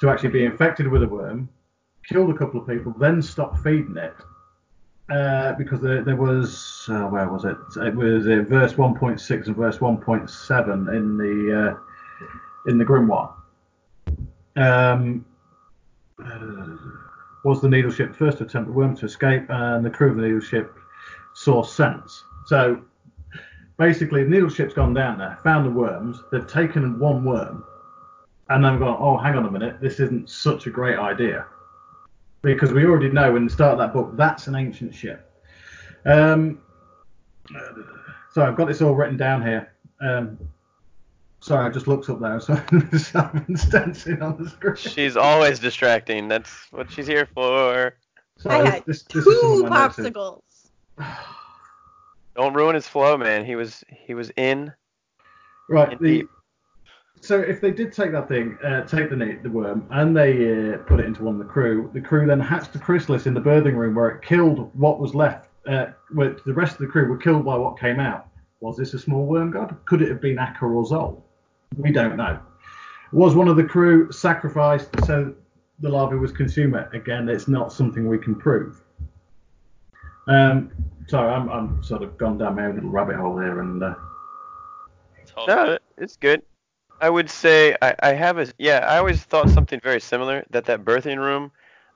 to 0.00 0.08
actually 0.08 0.30
be 0.30 0.44
infected 0.44 0.86
with 0.86 1.02
a 1.02 1.08
worm, 1.08 1.48
killed 2.08 2.30
a 2.30 2.38
couple 2.38 2.60
of 2.60 2.68
people, 2.68 2.94
then 2.96 3.20
stop 3.20 3.58
feeding 3.58 3.96
it? 3.96 4.14
Uh, 5.10 5.52
because 5.54 5.80
there, 5.80 6.02
there 6.02 6.16
was 6.16 6.86
uh, 6.88 7.04
where 7.04 7.28
was 7.28 7.44
it? 7.44 7.56
It 7.76 7.94
was 7.94 8.26
uh, 8.26 8.42
verse 8.48 8.72
1.6 8.72 9.46
and 9.46 9.56
verse 9.56 9.78
1.7 9.78 10.96
in 10.96 11.18
the 11.18 11.68
uh, 11.68 12.70
in 12.70 12.78
the 12.78 12.84
grimoire. 12.84 13.32
Um, 14.56 15.26
uh, 16.24 16.76
was 17.44 17.60
the 17.60 17.68
needle 17.68 17.90
ship 17.90 18.16
first 18.16 18.40
attempt 18.40 18.68
the 18.68 18.72
worm 18.72 18.96
to 18.96 19.04
escape, 19.04 19.44
and 19.50 19.84
the 19.84 19.90
crew 19.90 20.10
of 20.10 20.16
the 20.16 20.22
needle 20.22 20.40
ship 20.40 20.74
saw 21.34 21.62
sense. 21.62 22.24
So 22.46 22.80
basically, 23.76 24.24
the 24.24 24.30
needle 24.30 24.48
ship's 24.48 24.72
gone 24.72 24.94
down 24.94 25.18
there, 25.18 25.38
found 25.44 25.66
the 25.66 25.70
worms, 25.70 26.22
they've 26.32 26.46
taken 26.46 26.98
one 26.98 27.24
worm, 27.24 27.64
and 28.48 28.64
then 28.64 28.78
gone, 28.78 28.96
oh, 28.98 29.18
hang 29.18 29.36
on 29.36 29.44
a 29.44 29.50
minute, 29.50 29.80
this 29.80 30.00
isn't 30.00 30.30
such 30.30 30.66
a 30.66 30.70
great 30.70 30.98
idea. 30.98 31.46
Because 32.52 32.72
we 32.72 32.84
already 32.84 33.08
know 33.08 33.32
when 33.32 33.44
the 33.44 33.50
start 33.50 33.72
of 33.72 33.78
that 33.78 33.92
book, 33.92 34.16
that's 34.16 34.46
an 34.46 34.54
ancient 34.54 34.94
ship. 34.94 35.30
Um, 36.04 36.60
so 38.32 38.42
I've 38.42 38.56
got 38.56 38.68
this 38.68 38.82
all 38.82 38.94
written 38.94 39.16
down 39.16 39.42
here. 39.42 39.72
Um, 40.00 40.38
sorry, 41.40 41.66
I 41.66 41.70
just 41.70 41.86
looked 41.86 42.10
up 42.10 42.20
there, 42.20 42.40
so 42.40 42.54
I've 42.54 42.62
been 42.70 44.22
on 44.22 44.36
the 44.42 44.48
screen. 44.50 44.76
She's 44.76 45.16
always 45.16 45.58
distracting. 45.58 46.28
That's 46.28 46.50
what 46.70 46.90
she's 46.90 47.06
here 47.06 47.26
for. 47.34 47.94
Sorry, 48.38 48.66
I 48.66 48.70
had 48.70 48.86
this, 48.86 49.02
this, 49.02 49.24
this 49.24 49.40
two 49.40 49.64
of 49.64 49.70
my 49.70 49.84
notes 49.84 49.96
here. 49.96 50.10
popsicles. 50.10 50.42
Don't 52.36 52.54
ruin 52.54 52.74
his 52.74 52.88
flow, 52.88 53.16
man. 53.16 53.44
He 53.44 53.54
was 53.54 53.84
he 53.88 54.14
was 54.14 54.30
in. 54.36 54.72
Right. 55.68 55.98
The, 55.98 56.06
Indeed. 56.06 56.26
So 57.24 57.40
if 57.40 57.62
they 57.62 57.70
did 57.70 57.90
take 57.90 58.12
that 58.12 58.28
thing, 58.28 58.58
uh, 58.62 58.82
take 58.82 59.08
the 59.08 59.38
the 59.42 59.48
worm, 59.48 59.86
and 59.90 60.14
they 60.14 60.74
uh, 60.74 60.78
put 60.78 61.00
it 61.00 61.06
into 61.06 61.24
one 61.24 61.40
of 61.40 61.46
the 61.46 61.50
crew, 61.50 61.90
the 61.94 62.00
crew 62.00 62.26
then 62.26 62.38
hatched 62.38 62.74
a 62.74 62.78
chrysalis 62.78 63.26
in 63.26 63.32
the 63.32 63.40
birthing 63.40 63.76
room 63.76 63.94
where 63.94 64.10
it 64.10 64.22
killed 64.22 64.70
what 64.78 65.00
was 65.00 65.14
left. 65.14 65.48
Uh, 65.66 65.86
where 66.12 66.36
the 66.44 66.52
rest 66.52 66.72
of 66.74 66.80
the 66.80 66.86
crew 66.86 67.08
were 67.08 67.16
killed 67.16 67.42
by 67.42 67.56
what 67.56 67.80
came 67.80 67.98
out. 67.98 68.28
Was 68.60 68.76
this 68.76 68.92
a 68.92 68.98
small 68.98 69.24
worm 69.24 69.50
god? 69.50 69.74
Could 69.86 70.02
it 70.02 70.10
have 70.10 70.20
been 70.20 70.38
Akka 70.38 70.66
or 70.66 70.84
Xol? 70.84 71.22
We 71.78 71.90
don't 71.90 72.16
know. 72.16 72.38
Was 73.12 73.34
one 73.34 73.48
of 73.48 73.56
the 73.56 73.64
crew 73.64 74.12
sacrificed 74.12 74.90
so 75.06 75.34
the 75.80 75.88
larvae 75.88 76.16
was 76.16 76.32
consumed? 76.32 76.76
Again, 76.92 77.30
it's 77.30 77.48
not 77.48 77.72
something 77.72 78.06
we 78.06 78.18
can 78.18 78.34
prove. 78.34 78.82
Um, 80.28 80.70
sorry, 81.08 81.32
I'm, 81.32 81.48
I'm 81.48 81.82
sort 81.82 82.02
of 82.02 82.18
gone 82.18 82.36
down 82.36 82.56
my 82.56 82.66
own 82.66 82.74
little 82.74 82.90
rabbit 82.90 83.16
hole 83.16 83.38
here, 83.38 83.60
and 83.60 83.82
uh, 83.82 83.94
No, 85.48 85.78
it's 85.96 86.16
good. 86.16 86.42
I 87.00 87.10
would 87.10 87.28
say 87.28 87.76
I, 87.82 87.94
I 88.00 88.12
have 88.12 88.38
a 88.38 88.48
yeah. 88.58 88.86
I 88.88 88.98
always 88.98 89.22
thought 89.22 89.50
something 89.50 89.80
very 89.80 90.00
similar 90.00 90.44
that 90.50 90.66
that 90.66 90.84
birthing 90.84 91.18
room. 91.18 91.50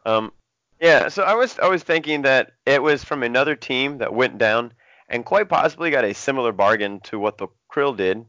Um, 0.05 0.33
yeah. 0.81 1.09
So 1.09 1.23
I 1.23 1.35
was 1.35 1.59
I 1.59 1.69
was 1.69 1.83
thinking 1.83 2.23
that 2.23 2.53
it 2.67 2.83
was 2.83 3.05
from 3.05 3.23
another 3.23 3.55
team 3.55 3.99
that 3.99 4.13
went 4.13 4.39
down 4.39 4.73
and 5.09 5.25
quite 5.25 5.49
possibly 5.49 5.91
got 5.91 6.05
a 6.05 6.15
similar 6.15 6.53
bargain 6.53 7.01
to 7.01 7.19
what 7.19 7.39
the 7.39 7.49
Krill 7.73 7.97
did. 7.97 8.25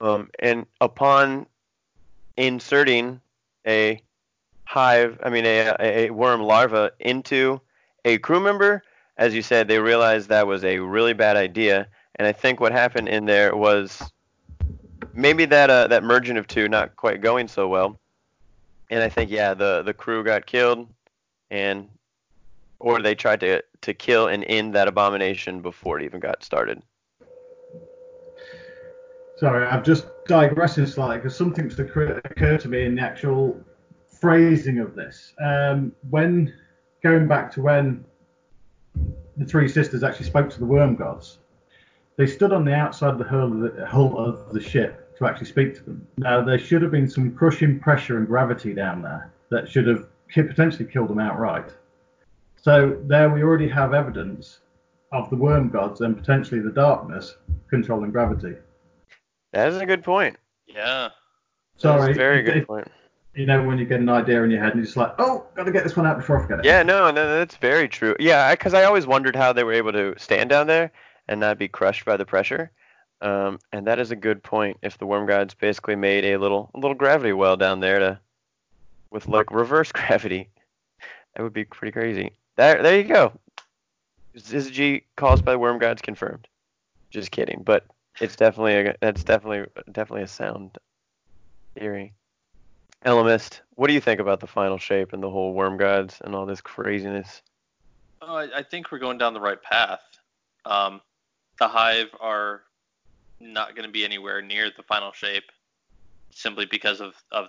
Um, 0.00 0.30
and 0.38 0.66
upon 0.80 1.46
inserting 2.36 3.20
a 3.66 4.02
hive, 4.64 5.18
I 5.22 5.30
mean 5.30 5.44
a, 5.44 5.74
a 5.80 6.10
worm 6.10 6.42
larva 6.42 6.92
into 7.00 7.60
a 8.04 8.18
crew 8.18 8.40
member, 8.40 8.82
as 9.16 9.34
you 9.34 9.42
said, 9.42 9.68
they 9.68 9.78
realized 9.78 10.28
that 10.28 10.46
was 10.46 10.64
a 10.64 10.78
really 10.78 11.12
bad 11.12 11.36
idea. 11.36 11.88
And 12.16 12.26
I 12.26 12.32
think 12.32 12.60
what 12.60 12.72
happened 12.72 13.08
in 13.08 13.26
there 13.26 13.54
was 13.54 14.02
maybe 15.14 15.44
that 15.46 15.70
uh, 15.70 15.86
that 15.88 16.02
merging 16.02 16.36
of 16.36 16.46
two 16.46 16.68
not 16.68 16.96
quite 16.96 17.20
going 17.20 17.48
so 17.48 17.68
well. 17.68 17.98
And 18.90 19.02
I 19.02 19.08
think 19.08 19.30
yeah, 19.30 19.54
the 19.54 19.82
the 19.82 19.94
crew 19.94 20.24
got 20.24 20.46
killed, 20.46 20.88
and 21.50 21.88
or 22.78 23.00
they 23.00 23.14
tried 23.14 23.40
to 23.40 23.62
to 23.82 23.94
kill 23.94 24.28
and 24.28 24.44
end 24.44 24.74
that 24.74 24.88
abomination 24.88 25.60
before 25.60 25.98
it 25.98 26.04
even 26.04 26.20
got 26.20 26.42
started. 26.42 26.82
Sorry, 29.36 29.66
I'm 29.66 29.82
just 29.82 30.06
digressing 30.26 30.84
slightly 30.84 31.16
because 31.16 31.34
something's 31.34 31.78
occur- 31.78 32.20
occurred 32.24 32.60
to 32.60 32.68
me 32.68 32.84
in 32.84 32.96
the 32.96 33.00
actual 33.00 33.58
phrasing 34.06 34.80
of 34.80 34.94
this. 34.94 35.32
Um, 35.42 35.92
when 36.10 36.52
going 37.02 37.26
back 37.26 37.50
to 37.52 37.62
when 37.62 38.04
the 39.38 39.46
three 39.46 39.66
sisters 39.66 40.02
actually 40.02 40.26
spoke 40.26 40.50
to 40.50 40.58
the 40.58 40.66
worm 40.66 40.94
gods, 40.94 41.38
they 42.18 42.26
stood 42.26 42.52
on 42.52 42.66
the 42.66 42.74
outside 42.74 43.12
of 43.12 43.18
the 43.18 43.24
hull 43.24 43.64
of 43.64 43.76
the, 43.76 43.86
hull 43.86 44.18
of 44.18 44.52
the 44.52 44.60
ship 44.60 44.99
to 45.20 45.28
actually 45.28 45.46
speak 45.46 45.74
to 45.76 45.82
them. 45.84 46.06
Now, 46.18 46.42
there 46.42 46.58
should 46.58 46.82
have 46.82 46.90
been 46.90 47.08
some 47.08 47.32
crushing 47.34 47.78
pressure 47.78 48.16
and 48.18 48.26
gravity 48.26 48.72
down 48.74 49.02
there 49.02 49.32
that 49.50 49.68
should 49.68 49.86
have 49.86 50.06
potentially 50.32 50.86
killed 50.90 51.08
them 51.08 51.18
outright. 51.18 51.70
So 52.56 52.98
there 53.04 53.30
we 53.30 53.42
already 53.42 53.68
have 53.68 53.94
evidence 53.94 54.60
of 55.12 55.28
the 55.30 55.36
worm 55.36 55.68
gods 55.70 56.00
and 56.00 56.16
potentially 56.16 56.60
the 56.60 56.70
darkness 56.70 57.36
controlling 57.68 58.10
gravity. 58.12 58.54
That 59.52 59.68
is 59.68 59.76
a 59.76 59.86
good 59.86 60.02
point. 60.04 60.36
Yeah. 60.66 61.08
That 61.08 61.80
Sorry, 61.80 62.12
a 62.12 62.14
very 62.14 62.42
good 62.42 62.58
it- 62.58 62.66
point. 62.66 62.88
you 63.34 63.46
know 63.46 63.62
when 63.62 63.78
you 63.78 63.84
get 63.86 64.00
an 64.00 64.08
idea 64.08 64.42
in 64.42 64.50
your 64.50 64.60
head 64.60 64.70
and 64.70 64.76
you're 64.78 64.84
just 64.84 64.96
like, 64.96 65.14
oh, 65.18 65.46
got 65.54 65.64
to 65.64 65.72
get 65.72 65.84
this 65.84 65.96
one 65.96 66.06
out 66.06 66.16
before 66.18 66.38
I 66.38 66.42
forget 66.42 66.58
it. 66.60 66.64
Yeah, 66.64 66.82
no, 66.82 67.10
no, 67.10 67.38
that's 67.38 67.56
very 67.56 67.88
true. 67.88 68.14
Yeah, 68.20 68.52
because 68.52 68.72
I 68.74 68.84
always 68.84 69.06
wondered 69.06 69.34
how 69.36 69.52
they 69.52 69.64
were 69.64 69.72
able 69.72 69.92
to 69.92 70.14
stand 70.18 70.48
down 70.50 70.66
there 70.66 70.92
and 71.28 71.40
not 71.40 71.58
be 71.58 71.68
crushed 71.68 72.04
by 72.04 72.16
the 72.16 72.24
pressure. 72.26 72.70
Um, 73.22 73.58
and 73.72 73.86
that 73.86 73.98
is 73.98 74.10
a 74.10 74.16
good 74.16 74.42
point. 74.42 74.78
If 74.82 74.98
the 74.98 75.06
worm 75.06 75.26
gods 75.26 75.54
basically 75.54 75.96
made 75.96 76.24
a 76.24 76.38
little 76.38 76.70
a 76.74 76.78
little 76.78 76.94
gravity 76.94 77.32
well 77.32 77.56
down 77.56 77.80
there 77.80 77.98
to 77.98 78.20
with 79.10 79.28
like 79.28 79.50
reverse 79.50 79.92
gravity, 79.92 80.48
that 81.34 81.42
would 81.42 81.52
be 81.52 81.64
pretty 81.64 81.92
crazy. 81.92 82.32
There, 82.56 82.82
there 82.82 82.98
you 82.98 83.04
go. 83.04 83.32
Syzygy 84.36 85.02
caused 85.16 85.44
by 85.44 85.56
worm 85.56 85.78
gods 85.78 86.02
confirmed. 86.02 86.46
Just 87.10 87.30
kidding, 87.30 87.62
but 87.64 87.84
it's 88.20 88.36
definitely 88.36 88.74
a 88.74 88.96
that's 89.00 89.24
definitely 89.24 89.66
definitely 89.92 90.22
a 90.22 90.28
sound 90.28 90.78
theory. 91.78 92.14
Elemist, 93.04 93.60
what 93.70 93.88
do 93.88 93.94
you 93.94 94.00
think 94.00 94.20
about 94.20 94.40
the 94.40 94.46
final 94.46 94.78
shape 94.78 95.12
and 95.12 95.22
the 95.22 95.30
whole 95.30 95.54
worm 95.54 95.78
gods 95.78 96.18
and 96.22 96.34
all 96.34 96.46
this 96.46 96.60
craziness? 96.60 97.42
Oh, 98.20 98.34
I, 98.34 98.58
I 98.58 98.62
think 98.62 98.92
we're 98.92 98.98
going 98.98 99.16
down 99.16 99.32
the 99.32 99.40
right 99.40 99.60
path. 99.60 100.02
Um, 100.66 101.00
the 101.58 101.66
Hive 101.66 102.10
are 102.20 102.62
not 103.40 103.74
going 103.74 103.86
to 103.86 103.92
be 103.92 104.04
anywhere 104.04 104.42
near 104.42 104.70
the 104.76 104.82
final 104.82 105.12
shape 105.12 105.50
simply 106.32 106.66
because 106.66 107.00
of, 107.00 107.14
of 107.32 107.46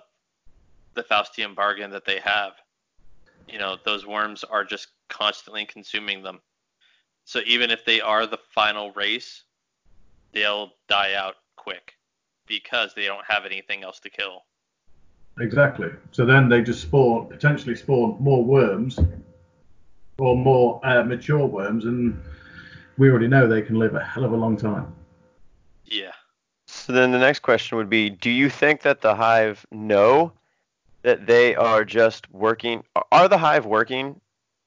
the 0.94 1.02
Faustian 1.02 1.54
bargain 1.54 1.90
that 1.90 2.04
they 2.04 2.18
have. 2.20 2.52
You 3.48 3.58
know, 3.58 3.76
those 3.84 4.06
worms 4.06 4.44
are 4.44 4.64
just 4.64 4.88
constantly 5.08 5.66
consuming 5.66 6.22
them. 6.22 6.40
So 7.24 7.40
even 7.46 7.70
if 7.70 7.84
they 7.84 8.00
are 8.00 8.26
the 8.26 8.38
final 8.54 8.90
race, 8.92 9.44
they'll 10.32 10.72
die 10.88 11.14
out 11.14 11.36
quick 11.56 11.94
because 12.46 12.94
they 12.94 13.06
don't 13.06 13.24
have 13.26 13.46
anything 13.46 13.84
else 13.84 14.00
to 14.00 14.10
kill. 14.10 14.42
Exactly. 15.40 15.88
So 16.10 16.26
then 16.26 16.48
they 16.48 16.62
just 16.62 16.82
spawn, 16.82 17.28
potentially 17.28 17.74
spawn 17.74 18.16
more 18.20 18.44
worms 18.44 18.98
or 20.18 20.36
more 20.36 20.80
uh, 20.84 21.02
mature 21.04 21.46
worms, 21.46 21.84
and 21.84 22.20
we 22.98 23.08
already 23.08 23.28
know 23.28 23.46
they 23.46 23.62
can 23.62 23.78
live 23.78 23.94
a 23.94 24.04
hell 24.04 24.24
of 24.24 24.32
a 24.32 24.36
long 24.36 24.56
time. 24.56 24.94
So 26.84 26.92
then 26.92 27.12
the 27.12 27.18
next 27.18 27.42
question 27.42 27.78
would 27.78 27.88
be 27.88 28.10
do 28.10 28.28
you 28.28 28.50
think 28.50 28.82
that 28.82 29.02
the 29.02 29.14
hive 29.14 29.64
know 29.70 30.32
that 31.02 31.26
they 31.28 31.54
are 31.54 31.84
just 31.84 32.28
working 32.32 32.82
are 33.12 33.28
the 33.28 33.38
hive 33.38 33.66
working 33.66 34.20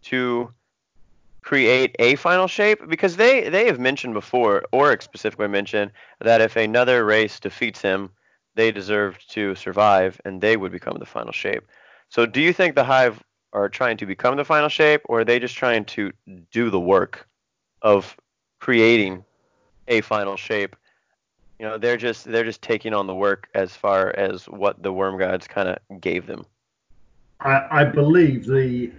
to 0.03 0.53
create 1.41 1.93
a 1.99 2.15
final 2.15 2.47
shape 2.47 2.87
because 2.87 3.17
they 3.17 3.49
they 3.49 3.65
have 3.65 3.79
mentioned 3.79 4.13
before 4.13 4.63
Oryx 4.71 5.03
specifically 5.03 5.49
mentioned 5.49 5.91
that 6.21 6.39
if 6.39 6.55
another 6.55 7.03
race 7.03 7.37
defeats 7.37 7.81
him 7.81 8.09
they 8.55 8.71
deserve 8.71 9.17
to 9.31 9.53
survive 9.55 10.21
and 10.23 10.39
they 10.39 10.55
would 10.55 10.71
become 10.71 10.97
the 10.99 11.05
final 11.05 11.33
shape. 11.33 11.67
So 12.07 12.25
do 12.25 12.39
you 12.39 12.53
think 12.53 12.75
the 12.75 12.85
hive 12.85 13.21
are 13.51 13.67
trying 13.67 13.97
to 13.97 14.05
become 14.05 14.37
the 14.37 14.45
final 14.45 14.69
shape 14.69 15.01
or 15.09 15.19
are 15.19 15.25
they 15.25 15.37
just 15.37 15.57
trying 15.57 15.83
to 15.95 16.13
do 16.49 16.69
the 16.69 16.79
work 16.79 17.27
of 17.81 18.15
creating 18.61 19.25
a 19.89 19.99
final 19.99 20.37
shape? 20.37 20.77
You 21.60 21.65
know, 21.65 21.77
they're 21.77 21.98
just 21.98 22.26
they're 22.26 22.44
just 22.44 22.61
taking 22.61 22.94
on 22.94 23.07
the 23.07 23.15
work 23.15 23.48
as 23.53 23.76
far 23.76 24.10
as 24.18 24.45
what 24.45 24.84
the 24.84 24.91
worm 24.91 25.18
gods 25.18 25.48
kind 25.48 25.69
of 25.69 26.02
gave 26.02 26.27
them. 26.27 26.45
I, 27.40 27.68
I 27.72 27.84
believe 27.84 28.45
the 28.45 28.91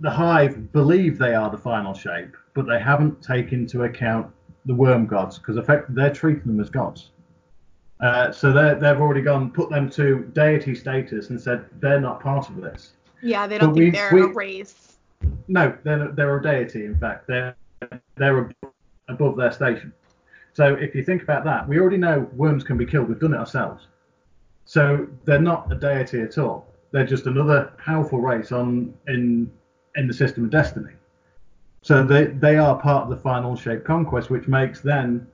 the 0.00 0.10
hive 0.10 0.72
believe 0.72 1.18
they 1.18 1.34
are 1.34 1.50
the 1.50 1.58
final 1.58 1.94
shape, 1.94 2.36
but 2.54 2.66
they 2.66 2.80
haven't 2.80 3.22
taken 3.22 3.60
into 3.60 3.84
account 3.84 4.32
the 4.66 4.74
worm 4.74 5.06
gods 5.06 5.38
because 5.38 5.56
effectively 5.56 5.94
they're 5.94 6.12
treating 6.12 6.44
them 6.44 6.60
as 6.60 6.68
gods. 6.68 7.10
Uh, 8.00 8.30
so 8.30 8.52
they've 8.52 9.00
already 9.00 9.22
gone 9.22 9.50
put 9.50 9.70
them 9.70 9.88
to 9.88 10.30
deity 10.34 10.74
status 10.74 11.30
and 11.30 11.40
said 11.40 11.64
they're 11.80 12.00
not 12.00 12.20
part 12.20 12.48
of 12.50 12.56
this. 12.56 12.92
Yeah, 13.22 13.46
they 13.46 13.58
don't 13.58 13.70
but 13.70 13.76
think 13.76 13.84
we, 13.94 13.98
they're 13.98 14.10
we, 14.12 14.22
a 14.22 14.28
race. 14.28 14.98
No, 15.48 15.76
they're 15.82 16.08
they're 16.12 16.36
a 16.36 16.42
deity. 16.42 16.84
In 16.84 16.98
fact, 16.98 17.26
they're 17.26 17.56
they're 18.16 18.50
above 19.08 19.36
their 19.36 19.52
station. 19.52 19.92
So 20.56 20.72
if 20.72 20.94
you 20.94 21.04
think 21.04 21.22
about 21.22 21.44
that, 21.44 21.68
we 21.68 21.78
already 21.78 21.98
know 21.98 22.30
worms 22.32 22.64
can 22.64 22.78
be 22.78 22.86
killed. 22.86 23.10
We've 23.10 23.20
done 23.20 23.34
it 23.34 23.36
ourselves. 23.36 23.88
So 24.64 25.06
they're 25.26 25.38
not 25.38 25.70
a 25.70 25.74
deity 25.74 26.22
at 26.22 26.38
all. 26.38 26.72
They're 26.92 27.04
just 27.04 27.26
another 27.26 27.74
powerful 27.76 28.20
race 28.20 28.52
on 28.52 28.94
in 29.06 29.50
in 29.96 30.06
the 30.06 30.14
system 30.14 30.44
of 30.44 30.50
destiny. 30.50 30.94
So 31.82 32.02
they 32.02 32.28
they 32.28 32.56
are 32.56 32.80
part 32.80 33.02
of 33.02 33.10
the 33.10 33.18
final 33.18 33.54
shape 33.54 33.84
conquest, 33.84 34.30
which 34.30 34.48
makes 34.48 34.80
then, 34.80 35.26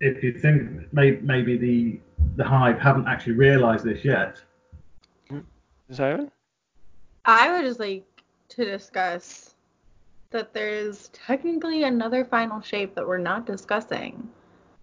if 0.00 0.22
you 0.22 0.32
think 0.32 0.92
may, 0.92 1.12
maybe 1.22 1.56
the 1.56 1.98
the 2.36 2.44
hive 2.44 2.78
haven't 2.78 3.08
actually 3.08 3.32
realised 3.32 3.82
this 3.82 4.04
yet. 4.04 4.36
Simon? 5.90 6.30
I 7.24 7.50
would 7.50 7.64
just 7.64 7.80
like 7.80 8.04
to 8.50 8.64
discuss 8.66 9.54
that 10.32 10.52
there's 10.52 11.08
technically 11.14 11.84
another 11.84 12.26
final 12.26 12.60
shape 12.60 12.94
that 12.94 13.08
we're 13.08 13.16
not 13.16 13.46
discussing, 13.46 14.28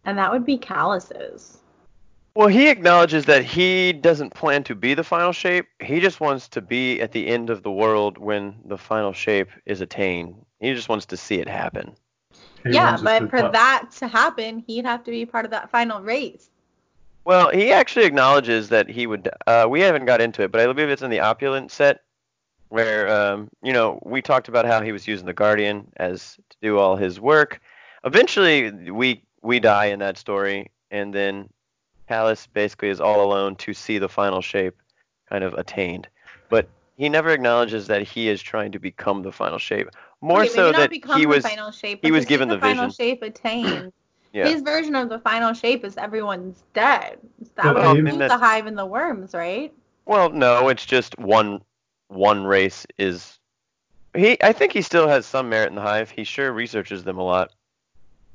and 0.06 0.18
that 0.18 0.32
would 0.32 0.46
be 0.46 0.58
Calus's. 0.58 1.58
Well, 2.36 2.48
he 2.48 2.70
acknowledges 2.70 3.26
that 3.26 3.46
he 3.46 3.94
doesn't 3.94 4.34
plan 4.34 4.64
to 4.64 4.74
be 4.74 4.96
the 4.96 5.04
final 5.04 5.32
shape. 5.34 5.68
He 5.80 6.00
just 6.00 6.20
wants 6.20 6.48
to 6.50 6.62
be 6.62 7.00
at 7.00 7.12
the 7.12 7.28
end 7.28 7.52
of 7.52 7.62
the 7.62 7.72
world 7.72 8.18
when 8.18 8.56
the 8.66 8.78
final 8.78 9.14
shape 9.14 9.50
is 9.68 9.82
attained. 9.82 10.36
He 10.60 10.74
just 10.74 10.90
wants 10.90 11.06
to 11.08 11.18
see 11.18 11.36
it 11.36 11.48
happen. 11.48 11.96
He 12.64 12.72
yeah, 12.72 12.98
but 13.04 13.30
for 13.30 13.42
that 13.52 13.90
to 13.98 14.08
happen, 14.08 14.64
he'd 14.66 14.86
have 14.86 15.04
to 15.04 15.12
be 15.12 15.26
part 15.26 15.46
of 15.46 15.52
that 15.52 15.70
final 15.70 16.02
race. 16.02 16.50
Well, 17.26 17.52
he 17.52 17.72
actually 17.72 18.06
acknowledges 18.06 18.70
that 18.70 18.90
he 18.90 19.06
would. 19.06 19.30
Uh, 19.46 19.68
we 19.70 19.82
haven't 19.82 20.06
got 20.06 20.20
into 20.20 20.42
it, 20.42 20.52
but 20.52 20.60
I 20.60 20.66
believe 20.66 20.90
it's 20.90 21.02
in 21.02 21.12
the 21.12 21.20
opulent 21.20 21.72
set 21.72 22.02
where 22.70 23.08
um, 23.08 23.50
you 23.62 23.72
know 23.72 24.00
we 24.04 24.22
talked 24.22 24.48
about 24.48 24.66
how 24.66 24.82
he 24.82 24.92
was 24.92 25.08
using 25.08 25.28
the 25.28 25.34
Guardian 25.34 25.88
as 25.98 26.38
to 26.50 26.58
do 26.62 26.80
all 26.80 26.96
his 26.96 27.20
work. 27.20 27.62
Eventually, 28.04 28.72
we 28.92 29.24
we 29.44 29.60
die 29.60 29.86
in 29.86 30.00
that 30.00 30.18
story, 30.18 30.72
and 30.90 31.14
then 31.14 31.50
Calus 32.10 32.48
basically 32.52 32.90
is 32.90 33.00
all 33.00 33.24
alone 33.24 33.56
to 33.58 33.74
see 33.74 33.98
the 33.98 34.10
final 34.10 34.42
shape 34.42 34.76
kind 35.30 35.44
of 35.44 35.54
attained. 35.54 36.08
But 36.50 36.68
he 36.96 37.10
never 37.10 37.30
acknowledges 37.30 37.88
that 37.88 38.04
he 38.04 38.30
is 38.30 38.42
trying 38.42 38.72
to 38.72 38.80
become 38.80 39.22
the 39.22 39.32
final 39.32 39.60
shape. 39.60 39.90
More 40.22 40.42
okay, 40.42 40.50
so 40.50 40.72
that 40.72 40.92
he 40.92 41.26
was 41.26 41.46
shape, 41.76 42.00
he 42.02 42.12
was 42.12 42.26
given 42.26 42.48
the, 42.48 42.56
the 42.56 42.62
final 42.62 42.90
shape 42.90 43.22
attained. 43.22 43.92
yeah. 44.34 44.48
His 44.48 44.62
version 44.62 44.96
of 44.96 45.10
the 45.10 45.20
final 45.20 45.54
shape 45.54 45.84
is 45.84 45.98
everyone's 45.98 46.64
dead. 46.74 47.20
That 47.56 47.76
would 47.76 47.98
include 47.98 48.30
the 48.30 48.38
hive 48.38 48.66
and 48.66 48.78
the 48.78 48.86
worms, 48.86 49.34
right? 49.34 49.74
Well, 50.06 50.30
no, 50.30 50.70
it's 50.70 50.86
just 50.86 51.18
one 51.20 51.62
one 52.08 52.44
race 52.44 52.86
is 52.98 53.40
he 54.16 54.42
I 54.44 54.54
think 54.54 54.72
he 54.72 54.82
still 54.82 55.08
has 55.08 55.26
some 55.26 55.50
merit 55.50 55.70
in 55.70 55.76
the 55.76 55.82
hive. 55.82 56.12
He 56.12 56.24
sure 56.24 56.52
researches 56.52 57.04
them 57.04 57.18
a 57.18 57.24
lot. 57.24 57.52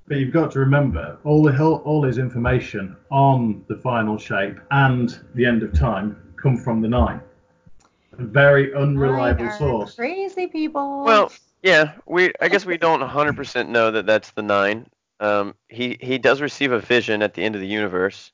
But 0.09 0.17
you've 0.17 0.33
got 0.33 0.51
to 0.53 0.59
remember 0.59 1.19
all 1.25 1.43
the 1.43 1.55
all 1.63 2.03
his 2.03 2.17
information 2.17 2.97
on 3.11 3.63
the 3.69 3.77
final 3.77 4.17
shape 4.17 4.59
and 4.71 5.19
the 5.35 5.45
end 5.45 5.63
of 5.63 5.79
time 5.79 6.35
come 6.41 6.57
from 6.57 6.81
the 6.81 6.89
nine. 6.89 7.21
A 8.19 8.25
very 8.25 8.75
unreliable 8.75 9.51
source. 9.59 9.95
Crazy 9.95 10.47
people. 10.47 11.05
Well, 11.05 11.31
yeah, 11.63 11.93
we 12.07 12.33
I 12.41 12.49
guess 12.49 12.65
we 12.65 12.79
don't 12.79 13.03
100% 13.03 13.69
know 13.69 13.91
that 13.91 14.07
that's 14.07 14.31
the 14.31 14.43
nine. 14.43 14.87
Um, 15.21 15.55
he 15.69 15.99
he 16.01 16.17
does 16.17 16.41
receive 16.41 16.73
a 16.73 16.81
vision 16.81 17.23
at 17.23 17.35
the 17.35 17.45
end 17.45 17.55
of 17.55 17.61
the 17.61 17.67
universe, 17.67 18.33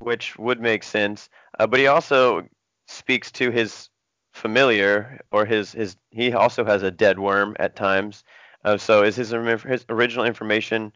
which 0.00 0.36
would 0.36 0.60
make 0.60 0.82
sense. 0.82 1.28
Uh, 1.60 1.68
but 1.68 1.78
he 1.78 1.86
also 1.86 2.44
speaks 2.88 3.30
to 3.32 3.50
his 3.52 3.88
familiar 4.32 5.20
or 5.30 5.44
his 5.44 5.70
his 5.70 5.96
he 6.10 6.32
also 6.32 6.64
has 6.64 6.82
a 6.82 6.90
dead 6.90 7.20
worm 7.20 7.54
at 7.60 7.76
times. 7.76 8.24
Uh, 8.64 8.76
so 8.76 9.04
is 9.04 9.14
his 9.14 9.30
his 9.30 9.84
original 9.88 10.24
information 10.24 10.92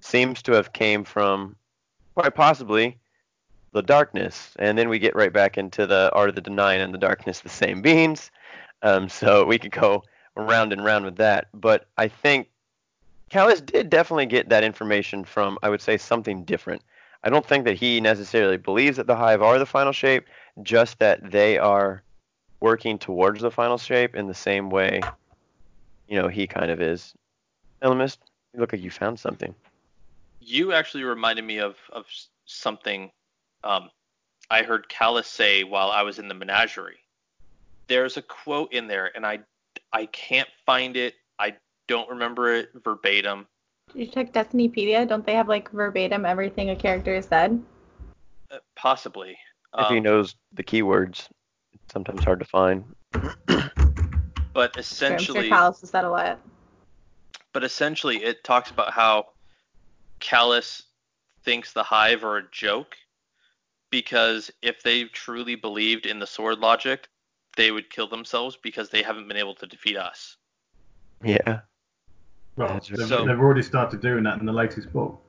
seems 0.00 0.42
to 0.42 0.52
have 0.52 0.72
came 0.72 1.04
from 1.04 1.56
quite 2.14 2.34
possibly 2.34 2.98
the 3.72 3.82
darkness, 3.82 4.54
and 4.58 4.78
then 4.78 4.88
we 4.88 4.98
get 4.98 5.14
right 5.14 5.32
back 5.32 5.58
into 5.58 5.86
the 5.86 6.10
art 6.14 6.28
of 6.28 6.34
the 6.34 6.40
denying 6.40 6.80
and 6.80 6.92
the 6.92 6.98
darkness, 6.98 7.40
the 7.40 7.48
same 7.48 7.82
beings. 7.82 8.30
Um, 8.82 9.08
so 9.20 9.44
we 9.44 9.58
could 9.58 9.72
go 9.72 10.04
round 10.36 10.72
and 10.72 10.84
round 10.84 11.04
with 11.04 11.16
that, 11.16 11.48
but 11.52 11.86
I 11.96 12.08
think 12.08 12.48
Calus 13.30 13.64
did 13.64 13.90
definitely 13.90 14.26
get 14.26 14.48
that 14.48 14.64
information 14.64 15.24
from 15.24 15.58
I 15.62 15.68
would 15.68 15.82
say 15.82 15.98
something 15.98 16.44
different. 16.44 16.82
I 17.24 17.30
don't 17.30 17.44
think 17.44 17.64
that 17.64 17.76
he 17.76 18.00
necessarily 18.00 18.56
believes 18.56 18.96
that 18.96 19.06
the 19.06 19.16
hive 19.16 19.42
are 19.42 19.58
the 19.58 19.66
final 19.66 19.92
shape, 19.92 20.26
just 20.62 20.98
that 21.00 21.30
they 21.30 21.58
are 21.58 22.02
working 22.60 22.98
towards 22.98 23.40
the 23.40 23.50
final 23.50 23.78
shape 23.78 24.14
in 24.14 24.26
the 24.26 24.34
same 24.34 24.70
way, 24.70 25.00
you 26.08 26.20
know, 26.20 26.28
he 26.28 26.46
kind 26.46 26.70
of 26.70 26.80
is. 26.80 27.14
Elemist, 27.82 28.18
you 28.52 28.60
look 28.60 28.72
like 28.72 28.82
you 28.82 28.90
found 28.90 29.18
something. 29.18 29.54
You 30.48 30.72
actually 30.72 31.04
reminded 31.04 31.44
me 31.44 31.58
of 31.58 31.76
of 31.92 32.06
something 32.46 33.10
um, 33.64 33.90
I 34.50 34.62
heard 34.62 34.88
Calus 34.88 35.26
say 35.26 35.62
while 35.62 35.90
I 35.90 36.00
was 36.00 36.18
in 36.18 36.26
the 36.26 36.34
menagerie. 36.34 37.00
There's 37.86 38.16
a 38.16 38.22
quote 38.22 38.72
in 38.72 38.86
there, 38.86 39.14
and 39.14 39.26
I 39.26 39.40
I 39.92 40.06
can't 40.06 40.48
find 40.64 40.96
it. 40.96 41.14
I 41.38 41.54
don't 41.86 42.08
remember 42.08 42.54
it 42.54 42.70
verbatim. 42.82 43.46
Did 43.92 44.00
you 44.00 44.06
check 44.06 44.32
Destinypedia? 44.32 45.06
Don't 45.06 45.26
they 45.26 45.34
have 45.34 45.48
like 45.48 45.70
verbatim 45.70 46.24
everything 46.24 46.70
a 46.70 46.76
character 46.76 47.14
has 47.14 47.26
said? 47.26 47.62
Uh, 48.50 48.56
possibly. 48.74 49.36
If 49.78 49.84
um, 49.84 49.94
he 49.94 50.00
knows 50.00 50.34
the 50.54 50.64
keywords 50.64 51.28
it's 51.74 51.92
sometimes 51.92 52.24
hard 52.24 52.38
to 52.38 52.46
find. 52.46 52.84
but 54.54 54.78
essentially, 54.78 55.40
I'm 55.40 55.44
sure 55.44 55.58
Calus 55.58 55.80
has 55.82 55.90
said 55.90 56.06
a 56.06 56.10
lot. 56.10 56.40
But 57.52 57.64
essentially, 57.64 58.24
it 58.24 58.44
talks 58.44 58.70
about 58.70 58.94
how 58.94 59.26
Calus 60.20 60.82
thinks 61.44 61.72
the 61.72 61.82
Hive 61.82 62.24
are 62.24 62.38
a 62.38 62.50
joke 62.50 62.96
because 63.90 64.50
if 64.62 64.82
they 64.82 65.04
truly 65.04 65.54
believed 65.54 66.06
in 66.06 66.18
the 66.18 66.26
sword 66.26 66.58
logic, 66.58 67.08
they 67.56 67.70
would 67.70 67.90
kill 67.90 68.08
themselves 68.08 68.56
because 68.62 68.90
they 68.90 69.02
haven't 69.02 69.28
been 69.28 69.36
able 69.36 69.54
to 69.54 69.66
defeat 69.66 69.96
us. 69.96 70.36
Yeah. 71.24 71.60
Well, 72.56 72.80
they've, 72.88 73.06
so, 73.06 73.24
they've 73.24 73.38
already 73.38 73.62
started 73.62 74.00
doing 74.00 74.24
that 74.24 74.40
in 74.40 74.46
the 74.46 74.52
latest 74.52 74.92
book. 74.92 75.20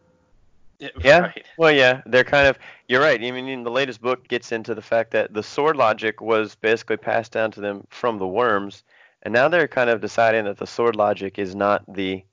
Yeah. 1.03 1.19
Right. 1.19 1.45
Well, 1.57 1.71
yeah, 1.71 2.01
they're 2.05 2.23
kind 2.23 2.47
of. 2.47 2.57
You're 2.87 3.01
right. 3.01 3.21
I 3.21 3.31
mean, 3.31 3.63
the 3.63 3.71
latest 3.71 4.01
book 4.01 4.27
gets 4.29 4.51
into 4.53 4.73
the 4.73 4.81
fact 4.81 5.11
that 5.11 5.33
the 5.33 5.43
sword 5.43 5.75
logic 5.75 6.21
was 6.21 6.55
basically 6.55 6.97
passed 6.97 7.33
down 7.33 7.51
to 7.51 7.61
them 7.61 7.85
from 7.89 8.17
the 8.17 8.27
worms, 8.27 8.83
and 9.23 9.33
now 9.33 9.49
they're 9.49 9.67
kind 9.67 9.89
of 9.89 9.99
deciding 9.99 10.45
that 10.45 10.57
the 10.57 10.65
sword 10.65 10.95
logic 10.95 11.37
is 11.37 11.53
not 11.53 11.83
the 11.93 12.23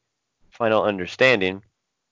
final 0.50 0.84
understanding. 0.84 1.62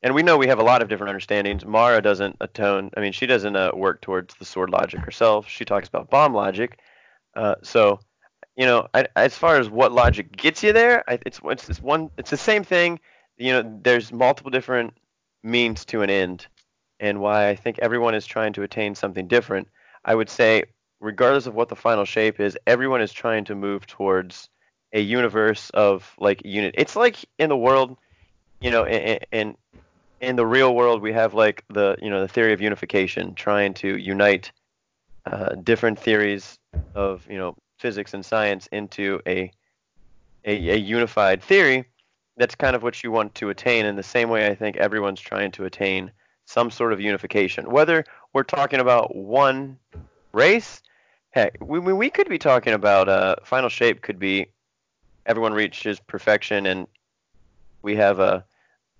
And 0.05 0.14
we 0.14 0.22
know 0.22 0.36
we 0.36 0.48
have 0.48 0.59
a 0.59 0.62
lot 0.62 0.82
of 0.82 0.89
different 0.89 1.09
understandings. 1.09 1.64
Mara 1.64 2.02
doesn't 2.02 2.36
atone. 2.43 2.90
I 2.94 3.01
mean, 3.01 3.12
she 3.12 3.24
doesn't 3.24 3.56
uh, 3.56 3.70
work 3.74 4.02
towards 4.02 4.35
the 4.35 4.44
sword 4.44 4.68
logic 4.68 5.01
herself. 5.01 5.48
She 5.48 5.64
talks 5.64 5.89
about 5.89 6.10
bomb 6.10 6.35
logic. 6.35 6.78
Uh, 7.35 7.55
so, 7.62 8.01
you 8.55 8.66
know, 8.66 8.86
I, 8.93 9.06
as 9.16 9.35
far 9.35 9.56
as 9.56 9.70
what 9.70 9.93
logic 9.93 10.36
gets 10.36 10.62
you 10.62 10.74
there, 10.74 11.02
I, 11.09 11.18
it's 11.24 11.40
it's, 11.43 11.81
one. 11.81 12.10
It's 12.18 12.28
the 12.28 12.36
same 12.36 12.64
thing. 12.64 13.01
You 13.39 13.52
know, 13.52 13.81
there's 13.82 14.12
multiple 14.12 14.51
different 14.51 14.93
means 15.43 15.86
to 15.86 16.02
an 16.02 16.10
end 16.10 16.48
and 17.01 17.18
why 17.18 17.48
I 17.48 17.56
think 17.56 17.78
everyone 17.78 18.14
is 18.14 18.26
trying 18.26 18.52
to 18.52 18.62
attain 18.62 18.94
something 18.94 19.26
different. 19.26 19.68
I 20.05 20.14
would 20.14 20.28
say, 20.28 20.64
regardless 21.01 21.47
of 21.47 21.55
what 21.55 21.70
the 21.70 21.76
final 21.76 22.05
shape 22.05 22.40
is, 22.40 22.59
everyone 22.66 23.01
is 23.01 23.10
trying 23.10 23.47
to 23.47 23.55
move 23.55 23.86
towards 23.86 24.51
a 24.93 25.01
universe 25.01 25.70
of 25.70 26.14
like 26.18 26.43
unit. 26.44 26.74
It's 26.76 26.94
like 26.94 27.16
in 27.39 27.48
the 27.48 27.56
world, 27.56 27.97
you 28.60 28.70
know, 28.70 28.86
in 28.86 29.56
in 30.24 30.36
the 30.36 30.46
real 30.46 30.74
world, 30.74 31.02
we 31.02 31.12
have 31.12 31.34
like 31.34 31.64
the 31.68 31.96
you 32.01 32.10
know 32.10 32.20
the 32.20 32.28
theory 32.28 32.52
of 32.52 32.60
unification, 32.60 33.34
trying 33.34 33.74
to 33.74 33.96
unite 33.98 34.52
uh, 35.26 35.55
different 35.56 35.98
theories 35.98 36.59
of 36.94 37.26
you 37.28 37.38
know 37.38 37.56
physics 37.78 38.14
and 38.14 38.24
science 38.24 38.68
into 38.72 39.20
a, 39.26 39.51
a, 40.44 40.70
a 40.70 40.76
unified 40.76 41.42
theory 41.42 41.84
that's 42.36 42.55
kind 42.55 42.74
of 42.74 42.82
what 42.82 43.02
you 43.02 43.10
want 43.10 43.34
to 43.36 43.51
attain 43.51 43.86
in 43.86 43.96
the 43.96 44.02
same 44.02 44.28
way 44.28 44.46
I 44.46 44.55
think 44.55 44.76
everyone's 44.76 45.20
trying 45.20 45.52
to 45.52 45.64
attain 45.64 46.10
some 46.46 46.70
sort 46.70 46.92
of 46.92 47.01
unification. 47.01 47.70
Whether 47.70 48.05
we're 48.32 48.42
talking 48.42 48.80
about 48.80 49.14
one 49.14 49.78
race, 50.32 50.82
heck, 51.30 51.56
we, 51.60 51.78
we 51.78 52.10
could 52.10 52.28
be 52.28 52.38
talking 52.38 52.72
about 52.72 53.09
uh, 53.09 53.36
final 53.44 53.68
shape 53.68 54.02
could 54.02 54.18
be 54.18 54.46
everyone 55.26 55.52
reaches 55.52 56.01
perfection 56.01 56.66
and 56.66 56.86
we 57.82 57.96
have 57.96 58.18
a, 58.18 58.44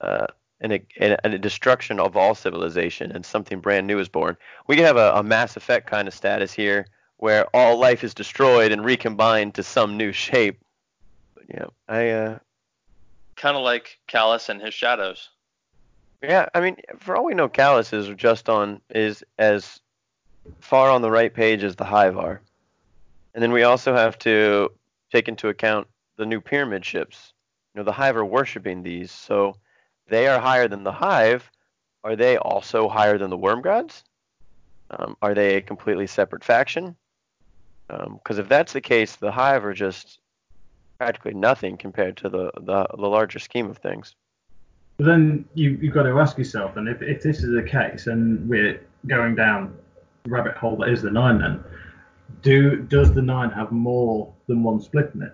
uh, 0.01 0.27
an, 0.61 0.73
a, 0.73 0.83
and 0.99 1.35
a, 1.35 1.39
destruction 1.39 2.01
of 2.01 2.17
all 2.17 2.35
civilization 2.35 3.13
and 3.13 3.25
something 3.27 3.61
brand 3.61 3.87
new 3.87 3.99
is 3.99 4.09
born. 4.09 4.37
We 4.67 4.77
could 4.77 4.85
have 4.85 4.97
a, 4.97 5.13
a 5.15 5.23
Mass 5.23 5.57
Effect 5.57 5.89
kind 5.89 6.09
of 6.09 6.15
status 6.15 6.53
here 6.53 6.87
where 7.17 7.47
all 7.55 7.79
life 7.79 8.05
is 8.05 8.15
destroyed 8.15 8.73
and 8.73 8.85
recombined 8.85 9.55
to 9.55 9.63
some 9.63 9.97
new 9.97 10.13
shape 10.13 10.59
yeah, 11.49 11.67
I 11.89 12.11
uh, 12.11 12.39
Kind 13.37 13.57
of 13.57 13.63
like 13.63 13.99
Calus 14.09 14.49
and 14.49 14.61
his 14.61 14.75
shadows. 14.75 15.31
yeah, 16.23 16.49
I 16.55 16.61
mean, 16.61 16.77
for 16.99 17.17
all 17.17 17.25
we 17.25 17.35
know, 17.35 17.49
Calus 17.49 17.93
is 17.93 18.09
just 18.17 18.49
on 18.49 18.81
is 18.91 19.25
as 19.39 19.81
far 20.61 20.91
on 20.91 21.03
the 21.03 21.11
right 21.11 21.33
page 21.33 21.65
as 21.65 21.77
the 21.77 21.85
Hive 21.85 22.17
are, 22.17 22.41
and 23.35 23.43
then 23.43 23.53
we 23.53 23.65
also 23.65 23.95
have 23.95 24.19
to 24.21 24.71
take 25.13 25.29
into 25.29 25.49
account 25.49 25.89
the 26.17 26.27
new 26.27 26.41
pyramid 26.41 26.85
ships. 26.85 27.33
You 27.75 27.81
know, 27.81 27.85
the 27.85 27.93
Hive 27.93 28.17
are 28.17 28.25
worshiping 28.25 28.83
these, 28.83 29.11
so 29.11 29.57
they 30.09 30.27
are 30.27 30.41
higher 30.41 30.69
than 30.69 30.85
the 30.85 30.93
Hive. 30.93 31.51
Are 32.03 32.17
they 32.17 32.37
also 32.37 32.89
higher 32.89 33.19
than 33.19 33.31
the 33.31 33.37
Worm 33.37 33.63
Gods? 33.63 34.05
Um, 34.91 35.17
are 35.23 35.35
they 35.35 35.57
a 35.57 35.61
completely 35.61 36.07
separate 36.07 36.45
faction? 36.45 36.97
Because 37.89 38.39
if 38.39 38.49
that's 38.49 38.73
the 38.73 38.81
case, 38.81 39.17
the 39.17 39.33
Hive 39.33 39.65
are 39.65 39.75
just 39.75 40.19
practically 40.99 41.35
nothing 41.35 41.77
compared 41.77 42.17
to 42.19 42.29
the, 42.29 42.51
the, 42.57 42.87
the 42.97 43.07
larger 43.07 43.39
scheme 43.39 43.69
of 43.71 43.79
things. 43.79 44.15
But 44.97 45.07
then 45.07 45.45
you, 45.55 45.71
you've 45.81 45.95
got 45.95 46.05
to 46.05 46.19
ask 46.19 46.39
yourself, 46.39 46.77
and 46.77 46.89
if, 46.89 47.03
if 47.03 47.23
this 47.23 47.43
is 47.43 47.55
the 47.55 47.63
case, 47.63 48.07
and 48.07 48.49
we're 48.49 48.81
going 49.07 49.35
down 49.35 49.77
the 50.23 50.31
rabbit 50.31 50.57
hole 50.57 50.77
that 50.77 50.89
is 50.89 51.03
the 51.03 51.11
nine, 51.11 51.39
then 51.39 51.65
do 52.43 52.77
does 52.77 53.13
the 53.13 53.23
nine 53.23 53.51
have 53.51 53.73
more 53.73 54.33
than 54.47 54.63
one 54.63 54.81
split 54.81 55.11
in 55.15 55.23
it? 55.23 55.33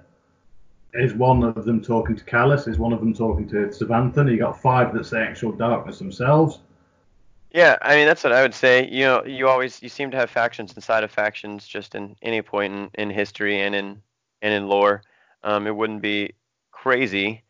Is 0.94 1.14
one 1.14 1.42
of 1.42 1.64
them 1.64 1.80
talking 1.80 2.16
to 2.16 2.24
Calus? 2.24 2.66
Is 2.66 2.78
one 2.78 2.92
of 2.92 3.00
them 3.00 3.14
talking 3.14 3.48
to 3.48 3.68
Savathun? 3.68 4.30
You 4.30 4.38
got 4.38 4.60
five 4.60 4.92
that 4.94 5.06
say 5.06 5.22
actual 5.22 5.52
darkness 5.52 5.98
themselves. 5.98 6.60
Yeah, 7.52 7.76
I 7.82 7.96
mean 7.96 8.06
that's 8.06 8.24
what 8.24 8.32
I 8.32 8.42
would 8.42 8.54
say. 8.54 8.88
You 8.88 9.04
know, 9.04 9.24
you 9.24 9.48
always 9.48 9.82
you 9.82 9.88
seem 9.88 10.10
to 10.12 10.16
have 10.16 10.30
factions 10.30 10.72
inside 10.74 11.04
of 11.04 11.10
factions 11.10 11.66
just 11.66 11.94
in 11.94 12.16
any 12.22 12.42
point 12.42 12.72
in, 12.72 12.90
in 12.94 13.10
history 13.10 13.60
and 13.60 13.74
in 13.74 14.02
and 14.42 14.54
in 14.54 14.68
lore. 14.68 15.02
Um, 15.42 15.66
it 15.66 15.74
wouldn't 15.74 16.02
be 16.02 16.32
crazy 16.70 17.42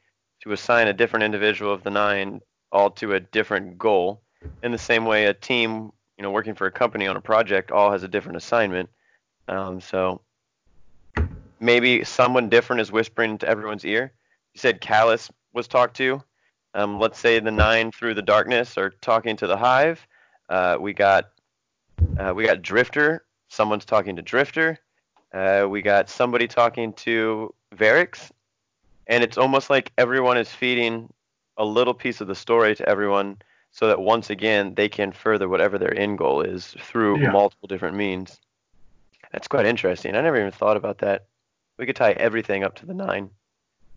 to 0.43 0.53
assign 0.53 0.89
a 0.89 0.93
different 0.93 1.25
individual 1.25 1.73
of 1.73 1.83
the 1.83 1.91
nine 1.91 2.41
all 2.73 2.91
to 2.91 3.15
a 3.15 3.21
different 3.21 3.79
goal. 3.79 4.23
In 4.63 4.73
the 4.73 4.79
same 4.79 5.05
way, 5.05 5.27
a 5.27 5.35
team, 5.35 5.93
you 6.17 6.23
know, 6.23 6.31
working 6.31 6.55
for 6.55 6.67
a 6.67 6.73
company 6.73 7.07
on 7.07 7.17
a 7.17 7.21
project 7.21 7.71
all 7.71 7.93
has 7.93 8.03
a 8.03 8.09
different 8.09 8.37
assignment. 8.37 8.89
Um, 9.49 9.81
so 9.81 10.23
maybe 11.61 12.03
someone 12.05 12.49
different 12.49 12.81
is 12.81 12.91
whispering 12.91 13.39
to 13.39 13.49
everyone's 13.49 13.85
ear. 13.85 14.13
You 14.55 14.59
said 14.59 14.81
Calus 14.81 15.31
was 15.53 15.69
talked 15.69 15.97
to. 15.99 16.23
Um, 16.75 16.99
let's 16.99 17.19
say 17.19 17.39
the 17.41 17.51
nine 17.51 17.91
through 17.93 18.15
the 18.15 18.23
darkness 18.23 18.79
are 18.79 18.91
talking 19.01 19.37
to 19.37 19.47
the 19.47 19.57
hive. 19.57 20.07
Uh, 20.49 20.77
we 20.81 20.93
got 20.93 21.31
uh, 22.19 22.33
we 22.35 22.47
got 22.47 22.63
Drifter. 22.63 23.25
Someone's 23.49 23.85
talking 23.85 24.17
to 24.17 24.23
Drifter. 24.23 24.79
Uh, 25.33 25.67
we 25.69 25.83
got 25.83 26.09
somebody 26.09 26.47
talking 26.49 26.93
to 26.95 27.55
Variks, 27.75 28.31
and 29.07 29.23
it's 29.23 29.39
almost 29.39 29.71
like 29.71 29.93
everyone 29.99 30.37
is 30.37 30.49
feeding 30.49 31.13
a 31.57 31.65
little 31.65 31.95
piece 31.95 32.21
of 32.21 32.27
the 32.27 32.35
story 32.35 32.75
to 32.75 32.89
everyone, 32.89 33.37
so 33.71 33.87
that 33.89 34.01
once 34.01 34.31
again 34.31 34.75
they 34.75 34.89
can 34.89 35.13
further 35.13 35.49
whatever 35.49 35.79
their 35.79 35.97
end 35.97 36.19
goal 36.19 36.41
is 36.41 36.75
through 36.81 37.19
Yeah. 37.19 37.31
multiple 37.31 37.69
different 37.69 37.97
means. 37.97 38.41
That's 39.33 39.49
quite 39.49 39.67
interesting. 39.67 40.17
I 40.17 40.21
never 40.21 40.39
even 40.39 40.51
thought 40.51 40.77
about 40.77 40.99
that. 40.99 41.27
We 41.81 41.87
could 41.87 41.97
tie 41.97 42.13
everything 42.13 42.63
up 42.63 42.75
to 42.77 42.87
the 42.87 42.93
nine. 42.93 43.31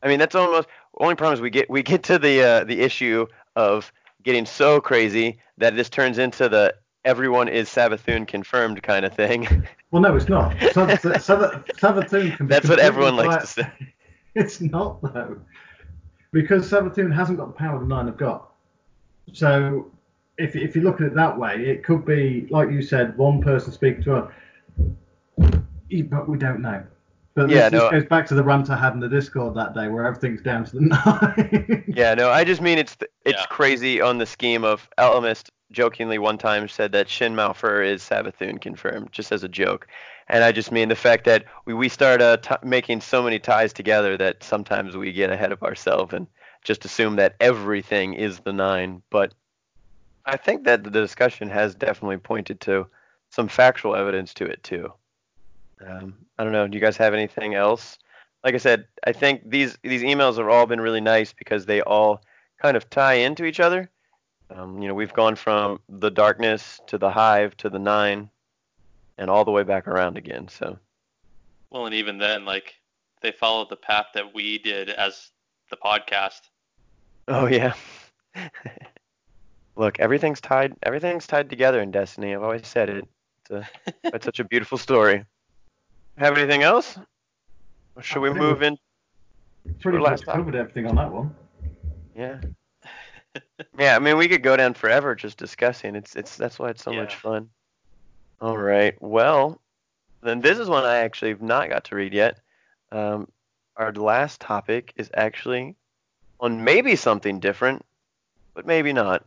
I 0.02 0.08
mean, 0.08 0.18
that's 0.18 0.36
almost 0.36 0.70
only 1.02 1.16
problem 1.16 1.34
is 1.34 1.42
we 1.42 1.50
get 1.50 1.70
we 1.70 1.84
get 1.84 2.02
to 2.04 2.18
the 2.18 2.42
uh, 2.42 2.64
the 2.64 2.80
issue 2.80 3.28
of 3.58 3.92
getting 4.24 4.46
so 4.46 4.80
crazy 4.80 5.40
that 5.58 5.76
this 5.76 5.90
turns 5.90 6.18
into 6.18 6.48
the 6.48 6.74
everyone 7.04 7.50
is 7.50 7.68
Savathun 7.68 8.26
confirmed 8.26 8.82
kind 8.82 9.06
of 9.06 9.14
thing. 9.14 9.68
Well, 9.92 10.02
no, 10.02 10.16
it's 10.16 10.28
not. 10.28 10.60
Sav- 10.72 11.00
Sav- 11.22 11.66
Savathun 11.78 12.36
can 12.36 12.48
That's 12.48 12.68
what 12.68 12.80
everyone 12.80 13.16
likes 13.16 13.54
to 13.54 13.64
say. 13.64 13.72
It's 14.36 14.60
not 14.60 15.00
though, 15.04 15.40
because 16.32 16.68
Savathun 16.68 17.14
hasn't 17.14 17.38
got 17.38 17.50
the 17.50 17.54
power 17.54 17.78
the 17.78 17.86
nine 17.86 18.08
have 18.08 18.18
got. 18.18 18.50
So, 19.34 19.92
if 20.40 20.56
if 20.56 20.76
you 20.76 20.82
look 20.82 21.00
at 21.00 21.06
it 21.06 21.14
that 21.14 21.38
way, 21.38 21.58
it 21.68 21.84
could 21.84 22.06
be 22.06 22.48
like 22.50 22.72
you 22.72 22.82
said, 22.82 23.16
one 23.18 23.40
person 23.40 23.72
speaking 23.72 24.02
to 24.06 24.10
her, 24.10 25.62
Yeah, 25.90 26.04
but 26.04 26.28
we 26.28 26.40
don't 26.40 26.62
know. 26.62 26.84
But 27.36 27.50
Yeah, 27.50 27.70
this, 27.70 27.80
no. 27.82 27.90
this 27.90 28.02
goes 28.02 28.10
back 28.10 28.28
to 28.28 28.36
the 28.36 28.44
rant 28.44 28.70
I 28.70 28.78
had 28.78 28.94
in 28.94 29.00
the 29.00 29.10
Discord 29.10 29.56
that 29.56 29.74
day, 29.74 29.88
where 29.88 30.06
everything's 30.06 30.42
down 30.42 30.66
to 30.66 30.76
the 30.76 30.82
nine. 31.86 31.94
Yeah, 31.96 32.14
no, 32.14 32.30
I 32.30 32.44
just 32.44 32.62
mean 32.62 32.78
it's 32.78 32.96
th- 32.96 33.12
it's 33.26 33.40
Yeah. 33.42 33.46
crazy 33.48 34.02
on 34.02 34.18
the 34.18 34.26
scheme 34.26 34.64
of 34.64 34.88
Elemist 34.98 35.50
jokingly 35.72 36.20
one 36.20 36.38
time 36.38 36.68
said 36.68 36.92
that 36.92 37.10
Shin 37.10 37.34
Malphur 37.34 37.84
is 37.86 38.04
Savathun 38.04 38.62
confirmed, 38.62 39.12
just 39.12 39.32
as 39.32 39.44
a 39.44 39.50
joke. 39.50 39.88
And 40.30 40.44
I 40.44 40.52
just 40.52 40.72
mean 40.72 40.90
the 40.90 40.96
fact 40.96 41.26
that 41.26 41.46
we, 41.66 41.74
we 41.74 41.90
start 41.90 42.22
uh, 42.22 42.38
t- 42.38 42.56
making 42.64 43.02
so 43.02 43.24
many 43.24 43.40
ties 43.40 43.74
together 43.74 44.16
that 44.18 44.44
sometimes 44.44 44.96
we 44.96 45.12
get 45.12 45.32
ahead 45.32 45.52
of 45.52 45.64
ourselves 45.64 46.14
and 46.14 46.28
just 46.64 46.86
assume 46.86 47.16
that 47.16 47.36
everything 47.40 48.14
is 48.14 48.40
the 48.40 48.54
nine. 48.54 49.02
But 49.10 49.34
I 50.26 50.38
think 50.38 50.64
that 50.66 50.84
the 50.84 50.92
discussion 50.92 51.50
has 51.50 51.74
definitely 51.76 52.18
pointed 52.18 52.62
to 52.62 52.88
some 53.32 53.48
factual 53.48 53.96
evidence 53.96 54.34
to 54.36 54.46
it 54.46 54.64
too. 54.64 54.94
Um, 55.88 56.16
I 56.38 56.44
don't 56.44 56.54
know. 56.54 56.68
Do 56.68 56.76
you 56.76 56.82
guys 56.82 56.98
have 56.98 57.14
anything 57.14 57.56
else? 57.56 57.98
Like 58.44 58.56
I 58.56 58.58
said, 58.58 58.88
I 59.06 59.14
think 59.14 59.50
these 59.50 59.78
these 59.84 60.02
emails 60.02 60.38
have 60.38 60.48
all 60.48 60.66
been 60.66 60.82
really 60.82 61.02
nice 61.02 61.34
because 61.34 61.66
they 61.66 61.82
all 61.82 62.22
kind 62.62 62.76
of 62.76 62.90
tie 62.90 63.16
into 63.16 63.46
each 63.46 63.60
other. 63.60 63.90
Um, 64.50 64.82
you 64.82 64.88
know, 64.88 64.94
we've 64.94 65.14
gone 65.14 65.36
from 65.36 65.80
the 65.90 66.12
darkness 66.12 66.80
to 66.88 66.98
the 66.98 67.10
hive 67.10 67.56
to 67.58 67.70
the 67.70 67.80
nine, 67.80 68.30
and 69.18 69.30
all 69.30 69.46
the 69.46 69.52
way 69.52 69.64
back 69.64 69.88
around 69.88 70.18
again. 70.18 70.48
So 70.48 70.78
Well, 71.70 71.86
and 71.86 71.96
even 71.96 72.18
then, 72.18 72.46
like 72.46 72.76
they 73.22 73.32
followed 73.32 73.70
the 73.70 73.78
path 73.78 74.08
that 74.14 74.34
we 74.34 74.58
did 74.58 74.90
as 74.90 75.32
the 75.70 75.78
podcast. 75.78 76.42
Oh 77.28 77.48
yeah. 77.48 77.74
Look, 79.76 80.00
everything's 80.00 80.42
tied. 80.42 80.74
Everything's 80.84 81.26
tied 81.26 81.50
together 81.50 81.82
in 81.82 81.90
Destiny. 81.90 82.36
I've 82.36 82.44
always 82.44 82.68
said 82.68 82.90
it. 82.90 83.08
It's, 83.42 83.52
a, 83.52 83.70
it's 84.04 84.26
such 84.26 84.40
a 84.40 84.44
beautiful 84.44 84.78
story. 84.78 85.26
Have 86.18 86.38
anything 86.38 86.64
else? 86.64 86.98
Or 87.95 88.02
should 88.03 88.22
we 88.22 88.30
I 88.30 88.34
think 88.34 88.44
move 88.44 88.61
in? 88.64 88.77
Pretty 89.80 89.98
Last 89.98 90.26
much 90.26 90.26
time. 90.27 90.35
covered 90.38 90.56
everything 90.56 90.88
on 90.88 90.95
that 90.95 91.11
one. 91.11 91.34
Yeah. 92.15 92.40
yeah, 93.80 93.95
I 93.95 93.99
mean, 93.99 94.18
we 94.18 94.27
could 94.27 94.44
go 94.44 94.56
down 94.56 94.73
forever 94.73 95.15
just 95.15 95.38
discussing. 95.38 95.95
It's 95.95 96.15
it's 96.15 96.35
that's 96.38 96.60
why 96.60 96.69
it's 96.69 96.84
so 96.84 96.94
much 96.94 97.14
Yeah. 97.14 97.19
fun. 97.19 97.49
All 98.41 98.57
right. 98.57 98.95
Well, 99.02 99.60
then 100.22 100.41
this 100.41 100.60
is 100.60 100.68
one 100.69 100.84
I 100.84 100.98
actually 100.98 101.30
have 101.31 101.41
not 101.41 101.69
got 101.69 101.85
to 101.85 101.95
read 101.95 102.14
yet. 102.14 102.40
Um, 102.91 103.27
our 103.77 103.91
last 103.94 104.40
topic 104.41 104.94
is 104.98 105.10
actually 105.15 105.76
on 106.40 106.64
maybe 106.64 106.95
something 106.95 107.40
different, 107.40 107.84
but 108.53 108.65
maybe 108.68 108.94
not. 108.94 109.23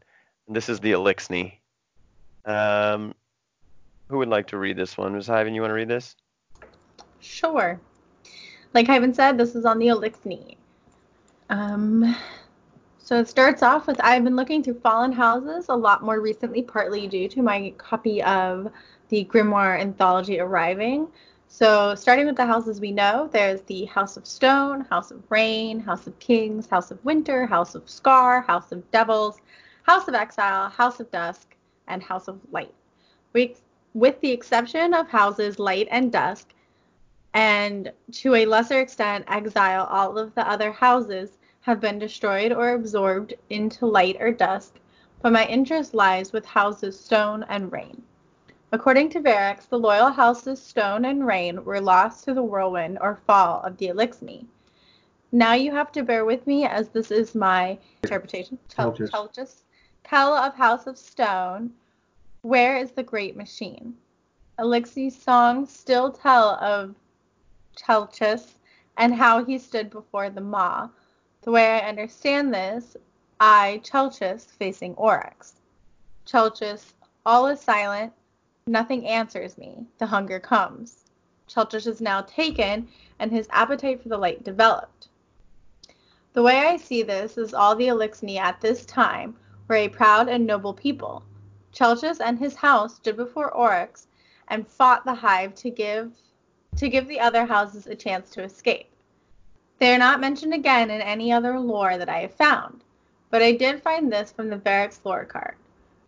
And 0.47 0.55
this 0.55 0.69
is 0.69 0.79
the 0.81 0.93
Eliksni. 0.93 1.55
Um, 2.45 3.15
who 4.09 4.19
would 4.19 4.29
like 4.29 4.49
to 4.49 4.59
read 4.59 4.77
this 4.77 4.97
one? 4.97 5.15
Was 5.17 5.29
Ivan, 5.29 5.55
you 5.55 5.63
want 5.63 5.71
to 5.71 5.75
read 5.75 5.89
this? 5.89 6.15
Sure. 7.21 7.81
Like 8.75 8.89
Ivan 8.89 9.15
said, 9.15 9.39
this 9.39 9.55
is 9.55 9.65
on 9.65 9.79
the 9.79 9.87
Eliksni. 9.87 10.57
Um, 11.49 12.17
so 12.99 13.19
it 13.21 13.29
starts 13.29 13.63
off 13.63 13.87
with 13.87 14.01
I've 14.03 14.25
been 14.25 14.37
looking 14.37 14.63
through 14.63 14.81
Fallen 14.81 15.13
Houses 15.13 15.67
a 15.69 15.77
lot 15.77 16.03
more 16.03 16.21
recently, 16.21 16.63
partly 16.63 17.07
due 17.07 17.29
to 17.29 17.43
my 17.43 17.73
copy 17.79 18.23
of 18.23 18.71
the 19.09 19.25
Grimoire 19.25 19.81
anthology 19.81 20.41
arriving. 20.41 21.09
So 21.49 21.95
starting 21.95 22.27
with 22.27 22.37
the 22.37 22.45
houses 22.45 22.81
we 22.81 22.91
know, 22.91 23.31
there's 23.33 23.61
the 23.63 23.85
House 23.85 24.17
of 24.17 24.27
Stone, 24.27 24.83
House 24.91 25.11
of 25.11 25.23
Rain, 25.31 25.79
House 25.79 26.07
of 26.07 26.19
Kings, 26.19 26.67
House 26.67 26.91
of 26.91 27.03
Winter, 27.05 27.47
House 27.47 27.75
of 27.75 27.89
Scar, 27.89 28.41
House 28.43 28.73
of 28.73 28.91
Devils, 28.91 29.41
House 29.85 30.09
of 30.09 30.15
Exile, 30.15 30.69
House 30.69 30.99
of 30.99 31.11
Dusk, 31.13 31.55
and 31.87 32.03
House 32.03 32.27
of 32.27 32.41
Light. 32.51 32.75
We, 33.33 33.55
with 33.95 34.21
the 34.21 34.33
exception 34.33 34.93
of 34.93 35.09
houses 35.09 35.61
Light 35.61 35.87
and 35.91 36.11
Dusk, 36.11 36.53
and 37.37 37.93
to 38.11 38.35
a 38.35 38.47
lesser 38.47 38.81
extent 38.81 39.23
exile, 39.29 39.87
all 39.91 40.17
of 40.17 40.35
the 40.35 40.49
other 40.49 40.73
houses 40.73 41.37
have 41.61 41.83
been 41.83 41.99
destroyed 41.99 42.51
or 42.51 42.73
absorbed 42.73 43.35
into 43.51 43.85
light 43.85 44.17
or 44.19 44.33
dusk, 44.33 44.81
but 45.21 45.35
my 45.35 45.45
interest 45.45 45.93
lies 45.93 46.33
with 46.33 46.47
houses 46.47 46.99
Stone 46.99 47.45
and 47.51 47.71
Rain. 47.71 48.03
According 48.73 49.11
to 49.11 49.21
Variks, 49.21 49.69
the 49.69 49.79
loyal 49.79 50.09
houses 50.09 50.63
Stone 50.63 51.05
and 51.05 51.27
Rain 51.27 51.63
were 51.63 51.79
lost 51.79 52.25
to 52.25 52.33
the 52.33 52.43
whirlwind 52.43 52.97
or 53.03 53.21
fall 53.27 53.61
of 53.61 53.77
the 53.77 53.89
Eliksni. 53.89 54.47
Now 55.31 55.53
you 55.53 55.73
have 55.73 55.93
to 55.93 56.03
bear 56.03 56.25
with 56.25 56.47
me 56.47 56.65
as 56.65 56.89
this 56.89 57.11
is 57.11 57.35
my 57.35 57.77
interpretation. 58.03 58.59
Tel- 58.69 58.93
Telchus. 58.93 59.11
Telchus. 59.11 59.63
Tell 60.05 60.33
of 60.33 60.55
House 60.55 60.87
of 60.87 60.97
Stone, 60.97 61.75
where 62.41 62.79
is 62.79 62.93
the 62.93 63.03
great 63.03 63.37
machine? 63.37 63.95
Eliksni's 64.59 65.21
songs 65.21 65.71
still 65.71 66.11
tell 66.11 66.55
of 66.63 66.95
Chelchis 67.77 68.55
and 68.97 69.15
how 69.15 69.45
he 69.45 69.59
stood 69.59 69.91
before 69.91 70.31
the 70.31 70.41
Maw. 70.41 70.89
The 71.43 71.51
way 71.51 71.79
I 71.79 71.89
understand 71.89 72.53
this, 72.53 72.97
I, 73.39 73.81
Chelchis, 73.85 74.47
facing 74.47 74.95
Oryx. 74.95 75.61
Chelchis, 76.25 76.95
all 77.25 77.47
is 77.47 77.61
silent, 77.61 78.13
nothing 78.67 79.07
answers 79.07 79.59
me. 79.59 79.87
The 79.99 80.07
hunger 80.07 80.41
comes. 80.41 81.05
Chelchis 81.47 81.87
is 81.87 82.01
now 82.01 82.23
taken, 82.23 82.89
and 83.19 83.31
his 83.31 83.47
appetite 83.51 84.03
for 84.03 84.09
the 84.09 84.19
light 84.19 84.43
developed. 84.43 85.09
The 86.33 86.43
way 86.43 86.67
I 86.67 86.77
see 86.77 87.03
this 87.03 87.39
is 87.39 87.55
all 87.55 87.77
the 87.77 87.89
Eliksni 87.89 88.39
at 88.39 88.61
this 88.61 88.85
time 88.85 89.37
were 89.69 89.77
a 89.77 89.89
proud 89.89 90.29
and 90.29 90.47
noble 90.47 90.75
people. 90.75 91.23
Chelchis 91.73 92.21
and 92.21 92.39
his 92.39 92.57
house 92.57 92.97
stood 92.97 93.17
before 93.17 93.53
Oryx 93.53 94.09
and 94.49 94.67
fought 94.67 95.05
the 95.05 95.15
hive 95.15 95.55
to 95.57 95.71
give 95.71 96.13
to 96.77 96.89
give 96.89 97.09
the 97.09 97.21
other 97.21 97.47
houses 97.47 97.87
a 97.87 97.95
chance 97.95 98.31
to 98.31 98.43
escape. 98.43 98.89
They 99.79 99.95
are 99.95 99.99
not 99.99 100.21
mentioned 100.21 100.55
again 100.55 100.91
in 100.91 101.01
any 101.01 101.33
other 101.33 101.59
lore 101.59 101.99
that 101.99 102.09
I 102.09 102.21
have 102.21 102.35
found, 102.35 102.83
but 103.31 103.43
I 103.43 103.53
did 103.53 103.83
find 103.83 104.13
this 104.13 104.33
from 104.33 104.49
the 104.49 104.59
Variks 104.59 105.01
lore 105.05 105.25
card. 105.25 105.57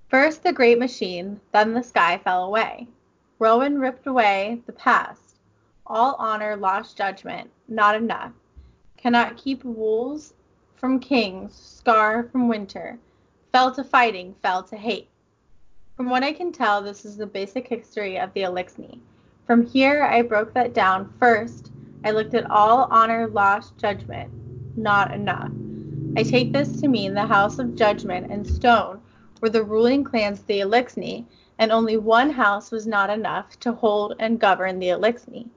First 0.09 0.43
the 0.43 0.53
great 0.53 0.79
machine, 0.79 1.41
then 1.53 1.75
the 1.75 1.83
sky 1.83 2.19
fell 2.25 2.45
away. 2.45 2.87
Rowan 3.39 3.79
ripped 3.79 4.07
away 4.07 4.63
the 4.67 4.73
past. 4.73 5.37
All 5.87 6.17
honor 6.19 6.57
lost 6.57 6.97
judgment, 6.97 7.51
not 7.69 7.95
enough. 7.95 8.33
Cannot 8.97 9.37
keep 9.37 9.65
wolves 9.65 10.35
from 10.77 11.01
kings, 11.01 11.55
scar 11.55 12.25
from 12.25 12.49
winter. 12.49 12.99
Fell 13.53 13.75
to 13.75 13.85
fighting, 13.85 14.35
fell 14.43 14.63
to 14.65 14.77
hate. 14.77 15.09
From 15.97 16.11
what 16.11 16.23
I 16.23 16.33
can 16.33 16.53
tell, 16.53 16.83
this 16.83 17.05
is 17.05 17.17
the 17.17 17.27
basic 17.27 17.67
history 17.69 18.19
of 18.19 18.33
the 18.33 18.43
Eliksni. 18.43 19.01
From 19.49 19.65
here, 19.65 20.03
I 20.03 20.21
broke 20.21 20.53
that 20.53 20.75
down. 20.75 21.11
First, 21.19 21.73
I 22.05 22.11
looked 22.11 22.35
at 22.35 22.51
all 22.51 22.87
honor, 22.91 23.29
lost, 23.29 23.79
judgment. 23.79 24.31
Not 24.77 25.15
enough. 25.15 25.51
I 26.19 26.23
take 26.23 26.53
this 26.53 26.83
to 26.83 26.87
mean 26.87 27.15
the 27.15 27.25
House 27.25 27.59
of 27.59 27.75
Judgment 27.75 28.31
and 28.31 28.47
Stone 28.47 29.01
were 29.41 29.49
the 29.49 29.65
ruling 29.65 30.05
clans 30.05 30.41
of 30.41 30.47
the 30.49 30.61
Eliksni, 30.61 31.25
and 31.59 31.73
only 31.73 31.97
one 31.97 32.29
house 32.29 32.71
was 32.71 32.87
not 32.87 33.09
enough 33.09 33.59
to 33.61 33.73
hold 33.73 34.17
and 34.19 34.39
govern 34.39 34.79
the 34.79 34.91
Eliksni. 34.91 35.49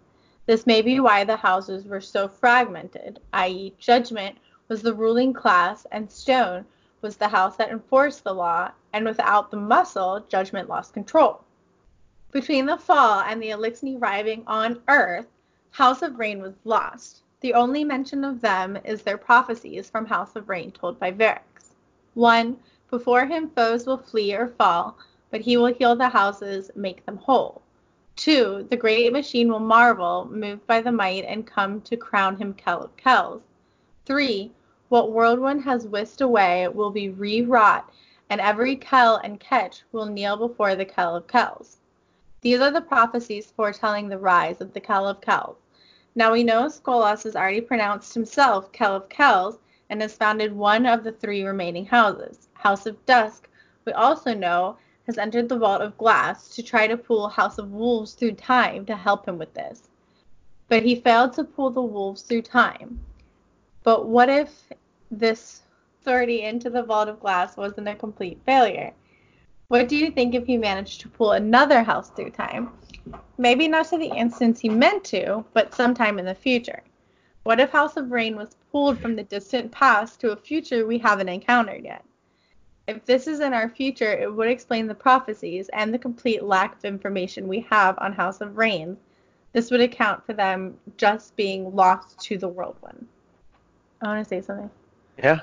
This 0.46 0.66
may 0.66 0.82
be 0.82 1.02
why 1.02 1.26
the 1.26 1.36
houses 1.36 1.86
were 1.86 2.00
so 2.00 2.30
fragmented, 2.30 3.20
i.e., 3.34 3.74
Judgment 3.78 4.38
was 4.70 4.82
the 4.82 4.94
ruling 4.94 5.34
class 5.34 5.86
and 5.92 6.10
Stone 6.10 6.64
was 7.02 7.18
the 7.18 7.28
house 7.28 7.58
that 7.58 7.72
enforced 7.72 8.24
the 8.24 8.34
law, 8.34 8.72
and 8.94 9.04
without 9.04 9.52
the 9.52 9.58
muscle, 9.58 10.26
Judgment 10.30 10.70
lost 10.70 10.94
control. 10.94 11.44
Between 12.32 12.66
the 12.66 12.78
fall 12.78 13.20
and 13.20 13.44
the 13.44 13.50
Eliksni 13.50 14.00
arriving 14.00 14.46
on 14.48 14.82
Earth, 14.88 15.28
House 15.72 16.02
of 16.02 16.18
Rain 16.18 16.42
was 16.42 16.54
lost. 16.64 17.24
The 17.42 17.54
only 17.54 17.84
mention 17.84 18.24
of 18.24 18.40
them 18.40 18.78
is 18.86 19.02
their 19.02 19.18
prophecies 19.18 19.90
from 19.90 20.06
House 20.06 20.34
of 20.38 20.48
Rain 20.48 20.72
told 20.72 20.98
by 20.98 21.12
Variks. 21.12 21.74
1. 22.14 22.58
Before 22.90 23.26
him 23.26 23.50
foes 23.50 23.86
will 23.86 23.98
flee 23.98 24.34
or 24.34 24.48
fall, 24.48 24.98
but 25.30 25.42
he 25.42 25.58
will 25.58 25.74
heal 25.74 25.94
the 25.94 26.08
houses, 26.08 26.72
make 26.74 27.06
them 27.06 27.18
whole. 27.18 27.62
2. 28.16 28.68
The 28.70 28.78
great 28.78 29.12
machine 29.12 29.52
will 29.52 29.60
marvel, 29.60 30.26
moved 30.32 30.66
by 30.66 30.80
the 30.80 30.92
might, 30.94 31.26
and 31.26 31.46
come 31.46 31.82
to 31.82 31.98
crown 31.98 32.38
him 32.38 32.54
Kell 32.54 32.82
of 32.82 32.96
Kells. 32.96 33.42
3. 34.06 34.54
What 34.88 35.12
Whirlwind 35.12 35.64
has 35.66 35.86
whisked 35.86 36.22
away 36.22 36.70
will 36.70 36.92
be 36.92 37.10
re-wrought, 37.10 37.92
and 38.30 38.40
every 38.40 38.78
Kell 38.78 39.18
and 39.18 39.38
Ketch 39.38 39.84
will 39.92 40.06
kneel 40.06 40.38
before 40.38 40.76
the 40.76 40.86
Kell 40.86 41.18
of 41.18 41.28
Kells. 41.28 41.76
These 42.42 42.60
are 42.60 42.72
the 42.72 42.82
prophecies 42.82 43.52
foretelling 43.52 44.10
the 44.10 44.18
rise 44.18 44.62
of 44.62 44.74
the 44.74 44.80
Kell 44.80 45.08
of 45.08 45.22
Kells. 45.22 45.58
Now 46.16 46.32
we 46.32 46.44
know 46.44 46.64
Skolas 46.66 47.24
has 47.24 47.36
already 47.36 47.62
pronounced 47.62 48.16
himself 48.16 48.72
Kell 48.72 48.96
of 48.96 49.10
Kells 49.10 49.60
and 49.92 50.02
has 50.02 50.16
founded 50.16 50.52
one 50.52 50.88
of 50.88 51.04
the 51.04 51.12
three 51.12 51.44
remaining 51.44 51.86
houses. 51.86 52.48
House 52.54 52.88
of 52.88 53.06
Dusk, 53.06 53.48
we 53.86 53.94
also 53.94 54.34
know, 54.34 54.78
has 55.06 55.20
entered 55.20 55.50
the 55.50 55.58
Vault 55.58 55.82
of 55.82 55.98
Glass 56.00 56.50
to 56.56 56.64
try 56.64 56.88
to 56.88 56.98
pull 56.98 57.28
House 57.28 57.60
of 57.60 57.72
Wolves 57.72 58.14
through 58.14 58.34
time 58.34 58.86
to 58.88 58.96
help 58.96 59.28
him 59.28 59.38
with 59.38 59.54
this. 59.54 59.90
But 60.68 60.82
he 60.82 60.96
failed 60.96 61.34
to 61.34 61.44
pull 61.44 61.70
the 61.70 61.82
wolves 61.82 62.24
through 62.24 62.44
time. 62.44 63.00
But 63.84 64.08
what 64.08 64.30
if 64.30 64.64
this 65.12 65.62
authority 66.02 66.42
into 66.42 66.70
the 66.70 66.84
Vault 66.84 67.08
of 67.08 67.20
Glass 67.20 67.56
wasn't 67.56 67.88
a 67.88 67.96
complete 67.96 68.42
failure? 68.46 68.94
What 69.72 69.88
do 69.88 69.96
you 69.96 70.12
think 70.12 70.36
if 70.36 70.46
he 70.46 70.58
managed 70.58 71.00
to 71.00 71.08
pull 71.08 71.32
another 71.32 71.82
house 71.82 72.10
through 72.10 72.32
time? 72.32 72.74
Maybe 73.38 73.70
not 73.70 73.88
to 73.88 73.98
the 73.98 74.14
instance 74.14 74.60
he 74.60 74.68
meant 74.68 75.06
to, 75.06 75.46
but 75.54 75.74
sometime 75.74 76.20
in 76.20 76.26
the 76.26 76.36
future. 76.36 76.84
What 77.44 77.62
if 77.62 77.70
House 77.70 77.96
of 77.96 78.12
Rain 78.12 78.36
was 78.36 78.58
pulled 78.70 79.00
from 79.00 79.16
the 79.16 79.24
distant 79.24 79.72
past 79.72 80.20
to 80.20 80.32
a 80.32 80.36
future 80.36 80.86
we 80.86 80.98
haven't 80.98 81.30
encountered 81.30 81.86
yet? 81.86 82.04
If 82.86 83.06
this 83.06 83.28
is 83.28 83.40
in 83.40 83.54
our 83.54 83.70
future, 83.70 84.12
it 84.12 84.36
would 84.36 84.50
explain 84.50 84.88
the 84.88 84.94
prophecies 84.94 85.70
and 85.70 85.94
the 85.94 85.98
complete 85.98 86.44
lack 86.44 86.76
of 86.76 86.84
information 86.84 87.48
we 87.48 87.62
have 87.70 87.98
on 88.00 88.12
House 88.12 88.42
of 88.42 88.58
Rain. 88.58 88.98
This 89.54 89.72
would 89.72 89.80
account 89.80 90.26
for 90.26 90.34
them 90.34 90.78
just 90.98 91.34
being 91.38 91.74
lost 91.74 92.20
to 92.20 92.38
the 92.38 92.50
world. 92.50 92.76
whirlwind. 92.82 93.08
I 94.02 94.08
want 94.08 94.20
to 94.22 94.28
say 94.28 94.42
something. 94.42 94.70
Yeah. 95.18 95.40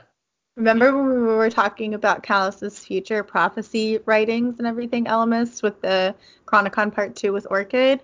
Remember 0.59 0.93
when 0.93 1.09
we 1.09 1.35
were 1.37 1.51
talking 1.51 1.95
about 1.95 2.25
Calus's 2.25 2.81
future 2.81 3.23
prophecy 3.23 4.01
writings 4.07 4.59
and 4.59 4.67
everything, 4.67 5.05
Elemist, 5.05 5.63
with 5.63 5.81
the 5.83 6.17
Chronicon 6.47 6.93
Part 6.93 7.15
2 7.15 7.33
with 7.33 7.47
Orchid? 7.49 8.01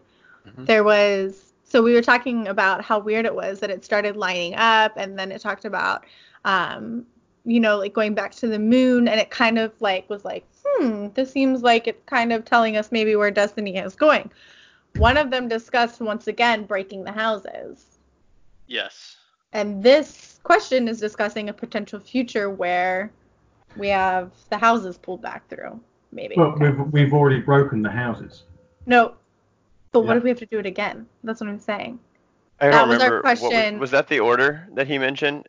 Mhm. 0.46 0.66
There 0.66 0.84
was, 0.84 1.52
so 1.64 1.82
we 1.82 1.94
were 1.94 2.00
talking 2.00 2.46
about 2.46 2.84
how 2.84 3.00
weird 3.00 3.26
it 3.26 3.34
was 3.34 3.58
that 3.58 3.70
it 3.70 3.84
started 3.84 4.16
lining 4.16 4.54
up, 4.54 4.92
and 4.96 5.18
then 5.18 5.32
it 5.32 5.40
talked 5.40 5.64
about, 5.64 6.04
um, 6.44 7.04
you 7.44 7.58
know, 7.58 7.76
like 7.76 7.92
going 7.92 8.14
back 8.14 8.32
to 8.36 8.46
the 8.46 8.60
moon, 8.60 9.08
and 9.08 9.18
it 9.18 9.30
kind 9.30 9.58
of 9.58 9.72
like 9.80 10.08
was 10.08 10.24
like, 10.24 10.46
hmm, 10.64 11.08
this 11.14 11.32
seems 11.32 11.62
like 11.62 11.88
it's 11.88 12.04
kind 12.06 12.32
of 12.32 12.44
telling 12.44 12.76
us 12.76 12.92
maybe 12.92 13.16
where 13.16 13.32
Destiny 13.32 13.78
is 13.78 13.96
going. 13.96 14.30
One 14.94 15.16
of 15.16 15.32
them 15.32 15.48
discussed 15.48 16.00
once 16.00 16.28
again 16.28 16.66
breaking 16.66 17.02
the 17.02 17.10
houses. 17.10 17.98
Yes. 18.68 19.16
And 19.54 19.82
this 19.82 20.40
question 20.42 20.88
is 20.88 20.98
discussing 21.00 21.48
a 21.48 21.52
potential 21.52 22.00
future 22.00 22.50
where 22.50 23.10
we 23.76 23.88
have 23.88 24.32
the 24.50 24.58
houses 24.58 24.98
pulled 24.98 25.22
back 25.22 25.48
through, 25.48 25.80
maybe. 26.12 26.34
Well, 26.36 26.54
we've 26.58 26.78
we've 26.92 27.14
already 27.14 27.40
broken 27.40 27.80
the 27.80 27.90
houses. 27.90 28.42
no. 28.86 29.14
But 29.92 30.00
what 30.06 30.16
if 30.16 30.24
we 30.24 30.28
have 30.28 30.40
to 30.40 30.46
do 30.46 30.58
it 30.58 30.66
again? 30.66 31.06
That's 31.22 31.40
what 31.40 31.48
I'm 31.48 31.60
saying. 31.60 32.00
I 32.60 32.68
That 32.68 32.88
was 32.88 33.00
our 33.00 33.04
remember. 33.04 33.16
what 33.18 33.38
question. 33.38 33.78
was 33.78 33.92
that 33.92 34.08
the 34.08 34.18
order 34.18 34.68
that 34.72 34.88
he 34.88 34.98
mentioned 34.98 35.48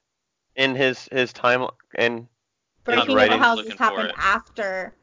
in 0.55 0.75
his 0.75 1.09
his 1.11 1.33
time 1.33 1.67
and 1.95 2.27
Breaking 2.83 3.01
of 3.01 3.07
the 3.07 3.15
writing, 3.15 3.39
houses 3.39 3.65
looking 3.65 3.77
for 3.77 3.83
happened 3.83 4.13
after 4.17 4.93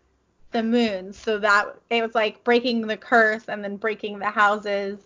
the 0.53 0.63
moon, 0.63 1.13
so 1.13 1.41
that 1.41 1.75
it 1.91 2.03
was 2.03 2.15
like 2.15 2.45
breaking 2.45 2.87
the 2.87 2.97
curse 2.97 3.49
and 3.49 3.65
then 3.65 3.77
breaking 3.77 4.21
the 4.21 4.31
houses, 4.31 5.01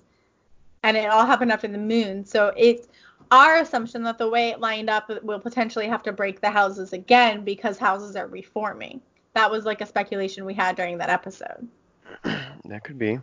and 0.83 0.99
it 0.99 1.09
all 1.09 1.25
happened 1.25 1.51
after 1.51 1.69
the 1.69 1.79
moon. 1.79 2.23
So 2.27 2.53
it's 2.59 2.89
our 3.31 3.57
assumption 3.57 4.03
that 4.05 4.19
the 4.19 4.29
way 4.29 4.51
it 4.51 4.61
lined 4.61 4.91
up, 4.91 5.11
it 5.11 5.25
will 5.25 5.41
potentially 5.41 5.89
have 5.89 6.03
to 6.05 6.13
break 6.13 6.41
the 6.41 6.51
houses 6.51 6.93
again 6.93 7.45
because 7.45 7.79
houses 7.79 8.17
are 8.17 8.27
reforming. 8.27 9.01
That 9.35 9.51
was 9.51 9.65
like 9.65 9.81
a 9.81 9.87
speculation 9.87 10.45
we 10.45 10.55
had 10.55 10.77
during 10.77 10.99
that 10.99 11.11
episode. 11.11 11.69
that 12.25 12.85
could 12.85 12.99
be. 12.99 13.19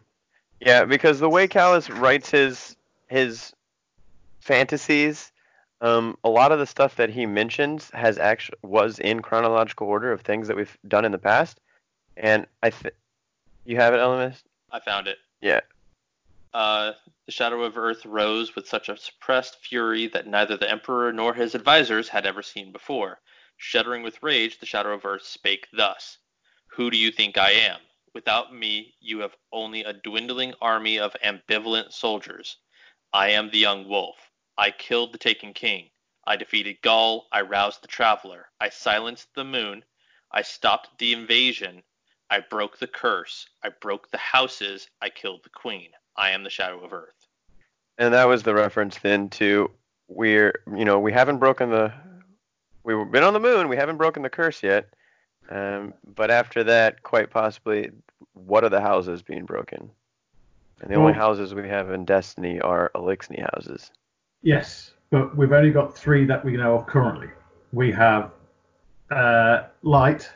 Yeah, 0.60 0.86
because 0.86 1.20
the 1.20 1.30
way 1.30 1.48
Calus 1.48 1.90
writes 1.90 2.30
his 2.30 2.76
his 3.08 3.54
fantasies, 4.40 5.32
um, 5.82 6.18
a 6.24 6.30
lot 6.30 6.52
of 6.52 6.60
the 6.60 6.66
stuff 6.66 6.96
that 6.96 7.10
he 7.10 7.26
mentions 7.26 7.90
has 7.94 8.18
actually 8.18 8.58
was 8.62 9.00
in 9.00 9.22
chronological 9.22 9.88
order 9.88 10.12
of 10.12 10.22
things 10.22 10.48
that 10.48 10.58
we've 10.58 10.78
done 10.88 11.06
in 11.06 11.12
the 11.12 11.18
past, 11.18 11.60
and 12.16 12.46
I 12.62 12.70
think 12.70 12.94
you 13.66 13.78
have 13.78 13.94
it, 13.94 13.98
Elemist. 13.98 14.44
I 14.72 14.80
found 14.80 15.08
it. 15.08 15.18
Yeah. 15.42 15.62
Uh, 16.54 16.94
the 17.26 17.32
shadow 17.32 17.64
of 17.64 17.78
earth 17.78 18.06
rose 18.06 18.56
with 18.56 18.68
such 18.68 18.88
a 18.88 18.98
suppressed 18.98 19.58
fury 19.66 20.08
that 20.08 20.28
neither 20.28 20.56
the 20.56 20.70
emperor 20.70 21.12
nor 21.12 21.34
his 21.34 21.56
advisers 21.56 22.10
had 22.10 22.28
ever 22.28 22.44
seen 22.44 22.72
before. 22.72 23.20
Shuddering 23.58 24.04
with 24.04 24.22
rage, 24.22 24.60
the 24.60 24.66
shadow 24.68 24.94
of 24.94 25.06
earth 25.06 25.24
spake 25.24 25.68
thus: 25.74 26.20
Who 26.76 26.92
do 26.92 26.98
you 26.98 27.12
think 27.12 27.38
I 27.38 27.52
am? 27.52 27.80
Without 28.14 28.54
me, 28.54 28.94
you 29.00 29.20
have 29.20 29.36
only 29.52 29.84
a 29.84 29.94
dwindling 29.94 30.54
army 30.62 31.00
of 31.00 31.16
ambivalent 31.24 31.92
soldiers. 31.92 32.58
I 33.12 33.30
am 33.30 33.50
the 33.50 33.58
young 33.58 33.88
wolf. 33.88 34.18
I 34.56 34.70
killed 34.70 35.12
the 35.12 35.18
taken 35.18 35.54
king. 35.54 35.90
I 36.26 36.36
defeated 36.36 36.82
Ghaul. 36.84 37.24
I 37.32 37.42
roused 37.42 37.82
the 37.82 37.88
traveler. 37.88 38.52
I 38.60 38.70
silenced 38.70 39.34
the 39.34 39.44
moon. 39.44 39.86
I 40.32 40.44
stopped 40.44 41.00
the 41.00 41.14
invasion. 41.14 41.82
I 42.30 42.42
broke 42.42 42.78
the 42.78 42.88
curse. 42.88 43.50
I 43.64 43.70
broke 43.70 44.12
the 44.12 44.20
houses. 44.20 44.88
I 45.02 45.10
killed 45.10 45.44
the 45.44 45.50
queen. 45.50 45.90
I 46.16 46.32
am 46.32 46.44
the 46.44 46.50
shadow 46.50 46.84
of 46.84 46.94
earth. 46.94 47.28
And 47.98 48.14
that 48.14 48.28
was 48.28 48.44
the 48.44 48.54
reference 48.54 48.98
then 49.00 49.30
to 49.30 49.70
we're 50.08 50.54
you 50.76 50.86
know 50.86 51.00
we 51.00 51.12
haven't 51.12 51.38
broken 51.38 51.70
the 51.70 51.92
we've 52.84 53.10
been 53.12 53.24
on 53.24 53.34
the 53.34 53.40
moon 53.40 53.70
we 53.70 53.78
haven't 53.78 53.98
broken 53.98 54.22
the 54.22 54.30
curse 54.30 54.62
yet 54.62 54.94
um, 55.50 55.94
but 56.16 56.30
after 56.30 56.64
that 56.64 57.02
quite 57.04 57.30
possibly 57.30 57.90
what 58.34 58.66
are 58.66 58.70
the 58.70 58.82
houses 58.82 59.22
being 59.22 59.46
broken 59.46 59.90
and 60.82 60.92
the 60.92 60.96
only 60.96 61.14
houses 61.14 61.56
we 61.56 61.68
have 61.70 61.90
in 61.92 62.04
Destiny 62.04 62.60
are 62.60 62.92
Eliksni 62.94 63.42
houses 63.54 63.92
Yes, 64.44 64.92
but 65.10 65.36
we've 65.38 65.54
only 65.54 65.72
got 65.72 65.98
three 65.98 66.26
that 66.26 66.44
we 66.44 66.58
know 66.58 66.76
of 66.76 66.86
currently. 66.86 67.30
We 67.72 67.92
have 67.94 68.32
uh, 69.10 69.64
Light, 69.82 70.30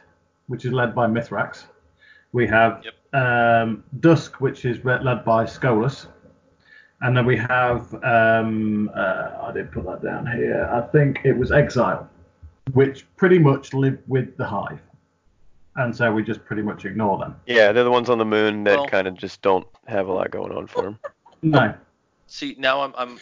which 0.48 0.64
is 0.64 0.72
led 0.72 0.96
by 0.96 1.08
Mithrax. 1.08 1.66
We 2.32 2.48
have 2.48 2.82
Yep. 2.84 2.94
Um, 3.18 3.84
Dusk, 4.00 4.40
which 4.40 4.66
is 4.66 4.84
led 4.86 5.26
by 5.26 5.46
Skolas. 5.46 6.08
And 7.02 7.16
then 7.16 7.26
we 7.26 7.38
have, 7.38 7.94
um, 8.04 8.90
uh, 8.96 9.30
I 9.44 9.52
didn't 9.54 9.72
put 9.72 9.86
that 9.86 10.04
down 10.04 10.26
here. 10.28 10.70
I 10.72 10.82
think 10.92 11.22
it 11.24 11.34
was 11.34 11.52
Exile, 11.52 12.10
which 12.74 13.06
pretty 13.16 13.40
much 13.40 13.74
live 13.74 14.00
with 14.08 14.36
the 14.38 14.46
Hive, 14.46 14.82
and 15.76 15.96
so 15.96 16.12
we 16.12 16.24
just 16.24 16.44
pretty 16.44 16.64
much 16.64 16.86
ignore 16.86 17.20
them. 17.20 17.36
Yeah, 17.46 17.72
they're 17.72 17.84
the 17.84 17.92
ones 17.92 18.10
on 18.10 18.18
the 18.18 18.26
moon 18.26 18.64
that 18.64 18.78
Well- 18.78 18.88
kind 18.88 19.08
of 19.08 19.14
just 19.16 19.44
don't 19.44 19.68
have 19.86 20.08
a 20.08 20.12
lot 20.14 20.32
going 20.32 20.52
on 20.52 20.68
for 20.68 20.84
them. 20.84 21.00
No, 21.44 21.76
See, 22.28 22.56
now 22.58 22.82
I'm 22.82 22.94
I'm 22.98 23.20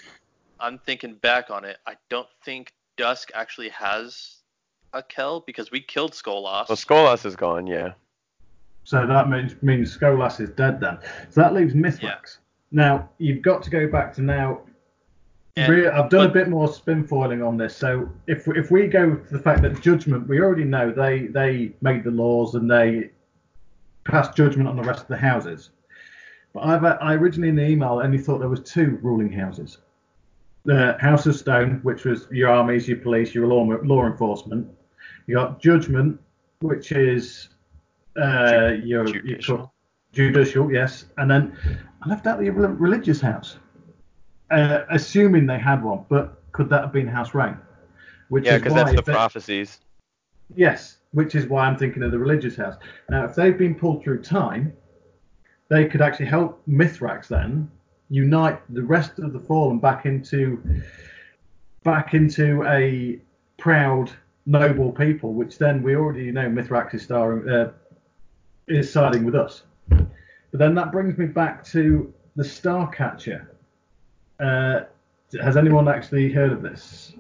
I'm 0.60 0.78
thinking 0.80 1.16
back 1.16 1.50
on 1.52 1.64
it. 1.66 1.78
I 1.86 1.96
don't 2.10 2.30
think 2.44 2.74
Dusk 2.98 3.30
actually 3.36 3.70
has 3.70 4.38
a 4.94 5.04
Kell 5.04 5.42
because 5.42 5.70
we 5.70 5.82
killed 5.82 6.14
Skolas. 6.14 6.70
Well, 6.70 6.78
Skolas 6.78 7.26
is 7.26 7.36
gone, 7.36 7.68
yeah. 7.68 7.94
So 8.86 9.06
that 9.06 9.30
means 9.30 9.56
means 9.62 9.96
Skolas 9.98 10.40
is 10.40 10.52
dead 10.52 10.80
then. 10.80 10.98
So 11.30 11.42
that 11.42 11.54
leaves 11.54 11.74
Mithrax. 11.74 12.00
Yeah. 12.02 12.20
Now 12.72 13.10
you've 13.18 13.42
got 13.42 13.62
to 13.64 13.70
go 13.70 13.90
back 13.90 14.14
to 14.14 14.22
now. 14.22 14.62
And- 15.58 15.72
Re- 15.72 15.88
I've 15.88 16.10
done 16.10 16.28
a 16.28 16.32
bit 16.32 16.50
more 16.50 16.68
spin 16.68 17.04
foiling 17.04 17.42
on 17.42 17.58
this. 17.58 17.76
So 17.76 18.10
if 18.28 18.48
if 18.48 18.72
we 18.72 18.88
go 18.88 19.16
to 19.16 19.34
the 19.34 19.40
fact 19.40 19.62
that 19.64 19.82
judgment, 19.82 20.28
we 20.28 20.40
already 20.40 20.66
know 20.66 20.92
they 20.92 21.28
they 21.28 21.74
made 21.82 22.04
the 22.04 22.12
laws 22.12 22.56
and 22.56 22.70
they 22.70 23.10
passed 24.04 24.36
judgment 24.36 24.70
on 24.70 24.76
the 24.76 24.84
rest 24.84 25.02
of 25.02 25.08
the 25.08 25.18
houses. 25.18 25.72
But 26.54 26.62
I've 26.66 26.86
I 26.86 27.16
originally 27.16 27.50
in 27.50 27.56
the 27.56 27.68
email 27.68 28.00
only 28.04 28.20
thought 28.20 28.40
there 28.40 28.50
was 28.50 28.62
two 28.62 29.00
ruling 29.02 29.32
houses. 29.32 29.80
The 30.64 30.98
House 31.00 31.26
of 31.28 31.36
Stone, 31.36 31.80
which 31.84 32.06
was 32.06 32.28
your 32.32 32.50
armies, 32.50 32.88
your 32.88 32.98
police, 32.98 33.34
your 33.34 33.48
law 33.48 33.64
law 33.84 34.06
enforcement. 34.06 34.68
You 35.28 35.36
got 35.36 35.60
judgment, 35.60 36.20
which 36.62 36.92
is 36.92 37.50
uh, 38.18 38.74
your, 38.84 39.06
your 39.08 39.22
Judicial. 39.22 39.74
judicial, 40.14 40.72
yes, 40.72 41.06
and 41.18 41.30
then 41.30 41.58
I 42.02 42.10
left 42.10 42.28
out 42.28 42.40
the 42.40 42.50
religious 42.50 43.20
house, 43.22 43.58
uh, 44.52 44.84
assuming 44.90 45.46
they 45.46 45.60
had 45.60 45.84
one. 45.84 46.06
But 46.10 46.42
could 46.52 46.70
that 46.70 46.82
have 46.82 46.94
been 46.94 47.08
House 47.08 47.34
Rain? 47.34 47.58
Which 48.30 48.46
Yeah, 48.46 48.58
because 48.58 48.74
that's 48.74 48.94
the 48.94 49.02
they- 49.02 49.12
prophecies. 49.12 49.80
Yes, 50.56 50.98
which 51.12 51.34
is 51.36 51.48
why 51.48 51.66
I'm 51.66 51.76
thinking 51.78 52.04
of 52.04 52.12
the 52.12 52.20
religious 52.20 52.56
house. 52.56 52.76
Now, 53.10 53.26
if 53.26 53.36
they've 53.36 53.58
been 53.58 53.74
pulled 53.76 54.04
through 54.04 54.22
time, 54.22 54.74
they 55.70 55.86
could 55.86 56.02
actually 56.02 56.28
help 56.28 56.62
Mithrax 56.68 57.28
then 57.28 57.70
unite 58.10 58.62
the 58.74 58.84
rest 58.84 59.18
of 59.18 59.34
the 59.34 59.40
Fallen 59.40 59.80
back 59.80 60.06
into 60.06 60.62
back 61.84 62.14
into 62.14 62.64
a 62.68 63.20
proud, 63.58 64.12
noble 64.46 64.92
people, 64.92 65.34
which 65.34 65.58
then 65.58 65.82
we 65.82 65.96
already 65.96 66.32
know 66.32 66.48
Mithrax 66.48 66.94
is 66.94 67.02
starring 67.04 67.50
uh, 67.50 67.72
is 68.68 68.92
siding 68.92 69.24
with 69.24 69.36
us. 69.36 69.64
But 69.90 70.08
then 70.54 70.76
that 70.76 70.92
brings 70.92 71.18
me 71.18 71.26
back 71.26 71.64
to 71.66 72.14
the 72.36 72.44
Starcatcher. 72.44 73.48
Uh, 74.40 74.82
has 75.42 75.58
anyone 75.58 75.88
actually 75.88 76.32
heard 76.32 76.52
of 76.52 76.62
this? 76.62 77.14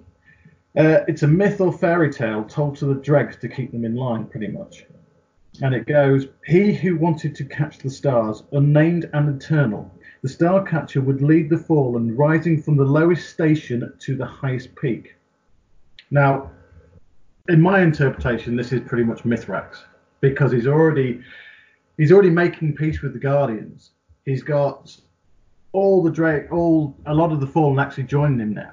Uh, 0.77 0.99
it's 1.07 1.23
a 1.23 1.27
myth 1.27 1.61
or 1.61 1.71
fairy 1.71 2.11
tale 2.11 2.43
told 2.43 2.75
to 2.77 2.85
the 2.85 2.95
dregs 2.95 3.37
to 3.37 3.47
keep 3.47 3.71
them 3.71 3.85
in 3.85 3.95
line, 3.95 4.25
pretty 4.25 4.47
much. 4.47 4.85
And 5.61 5.73
it 5.73 5.85
goes 5.85 6.27
He 6.45 6.73
who 6.73 6.97
wanted 6.97 7.33
to 7.35 7.45
catch 7.45 7.77
the 7.77 7.89
stars, 7.89 8.43
unnamed 8.51 9.09
and 9.13 9.41
eternal, 9.41 9.89
the 10.21 10.29
star 10.29 10.63
catcher 10.63 11.01
would 11.01 11.21
lead 11.21 11.49
the 11.49 11.57
fallen, 11.57 12.15
rising 12.17 12.61
from 12.61 12.75
the 12.75 12.83
lowest 12.83 13.29
station 13.29 13.93
to 13.99 14.17
the 14.17 14.25
highest 14.25 14.75
peak. 14.75 15.15
Now, 16.11 16.51
in 17.47 17.61
my 17.61 17.81
interpretation, 17.81 18.55
this 18.55 18.73
is 18.73 18.81
pretty 18.81 19.03
much 19.03 19.23
Mithrax 19.23 19.83
because 20.29 20.51
he's 20.51 20.67
already 20.67 21.21
he's 21.97 22.11
already 22.11 22.29
making 22.29 22.75
peace 22.75 23.01
with 23.01 23.13
the 23.13 23.19
Guardians. 23.19 23.91
He's 24.25 24.43
got 24.43 24.95
all 25.71 26.01
the 26.01 26.11
Drake, 26.11 26.51
all 26.51 26.95
a 27.05 27.13
lot 27.13 27.31
of 27.31 27.39
the 27.39 27.47
fallen 27.47 27.79
actually 27.79 28.05
joining 28.05 28.39
him 28.39 28.53
now. 28.53 28.71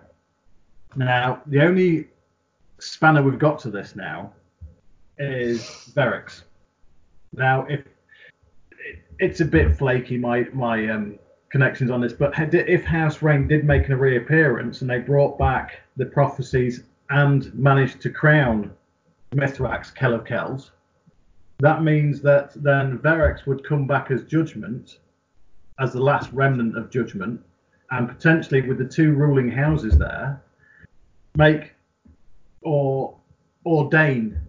Now, 0.97 1.43
the 1.47 1.63
only 1.63 2.09
spanner 2.79 3.23
we've 3.23 3.39
got 3.39 3.59
to 3.61 3.71
this 3.71 3.95
now 3.97 4.33
is 5.19 5.61
Variks. 5.95 6.43
Now, 7.35 7.67
if 7.67 7.85
it's 9.19 9.41
a 9.41 9.45
bit 9.45 9.77
flaky, 9.77 10.17
my 10.17 10.47
my 10.53 10.89
um, 10.89 11.19
connections 11.51 11.91
on 11.91 12.01
this, 12.01 12.13
but 12.13 12.33
if 12.37 12.85
House 12.85 13.21
Rain 13.21 13.47
did 13.47 13.65
make 13.65 13.89
a 13.91 13.97
reappearance 13.97 14.81
and 14.81 14.89
they 14.89 14.99
brought 14.99 15.39
back 15.39 15.81
the 15.97 16.07
prophecies 16.07 16.85
and 17.11 17.53
managed 17.55 18.01
to 18.03 18.11
crown 18.11 18.73
Mithrax 19.35 19.95
Kell 19.95 20.15
of 20.15 20.25
Kells, 20.25 20.73
that 21.63 21.85
means 21.85 22.21
that 22.23 22.53
then 22.61 22.99
Variks 22.99 23.47
would 23.47 23.65
come 23.65 23.87
back 23.87 24.11
as 24.11 24.25
Judgment, 24.25 24.99
as 25.79 25.93
the 25.93 26.01
last 26.01 26.33
remnant 26.33 26.77
of 26.77 26.91
Judgment, 26.91 27.41
and 27.93 28.09
potentially 28.09 28.63
with 28.63 28.79
the 28.79 28.85
two 28.85 29.13
ruling 29.13 29.49
houses 29.49 29.97
there, 29.97 30.43
make 31.37 31.73
or 32.63 33.17
ordain, 33.65 34.41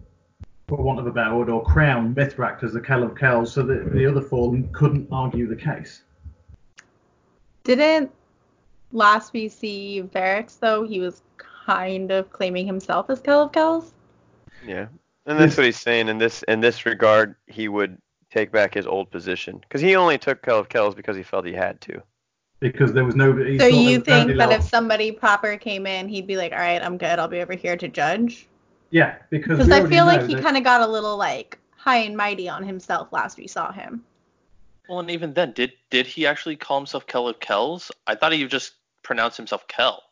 for 0.66 0.82
want 0.82 0.98
of 0.98 1.06
a 1.06 1.12
better 1.12 1.36
word, 1.36 1.48
or 1.48 1.62
crown 1.62 2.12
Mithrax 2.16 2.64
as 2.64 2.72
the 2.72 2.80
Kell 2.80 3.04
of 3.04 3.16
Kells 3.16 3.52
so 3.52 3.62
that 3.62 3.92
the 3.92 4.04
other 4.06 4.20
fallen 4.20 4.68
couldn't 4.72 5.06
argue 5.12 5.46
the 5.46 5.54
case. 5.54 6.02
Didn't 7.62 8.10
last 8.90 9.32
we 9.32 9.48
see 9.48 10.02
Variks 10.12 10.58
though, 10.58 10.82
he 10.82 10.98
was 10.98 11.22
kind 11.38 12.10
of 12.10 12.28
claiming 12.32 12.66
himself 12.66 13.08
as 13.08 13.20
Kell 13.20 13.42
of 13.42 13.52
Kells? 13.52 13.94
Yeah, 14.66 14.86
and 15.26 15.38
that's 15.38 15.56
what 15.56 15.66
he's 15.66 15.80
saying 15.80 16.08
in 16.08 16.18
this 16.18 16.42
in 16.44 16.60
this 16.60 16.86
regard. 16.86 17.36
He 17.46 17.68
would 17.68 17.98
take 18.30 18.50
back 18.52 18.74
his 18.74 18.86
old 18.86 19.10
position 19.10 19.58
because 19.58 19.80
he 19.80 19.96
only 19.96 20.18
took 20.18 20.42
Kell 20.42 20.58
of 20.58 20.68
Kells 20.68 20.94
because 20.94 21.16
he 21.16 21.22
felt 21.22 21.46
he 21.46 21.52
had 21.52 21.80
to. 21.82 22.02
Because 22.60 22.92
there 22.92 23.04
was 23.04 23.14
nobody. 23.14 23.58
So 23.58 23.66
you 23.66 24.00
think 24.00 24.36
that 24.38 24.52
if 24.52 24.62
somebody 24.62 25.12
proper 25.12 25.56
came 25.56 25.86
in, 25.86 26.08
he'd 26.08 26.26
be 26.26 26.36
like, 26.36 26.52
all 26.52 26.58
right, 26.58 26.82
I'm 26.82 26.96
good. 26.96 27.18
I'll 27.18 27.28
be 27.28 27.40
over 27.40 27.54
here 27.54 27.76
to 27.76 27.88
judge? 27.88 28.46
Yeah, 28.90 29.16
because 29.30 29.58
Because 29.58 29.72
I 29.72 29.86
feel 29.88 30.06
like 30.06 30.26
he 30.26 30.34
kind 30.34 30.56
of 30.56 30.64
got 30.64 30.80
a 30.80 30.86
little 30.86 31.16
like 31.16 31.58
high 31.76 31.98
and 31.98 32.16
mighty 32.16 32.48
on 32.48 32.62
himself 32.62 33.12
last 33.12 33.36
we 33.36 33.46
saw 33.46 33.72
him. 33.72 34.02
Well, 34.88 35.00
and 35.00 35.10
even 35.10 35.34
then, 35.34 35.52
did 35.52 35.72
did 35.90 36.06
he 36.06 36.26
actually 36.26 36.56
call 36.56 36.78
himself 36.78 37.06
Kell 37.06 37.28
of 37.28 37.40
Kells? 37.40 37.90
I 38.06 38.14
thought 38.14 38.32
he 38.32 38.46
just 38.46 38.74
pronounced 39.02 39.36
himself 39.36 39.66
Kell. 39.68 40.02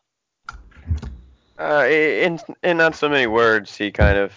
Uh, 1.59 1.86
in 1.89 2.39
in 2.62 2.76
not 2.78 2.94
so 2.94 3.09
many 3.09 3.26
words, 3.26 3.76
he 3.76 3.90
kind 3.90 4.18
of. 4.18 4.32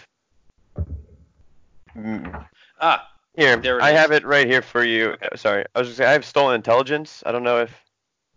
Mm, 1.96 2.46
Ah, 2.80 3.08
Here, 3.36 3.56
There 3.56 3.78
it 3.78 3.82
I 3.82 3.90
is. 3.92 3.98
have 3.98 4.12
it 4.12 4.24
right 4.24 4.46
here 4.46 4.62
for 4.62 4.84
you. 4.84 5.16
Uh, 5.22 5.36
Sorry, 5.36 5.64
I 5.74 5.78
was 5.78 5.88
just 5.88 5.98
saying 5.98 6.08
I 6.08 6.12
have 6.12 6.24
stolen 6.24 6.54
intelligence. 6.54 7.22
I 7.26 7.32
don't 7.32 7.42
know 7.42 7.60
if 7.60 7.70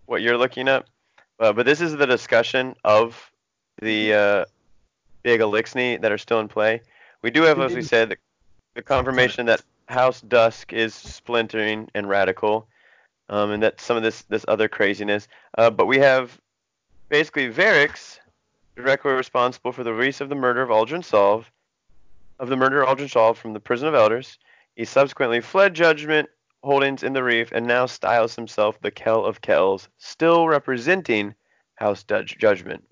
what 0.05 0.21
you're 0.21 0.37
looking 0.37 0.67
up, 0.67 0.85
uh, 1.39 1.53
but 1.53 1.65
this 1.65 1.81
is 1.81 1.95
the 1.95 2.05
discussion 2.07 2.75
of 2.83 3.31
the 3.81 4.13
uh, 4.13 4.45
big 5.23 5.41
Eliksni 5.41 6.01
that 6.01 6.11
are 6.11 6.17
still 6.17 6.39
in 6.39 6.47
play. 6.47 6.81
We 7.21 7.31
do 7.31 7.43
have, 7.43 7.59
as 7.59 7.73
we 7.75 7.81
said, 7.81 8.09
the, 8.09 8.17
the 8.75 8.81
confirmation 8.81 9.45
that 9.47 9.61
House 9.87 10.21
Dusk 10.21 10.71
is 10.73 10.93
splintering 10.95 11.89
and 11.93 12.07
radical, 12.07 12.67
um, 13.29 13.51
and 13.51 13.61
that 13.63 13.81
some 13.81 13.97
of 13.97 14.03
this 14.03 14.21
this 14.23 14.45
other 14.47 14.67
craziness. 14.69 15.27
Uh, 15.57 15.69
but 15.69 15.85
we 15.85 15.97
have 15.97 16.39
basically 17.09 17.51
Variks 17.51 18.19
directly 18.75 19.11
responsible 19.11 19.71
for 19.73 19.83
the 19.83 19.93
release 19.93 20.21
of 20.21 20.29
the 20.29 20.35
murder 20.35 20.61
of 20.61 20.69
Uldren 20.69 21.03
Sov, 21.03 21.51
of 22.39 22.49
the 22.49 22.55
murder 22.55 22.81
of 22.83 22.97
Uldren 22.97 23.09
Sov 23.09 23.37
from 23.37 23.53
the 23.53 23.59
prison 23.59 23.87
of 23.87 23.95
elders. 23.95 24.37
He 24.75 24.85
subsequently 24.85 25.41
fled 25.41 25.73
judgment 25.73 26.29
holdings 26.63 27.03
in 27.03 27.13
the 27.13 27.23
reef 27.23 27.51
and 27.51 27.65
now 27.65 27.85
styles 27.85 28.35
himself 28.35 28.79
the 28.81 28.91
Kell 28.91 29.25
of 29.25 29.41
Kells, 29.41 29.89
still 29.97 30.47
representing 30.47 31.33
House 31.75 32.03
Dudge 32.03 32.37
Judgment. 32.37 32.83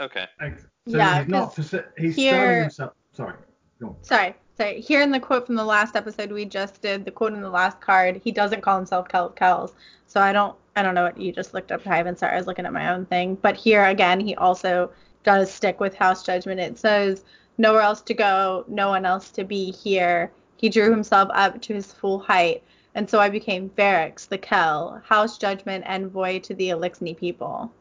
okay. 0.00 0.26
Ex- 0.40 0.66
So 0.88 0.96
Yeah, 0.96 1.20
he's 1.20 1.28
not. 1.28 1.54
'cause 1.54 1.70
persi- 1.70 1.84
He's 1.96 2.16
here- 2.16 2.32
styling 2.34 2.60
himself. 2.62 2.92
Sorry. 3.12 3.34
Go 3.80 3.88
on. 3.88 3.96
Sorry, 4.02 4.34
sorry. 4.56 4.80
Here 4.80 5.00
in 5.00 5.12
the 5.12 5.20
quote 5.20 5.46
from 5.46 5.54
the 5.54 5.64
last 5.64 5.94
episode 5.94 6.32
we 6.32 6.44
just 6.44 6.82
did, 6.82 7.04
the 7.04 7.10
quote 7.12 7.34
in 7.34 7.40
the 7.40 7.50
last 7.50 7.80
card, 7.80 8.20
he 8.24 8.32
doesn't 8.32 8.62
call 8.62 8.76
himself 8.78 9.06
Kell 9.08 9.26
of 9.26 9.36
Kells. 9.36 9.74
So 10.08 10.20
I 10.20 10.32
don't, 10.32 10.56
I 10.74 10.82
don't 10.82 10.94
know 10.96 11.04
what 11.04 11.16
you 11.18 11.30
just 11.32 11.54
looked 11.54 11.70
up, 11.70 11.84
Hyven. 11.84 12.18
Sorry, 12.18 12.32
I 12.32 12.36
was 12.36 12.48
looking 12.48 12.66
at 12.66 12.72
my 12.72 12.92
own 12.92 13.06
thing. 13.06 13.36
But 13.36 13.54
here 13.54 13.84
again, 13.84 14.18
he 14.18 14.34
also 14.34 14.90
does 15.22 15.52
stick 15.52 15.78
with 15.78 15.94
House 15.94 16.24
Judgment. 16.24 16.58
It 16.58 16.76
says 16.78 17.22
nowhere 17.58 17.82
else 17.82 18.00
to 18.02 18.14
go, 18.14 18.64
no 18.68 18.88
one 18.88 19.04
else 19.04 19.30
to 19.30 19.44
be 19.44 19.70
here. 19.70 20.30
He 20.56 20.68
drew 20.68 20.90
himself 20.90 21.28
up 21.32 21.60
to 21.62 21.74
his 21.74 21.92
full 21.92 22.18
height, 22.18 22.62
and 22.94 23.08
so 23.08 23.18
I 23.18 23.28
became 23.28 23.70
Variks, 23.70 24.28
the 24.28 24.38
Kell, 24.38 25.02
House 25.04 25.38
Judgment 25.38 25.84
envoy 25.86 26.40
to 26.40 26.54
the 26.54 26.70
Eliksni 26.70 27.16
people. 27.16 27.72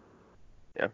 Yeah. 0.76 0.88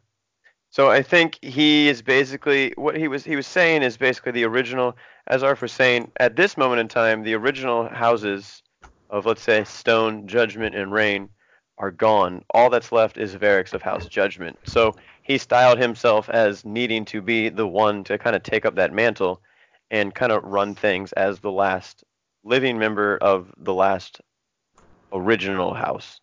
So 0.69 0.89
I 0.89 1.01
think 1.01 1.39
he 1.41 1.87
is 1.87 2.01
basically 2.01 2.73
what 2.75 2.97
he 2.97 3.07
was 3.07 3.23
he 3.23 3.35
was 3.35 3.47
saying 3.47 3.83
is 3.83 3.97
basically 3.97 4.33
the 4.33 4.43
original 4.45 4.97
as 5.27 5.43
Arf 5.43 5.61
was 5.61 5.71
saying, 5.71 6.11
at 6.17 6.35
this 6.35 6.57
moment 6.57 6.79
in 6.79 6.87
time, 6.87 7.23
the 7.23 7.33
original 7.33 7.87
houses 7.87 8.63
of 9.09 9.25
let's 9.25 9.41
say 9.41 9.63
Stone, 9.63 10.27
Judgment, 10.27 10.75
and 10.75 10.91
Rain 10.91 11.29
are 11.77 11.91
gone. 11.91 12.43
All 12.53 12.69
that's 12.69 12.91
left 12.91 13.17
is 13.17 13.35
Varix 13.35 13.73
of 13.73 13.81
House 13.81 14.07
Judgment. 14.07 14.57
So 14.65 14.95
he 15.27 15.37
styled 15.37 15.77
himself 15.77 16.29
as 16.29 16.63
needing 16.63 17.03
to 17.03 17.21
be 17.21 17.49
the 17.49 17.67
one 17.67 18.01
to 18.05 18.17
kind 18.17 18.33
of 18.33 18.43
take 18.43 18.65
up 18.65 18.75
that 18.75 18.93
mantle 18.93 19.41
and 19.91 20.15
kind 20.15 20.31
of 20.31 20.41
run 20.45 20.73
things 20.73 21.11
as 21.13 21.41
the 21.41 21.51
last 21.51 22.05
living 22.45 22.79
member 22.79 23.17
of 23.17 23.53
the 23.57 23.73
last 23.73 24.21
original 25.11 25.73
house. 25.73 26.21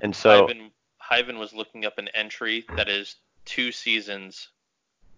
And 0.00 0.14
so 0.14 0.48
Hyven, 0.48 0.70
Hyven 1.00 1.38
was 1.38 1.52
looking 1.52 1.84
up 1.84 1.98
an 1.98 2.08
entry 2.14 2.64
that 2.76 2.88
is 2.88 3.14
two 3.44 3.70
seasons 3.70 4.48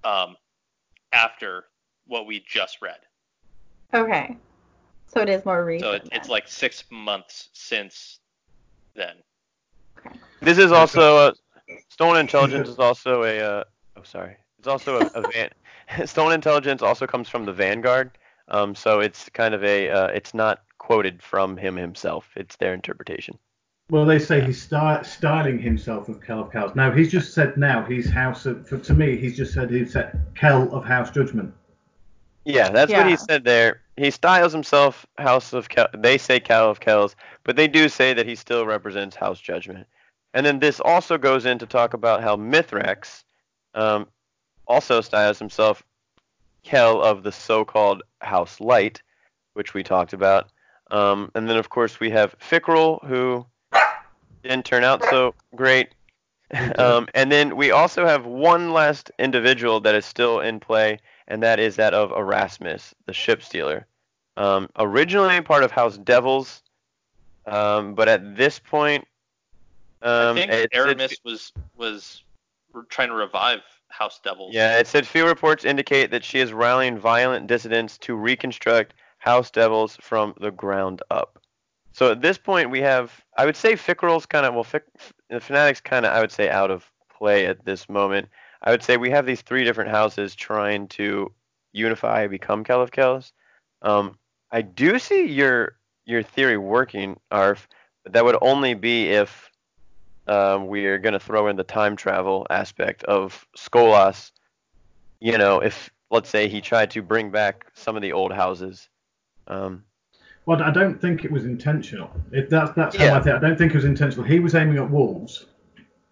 um, 0.04 0.36
after 1.14 1.64
what 2.06 2.26
we 2.26 2.44
just 2.46 2.82
read. 2.82 2.98
Okay. 3.94 4.36
So 5.06 5.20
it 5.22 5.30
is 5.30 5.46
more 5.46 5.64
recent. 5.64 5.90
So 5.90 5.92
it, 5.92 6.08
it's 6.12 6.28
like 6.28 6.46
six 6.46 6.84
months 6.90 7.48
since 7.54 8.18
then. 8.94 9.14
This 10.42 10.58
is 10.58 10.72
also 10.72 11.16
uh, 11.16 11.32
Stolen 11.94 12.18
Intelligence 12.18 12.68
is 12.74 12.80
also 12.80 13.22
a 13.22 13.38
uh, 13.38 13.64
oh 13.96 14.02
sorry, 14.02 14.36
it's 14.58 14.66
also 14.66 14.98
a, 14.98 15.06
a 15.14 15.30
van. 15.30 15.50
Stolen 16.08 16.34
Intelligence 16.34 16.82
also 16.82 17.06
comes 17.06 17.28
from 17.28 17.44
the 17.44 17.52
Vanguard, 17.52 18.10
um, 18.48 18.74
so 18.74 18.98
it's 18.98 19.28
kind 19.28 19.54
of 19.54 19.62
a 19.62 19.88
uh, 19.90 20.06
it's 20.08 20.34
not 20.34 20.64
quoted 20.78 21.22
from 21.22 21.56
him 21.56 21.76
himself. 21.76 22.28
It's 22.34 22.56
their 22.56 22.74
interpretation. 22.74 23.38
Well, 23.90 24.06
they 24.06 24.18
say 24.18 24.40
he's 24.40 24.60
sty- 24.60 25.02
styling 25.02 25.60
himself 25.60 26.08
of 26.08 26.20
Kell 26.20 26.40
of 26.40 26.50
Cows. 26.50 26.74
Now 26.74 26.90
he's 26.90 27.12
just 27.12 27.32
said 27.32 27.56
now 27.56 27.84
he's 27.84 28.10
House 28.10 28.44
of. 28.44 28.68
For, 28.68 28.76
to 28.78 28.92
me, 28.92 29.16
he's 29.16 29.36
just 29.36 29.54
said 29.54 29.70
he's 29.70 29.92
said 29.92 30.20
Kell 30.34 30.74
of 30.74 30.84
House 30.84 31.12
Judgment. 31.12 31.54
Yeah, 32.44 32.70
that's 32.70 32.90
what 32.90 33.06
he 33.06 33.16
said 33.16 33.44
there. 33.44 33.82
He 33.96 34.10
styles 34.10 34.52
himself 34.52 35.06
House 35.16 35.52
of 35.52 35.68
Kell. 35.68 35.86
They 35.96 36.18
say 36.18 36.40
Cal 36.40 36.70
of 36.70 36.80
Kells, 36.80 37.14
but 37.44 37.54
they 37.54 37.68
do 37.68 37.88
say 37.88 38.14
that 38.14 38.26
he 38.26 38.34
still 38.34 38.66
represents 38.66 39.14
House 39.14 39.40
Judgment. 39.40 39.86
And 40.34 40.44
then 40.44 40.58
this 40.58 40.80
also 40.80 41.16
goes 41.16 41.46
in 41.46 41.58
to 41.60 41.66
talk 41.66 41.94
about 41.94 42.22
how 42.22 42.36
Mithrax 42.36 43.22
um, 43.74 44.08
also 44.66 45.00
styles 45.00 45.38
himself 45.38 45.82
Kell 46.64 47.00
of 47.00 47.22
the 47.22 47.30
so-called 47.30 48.02
House 48.20 48.60
Light, 48.60 49.00
which 49.52 49.74
we 49.74 49.84
talked 49.84 50.12
about. 50.12 50.50
Um, 50.90 51.30
and 51.34 51.48
then 51.48 51.56
of 51.56 51.70
course 51.70 52.00
we 52.00 52.10
have 52.10 52.36
Fikrul, 52.38 53.04
who 53.06 53.46
didn't 54.42 54.64
turn 54.64 54.82
out 54.82 55.04
so 55.04 55.34
great. 55.54 55.94
um, 56.78 57.08
and 57.14 57.30
then 57.30 57.56
we 57.56 57.70
also 57.70 58.04
have 58.04 58.26
one 58.26 58.72
last 58.72 59.10
individual 59.18 59.80
that 59.80 59.94
is 59.94 60.04
still 60.04 60.40
in 60.40 60.58
play, 60.58 60.98
and 61.28 61.42
that 61.42 61.60
is 61.60 61.76
that 61.76 61.94
of 61.94 62.10
Eramis, 62.10 62.92
the 63.06 63.12
ship 63.12 63.42
stealer. 63.42 63.86
Um, 64.36 64.68
originally 64.76 65.40
part 65.40 65.62
of 65.62 65.70
House 65.70 65.96
Devils, 65.96 66.62
um, 67.46 67.94
but 67.94 68.08
at 68.08 68.36
this 68.36 68.58
point, 68.58 69.06
um, 70.04 70.36
I 70.36 70.40
think 70.40 70.52
it- 70.52 70.64
it- 70.64 70.72
Eramis 70.72 71.16
was 71.24 71.52
was 71.74 72.22
trying 72.88 73.08
to 73.08 73.14
revive 73.14 73.60
House 73.88 74.20
Devils. 74.22 74.52
yeah, 74.54 74.78
it 74.78 74.86
said 74.86 75.06
few 75.06 75.26
reports 75.26 75.64
indicate 75.64 76.10
that 76.10 76.24
she 76.24 76.40
is 76.40 76.52
rallying 76.52 76.98
violent 76.98 77.46
dissidents 77.46 77.96
to 77.98 78.14
reconstruct 78.14 78.94
House 79.18 79.50
Devils 79.50 79.96
from 80.00 80.34
the 80.40 80.50
ground 80.50 81.02
up. 81.10 81.38
So 81.92 82.10
at 82.10 82.20
this 82.20 82.36
point, 82.36 82.70
we 82.70 82.80
have, 82.80 83.12
I 83.38 83.46
would 83.46 83.56
say, 83.56 83.74
Fikrul's 83.74 84.26
kind 84.26 84.44
of, 84.44 84.52
well, 84.54 84.64
Fic, 84.64 84.82
the 85.30 85.40
Fanatics 85.40 85.80
kind 85.80 86.04
of, 86.04 86.12
I 86.12 86.20
would 86.20 86.32
say, 86.32 86.50
out 86.50 86.72
of 86.72 86.90
play 87.16 87.46
at 87.46 87.64
this 87.64 87.88
moment. 87.88 88.28
I 88.62 88.70
would 88.70 88.82
say 88.82 88.96
we 88.96 89.10
have 89.10 89.26
these 89.26 89.42
three 89.42 89.62
different 89.62 89.90
houses 89.90 90.34
trying 90.34 90.88
to 90.88 91.32
unify 91.72 92.26
become 92.26 92.64
Kel 92.64 92.82
of 92.82 92.90
Kells. 92.90 93.32
Um, 93.82 94.18
I 94.50 94.62
do 94.62 94.98
see 94.98 95.26
your 95.26 95.76
your 96.06 96.22
theory 96.22 96.58
working, 96.58 97.18
Arf, 97.30 97.68
but 98.02 98.12
that 98.12 98.24
would 98.24 98.36
only 98.42 98.74
be 98.74 99.10
if 99.10 99.50
um, 100.26 100.66
we 100.66 100.86
are 100.86 100.98
going 100.98 101.12
to 101.12 101.20
throw 101.20 101.48
in 101.48 101.56
the 101.56 101.64
time 101.64 101.96
travel 101.96 102.46
aspect 102.50 103.04
of 103.04 103.46
Skolas. 103.56 104.30
You 105.20 105.38
know, 105.38 105.60
if 105.60 105.90
let's 106.10 106.28
say 106.28 106.48
he 106.48 106.60
tried 106.60 106.90
to 106.92 107.02
bring 107.02 107.30
back 107.30 107.66
some 107.74 107.96
of 107.96 108.02
the 108.02 108.12
old 108.12 108.32
houses. 108.32 108.88
Um, 109.48 109.84
Well, 110.46 110.62
I 110.62 110.70
don't 110.70 111.00
think 111.00 111.24
it 111.24 111.30
was 111.30 111.44
intentional. 111.44 112.10
If 112.32 112.48
that's 112.50 112.72
that's 112.74 112.96
Yeah. 112.96 113.10
how 113.10 113.16
I 113.16 113.20
think. 113.22 113.36
I 113.36 113.38
don't 113.38 113.56
think 113.56 113.72
it 113.72 113.76
was 113.76 113.84
intentional. 113.84 114.26
He 114.26 114.40
was 114.40 114.54
aiming 114.54 114.76
at 114.76 114.90
wolves. 114.90 115.46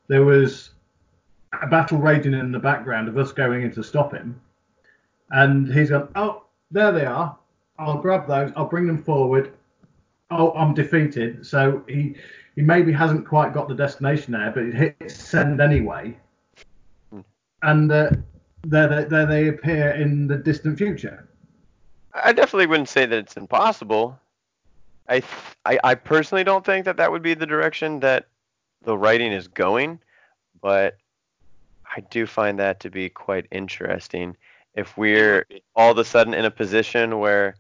There 0.09 0.25
was 0.25 0.71
a 1.61 1.67
battle 1.67 1.99
raging 1.99 2.35
in 2.35 2.51
the 2.53 2.59
background 2.59 3.09
of 3.09 3.19
us 3.19 3.33
going 3.33 3.63
in 3.63 3.73
to 3.73 3.83
stop 3.83 4.13
him, 4.13 4.41
and 5.31 5.73
he's 5.73 5.91
gone. 5.91 6.09
Oh, 6.15 6.45
there 6.71 6.93
they 6.93 7.05
are. 7.05 7.37
I'll 7.79 7.99
grab 7.99 8.27
those. 8.27 8.53
I'll 8.57 8.69
bring 8.69 8.87
them 8.87 9.03
forward. 9.03 9.53
Oh, 10.31 10.53
I'm 10.53 10.73
defeated. 10.73 11.47
So 11.47 11.85
he 11.87 12.17
he 12.55 12.63
maybe 12.63 12.93
hasn't 12.93 13.27
quite 13.27 13.55
got 13.55 13.69
the 13.69 13.75
destination 13.75 14.33
there, 14.33 14.51
but 14.51 14.65
he 14.65 14.73
hits 14.73 15.17
send 15.17 15.61
anyway, 15.61 16.17
and 17.63 17.91
uh, 17.91 18.11
there 18.65 18.89
they, 18.89 19.05
there 19.05 19.27
they 19.27 19.49
appear 19.49 19.91
in 19.91 20.27
the 20.27 20.37
distant 20.37 20.79
future. 20.79 21.29
I 22.15 22.33
definitely 22.33 22.67
wouldn't 22.67 22.89
say 22.89 23.07
that 23.07 23.19
it's 23.19 23.37
impossible. 23.37 24.19
I, 25.09 25.21
th- 25.21 25.33
I 25.65 25.79
I 25.83 25.95
personally 25.95 26.45
don't 26.45 26.65
think 26.65 26.85
that 26.85 26.97
that 26.99 27.11
would 27.11 27.23
be 27.23 27.35
the 27.35 27.47
direction 27.47 28.01
that 28.01 28.29
the 28.83 28.97
writing 28.97 29.33
is 29.33 29.49
going, 29.49 30.01
but 30.61 30.97
I 31.97 32.01
do 32.01 32.27
find 32.27 32.59
that 32.59 32.81
to 32.81 32.91
be 32.91 33.09
quite 33.09 33.47
interesting. 33.51 34.37
If 34.75 34.97
we're 34.97 35.47
all 35.77 35.93
of 35.93 35.99
a 35.99 36.05
sudden 36.05 36.35
in 36.35 36.45
a 36.45 36.51
position 36.51 37.19
where 37.19 37.57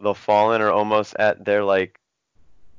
the 0.00 0.14
fallen 0.14 0.60
are 0.60 0.72
almost 0.72 1.14
at 1.18 1.44
their 1.44 1.64
like 1.64 1.98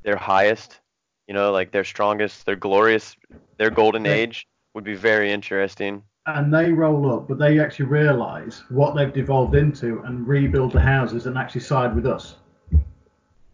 their 0.03 0.17
highest, 0.17 0.79
you 1.27 1.33
know, 1.33 1.51
like 1.51 1.71
their 1.71 1.83
strongest, 1.83 2.45
their 2.45 2.55
glorious, 2.55 3.15
their 3.57 3.69
golden 3.69 4.05
age 4.05 4.47
would 4.73 4.83
be 4.83 4.95
very 4.95 5.31
interesting. 5.31 6.03
and 6.27 6.53
they 6.53 6.71
roll 6.71 7.13
up, 7.13 7.27
but 7.27 7.37
they 7.37 7.59
actually 7.59 7.85
realise 7.85 8.63
what 8.69 8.95
they've 8.95 9.13
devolved 9.13 9.55
into 9.55 10.01
and 10.05 10.27
rebuild 10.27 10.71
the 10.73 10.79
houses 10.81 11.25
and 11.25 11.37
actually 11.37 11.61
side 11.61 11.95
with 11.95 12.05
us. 12.05 12.35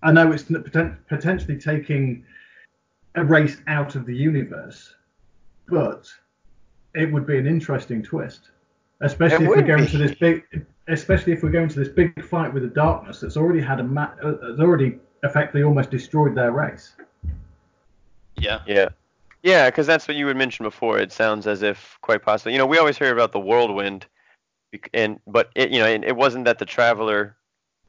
I 0.02 0.12
know 0.12 0.32
it's 0.32 0.44
potentially 1.08 1.58
taking 1.58 2.26
a 3.16 3.24
race 3.24 3.58
out 3.68 3.96
of 3.96 4.06
the 4.06 4.16
universe, 4.16 4.96
but 5.68 6.12
it 6.96 7.12
would 7.12 7.26
be 7.26 7.38
an 7.38 7.48
interesting 7.48 8.02
twist, 8.04 8.50
especially 9.02 9.46
It 9.46 9.50
if 9.52 9.56
we're 9.56 9.62
going 9.62 9.86
be. 9.86 9.92
to 9.92 9.98
this 10.00 10.16
big, 10.20 10.44
especially 10.88 11.34
if 11.34 11.44
we're 11.44 11.52
going 11.52 11.70
to 11.70 11.80
this 11.80 11.90
big 11.90 12.24
fight 12.26 12.54
with 12.54 12.64
the 12.64 12.70
darkness 12.70 13.20
that's 13.22 13.38
already 13.38 13.62
had 13.62 13.80
a 13.80 13.84
ma- 13.84 14.12
uh, 14.22 14.36
has 14.50 14.60
already 14.60 15.00
effectively 15.24 15.64
almost 15.64 15.90
destroyed 15.92 16.36
their 16.36 16.52
race. 16.52 16.96
Yeah. 18.44 18.60
Yeah. 18.68 18.90
Yeah, 19.42 19.70
because 19.70 19.88
that's 19.88 20.08
what 20.08 20.16
you 20.16 20.28
had 20.28 20.38
mentioned 20.38 20.66
before. 20.66 21.00
It 21.00 21.12
sounds 21.12 21.48
as 21.48 21.64
if 21.64 21.98
quite 22.02 22.24
possibly, 22.24 22.54
you 22.54 22.58
know, 22.58 22.66
we 22.66 22.78
always 22.78 22.98
hear 22.98 23.12
about 23.12 23.34
the 23.34 23.40
whirlwind, 23.40 24.06
and 24.94 25.20
but 25.28 25.50
it, 25.56 25.70
you 25.72 25.80
know, 25.80 25.88
it, 25.88 26.04
it 26.06 26.16
wasn't 26.16 26.46
that 26.46 26.60
the 26.60 26.66
traveler 26.66 27.36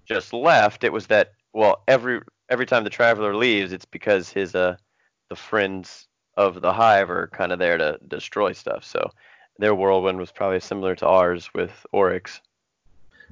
just 0.04 0.32
left. 0.32 0.82
It 0.82 0.92
was 0.92 1.06
that 1.08 1.32
well, 1.52 1.82
every 1.86 2.20
every 2.50 2.66
time 2.66 2.82
the 2.82 2.90
traveler 2.90 3.36
leaves, 3.36 3.72
it's 3.72 3.84
because 3.84 4.30
his 4.30 4.56
uh 4.56 4.76
the 5.28 5.36
friends 5.36 6.08
of 6.36 6.60
the 6.60 6.72
hive 6.72 7.08
are 7.08 7.28
kind 7.28 7.52
of 7.52 7.60
there 7.60 7.78
to 7.78 7.98
destroy 8.08 8.52
stuff. 8.52 8.84
So 8.84 9.10
their 9.58 9.76
whirlwind 9.76 10.18
was 10.18 10.32
probably 10.32 10.58
similar 10.58 10.96
to 10.96 11.06
ours 11.06 11.50
with 11.54 11.86
Oryx. 11.92 12.40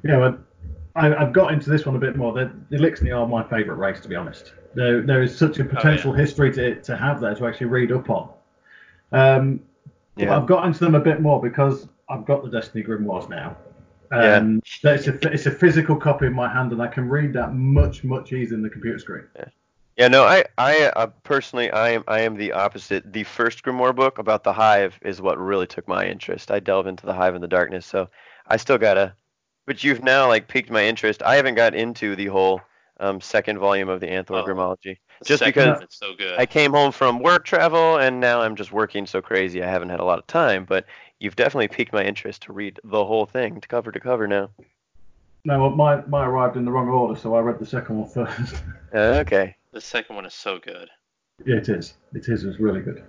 Yeah, 0.04 0.18
well, 0.18 0.38
I, 0.94 1.12
I've 1.12 1.32
got 1.32 1.52
into 1.52 1.70
this 1.70 1.84
one 1.86 1.96
a 1.96 1.98
bit 1.98 2.16
more. 2.16 2.32
The, 2.32 2.52
the 2.70 2.76
Eliksni 2.76 3.16
are 3.16 3.26
my 3.26 3.42
favourite 3.42 3.78
race, 3.78 4.00
to 4.00 4.08
be 4.08 4.14
honest. 4.14 4.52
There, 4.74 5.02
there 5.02 5.22
is 5.22 5.36
such 5.36 5.58
a 5.58 5.64
potential 5.64 6.12
history 6.12 6.52
to, 6.54 6.76
to 6.82 6.96
have 6.96 7.20
there 7.20 7.34
to 7.34 7.46
actually 7.46 7.66
read 7.66 7.92
up 7.92 8.08
on. 8.08 8.30
Um, 9.12 9.60
but 10.14 10.24
Yeah. 10.24 10.36
I've 10.36 10.46
got 10.46 10.64
into 10.66 10.80
them 10.80 10.94
a 10.94 11.00
bit 11.00 11.20
more 11.20 11.40
because 11.40 11.88
I've 12.08 12.24
got 12.24 12.42
the 12.42 12.50
Destiny 12.50 12.84
Grimoires 12.84 13.28
now. 13.28 13.56
Yeah. 14.10 14.36
Um, 14.36 14.62
it's, 14.82 15.06
a, 15.06 15.32
it's 15.32 15.46
a 15.46 15.50
physical 15.50 15.96
copy 15.96 16.26
in 16.26 16.34
my 16.34 16.52
hand, 16.52 16.72
and 16.72 16.82
I 16.82 16.86
can 16.86 17.08
read 17.08 17.32
that 17.32 17.54
much, 17.54 18.04
much 18.04 18.32
easier 18.32 18.50
than 18.50 18.62
the 18.62 18.68
computer 18.68 18.98
screen. 18.98 19.24
Yeah, 19.36 19.44
Yeah, 19.96 20.08
no, 20.08 20.24
I, 20.24 20.44
I 20.58 20.90
uh, 20.96 21.06
personally, 21.22 21.70
I 21.70 21.90
am, 21.90 22.04
I 22.06 22.20
am 22.20 22.36
the 22.36 22.52
opposite. 22.52 23.10
The 23.10 23.24
first 23.24 23.62
Grimoire 23.62 23.96
book 23.96 24.18
about 24.18 24.44
the 24.44 24.52
Hive 24.52 24.98
is 25.02 25.22
what 25.22 25.38
really 25.38 25.66
took 25.66 25.88
my 25.88 26.06
interest. 26.06 26.50
I 26.50 26.60
delve 26.60 26.86
into 26.86 27.06
the 27.06 27.14
Hive 27.14 27.34
in 27.34 27.40
the 27.40 27.48
darkness, 27.48 27.86
so 27.86 28.08
I 28.46 28.58
still 28.58 28.78
gotta. 28.78 29.14
But 29.64 29.82
you've 29.82 30.02
now 30.02 30.28
like 30.28 30.46
piqued 30.46 30.70
my 30.70 30.84
interest. 30.84 31.22
I 31.22 31.36
haven't 31.36 31.54
got 31.54 31.74
into 31.74 32.14
the 32.14 32.26
whole 32.26 32.60
um, 33.02 33.20
second 33.20 33.58
volume 33.58 33.88
of 33.88 34.00
the 34.00 34.06
Anthor 34.06 34.42
Oh. 34.42 34.46
Grimology 34.46 34.96
The 35.18 35.24
just 35.24 35.44
because 35.44 35.78
one 35.78 35.82
is 35.82 35.94
so 35.94 36.14
good. 36.14 36.38
I 36.38 36.46
came 36.46 36.72
home 36.72 36.92
from 36.92 37.18
work 37.18 37.44
travel 37.44 37.98
and 37.98 38.20
now 38.20 38.40
I'm 38.40 38.56
just 38.56 38.72
working 38.72 39.06
so 39.06 39.20
crazy. 39.20 39.62
I 39.62 39.68
haven't 39.68 39.90
had 39.90 40.00
a 40.00 40.04
lot 40.04 40.18
of 40.18 40.26
time. 40.26 40.64
But 40.64 40.86
you've 41.18 41.36
definitely 41.36 41.68
piqued 41.68 41.92
my 41.92 42.04
interest 42.04 42.42
to 42.42 42.52
read 42.52 42.80
the 42.84 43.04
whole 43.04 43.26
thing, 43.26 43.60
to 43.60 43.68
cover 43.68 43.92
to 43.92 44.00
cover 44.00 44.26
now. 44.26 44.50
No, 45.44 45.60
well, 45.60 45.70
my, 45.70 46.04
my 46.06 46.24
arrived 46.24 46.56
in 46.56 46.64
the 46.64 46.70
wrong 46.70 46.88
order, 46.88 47.18
so 47.18 47.34
I 47.34 47.40
read 47.40 47.58
the 47.58 47.66
second 47.66 47.98
one 47.98 48.08
first. 48.08 48.54
Uh, 48.94 48.98
okay. 49.26 49.56
the 49.72 49.80
second 49.80 50.14
one 50.14 50.24
is 50.24 50.34
so 50.34 50.60
good. 50.60 50.88
Yeah, 51.44 51.56
it 51.56 51.68
is. 51.68 51.94
It 52.14 52.28
is. 52.28 52.44
It's 52.44 52.60
really 52.60 52.80
good. 52.80 53.02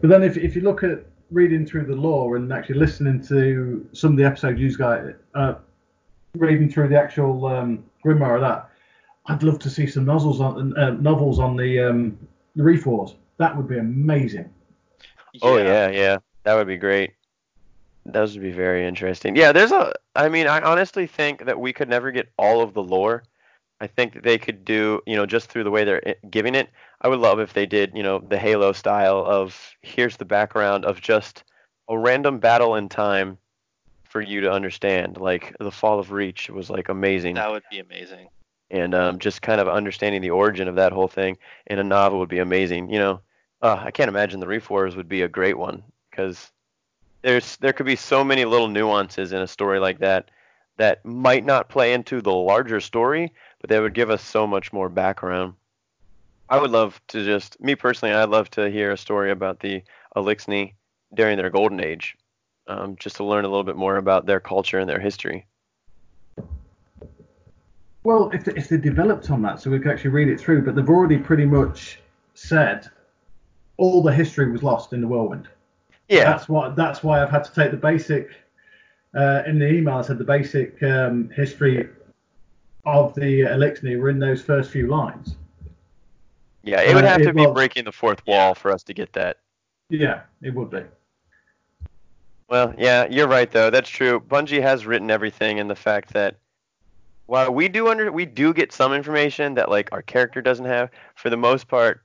But 0.00 0.08
then, 0.08 0.22
if, 0.22 0.38
if 0.38 0.56
you 0.56 0.62
look 0.62 0.82
at 0.82 1.04
reading 1.30 1.66
through 1.66 1.84
the 1.84 1.94
lore 1.94 2.36
and 2.36 2.50
actually 2.50 2.78
listening 2.78 3.22
to 3.26 3.86
some 3.92 4.12
of 4.12 4.16
the 4.16 4.24
episodes 4.24 4.58
you 4.58 4.74
guys, 4.74 5.12
uh, 5.34 5.54
reading 6.34 6.70
through 6.70 6.88
the 6.88 6.98
actual 6.98 7.44
um, 7.46 7.84
grimoire 8.02 8.36
of 8.36 8.40
that, 8.40 8.69
I'd 9.26 9.42
love 9.42 9.58
to 9.60 9.70
see 9.70 9.86
some 9.86 10.04
novels 10.04 10.40
on 10.40 10.76
uh, 10.76 10.90
novels 10.90 11.38
on 11.38 11.56
the 11.56 11.80
um, 11.80 12.18
the 12.56 12.62
Reef 12.62 12.86
Wars. 12.86 13.14
That 13.38 13.56
would 13.56 13.68
be 13.68 13.78
amazing. 13.78 14.50
Oh 15.42 15.58
yeah, 15.58 15.88
yeah, 15.88 16.18
that 16.44 16.54
would 16.54 16.66
be 16.66 16.76
great. 16.76 17.12
Those 18.06 18.34
would 18.34 18.42
be 18.42 18.50
very 18.50 18.86
interesting. 18.86 19.36
Yeah, 19.36 19.52
there's 19.52 19.72
a. 19.72 19.92
I 20.16 20.28
mean, 20.28 20.46
I 20.46 20.60
honestly 20.60 21.06
think 21.06 21.44
that 21.44 21.58
we 21.58 21.72
could 21.72 21.88
never 21.88 22.10
get 22.10 22.32
all 22.38 22.62
of 22.62 22.74
the 22.74 22.82
lore. 22.82 23.22
I 23.80 23.86
think 23.86 24.12
that 24.12 24.24
they 24.24 24.36
could 24.36 24.64
do, 24.64 25.00
you 25.06 25.16
know, 25.16 25.24
just 25.24 25.48
through 25.48 25.64
the 25.64 25.70
way 25.70 25.84
they're 25.84 26.16
giving 26.28 26.54
it. 26.54 26.68
I 27.00 27.08
would 27.08 27.20
love 27.20 27.40
if 27.40 27.54
they 27.54 27.64
did, 27.64 27.92
you 27.94 28.02
know, 28.02 28.18
the 28.18 28.38
Halo 28.38 28.72
style 28.72 29.24
of 29.26 29.58
here's 29.80 30.18
the 30.18 30.26
background 30.26 30.84
of 30.84 31.00
just 31.00 31.44
a 31.88 31.98
random 31.98 32.40
battle 32.40 32.74
in 32.74 32.90
time 32.90 33.38
for 34.04 34.20
you 34.20 34.42
to 34.42 34.50
understand. 34.50 35.16
Like 35.16 35.54
the 35.58 35.70
Fall 35.70 35.98
of 35.98 36.10
Reach 36.10 36.50
was 36.50 36.68
like 36.68 36.90
amazing, 36.90 37.36
That 37.36 37.50
would 37.50 37.62
be 37.70 37.78
amazing. 37.78 38.28
And 38.70 38.94
um, 38.94 39.18
just 39.18 39.42
kind 39.42 39.60
of 39.60 39.68
understanding 39.68 40.22
the 40.22 40.30
origin 40.30 40.68
of 40.68 40.76
that 40.76 40.92
whole 40.92 41.08
thing 41.08 41.38
in 41.66 41.78
a 41.78 41.84
novel 41.84 42.20
would 42.20 42.28
be 42.28 42.38
amazing. 42.38 42.88
You 42.90 42.98
know, 43.00 43.20
uh, 43.62 43.82
I 43.84 43.90
can't 43.90 44.08
imagine 44.08 44.40
the 44.40 44.46
Reef 44.46 44.70
Wars 44.70 44.96
would 44.96 45.08
be 45.08 45.22
a 45.22 45.28
great 45.28 45.58
one 45.58 45.82
because 46.10 46.50
there's 47.22 47.56
there 47.56 47.72
could 47.72 47.86
be 47.86 47.96
so 47.96 48.24
many 48.24 48.44
little 48.44 48.68
nuances 48.68 49.32
in 49.32 49.42
a 49.42 49.46
story 49.46 49.78
like 49.78 49.98
that 49.98 50.30
that 50.76 51.04
might 51.04 51.44
not 51.44 51.68
play 51.68 51.92
into 51.92 52.22
the 52.22 52.32
larger 52.32 52.80
story, 52.80 53.32
but 53.60 53.68
they 53.68 53.80
would 53.80 53.92
give 53.92 54.08
us 54.08 54.22
so 54.22 54.46
much 54.46 54.72
more 54.72 54.88
background. 54.88 55.54
I 56.48 56.58
would 56.58 56.70
love 56.70 57.00
to 57.08 57.24
just 57.24 57.60
me 57.60 57.74
personally, 57.74 58.14
I'd 58.14 58.30
love 58.30 58.50
to 58.50 58.70
hear 58.70 58.90
a 58.90 58.96
story 58.96 59.30
about 59.30 59.60
the 59.60 59.82
Eliksni 60.16 60.74
during 61.14 61.36
their 61.36 61.50
golden 61.50 61.80
age, 61.80 62.16
um, 62.66 62.96
just 62.96 63.16
to 63.16 63.24
learn 63.24 63.44
a 63.44 63.48
little 63.48 63.64
bit 63.64 63.76
more 63.76 63.96
about 63.96 64.26
their 64.26 64.40
culture 64.40 64.78
and 64.78 64.88
their 64.88 65.00
history. 65.00 65.46
Well, 68.02 68.30
if, 68.32 68.48
if 68.48 68.68
they 68.68 68.78
developed 68.78 69.30
on 69.30 69.42
that, 69.42 69.60
so 69.60 69.70
we 69.70 69.78
could 69.78 69.92
actually 69.92 70.10
read 70.10 70.28
it 70.28 70.40
through, 70.40 70.64
but 70.64 70.74
they've 70.74 70.88
already 70.88 71.18
pretty 71.18 71.44
much 71.44 72.00
said 72.34 72.88
all 73.76 74.02
the 74.02 74.12
history 74.12 74.50
was 74.50 74.62
lost 74.62 74.92
in 74.92 75.00
the 75.00 75.06
whirlwind. 75.06 75.48
Yeah, 76.08 76.24
That's 76.24 76.48
what. 76.48 76.74
That's 76.76 77.02
why 77.04 77.22
I've 77.22 77.30
had 77.30 77.44
to 77.44 77.54
take 77.54 77.70
the 77.70 77.76
basic. 77.76 78.30
Uh, 79.14 79.42
in 79.46 79.58
the 79.58 79.68
email, 79.68 79.94
I 79.96 80.02
said 80.02 80.18
the 80.18 80.24
basic 80.24 80.82
um, 80.82 81.30
history 81.34 81.88
of 82.86 83.14
the 83.14 83.42
Elixir 83.42 83.98
were 83.98 84.08
in 84.08 84.18
those 84.18 84.40
first 84.42 84.70
few 84.70 84.86
lines. 84.86 85.36
yeah, 86.62 86.80
it 86.80 86.94
would 86.94 87.04
uh, 87.04 87.08
have 87.08 87.20
it 87.20 87.24
to 87.26 87.34
be 87.34 87.44
was- 87.46 87.54
breaking 87.54 87.84
the 87.84 87.92
fourth 87.92 88.26
wall 88.26 88.54
for 88.54 88.70
us 88.72 88.82
to 88.84 88.94
get 88.94 89.12
that. 89.12 89.38
Yeah, 89.88 90.22
it 90.42 90.54
would 90.54 90.70
be. 90.70 90.82
Well, 92.48 92.74
yeah, 92.78 93.06
you're 93.08 93.28
right 93.28 93.50
though. 93.50 93.70
That's 93.70 93.88
true. 93.88 94.20
Bungie 94.20 94.62
has 94.62 94.86
written 94.86 95.10
everything, 95.10 95.60
and 95.60 95.70
the 95.70 95.76
fact 95.76 96.12
that 96.14 96.36
while 97.30 97.52
we 97.52 97.68
do 97.68 97.86
under 97.86 98.10
we 98.10 98.26
do 98.26 98.52
get 98.52 98.72
some 98.72 98.92
information 98.92 99.54
that 99.54 99.68
like 99.68 99.88
our 99.92 100.02
character 100.02 100.42
doesn't 100.42 100.64
have, 100.64 100.90
for 101.14 101.30
the 101.30 101.36
most 101.36 101.68
part, 101.68 102.02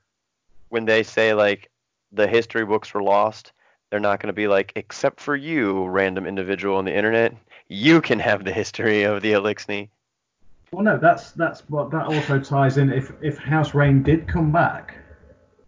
when 0.68 0.84
they 0.84 1.02
say 1.02 1.34
like 1.34 1.68
the 2.12 2.28
history 2.28 2.64
books 2.64 2.94
were 2.94 3.02
lost, 3.02 3.50
they're 3.90 3.98
not 3.98 4.20
going 4.20 4.28
to 4.28 4.32
be 4.32 4.46
like, 4.46 4.70
except 4.76 5.18
for 5.18 5.34
you, 5.34 5.84
random 5.86 6.26
individual 6.26 6.76
on 6.76 6.84
the 6.84 6.96
internet, 6.96 7.34
you 7.66 8.00
can 8.00 8.20
have 8.20 8.44
the 8.44 8.52
history 8.52 9.02
of 9.02 9.20
the 9.20 9.32
Eliksni. 9.32 9.88
Well, 10.70 10.84
no, 10.84 10.96
that's 10.96 11.32
that's 11.32 11.68
what 11.68 11.90
that 11.90 12.06
also 12.06 12.38
ties 12.38 12.78
in. 12.78 12.92
If 12.92 13.10
if 13.20 13.36
House 13.36 13.74
Rain 13.74 14.04
did 14.04 14.28
come 14.28 14.52
back, 14.52 14.96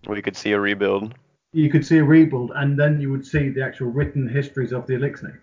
We 0.07 0.23
could 0.23 0.37
see 0.37 0.53
a 0.53 0.61
rebuild. 0.61 1.17
you 1.53 1.69
could 1.69 1.85
see 1.85 1.99
a 1.99 2.05
rebuild, 2.05 2.53
and 2.55 2.79
then 2.79 3.01
you 3.01 3.11
would 3.11 3.27
see 3.27 3.49
the 3.49 3.65
actual 3.65 3.89
written 3.89 4.29
histories 4.29 4.73
of 4.73 4.87
the 4.87 4.95
Elixir. 4.95 5.43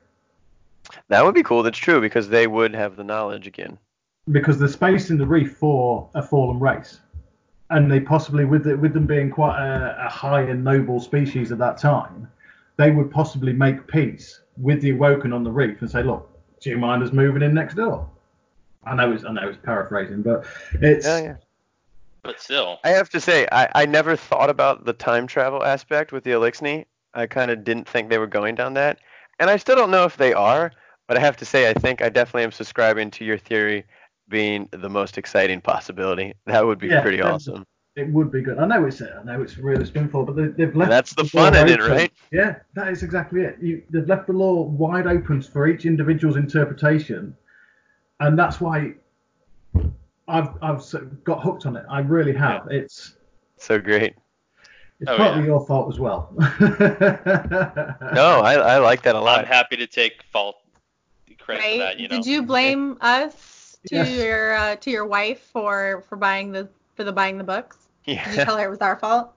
That 1.09 1.25
would 1.25 1.35
be 1.35 1.43
cool. 1.43 1.63
That's 1.63 1.77
true 1.77 1.99
because 1.99 2.29
they 2.29 2.47
would 2.47 2.73
have 2.73 2.95
the 2.95 3.03
knowledge 3.03 3.45
again. 3.45 3.77
Because 4.31 4.57
there's 4.57 4.73
space 4.73 5.10
in 5.10 5.18
the 5.18 5.26
reef 5.26 5.57
for 5.57 6.10
a 6.15 6.23
fallen 6.23 6.60
race, 6.60 6.99
and 7.69 7.91
they 7.91 7.99
possibly, 7.99 8.45
with 8.45 8.64
the, 8.64 8.76
with 8.76 8.93
them 8.93 9.06
being 9.06 9.30
quite 9.30 9.60
a, 9.60 10.06
a 10.06 10.10
high 10.10 10.41
and 10.41 10.64
noble 10.64 10.99
species 10.99 11.52
at 11.52 11.60
that 11.60 11.77
time, 11.77 12.27
they 12.77 12.91
would 12.91 13.11
possibly 13.11 13.53
make 13.53 13.88
peace 13.88 14.41
with 14.57 14.81
the 14.81 14.91
Awoken 14.91 15.31
on 15.34 15.43
the 15.43 15.52
reef 15.52 15.81
and 15.81 15.89
say, 15.89 16.02
"Look, 16.02 16.30
do 16.60 16.69
you 16.69 16.77
mind 16.77 17.03
us 17.03 17.11
moving 17.11 17.41
in 17.41 17.53
next 17.53 17.76
door?" 17.76 18.10
I 18.85 18.95
know 18.95 19.11
it's 19.11 19.26
I 19.26 19.31
know 19.31 19.47
it's 19.47 19.57
paraphrasing, 19.64 20.22
but 20.22 20.45
it's 20.73 21.06
Yeah, 21.06 21.19
yeah. 21.19 21.35
But 22.23 22.39
still, 22.39 22.80
I 22.84 22.89
have 22.89 23.10
to 23.10 23.22
say, 23.22 23.47
I, 23.52 23.69
I 23.76 23.85
never 23.85 24.15
thought 24.15 24.49
about 24.49 24.85
the 24.85 24.93
time 24.93 25.27
travel 25.27 25.64
aspect 25.64 26.11
with 26.11 26.23
the 26.23 26.31
Eliksni. 26.31 26.85
I 27.14 27.27
kind 27.27 27.52
of 27.52 27.64
didn't 27.64 27.88
think 27.88 28.10
they 28.10 28.18
were 28.18 28.27
going 28.27 28.56
down 28.56 28.73
that. 28.73 28.99
And 29.39 29.49
I 29.49 29.57
still 29.57 29.76
don't 29.76 29.91
know 29.91 30.06
if 30.06 30.18
they 30.18 30.34
are, 30.34 30.72
but 31.07 31.18
I 31.18 31.19
have 31.19 31.38
to 31.38 31.45
say, 31.45 31.69
I 31.69 31.73
think 31.73 32.02
I 32.02 32.10
definitely 32.10 32.43
am 32.43 32.52
subscribing 32.52 33.11
to 33.11 33.26
your 33.26 33.38
theory 33.38 33.85
being 34.30 34.68
the 34.72 34.89
most 34.89 35.18
exciting 35.18 35.61
possibility. 35.61 36.34
That 36.45 36.65
would 36.65 36.80
be 36.80 36.89
Yeah, 36.89 37.02
pretty 37.02 37.22
awesome. 37.22 37.65
it 37.95 38.10
would 38.11 38.31
be 38.31 38.41
good. 38.41 38.60
I 38.60 38.65
know 38.65 38.85
it's 38.85 39.02
I 39.02 39.23
know 39.23 39.41
it's 39.41 39.57
really 39.57 39.85
spinful, 39.85 40.26
but 40.26 40.35
they, 40.35 40.47
they've 40.47 40.76
left. 40.76 40.91
That's 40.91 41.14
the 41.14 41.23
door 41.23 41.52
fun 41.52 41.56
in 41.56 41.68
it, 41.69 41.81
right? 41.81 42.11
Yeah, 42.31 42.56
that 42.73 42.89
is 42.89 43.03
exactly 43.03 43.41
it. 43.41 43.57
You, 43.61 43.84
they've 43.89 44.07
left 44.07 44.27
the 44.27 44.34
law 44.34 44.64
wide 44.64 45.07
open 45.07 45.41
for 45.41 45.68
each 45.68 45.85
individual's 45.85 46.35
interpretation, 46.38 47.35
and 48.19 48.38
that's 48.38 48.61
why 48.61 48.95
I've 50.27 50.49
I've 50.61 50.84
got 51.23 51.41
hooked 51.43 51.65
on 51.65 51.76
it. 51.76 51.85
I 51.89 51.99
really 51.99 52.34
have. 52.34 52.68
It's 52.72 53.15
So 53.57 53.80
great. 53.80 54.15
it's 54.99 55.11
Oh, 55.11 55.18
partly 55.18 55.41
yeah. 55.41 55.45
your 55.45 55.65
fault 55.65 55.93
as 55.93 55.99
well. 55.99 56.34
No, 58.11 58.39
I, 58.41 58.53
I 58.56 58.77
like 58.77 59.02
that 59.03 59.15
a 59.15 59.19
lot. 59.19 59.39
I'm 59.41 59.45
happy 59.45 59.77
to 59.77 59.88
take 59.88 60.23
fault 60.23 60.56
credit 61.39 61.65
for 61.65 61.77
that. 61.77 61.99
You 61.99 62.07
know, 62.07 62.18
Did 62.18 62.26
you 62.26 62.43
blame 62.43 62.97
us 63.02 63.55
to 63.87 63.95
Yes. 63.95 64.09
your 64.17 64.53
uh, 64.55 64.75
to 64.77 64.89
your 64.91 65.05
wife 65.05 65.41
for 65.53 66.03
for 66.09 66.15
buying 66.15 66.51
the 66.51 66.67
for 66.95 67.03
the 67.03 67.11
buying 67.13 67.37
the 67.37 67.43
books? 67.43 67.77
Yeah. 68.05 68.23
Did 68.29 68.39
you 68.39 68.45
tell 68.45 68.57
her 68.57 68.65
it 68.65 68.69
was 68.69 68.79
our 68.79 68.95
fault? 68.97 69.31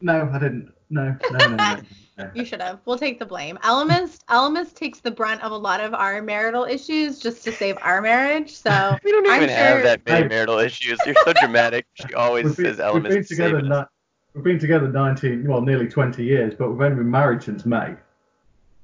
no, 0.00 0.28
I 0.32 0.38
didn't. 0.38 0.72
No, 0.90 1.16
no, 1.30 1.38
no, 1.38 1.48
no. 1.48 1.56
no. 1.56 1.80
You 2.34 2.44
should 2.44 2.60
have. 2.60 2.78
We'll 2.84 2.98
take 2.98 3.18
the 3.18 3.24
blame. 3.26 3.58
Elements 3.64 4.20
Elements 4.28 4.72
takes 4.72 5.00
the 5.00 5.10
brunt 5.10 5.42
of 5.42 5.50
a 5.50 5.56
lot 5.56 5.80
of 5.80 5.94
our 5.94 6.20
marital 6.22 6.64
issues 6.64 7.18
just 7.18 7.42
to 7.44 7.52
save 7.52 7.78
our 7.82 8.02
marriage. 8.02 8.52
So 8.54 8.96
We 9.04 9.10
don't 9.10 9.26
I'm 9.28 9.42
even 9.42 9.48
have 9.48 9.76
sure- 9.78 9.82
that 9.84 10.06
many 10.06 10.28
marital 10.28 10.58
issues. 10.58 10.98
You're 11.06 11.14
so 11.24 11.32
dramatic. 11.32 11.86
She 11.94 12.12
always 12.14 12.44
We've 12.44 12.56
been, 12.58 12.76
says 12.76 12.92
we've 12.94 13.02
been 13.02 13.24
together. 13.24 13.60
save 13.62 13.70
us. 13.72 13.86
Ni- 13.88 14.34
we've 14.34 14.44
been 14.44 14.58
together 14.58 14.88
19, 14.88 15.48
well, 15.48 15.62
nearly 15.62 15.88
20 15.88 16.22
years, 16.22 16.54
but 16.56 16.70
we've 16.70 16.80
only 16.80 16.96
been 16.96 17.10
married 17.10 17.42
since 17.42 17.64
May. 17.64 17.94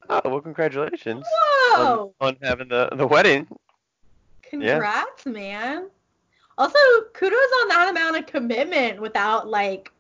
Oh, 0.09 0.21
well, 0.25 0.41
congratulations 0.41 1.25
whoa, 1.77 2.15
on, 2.21 2.29
on 2.29 2.37
having 2.43 2.69
the, 2.69 2.89
the 2.97 3.07
wedding. 3.07 3.47
Congrats, 4.51 5.27
man. 5.27 5.89
Also, 6.57 6.79
kudos 7.15 7.37
on 7.63 7.69
that 7.69 7.89
amount 7.91 8.17
of 8.17 8.27
commitment 8.27 9.01
without 9.01 9.49
like 9.49 9.93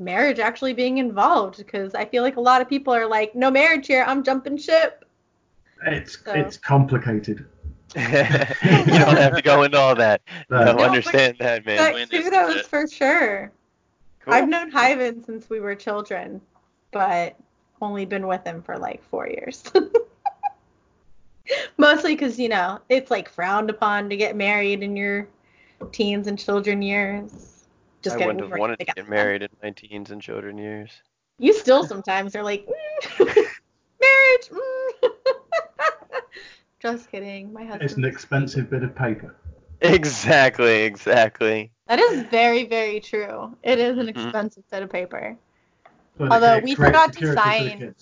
marriage 0.00 0.38
actually 0.38 0.72
being 0.72 0.98
involved 0.98 1.56
because 1.58 1.94
I 1.94 2.04
feel 2.04 2.22
like 2.22 2.36
a 2.36 2.40
lot 2.40 2.60
of 2.60 2.68
people 2.68 2.94
are 2.94 3.06
like, 3.06 3.34
no 3.34 3.50
marriage 3.50 3.86
here, 3.86 4.04
I'm 4.06 4.22
jumping 4.22 4.56
ship. 4.56 5.04
It's 5.86 6.22
So- 6.24 6.32
it's 6.32 6.56
complicated. 6.56 7.46
you 7.96 8.02
don't 8.02 9.16
have 9.16 9.34
to 9.34 9.42
go 9.42 9.62
into 9.62 9.78
all 9.78 9.94
that. 9.94 10.20
No. 10.50 10.58
No, 10.58 10.64
No, 10.66 10.74
but- 10.76 10.84
understand 10.86 11.36
that, 11.40 11.64
man. 11.64 11.92
But 11.92 12.10
kudos 12.10 12.66
for 12.66 12.86
sure. 12.86 13.52
Cool. 14.20 14.34
I've 14.34 14.48
known 14.48 14.70
Hyven 14.70 15.24
since 15.24 15.48
we 15.48 15.60
were 15.60 15.74
children, 15.74 16.40
but 16.90 17.36
only 17.80 18.04
been 18.04 18.26
with 18.26 18.44
him 18.44 18.62
for 18.62 18.76
like 18.76 19.02
four 19.04 19.28
years. 19.28 19.62
Mostly 21.76 22.14
because, 22.14 22.38
you 22.38 22.48
know, 22.48 22.80
it's 22.88 23.10
like 23.10 23.28
frowned 23.28 23.70
upon 23.70 24.08
to 24.10 24.16
get 24.16 24.36
married 24.36 24.82
in 24.82 24.96
your 24.96 25.28
teens 25.92 26.26
and 26.26 26.38
children 26.38 26.82
years. 26.82 27.66
Just 28.02 28.16
I 28.16 28.26
wouldn't 28.26 28.50
we've 28.50 28.58
wanted 28.58 28.78
to 28.78 28.84
get 28.84 28.96
them. 28.96 29.10
married 29.10 29.42
in 29.42 29.48
my 29.62 29.70
teens 29.70 30.10
and 30.10 30.20
children 30.22 30.58
years. 30.58 30.90
You 31.38 31.52
still 31.52 31.84
sometimes 31.88 32.34
are 32.36 32.42
like, 32.42 32.66
mm, 32.66 33.18
marriage. 34.00 34.48
mm." 34.50 35.10
Just 36.80 37.10
kidding. 37.10 37.52
My 37.52 37.64
husband. 37.64 37.82
It's 37.82 37.94
an 37.94 38.04
expensive 38.04 38.70
bit 38.70 38.82
of 38.82 38.94
paper. 38.94 39.34
Exactly, 39.80 40.82
exactly. 40.82 41.70
That 41.88 41.98
is 41.98 42.22
very, 42.24 42.64
very 42.64 43.00
true. 43.00 43.56
It 43.62 43.78
is 43.78 43.98
an 43.98 44.06
Mhm. 44.06 44.08
expensive 44.08 44.64
set 44.68 44.82
of 44.82 44.90
paper. 44.90 45.36
But 46.18 46.32
Although 46.32 46.58
we 46.58 46.74
forgot 46.74 47.12
to 47.12 47.26
security 47.26 47.36
for 47.36 47.40
sign- 47.40 47.94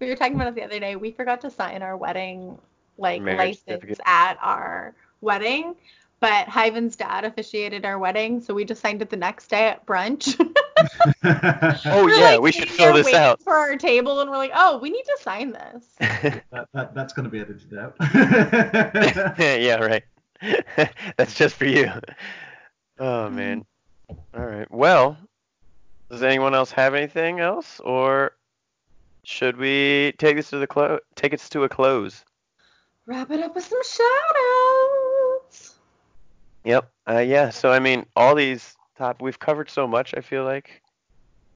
We 0.00 0.08
were 0.08 0.16
talking 0.16 0.34
about 0.34 0.48
it 0.48 0.54
the 0.54 0.62
other 0.64 0.78
day. 0.80 0.96
We 0.96 1.12
forgot 1.12 1.40
to 1.42 1.50
sign 1.50 1.82
our 1.82 1.96
wedding 1.96 2.58
like 2.98 3.22
Marriage 3.22 3.60
license 3.68 4.00
at 4.04 4.38
our 4.40 4.94
wedding, 5.20 5.74
but 6.20 6.46
Hyven's 6.48 6.96
dad 6.96 7.24
officiated 7.24 7.84
our 7.84 7.98
wedding, 7.98 8.40
so 8.40 8.54
we 8.54 8.64
just 8.64 8.80
signed 8.80 9.02
it 9.02 9.10
the 9.10 9.16
next 9.16 9.48
day 9.48 9.68
at 9.68 9.86
brunch. 9.86 10.38
Oh 11.86 12.04
We're, 12.04 12.14
yeah, 12.16 12.30
like, 12.32 12.40
we 12.40 12.52
should 12.52 12.68
sitting 12.68 12.86
fill 12.86 12.94
this 12.94 13.14
out. 13.14 13.42
for 13.42 13.54
our 13.54 13.76
table, 13.76 14.20
and 14.20 14.30
we're 14.30 14.36
like, 14.36 14.52
oh, 14.54 14.78
we 14.78 14.90
need 14.90 15.04
to 15.04 15.16
sign 15.20 15.52
this. 15.52 15.84
that, 15.98 16.68
that, 16.72 16.94
that's 16.94 17.12
going 17.12 17.24
to 17.24 17.30
be 17.30 17.40
edited 17.40 17.78
out. 17.78 17.94
yeah, 19.38 19.76
right. 19.76 20.02
That's 21.16 21.34
just 21.34 21.56
for 21.56 21.64
you. 21.64 21.90
Oh 22.98 23.30
man. 23.30 23.64
All 24.34 24.44
right. 24.44 24.70
Well, 24.70 25.16
does 26.10 26.22
anyone 26.22 26.54
else 26.54 26.70
have 26.72 26.94
anything 26.94 27.40
else, 27.40 27.80
or 27.80 28.32
should 29.24 29.56
we 29.56 30.14
take 30.18 30.36
this 30.36 30.50
to 30.50 30.58
the 30.58 30.66
close? 30.66 31.00
Take 31.14 31.32
it 31.32 31.40
to 31.40 31.64
a 31.64 31.68
close. 31.68 32.24
Wrap 33.06 33.30
it 33.30 33.40
up 33.40 33.54
with 33.54 33.64
some 33.64 33.82
shout-outs. 33.84 35.76
Yep. 36.64 36.90
Uh, 37.08 37.18
yeah. 37.18 37.50
So 37.50 37.70
I 37.70 37.78
mean, 37.78 38.04
all 38.16 38.34
these 38.34 38.74
top 38.98 39.22
we've 39.22 39.38
covered 39.38 39.70
so 39.70 39.86
much. 39.86 40.14
I 40.16 40.20
feel 40.20 40.44
like 40.44 40.82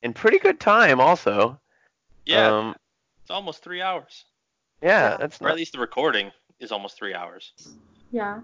in 0.03 0.13
pretty 0.13 0.39
good 0.39 0.61
time. 0.61 1.01
Also. 1.01 1.59
yeah, 2.27 2.47
Um, 2.57 2.77
it's 3.23 3.31
almost 3.31 3.65
three 3.65 3.83
hours, 3.83 4.25
yeah. 4.83 5.11
Yeah. 5.11 5.17
That's 5.17 5.41
or 5.41 5.45
not. 5.45 5.51
at 5.51 5.57
least 5.57 5.73
the 5.73 5.81
recording 5.81 6.31
is 6.61 6.71
almost 6.71 6.97
three 6.97 7.15
hours. 7.15 7.53
Yeah. 8.13 8.41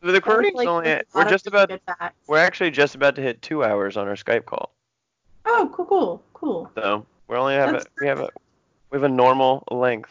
The 0.00 0.12
recording's 0.12 0.56
Like, 0.56 0.66
only. 0.66 1.00
We're 1.14 1.30
just 1.30 1.46
about. 1.46 1.70
We're 2.26 2.38
actually 2.38 2.72
just 2.72 2.96
about 2.96 3.14
to 3.14 3.22
hit 3.22 3.40
two 3.40 3.62
hours 3.62 3.96
on 3.96 4.08
our 4.08 4.16
Skype 4.16 4.46
call. 4.46 4.74
Oh, 5.46 5.70
cool, 5.72 5.86
cool, 5.86 6.22
cool. 6.34 6.70
So 6.74 7.06
we 7.28 7.36
only 7.36 7.54
have 7.54 7.74
a, 7.74 7.84
we 8.00 8.08
have 8.08 8.18
a 8.18 8.28
we 8.90 8.96
have 8.96 9.04
a 9.04 9.08
normal 9.08 9.62
length 9.70 10.10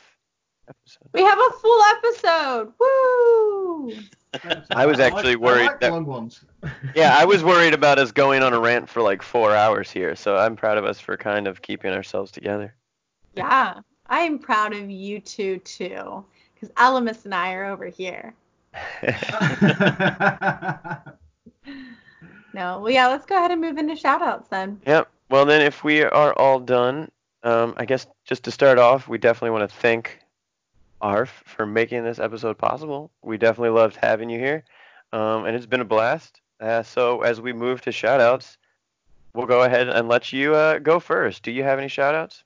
episode. 0.68 1.10
We 1.14 1.24
have 1.24 1.40
a 1.40 1.50
full 1.60 1.82
episode. 1.96 2.74
Woo! 2.80 3.94
I 4.72 4.86
was 4.86 5.00
actually 5.00 5.34
I 5.34 5.38
worried 5.38 5.66
like 5.68 5.80
that- 5.82 5.92
long 5.92 6.06
ones. 6.06 6.44
Yeah, 6.96 7.16
I 7.18 7.26
was 7.26 7.44
worried 7.44 7.74
about 7.74 8.00
us 8.00 8.12
going 8.12 8.44
on 8.44 8.54
a 8.54 8.60
rant 8.60 8.88
for 8.88 9.02
like 9.02 9.22
four 9.22 9.56
hours 9.56 9.90
here, 9.90 10.16
so 10.16 10.38
I'm 10.38 10.56
proud 10.56 10.78
of 10.78 10.86
us 10.86 11.00
for 11.00 11.18
kind 11.18 11.48
of 11.48 11.62
keeping 11.62 11.92
ourselves 11.92 12.32
together. 12.32 12.76
Yeah, 13.36 13.80
I 14.08 14.20
am 14.22 14.40
proud 14.40 14.74
of 14.74 14.90
you 14.90 15.20
two 15.20 15.58
too, 15.60 16.24
because 16.54 16.70
Elemist 16.76 17.26
and 17.26 17.34
I 17.34 17.54
are 17.54 17.66
over 17.66 17.88
here. 17.88 18.34
No, 22.54 22.80
well, 22.80 22.92
yeah, 22.92 23.08
let's 23.08 23.26
go 23.26 23.38
ahead 23.38 23.52
and 23.52 23.62
move 23.62 23.78
into 23.78 23.94
shoutouts 23.94 24.50
then. 24.50 24.82
Yep. 24.86 25.10
Well, 25.30 25.46
then, 25.46 25.62
if 25.62 25.84
we 25.84 26.04
are 26.04 26.34
all 26.34 26.60
done, 26.60 27.10
um, 27.44 27.74
I 27.78 27.86
guess 27.86 28.06
just 28.26 28.44
to 28.44 28.52
start 28.52 28.78
off, 28.78 29.08
we 29.08 29.18
definitely 29.18 29.52
want 29.52 29.70
to 29.70 29.76
thank 29.78 30.20
Arf 31.02 31.44
for 31.46 31.66
making 31.66 32.04
this 32.04 32.20
episode 32.20 32.58
possible. 32.58 33.12
We 33.22 33.38
definitely 33.38 33.78
loved 33.78 33.96
having 33.96 34.30
you 34.30 34.40
here, 34.40 34.64
um, 35.12 35.46
and 35.46 35.56
it's 35.56 35.66
been 35.66 35.82
a 35.82 35.86
blast. 35.86 36.42
Uh, 36.60 36.84
so, 36.84 37.22
as 37.22 37.42
we 37.42 37.54
move 37.54 37.82
to 37.82 37.90
shoutouts, 37.90 38.58
we'll 39.34 39.48
go 39.48 39.64
ahead 39.64 39.90
and 39.90 40.08
let 40.08 40.32
you 40.32 40.54
uh, 40.54 40.80
go 40.80 41.00
first. 41.00 41.44
Do 41.44 41.52
you 41.52 41.64
have 41.64 41.80
any 41.80 41.88
shoutouts? 41.88 42.44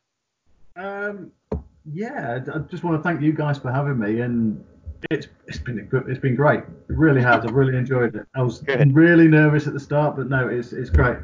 Um, 0.75 1.31
yeah, 1.93 2.39
I 2.47 2.55
I 2.55 2.59
just 2.59 2.83
want 2.83 2.97
to 2.97 3.03
thank 3.03 3.21
you 3.21 3.33
guys 3.33 3.57
for 3.57 3.71
having 3.71 3.99
me, 3.99 4.21
and 4.21 4.63
it's 5.11 5.27
it's 5.47 5.59
been 5.59 5.79
a 5.79 5.83
good, 5.83 6.07
it's 6.07 6.19
been 6.19 6.35
great. 6.35 6.59
It 6.59 6.97
really 6.97 7.21
has. 7.21 7.45
I've 7.45 7.53
really 7.53 7.77
enjoyed 7.77 8.15
it. 8.15 8.25
I 8.35 8.41
was 8.41 8.59
Good. 8.59 8.93
really 8.93 9.27
nervous 9.27 9.67
at 9.67 9.73
the 9.73 9.79
start, 9.79 10.15
but 10.15 10.29
no, 10.29 10.47
it's 10.47 10.73
it's 10.73 10.89
great. 10.89 11.17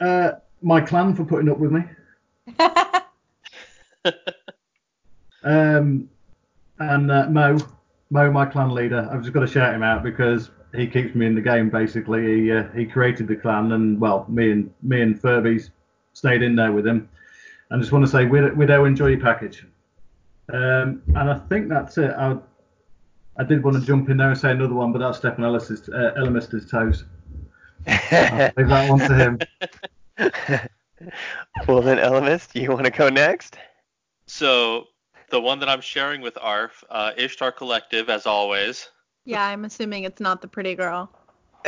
Uh, 0.00 0.32
my 0.62 0.80
clan 0.80 1.14
for 1.14 1.24
putting 1.24 1.48
up 1.48 1.58
with 1.58 1.72
me. 1.72 1.84
Um, 5.44 6.08
and 6.78 7.10
uh, 7.10 7.28
Mo, 7.28 7.58
Mo, 8.10 8.30
my 8.30 8.46
clan 8.46 8.70
leader. 8.70 9.08
I've 9.12 9.20
just 9.20 9.32
got 9.32 9.40
to 9.40 9.46
shout 9.46 9.74
him 9.74 9.82
out 9.82 10.02
because 10.02 10.50
he 10.74 10.86
keeps 10.86 11.14
me 11.14 11.26
in 11.26 11.34
the 11.34 11.40
game. 11.40 11.70
Basically, 11.70 12.42
he 12.42 12.52
uh, 12.52 12.64
he 12.74 12.84
created 12.86 13.28
the 13.28 13.36
clan, 13.36 13.72
and 13.72 14.00
well, 14.00 14.26
me 14.28 14.50
and 14.50 14.74
me 14.82 15.02
and 15.02 15.20
Furby's 15.20 15.70
stayed 16.12 16.42
in 16.42 16.56
there 16.56 16.72
with 16.72 16.86
him. 16.86 17.08
And 17.70 17.80
just 17.80 17.92
want 17.92 18.04
to 18.04 18.10
say, 18.10 18.26
Widow, 18.26 18.54
Widow 18.54 18.84
enjoy 18.84 19.08
your 19.08 19.20
package. 19.20 19.66
Um, 20.52 21.02
and 21.08 21.30
I 21.30 21.38
think 21.48 21.68
that's 21.68 21.96
it. 21.98 22.10
I 22.10 22.36
I 23.36 23.44
did 23.44 23.64
want 23.64 23.76
to 23.76 23.84
jump 23.84 24.10
in 24.10 24.16
there 24.16 24.30
and 24.30 24.38
say 24.38 24.50
another 24.50 24.74
one, 24.74 24.92
but 24.92 24.98
that's 24.98 25.18
Stephen 25.18 25.44
Ellis's 25.44 25.88
uh, 25.88 26.12
Ellis's 26.16 26.70
toes. 26.70 27.04
I'll 27.86 28.52
leave 28.56 28.68
that 28.68 28.90
one 28.90 28.98
to 29.00 29.14
him. 29.14 29.38
well, 31.68 31.82
then, 31.82 31.98
Elemist, 31.98 32.52
do 32.52 32.60
you 32.60 32.70
want 32.70 32.84
to 32.84 32.90
go 32.90 33.08
next? 33.08 33.58
So 34.26 34.86
the 35.34 35.40
one 35.40 35.58
that 35.58 35.68
I'm 35.68 35.80
sharing 35.80 36.20
with 36.20 36.38
Arf, 36.40 36.84
uh, 36.90 37.10
Ishtar 37.16 37.50
Collective, 37.50 38.08
as 38.08 38.24
always. 38.24 38.88
yeah, 39.24 39.44
I'm 39.44 39.64
assuming 39.64 40.04
it's 40.04 40.20
not 40.20 40.40
the 40.40 40.46
pretty 40.46 40.76
girl. 40.76 41.10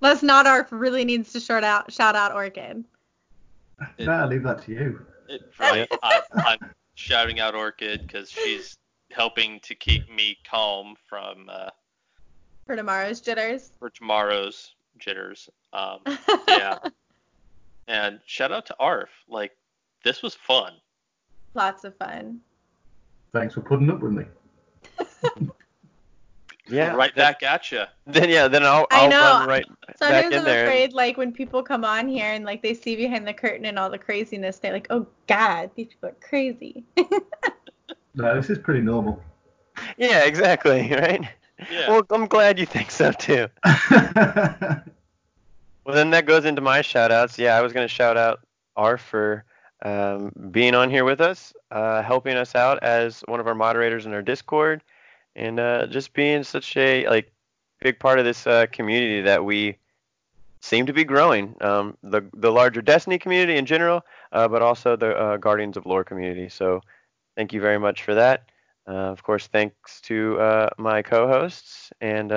Unless 0.00 0.22
not 0.22 0.46
Arf 0.46 0.68
really 0.70 1.04
needs 1.04 1.32
to 1.32 1.40
shout 1.40 1.64
out 1.64 1.92
shout 1.92 2.14
out 2.14 2.32
Orchid. 2.32 2.84
no, 3.98 4.12
I'll 4.12 4.28
leave 4.28 4.44
that 4.44 4.62
to 4.66 4.72
you. 4.72 5.04
It, 5.28 5.40
right, 5.58 5.88
I, 6.00 6.22
I'm 6.36 6.58
shouting 6.94 7.40
out 7.40 7.56
Orchid 7.56 8.06
because 8.06 8.30
she's 8.30 8.78
helping 9.10 9.58
to 9.64 9.74
keep 9.74 10.08
me 10.08 10.38
calm 10.48 10.94
from 11.08 11.48
uh, 11.50 11.70
For 12.66 12.76
tomorrow's 12.76 13.20
jitters. 13.20 13.72
for 13.80 13.90
tomorrow's 13.90 14.76
jitters. 15.00 15.48
Um, 15.72 15.98
yeah. 16.48 16.78
and 17.88 18.20
shout 18.26 18.52
out 18.52 18.66
to 18.66 18.76
Arf. 18.78 19.10
Like 19.28 19.56
this 20.08 20.22
was 20.22 20.34
fun. 20.34 20.72
Lots 21.54 21.84
of 21.84 21.94
fun. 21.98 22.40
Thanks 23.34 23.52
for 23.54 23.60
putting 23.60 23.90
up 23.90 24.00
with 24.00 24.12
me. 24.12 24.24
yeah. 26.66 26.94
Right 26.94 27.14
back 27.14 27.42
at 27.42 27.70
you. 27.70 27.82
Then 28.06 28.30
yeah, 28.30 28.48
then 28.48 28.62
I'll, 28.62 28.86
I 28.90 29.04
I'll 29.04 29.10
know. 29.10 29.20
run 29.20 29.48
right 29.48 29.66
back 29.86 29.98
Sometimes 29.98 30.32
in 30.32 30.38
I'm 30.38 30.44
there. 30.46 30.60
and- 30.60 30.68
afraid, 30.68 30.92
like 30.94 31.18
when 31.18 31.30
people 31.30 31.62
come 31.62 31.84
on 31.84 32.08
here 32.08 32.32
and 32.32 32.42
like 32.42 32.62
they 32.62 32.72
see 32.72 32.96
behind 32.96 33.26
the 33.28 33.34
curtain 33.34 33.66
and 33.66 33.78
all 33.78 33.90
the 33.90 33.98
craziness, 33.98 34.58
they're 34.58 34.72
like, 34.72 34.86
"Oh 34.88 35.06
God, 35.26 35.70
these 35.74 35.88
people 35.88 36.08
are 36.08 36.16
crazy." 36.26 36.84
No, 38.14 38.34
this 38.34 38.50
is 38.50 38.58
pretty 38.58 38.80
normal. 38.80 39.22
Yeah, 39.96 40.24
exactly, 40.24 40.90
right? 40.90 41.20
Yeah. 41.70 41.88
Well, 41.88 42.02
I'm 42.10 42.26
glad 42.26 42.58
you 42.58 42.66
think 42.66 42.90
so 42.90 43.12
too. 43.12 43.46
Well, 45.84 45.94
then 45.94 46.10
that 46.10 46.26
goes 46.26 46.44
into 46.44 46.60
my 46.60 46.82
shout 46.82 47.12
outs. 47.12 47.38
Yeah, 47.38 47.56
I 47.56 47.60
was 47.60 47.72
going 47.72 47.84
to 47.84 47.92
shout 47.94 48.16
out 48.16 48.40
Arf 48.76 49.00
for 49.00 49.44
um, 49.82 50.32
being 50.50 50.74
on 50.74 50.90
here 50.90 51.04
with 51.04 51.20
us, 51.20 51.52
uh, 51.70 52.02
helping 52.02 52.36
us 52.36 52.54
out 52.54 52.82
as 52.82 53.22
one 53.26 53.40
of 53.40 53.46
our 53.46 53.54
moderators 53.54 54.06
in 54.06 54.12
our 54.12 54.22
Discord, 54.22 54.82
and 55.36 55.60
uh, 55.60 55.86
just 55.86 56.12
being 56.14 56.42
such 56.42 56.76
a 56.76 57.06
like 57.08 57.30
big 57.80 57.98
part 57.98 58.18
of 58.18 58.24
this 58.24 58.46
uh, 58.46 58.66
community 58.72 59.20
that 59.22 59.44
we 59.44 59.76
seem 60.60 60.86
to 60.86 60.92
be 60.92 61.04
growing. 61.04 61.54
Um, 61.60 61.96
the 62.02 62.22
the 62.34 62.50
larger 62.50 62.82
Destiny 62.82 63.18
community 63.18 63.56
in 63.56 63.66
general, 63.66 64.04
uh, 64.32 64.48
but 64.48 64.62
also 64.62 64.96
the 64.96 65.16
uh, 65.16 65.36
Guardians 65.36 65.76
of 65.76 65.86
Lore 65.86 66.04
community. 66.04 66.48
So 66.48 66.80
thank 67.36 67.52
you 67.52 67.60
very 67.60 67.78
much 67.78 68.02
for 68.02 68.14
that. 68.14 68.50
Uh, 68.88 69.12
of 69.12 69.22
course, 69.22 69.46
thanks 69.46 70.00
to 70.00 70.70
my 70.78 71.02
co-hosts 71.02 71.92
and 72.00 72.30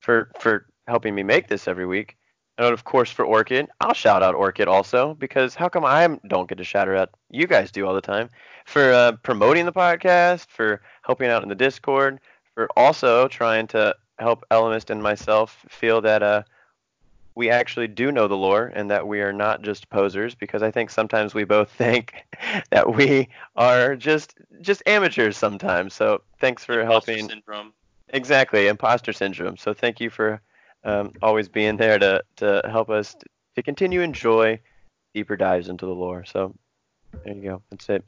for 0.00 0.30
for 0.38 0.66
helping 0.86 1.14
me 1.14 1.22
make 1.22 1.48
this 1.48 1.66
every 1.66 1.86
week. 1.86 2.16
And 2.58 2.72
of 2.72 2.84
course 2.84 3.10
for 3.10 3.24
Orchid, 3.24 3.68
I'll 3.80 3.94
shout 3.94 4.22
out 4.22 4.34
Orchid 4.34 4.68
also 4.68 5.14
because 5.14 5.54
how 5.54 5.68
come 5.68 5.84
I 5.84 6.06
don't 6.26 6.48
get 6.48 6.58
to 6.58 6.64
shout 6.64 6.88
her 6.88 6.96
out? 6.96 7.10
You 7.30 7.46
guys 7.46 7.70
do 7.70 7.86
all 7.86 7.94
the 7.94 8.00
time 8.00 8.30
for 8.64 8.92
uh, 8.92 9.12
promoting 9.22 9.66
the 9.66 9.72
podcast, 9.72 10.48
for 10.48 10.80
helping 11.02 11.28
out 11.28 11.42
in 11.42 11.48
the 11.48 11.54
Discord, 11.54 12.20
for 12.54 12.68
also 12.76 13.28
trying 13.28 13.66
to 13.68 13.94
help 14.18 14.44
Elemist 14.50 14.90
and 14.90 15.02
myself 15.02 15.64
feel 15.68 16.00
that 16.00 16.22
uh, 16.22 16.42
we 17.34 17.50
actually 17.50 17.86
do 17.88 18.10
know 18.10 18.26
the 18.26 18.36
lore 18.36 18.72
and 18.74 18.90
that 18.90 19.06
we 19.06 19.20
are 19.20 19.32
not 19.32 19.60
just 19.62 19.90
posers 19.90 20.34
because 20.34 20.62
I 20.62 20.70
think 20.70 20.90
sometimes 20.90 21.34
we 21.34 21.44
both 21.44 21.70
think 21.78 22.14
that 22.70 22.94
we 22.94 23.28
are 23.54 23.94
just 23.96 24.34
just 24.62 24.82
amateurs 24.86 25.36
sometimes. 25.36 25.92
So 25.94 26.22
thanks 26.40 26.64
for 26.64 26.80
Imposter 26.80 27.12
helping. 27.12 27.28
syndrome. 27.28 27.72
Exactly, 28.08 28.68
imposter 28.68 29.12
syndrome. 29.12 29.56
So 29.56 29.74
thank 29.74 30.00
you 30.00 30.08
for 30.10 30.40
um, 30.86 31.12
always 31.20 31.48
being 31.48 31.76
there 31.76 31.98
to, 31.98 32.22
to 32.36 32.62
help 32.70 32.88
us 32.88 33.14
t- 33.14 33.26
to 33.56 33.62
continue 33.62 34.00
enjoy 34.00 34.58
deeper 35.14 35.36
dives 35.36 35.68
into 35.68 35.84
the 35.84 35.92
lore. 35.92 36.24
So 36.24 36.54
there 37.24 37.34
you 37.34 37.42
go. 37.42 37.62
That's 37.70 37.88
it. 37.90 38.04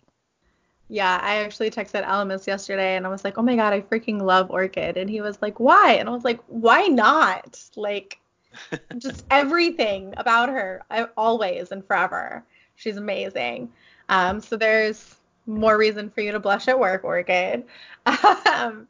Yeah, 0.89 1.19
I 1.23 1.37
actually 1.37 1.71
texted 1.71 2.07
Elemist 2.07 2.47
yesterday 2.47 2.97
and 2.97 3.05
I 3.05 3.11
was 3.11 3.25
like, 3.25 3.37
"Oh 3.37 3.43
my 3.43 3.57
God, 3.57 3.75
I 3.75 3.83
freaking 3.83 4.23
love 4.23 4.51
Orchid," 4.51 4.97
and 4.97 5.11
he 5.11 5.21
was 5.21 5.43
like, 5.43 5.61
"Why?" 5.61 5.97
And 5.99 6.09
I 6.09 6.13
was 6.13 6.25
like, 6.25 6.41
"Why 6.47 6.87
not?" 6.87 7.63
Like, 7.77 8.19
just 8.99 9.27
everything 9.31 10.15
about 10.17 10.49
her, 10.49 10.83
I, 10.91 11.05
always 11.17 11.73
and 11.73 11.85
forever. 11.85 12.43
She's 12.77 12.97
amazing. 12.97 13.71
Um, 14.09 14.41
so 14.41 14.57
there's 14.57 15.17
more 15.47 15.77
reason 15.77 16.09
for 16.09 16.23
you 16.23 16.33
to 16.33 16.41
blush 16.41 16.69
at 16.69 16.79
work, 16.79 17.05
Orchid. 17.05 17.65
Um, 18.07 18.89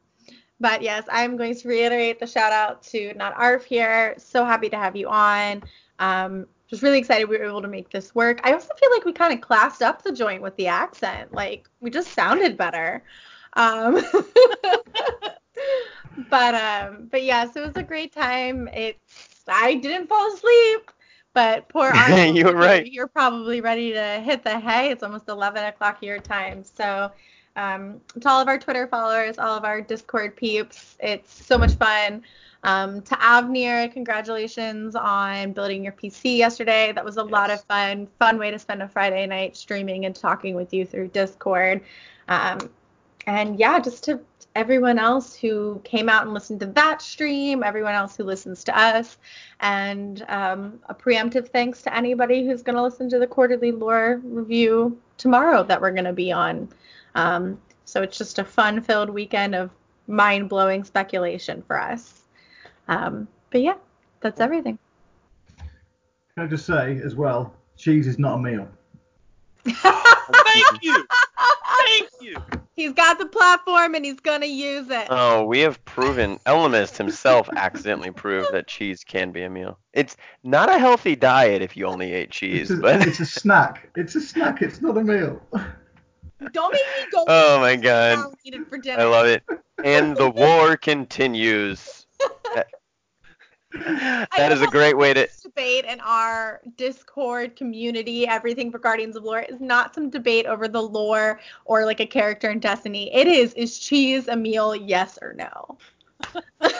but 0.59 0.81
yes, 0.81 1.05
I'm 1.11 1.37
going 1.37 1.55
to 1.55 1.67
reiterate 1.67 2.19
the 2.19 2.27
shout 2.27 2.51
out 2.51 2.83
to 2.83 3.13
Not 3.13 3.33
Arf 3.35 3.65
here. 3.65 4.15
So 4.17 4.43
happy 4.45 4.69
to 4.69 4.77
have 4.77 4.95
you 4.95 5.07
on. 5.07 5.63
Um, 5.99 6.47
just 6.69 6.83
really 6.83 6.99
excited 6.99 7.27
we 7.27 7.37
were 7.37 7.45
able 7.45 7.61
to 7.61 7.67
make 7.67 7.89
this 7.89 8.13
work. 8.13 8.39
I 8.43 8.53
also 8.53 8.73
feel 8.79 8.91
like 8.91 9.05
we 9.05 9.13
kind 9.13 9.33
of 9.33 9.41
classed 9.41 9.81
up 9.81 10.03
the 10.03 10.11
joint 10.11 10.41
with 10.41 10.55
the 10.55 10.67
accent. 10.67 11.33
Like 11.33 11.69
we 11.79 11.89
just 11.89 12.13
sounded 12.13 12.57
better. 12.57 13.03
Um, 13.53 13.95
but 16.29 16.55
um, 16.55 17.07
but 17.09 17.23
yes, 17.23 17.55
it 17.55 17.61
was 17.61 17.75
a 17.75 17.83
great 17.83 18.13
time. 18.13 18.67
It's 18.73 19.43
I 19.47 19.75
didn't 19.75 20.07
fall 20.07 20.31
asleep, 20.33 20.91
but 21.33 21.67
poor 21.69 21.89
Arnold, 21.95 22.35
You 22.35 22.45
were 22.45 22.53
right. 22.53 22.85
You're 22.85 23.07
probably 23.07 23.61
ready 23.61 23.93
to 23.93 24.21
hit 24.23 24.43
the 24.43 24.59
hay. 24.59 24.91
It's 24.91 25.01
almost 25.01 25.27
11 25.27 25.63
o'clock 25.65 26.03
your 26.03 26.19
time. 26.19 26.63
So 26.63 27.11
um, 27.59 27.99
to 28.21 28.29
all 28.29 28.41
of 28.41 28.47
our 28.47 28.57
Twitter 28.57 28.87
followers, 28.87 29.37
all 29.37 29.57
of 29.57 29.65
our 29.65 29.81
Discord 29.81 30.35
peeps, 30.37 30.95
it's 31.01 31.45
so 31.45 31.57
much 31.57 31.73
fun. 31.73 32.23
Um, 32.63 33.01
to 33.01 33.15
Avnir, 33.15 33.91
congratulations 33.91 34.95
on 34.95 35.51
building 35.51 35.83
your 35.83 35.91
PC 35.93 36.37
yesterday. 36.37 36.93
That 36.93 37.03
was 37.03 37.17
a 37.17 37.23
lot 37.23 37.49
of 37.49 37.61
fun. 37.65 38.07
Fun 38.17 38.37
way 38.37 38.49
to 38.49 38.59
spend 38.59 38.81
a 38.81 38.87
Friday 38.87 39.25
night 39.27 39.57
streaming 39.57 40.05
and 40.05 40.15
talking 40.15 40.55
with 40.55 40.73
you 40.73 40.85
through 40.85 41.09
Discord. 41.09 41.81
Um, 42.29 42.69
and 43.27 43.59
yeah, 43.59 43.79
just 43.79 44.05
to 44.05 44.21
everyone 44.55 44.97
else 44.97 45.35
who 45.35 45.81
came 45.83 46.07
out 46.07 46.23
and 46.23 46.33
listened 46.33 46.61
to 46.61 46.65
that 46.67 47.01
stream, 47.01 47.61
everyone 47.63 47.93
else 47.93 48.15
who 48.15 48.23
listens 48.23 48.63
to 48.65 48.77
us, 48.77 49.17
and 49.59 50.25
um, 50.29 50.79
a 50.87 50.95
preemptive 50.95 51.49
thanks 51.49 51.81
to 51.81 51.95
anybody 51.95 52.45
who's 52.45 52.63
going 52.63 52.75
to 52.77 52.81
listen 52.81 53.09
to 53.09 53.19
the 53.19 53.27
quarterly 53.27 53.73
lore 53.73 54.21
review 54.23 54.97
tomorrow 55.17 55.61
that 55.63 55.81
we're 55.81 55.91
going 55.91 56.05
to 56.05 56.13
be 56.13 56.31
on. 56.31 56.69
Um, 57.15 57.59
so 57.85 58.01
it's 58.01 58.17
just 58.17 58.39
a 58.39 58.43
fun-filled 58.43 59.09
weekend 59.09 59.55
of 59.55 59.71
mind-blowing 60.07 60.83
speculation 60.83 61.63
for 61.67 61.79
us. 61.79 62.21
Um, 62.87 63.27
but 63.51 63.61
yeah, 63.61 63.75
that's 64.21 64.39
everything. 64.39 64.77
Can 66.35 66.45
I 66.45 66.47
just 66.47 66.65
say 66.65 67.01
as 67.03 67.15
well, 67.15 67.53
cheese 67.77 68.07
is 68.07 68.19
not 68.19 68.35
a 68.35 68.41
meal. 68.41 68.67
Thank 69.65 70.83
you. 70.83 71.05
Thank 71.85 72.09
you. 72.21 72.37
He's 72.75 72.93
got 72.93 73.19
the 73.19 73.25
platform 73.25 73.95
and 73.95 74.05
he's 74.05 74.21
gonna 74.21 74.45
use 74.45 74.89
it. 74.89 75.07
Oh, 75.09 75.43
we 75.43 75.59
have 75.59 75.83
proven. 75.83 76.39
Elemist 76.45 76.95
himself 76.95 77.49
accidentally 77.55 78.11
proved 78.11 78.53
that 78.53 78.67
cheese 78.67 79.03
can 79.03 79.31
be 79.31 79.43
a 79.43 79.49
meal. 79.49 79.77
It's 79.91 80.15
not 80.43 80.69
a 80.69 80.79
healthy 80.79 81.15
diet 81.15 81.61
if 81.61 81.75
you 81.75 81.85
only 81.85 82.13
ate 82.13 82.31
cheese, 82.31 82.71
It's 82.71 82.79
a, 82.79 82.81
but 82.81 83.05
it's 83.05 83.19
a 83.19 83.25
snack. 83.25 83.89
It's 83.97 84.15
a 84.15 84.21
snack. 84.21 84.61
It's 84.61 84.81
not 84.81 84.97
a 84.97 85.03
meal. 85.03 85.41
Don't 86.51 86.73
make 86.73 86.81
me 86.81 87.11
go. 87.11 87.25
oh 87.27 87.59
my 87.59 87.75
god, 87.75 88.17
now 88.17 88.31
eat 88.43 88.53
it 88.53 88.67
for. 88.67 88.79
I 88.89 89.03
love 89.03 89.25
it. 89.25 89.43
And 89.83 90.15
the 90.15 90.29
war 90.35 90.77
continues. 90.77 92.07
That 93.71 94.51
is 94.51 94.61
a 94.61 94.67
great 94.67 94.97
way 94.97 95.13
to. 95.13 95.27
Debate 95.43 95.85
in 95.85 95.99
our 95.99 96.61
Discord 96.75 97.55
community, 97.55 98.27
everything 98.27 98.71
for 98.71 98.79
Guardians 98.79 99.15
of 99.15 99.23
Lore, 99.23 99.41
is 99.41 99.59
not 99.59 99.93
some 99.93 100.09
debate 100.09 100.45
over 100.45 100.67
the 100.67 100.81
lore 100.81 101.39
or 101.65 101.85
like 101.85 101.99
a 101.99 102.05
character 102.05 102.49
in 102.49 102.59
Destiny. 102.59 103.13
It 103.13 103.27
is, 103.27 103.53
is 103.53 103.77
cheese 103.77 104.27
a 104.27 104.35
meal, 104.35 104.75
yes 104.75 105.19
or 105.21 105.33
no? 105.33 105.77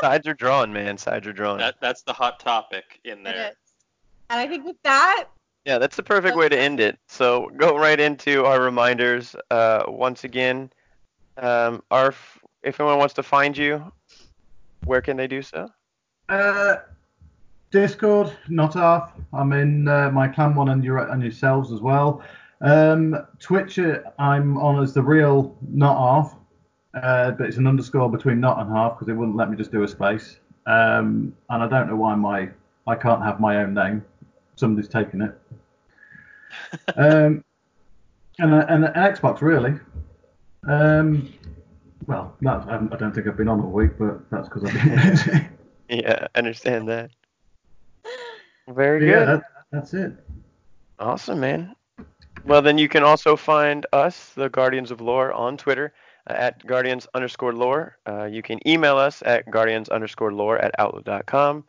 Sides 0.00 0.26
are 0.28 0.34
drawn, 0.34 0.72
man. 0.72 0.96
Sides 0.96 1.26
are 1.26 1.32
drawn. 1.32 1.58
That 1.58 1.76
that's 1.80 2.02
the 2.02 2.12
hot 2.12 2.40
topic 2.40 3.00
in 3.04 3.22
there. 3.22 3.52
And 4.30 4.40
I 4.40 4.46
think 4.46 4.64
with 4.64 4.80
that, 4.84 5.26
Yeah, 5.64 5.78
that's 5.78 5.96
the 5.96 6.02
perfect 6.02 6.36
way 6.36 6.48
to 6.48 6.58
end 6.58 6.80
it. 6.80 6.98
So 7.06 7.50
go 7.56 7.76
right 7.76 8.00
into 8.00 8.46
our 8.46 8.60
reminders. 8.62 9.36
Uh, 9.50 9.84
once 9.88 10.24
again, 10.24 10.70
um, 11.36 11.82
our 11.90 12.14
if 12.62 12.80
anyone 12.80 12.98
wants 12.98 13.14
to 13.14 13.22
find 13.22 13.56
you, 13.56 13.92
where 14.84 15.02
can 15.02 15.16
they 15.16 15.26
do 15.26 15.42
so? 15.42 15.68
Uh, 16.28 16.76
Discord, 17.70 18.32
Not 18.48 18.76
Arf. 18.76 19.12
I'm 19.32 19.52
in 19.52 19.86
uh, 19.86 20.10
my 20.10 20.28
clan 20.28 20.54
one 20.54 20.70
and 20.70 20.82
your 20.82 20.98
and 20.98 21.22
yourselves 21.22 21.72
as 21.72 21.80
well. 21.80 22.22
Um, 22.62 23.16
Twitch, 23.38 23.78
uh, 23.78 24.00
I'm 24.18 24.58
on 24.58 24.82
as 24.82 24.92
the 24.92 25.02
real 25.02 25.56
not 25.68 25.96
off, 25.96 26.36
uh, 26.94 27.32
but 27.32 27.46
it's 27.46 27.56
an 27.56 27.66
underscore 27.66 28.10
between 28.10 28.40
not 28.40 28.58
and 28.58 28.70
half 28.70 28.94
because 28.94 29.08
it 29.08 29.14
wouldn't 29.16 29.36
let 29.36 29.50
me 29.50 29.56
just 29.56 29.72
do 29.72 29.82
a 29.82 29.88
space. 29.88 30.38
Um, 30.66 31.34
and 31.48 31.62
I 31.62 31.68
don't 31.68 31.88
know 31.88 31.96
why 31.96 32.14
my 32.14 32.48
I 32.86 32.94
can't 32.94 33.22
have 33.22 33.40
my 33.40 33.56
own 33.58 33.74
name. 33.74 34.04
Somebody's 34.56 34.88
taken 34.88 35.22
it. 35.22 35.39
Um, 36.96 37.44
and, 38.38 38.54
a- 38.54 38.72
and 38.72 38.84
an 38.84 38.92
Xbox 38.94 39.40
really. 39.40 39.74
Um, 40.68 41.32
well, 42.06 42.34
that, 42.42 42.66
I 42.68 42.76
I 42.76 42.96
don't 42.96 43.14
think 43.14 43.26
I've 43.26 43.36
been 43.36 43.48
on 43.48 43.60
all 43.60 43.70
week, 43.70 43.92
but 43.98 44.28
that's 44.30 44.48
because 44.48 44.64
I've 44.64 44.74
been 44.74 44.96
busy. 45.10 45.46
Yeah, 45.88 46.26
I 46.34 46.38
understand 46.38 46.88
that. 46.88 47.10
Very 48.68 49.08
yeah, 49.08 49.18
good. 49.18 49.28
that, 49.28 49.42
that's 49.72 49.94
it. 49.94 50.12
Awesome, 50.98 51.40
man. 51.40 51.74
Well, 52.44 52.62
then 52.62 52.78
you 52.78 52.88
can 52.88 53.02
also 53.02 53.36
find 53.36 53.86
us, 53.92 54.30
the 54.34 54.48
Guardians 54.48 54.90
of 54.90 55.00
Lore, 55.00 55.32
on 55.32 55.56
Twitter 55.56 55.92
uh, 56.28 56.34
at 56.34 56.64
guardians 56.66 57.06
underscore 57.14 57.52
lore. 57.52 57.98
Uh, 58.06 58.24
you 58.24 58.42
can 58.42 58.66
email 58.68 58.96
us 58.96 59.22
at 59.26 59.50
guardians 59.50 59.88
underscore 59.88 60.32
lore 60.32 60.58
at 60.58 60.72
outlook.com. 60.78 61.64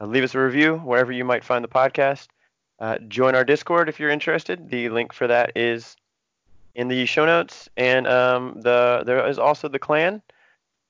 Uh, 0.00 0.06
leave 0.06 0.24
us 0.24 0.34
a 0.34 0.38
review 0.40 0.76
wherever 0.78 1.12
you 1.12 1.24
might 1.24 1.44
find 1.44 1.64
the 1.64 1.68
podcast. 1.68 2.28
Uh, 2.82 2.98
join 3.06 3.36
our 3.36 3.44
Discord 3.44 3.88
if 3.88 4.00
you're 4.00 4.10
interested. 4.10 4.68
The 4.68 4.88
link 4.88 5.12
for 5.12 5.28
that 5.28 5.56
is 5.56 5.96
in 6.74 6.88
the 6.88 7.06
show 7.06 7.24
notes, 7.24 7.68
and 7.76 8.08
um, 8.08 8.60
the 8.60 9.04
there 9.06 9.24
is 9.28 9.38
also 9.38 9.68
the 9.68 9.78
clan. 9.78 10.20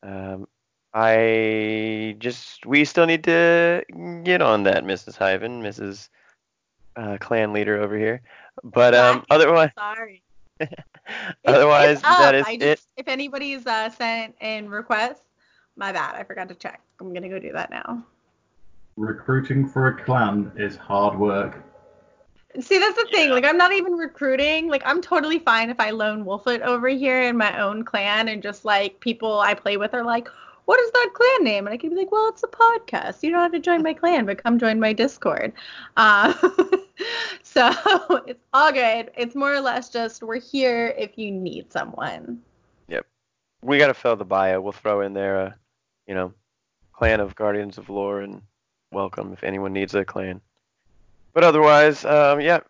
Um, 0.02 0.48
I 0.94 2.16
just 2.18 2.64
we 2.64 2.86
still 2.86 3.04
need 3.04 3.24
to 3.24 3.84
get 4.24 4.40
on 4.40 4.62
that, 4.62 4.84
Mrs. 4.84 5.18
Hyven, 5.18 5.60
Mrs. 5.60 6.08
Uh, 6.96 7.18
clan 7.20 7.52
leader 7.52 7.78
over 7.78 7.98
here. 7.98 8.22
But 8.64 8.94
um, 8.94 9.22
otherwise, 9.28 9.68
sorry. 9.78 10.22
otherwise 11.44 11.98
It's 11.98 12.04
up. 12.04 12.18
that 12.20 12.34
is 12.34 12.46
I 12.46 12.52
it. 12.58 12.80
If 12.96 13.06
anybody's 13.06 13.66
uh, 13.66 13.90
sent 13.90 14.34
in 14.40 14.70
requests, 14.70 15.26
my 15.76 15.92
bad. 15.92 16.14
I 16.14 16.24
forgot 16.24 16.48
to 16.48 16.54
check. 16.54 16.80
I'm 17.00 17.12
gonna 17.12 17.28
go 17.28 17.38
do 17.38 17.52
that 17.52 17.70
now. 17.70 18.02
Recruiting 18.96 19.68
for 19.68 19.88
a 19.88 20.02
clan 20.02 20.52
is 20.56 20.74
hard 20.76 21.18
work. 21.18 21.62
See, 22.60 22.78
that's 22.78 22.96
the 22.96 23.08
thing. 23.10 23.28
Yeah. 23.28 23.34
Like, 23.34 23.44
I'm 23.44 23.56
not 23.56 23.72
even 23.72 23.94
recruiting. 23.94 24.68
Like, 24.68 24.82
I'm 24.84 25.00
totally 25.00 25.38
fine 25.38 25.70
if 25.70 25.80
I 25.80 25.90
lone 25.90 26.24
wolf 26.24 26.46
it 26.46 26.60
over 26.62 26.88
here 26.88 27.22
in 27.22 27.36
my 27.36 27.58
own 27.58 27.82
clan 27.84 28.28
and 28.28 28.42
just 28.42 28.64
like 28.64 29.00
people 29.00 29.40
I 29.40 29.54
play 29.54 29.78
with 29.78 29.94
are 29.94 30.04
like, 30.04 30.28
what 30.66 30.78
is 30.80 30.90
that 30.92 31.10
clan 31.14 31.44
name? 31.44 31.66
And 31.66 31.74
I 31.74 31.76
can 31.76 31.90
be 31.90 31.96
like, 31.96 32.12
well, 32.12 32.28
it's 32.28 32.42
a 32.42 32.46
podcast. 32.46 33.22
You 33.22 33.30
don't 33.30 33.40
have 33.40 33.52
to 33.52 33.58
join 33.58 33.82
my 33.82 33.94
clan, 33.94 34.26
but 34.26 34.42
come 34.42 34.58
join 34.58 34.78
my 34.78 34.92
Discord. 34.92 35.52
Uh, 35.96 36.32
so 37.42 37.70
it's 38.26 38.44
all 38.52 38.72
good. 38.72 39.10
It's 39.16 39.34
more 39.34 39.52
or 39.54 39.60
less 39.60 39.88
just 39.88 40.22
we're 40.22 40.40
here 40.40 40.94
if 40.98 41.18
you 41.18 41.30
need 41.30 41.72
someone. 41.72 42.40
Yep. 42.88 43.06
We 43.62 43.78
gotta 43.78 43.94
fill 43.94 44.16
the 44.16 44.24
bio. 44.24 44.60
We'll 44.60 44.72
throw 44.72 45.00
in 45.00 45.14
there 45.14 45.40
a, 45.40 45.56
you 46.06 46.14
know, 46.14 46.32
clan 46.92 47.20
of 47.20 47.34
Guardians 47.34 47.78
of 47.78 47.88
Lore 47.88 48.20
and 48.20 48.42
welcome 48.92 49.32
if 49.32 49.42
anyone 49.42 49.72
needs 49.72 49.94
a 49.94 50.04
clan. 50.04 50.40
But 51.34 51.44
otherwise, 51.44 52.04
um, 52.04 52.40
yeah, 52.40 52.60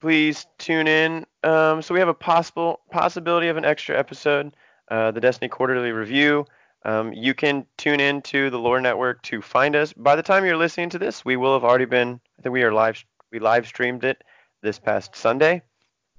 please 0.00 0.46
tune 0.58 0.86
in. 0.86 1.26
Um, 1.42 1.82
so 1.82 1.94
we 1.94 2.00
have 2.00 2.08
a 2.08 2.14
possible 2.14 2.80
possibility 2.90 3.48
of 3.48 3.56
an 3.56 3.64
extra 3.64 3.98
episode, 3.98 4.54
uh, 4.90 5.10
the 5.10 5.20
Destiny 5.20 5.48
Quarterly 5.48 5.92
Review. 5.92 6.44
Um, 6.84 7.12
you 7.12 7.34
can 7.34 7.64
tune 7.76 8.00
in 8.00 8.22
to 8.22 8.50
the 8.50 8.58
Lore 8.58 8.80
Network 8.80 9.22
to 9.22 9.40
find 9.40 9.76
us. 9.76 9.92
By 9.92 10.16
the 10.16 10.22
time 10.22 10.44
you're 10.44 10.56
listening 10.56 10.90
to 10.90 10.98
this, 10.98 11.24
we 11.24 11.36
will 11.36 11.54
have 11.54 11.64
already 11.64 11.84
been. 11.84 12.20
I 12.38 12.42
think 12.42 12.52
we 12.52 12.64
are 12.64 12.72
live. 12.72 13.04
We 13.30 13.38
live 13.38 13.66
streamed 13.66 14.04
it 14.04 14.22
this 14.62 14.78
past 14.78 15.16
Sunday. 15.16 15.62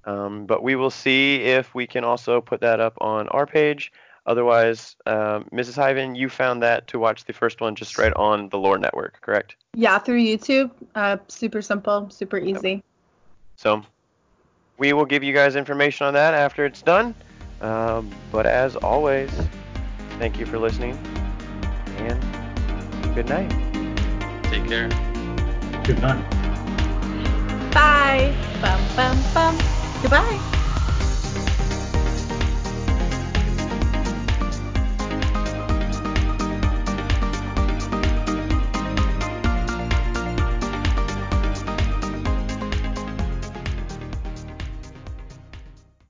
Um, 0.06 0.46
but 0.46 0.64
we 0.64 0.76
will 0.76 0.90
see 0.90 1.44
if 1.44 1.74
we 1.76 1.88
can 1.88 2.04
also 2.04 2.42
put 2.42 2.62
that 2.62 2.80
up 2.80 2.98
on 3.00 3.28
our 3.30 3.46
page. 3.46 3.92
Otherwise, 4.26 4.96
um, 5.06 5.46
Mrs. 5.52 5.76
Hyven, 5.76 6.16
you 6.16 6.30
found 6.30 6.64
that 6.64 6.88
to 6.88 7.00
watch 7.00 7.26
the 7.26 7.34
first 7.34 7.60
one 7.60 7.76
just 7.76 7.98
right 7.98 8.14
on 8.14 8.50
the 8.50 8.58
Lore 8.58 8.78
Network, 8.78 9.20
correct? 9.22 9.56
Yeah, 9.74 10.00
through 10.00 10.22
YouTube. 10.22 10.72
Uh, 10.96 11.18
super 11.28 11.62
simple, 11.62 12.10
super 12.10 12.38
easy. 12.38 12.82
So 13.58 13.84
we 14.78 14.94
will 14.94 15.06
give 15.06 15.24
you 15.24 15.34
guys 15.34 15.56
information 15.56 16.08
on 16.08 16.14
that 16.14 16.34
after 16.34 16.66
it's 16.66 16.82
done. 16.82 17.14
Um, 17.62 18.12
but 18.32 18.46
as 18.46 18.76
always, 18.78 19.32
thank 20.20 20.40
you 20.40 20.46
for 20.46 20.58
listening 20.58 20.98
and 21.98 23.16
good 23.16 23.30
night. 23.30 23.50
Take 24.46 24.68
care. 24.68 24.90
Good 25.84 26.02
night. 26.02 26.30
Bye. 27.74 28.36
Bum 28.62 28.82
bum 28.96 29.18
bum. 29.34 29.58
Goodbye. 30.02 30.60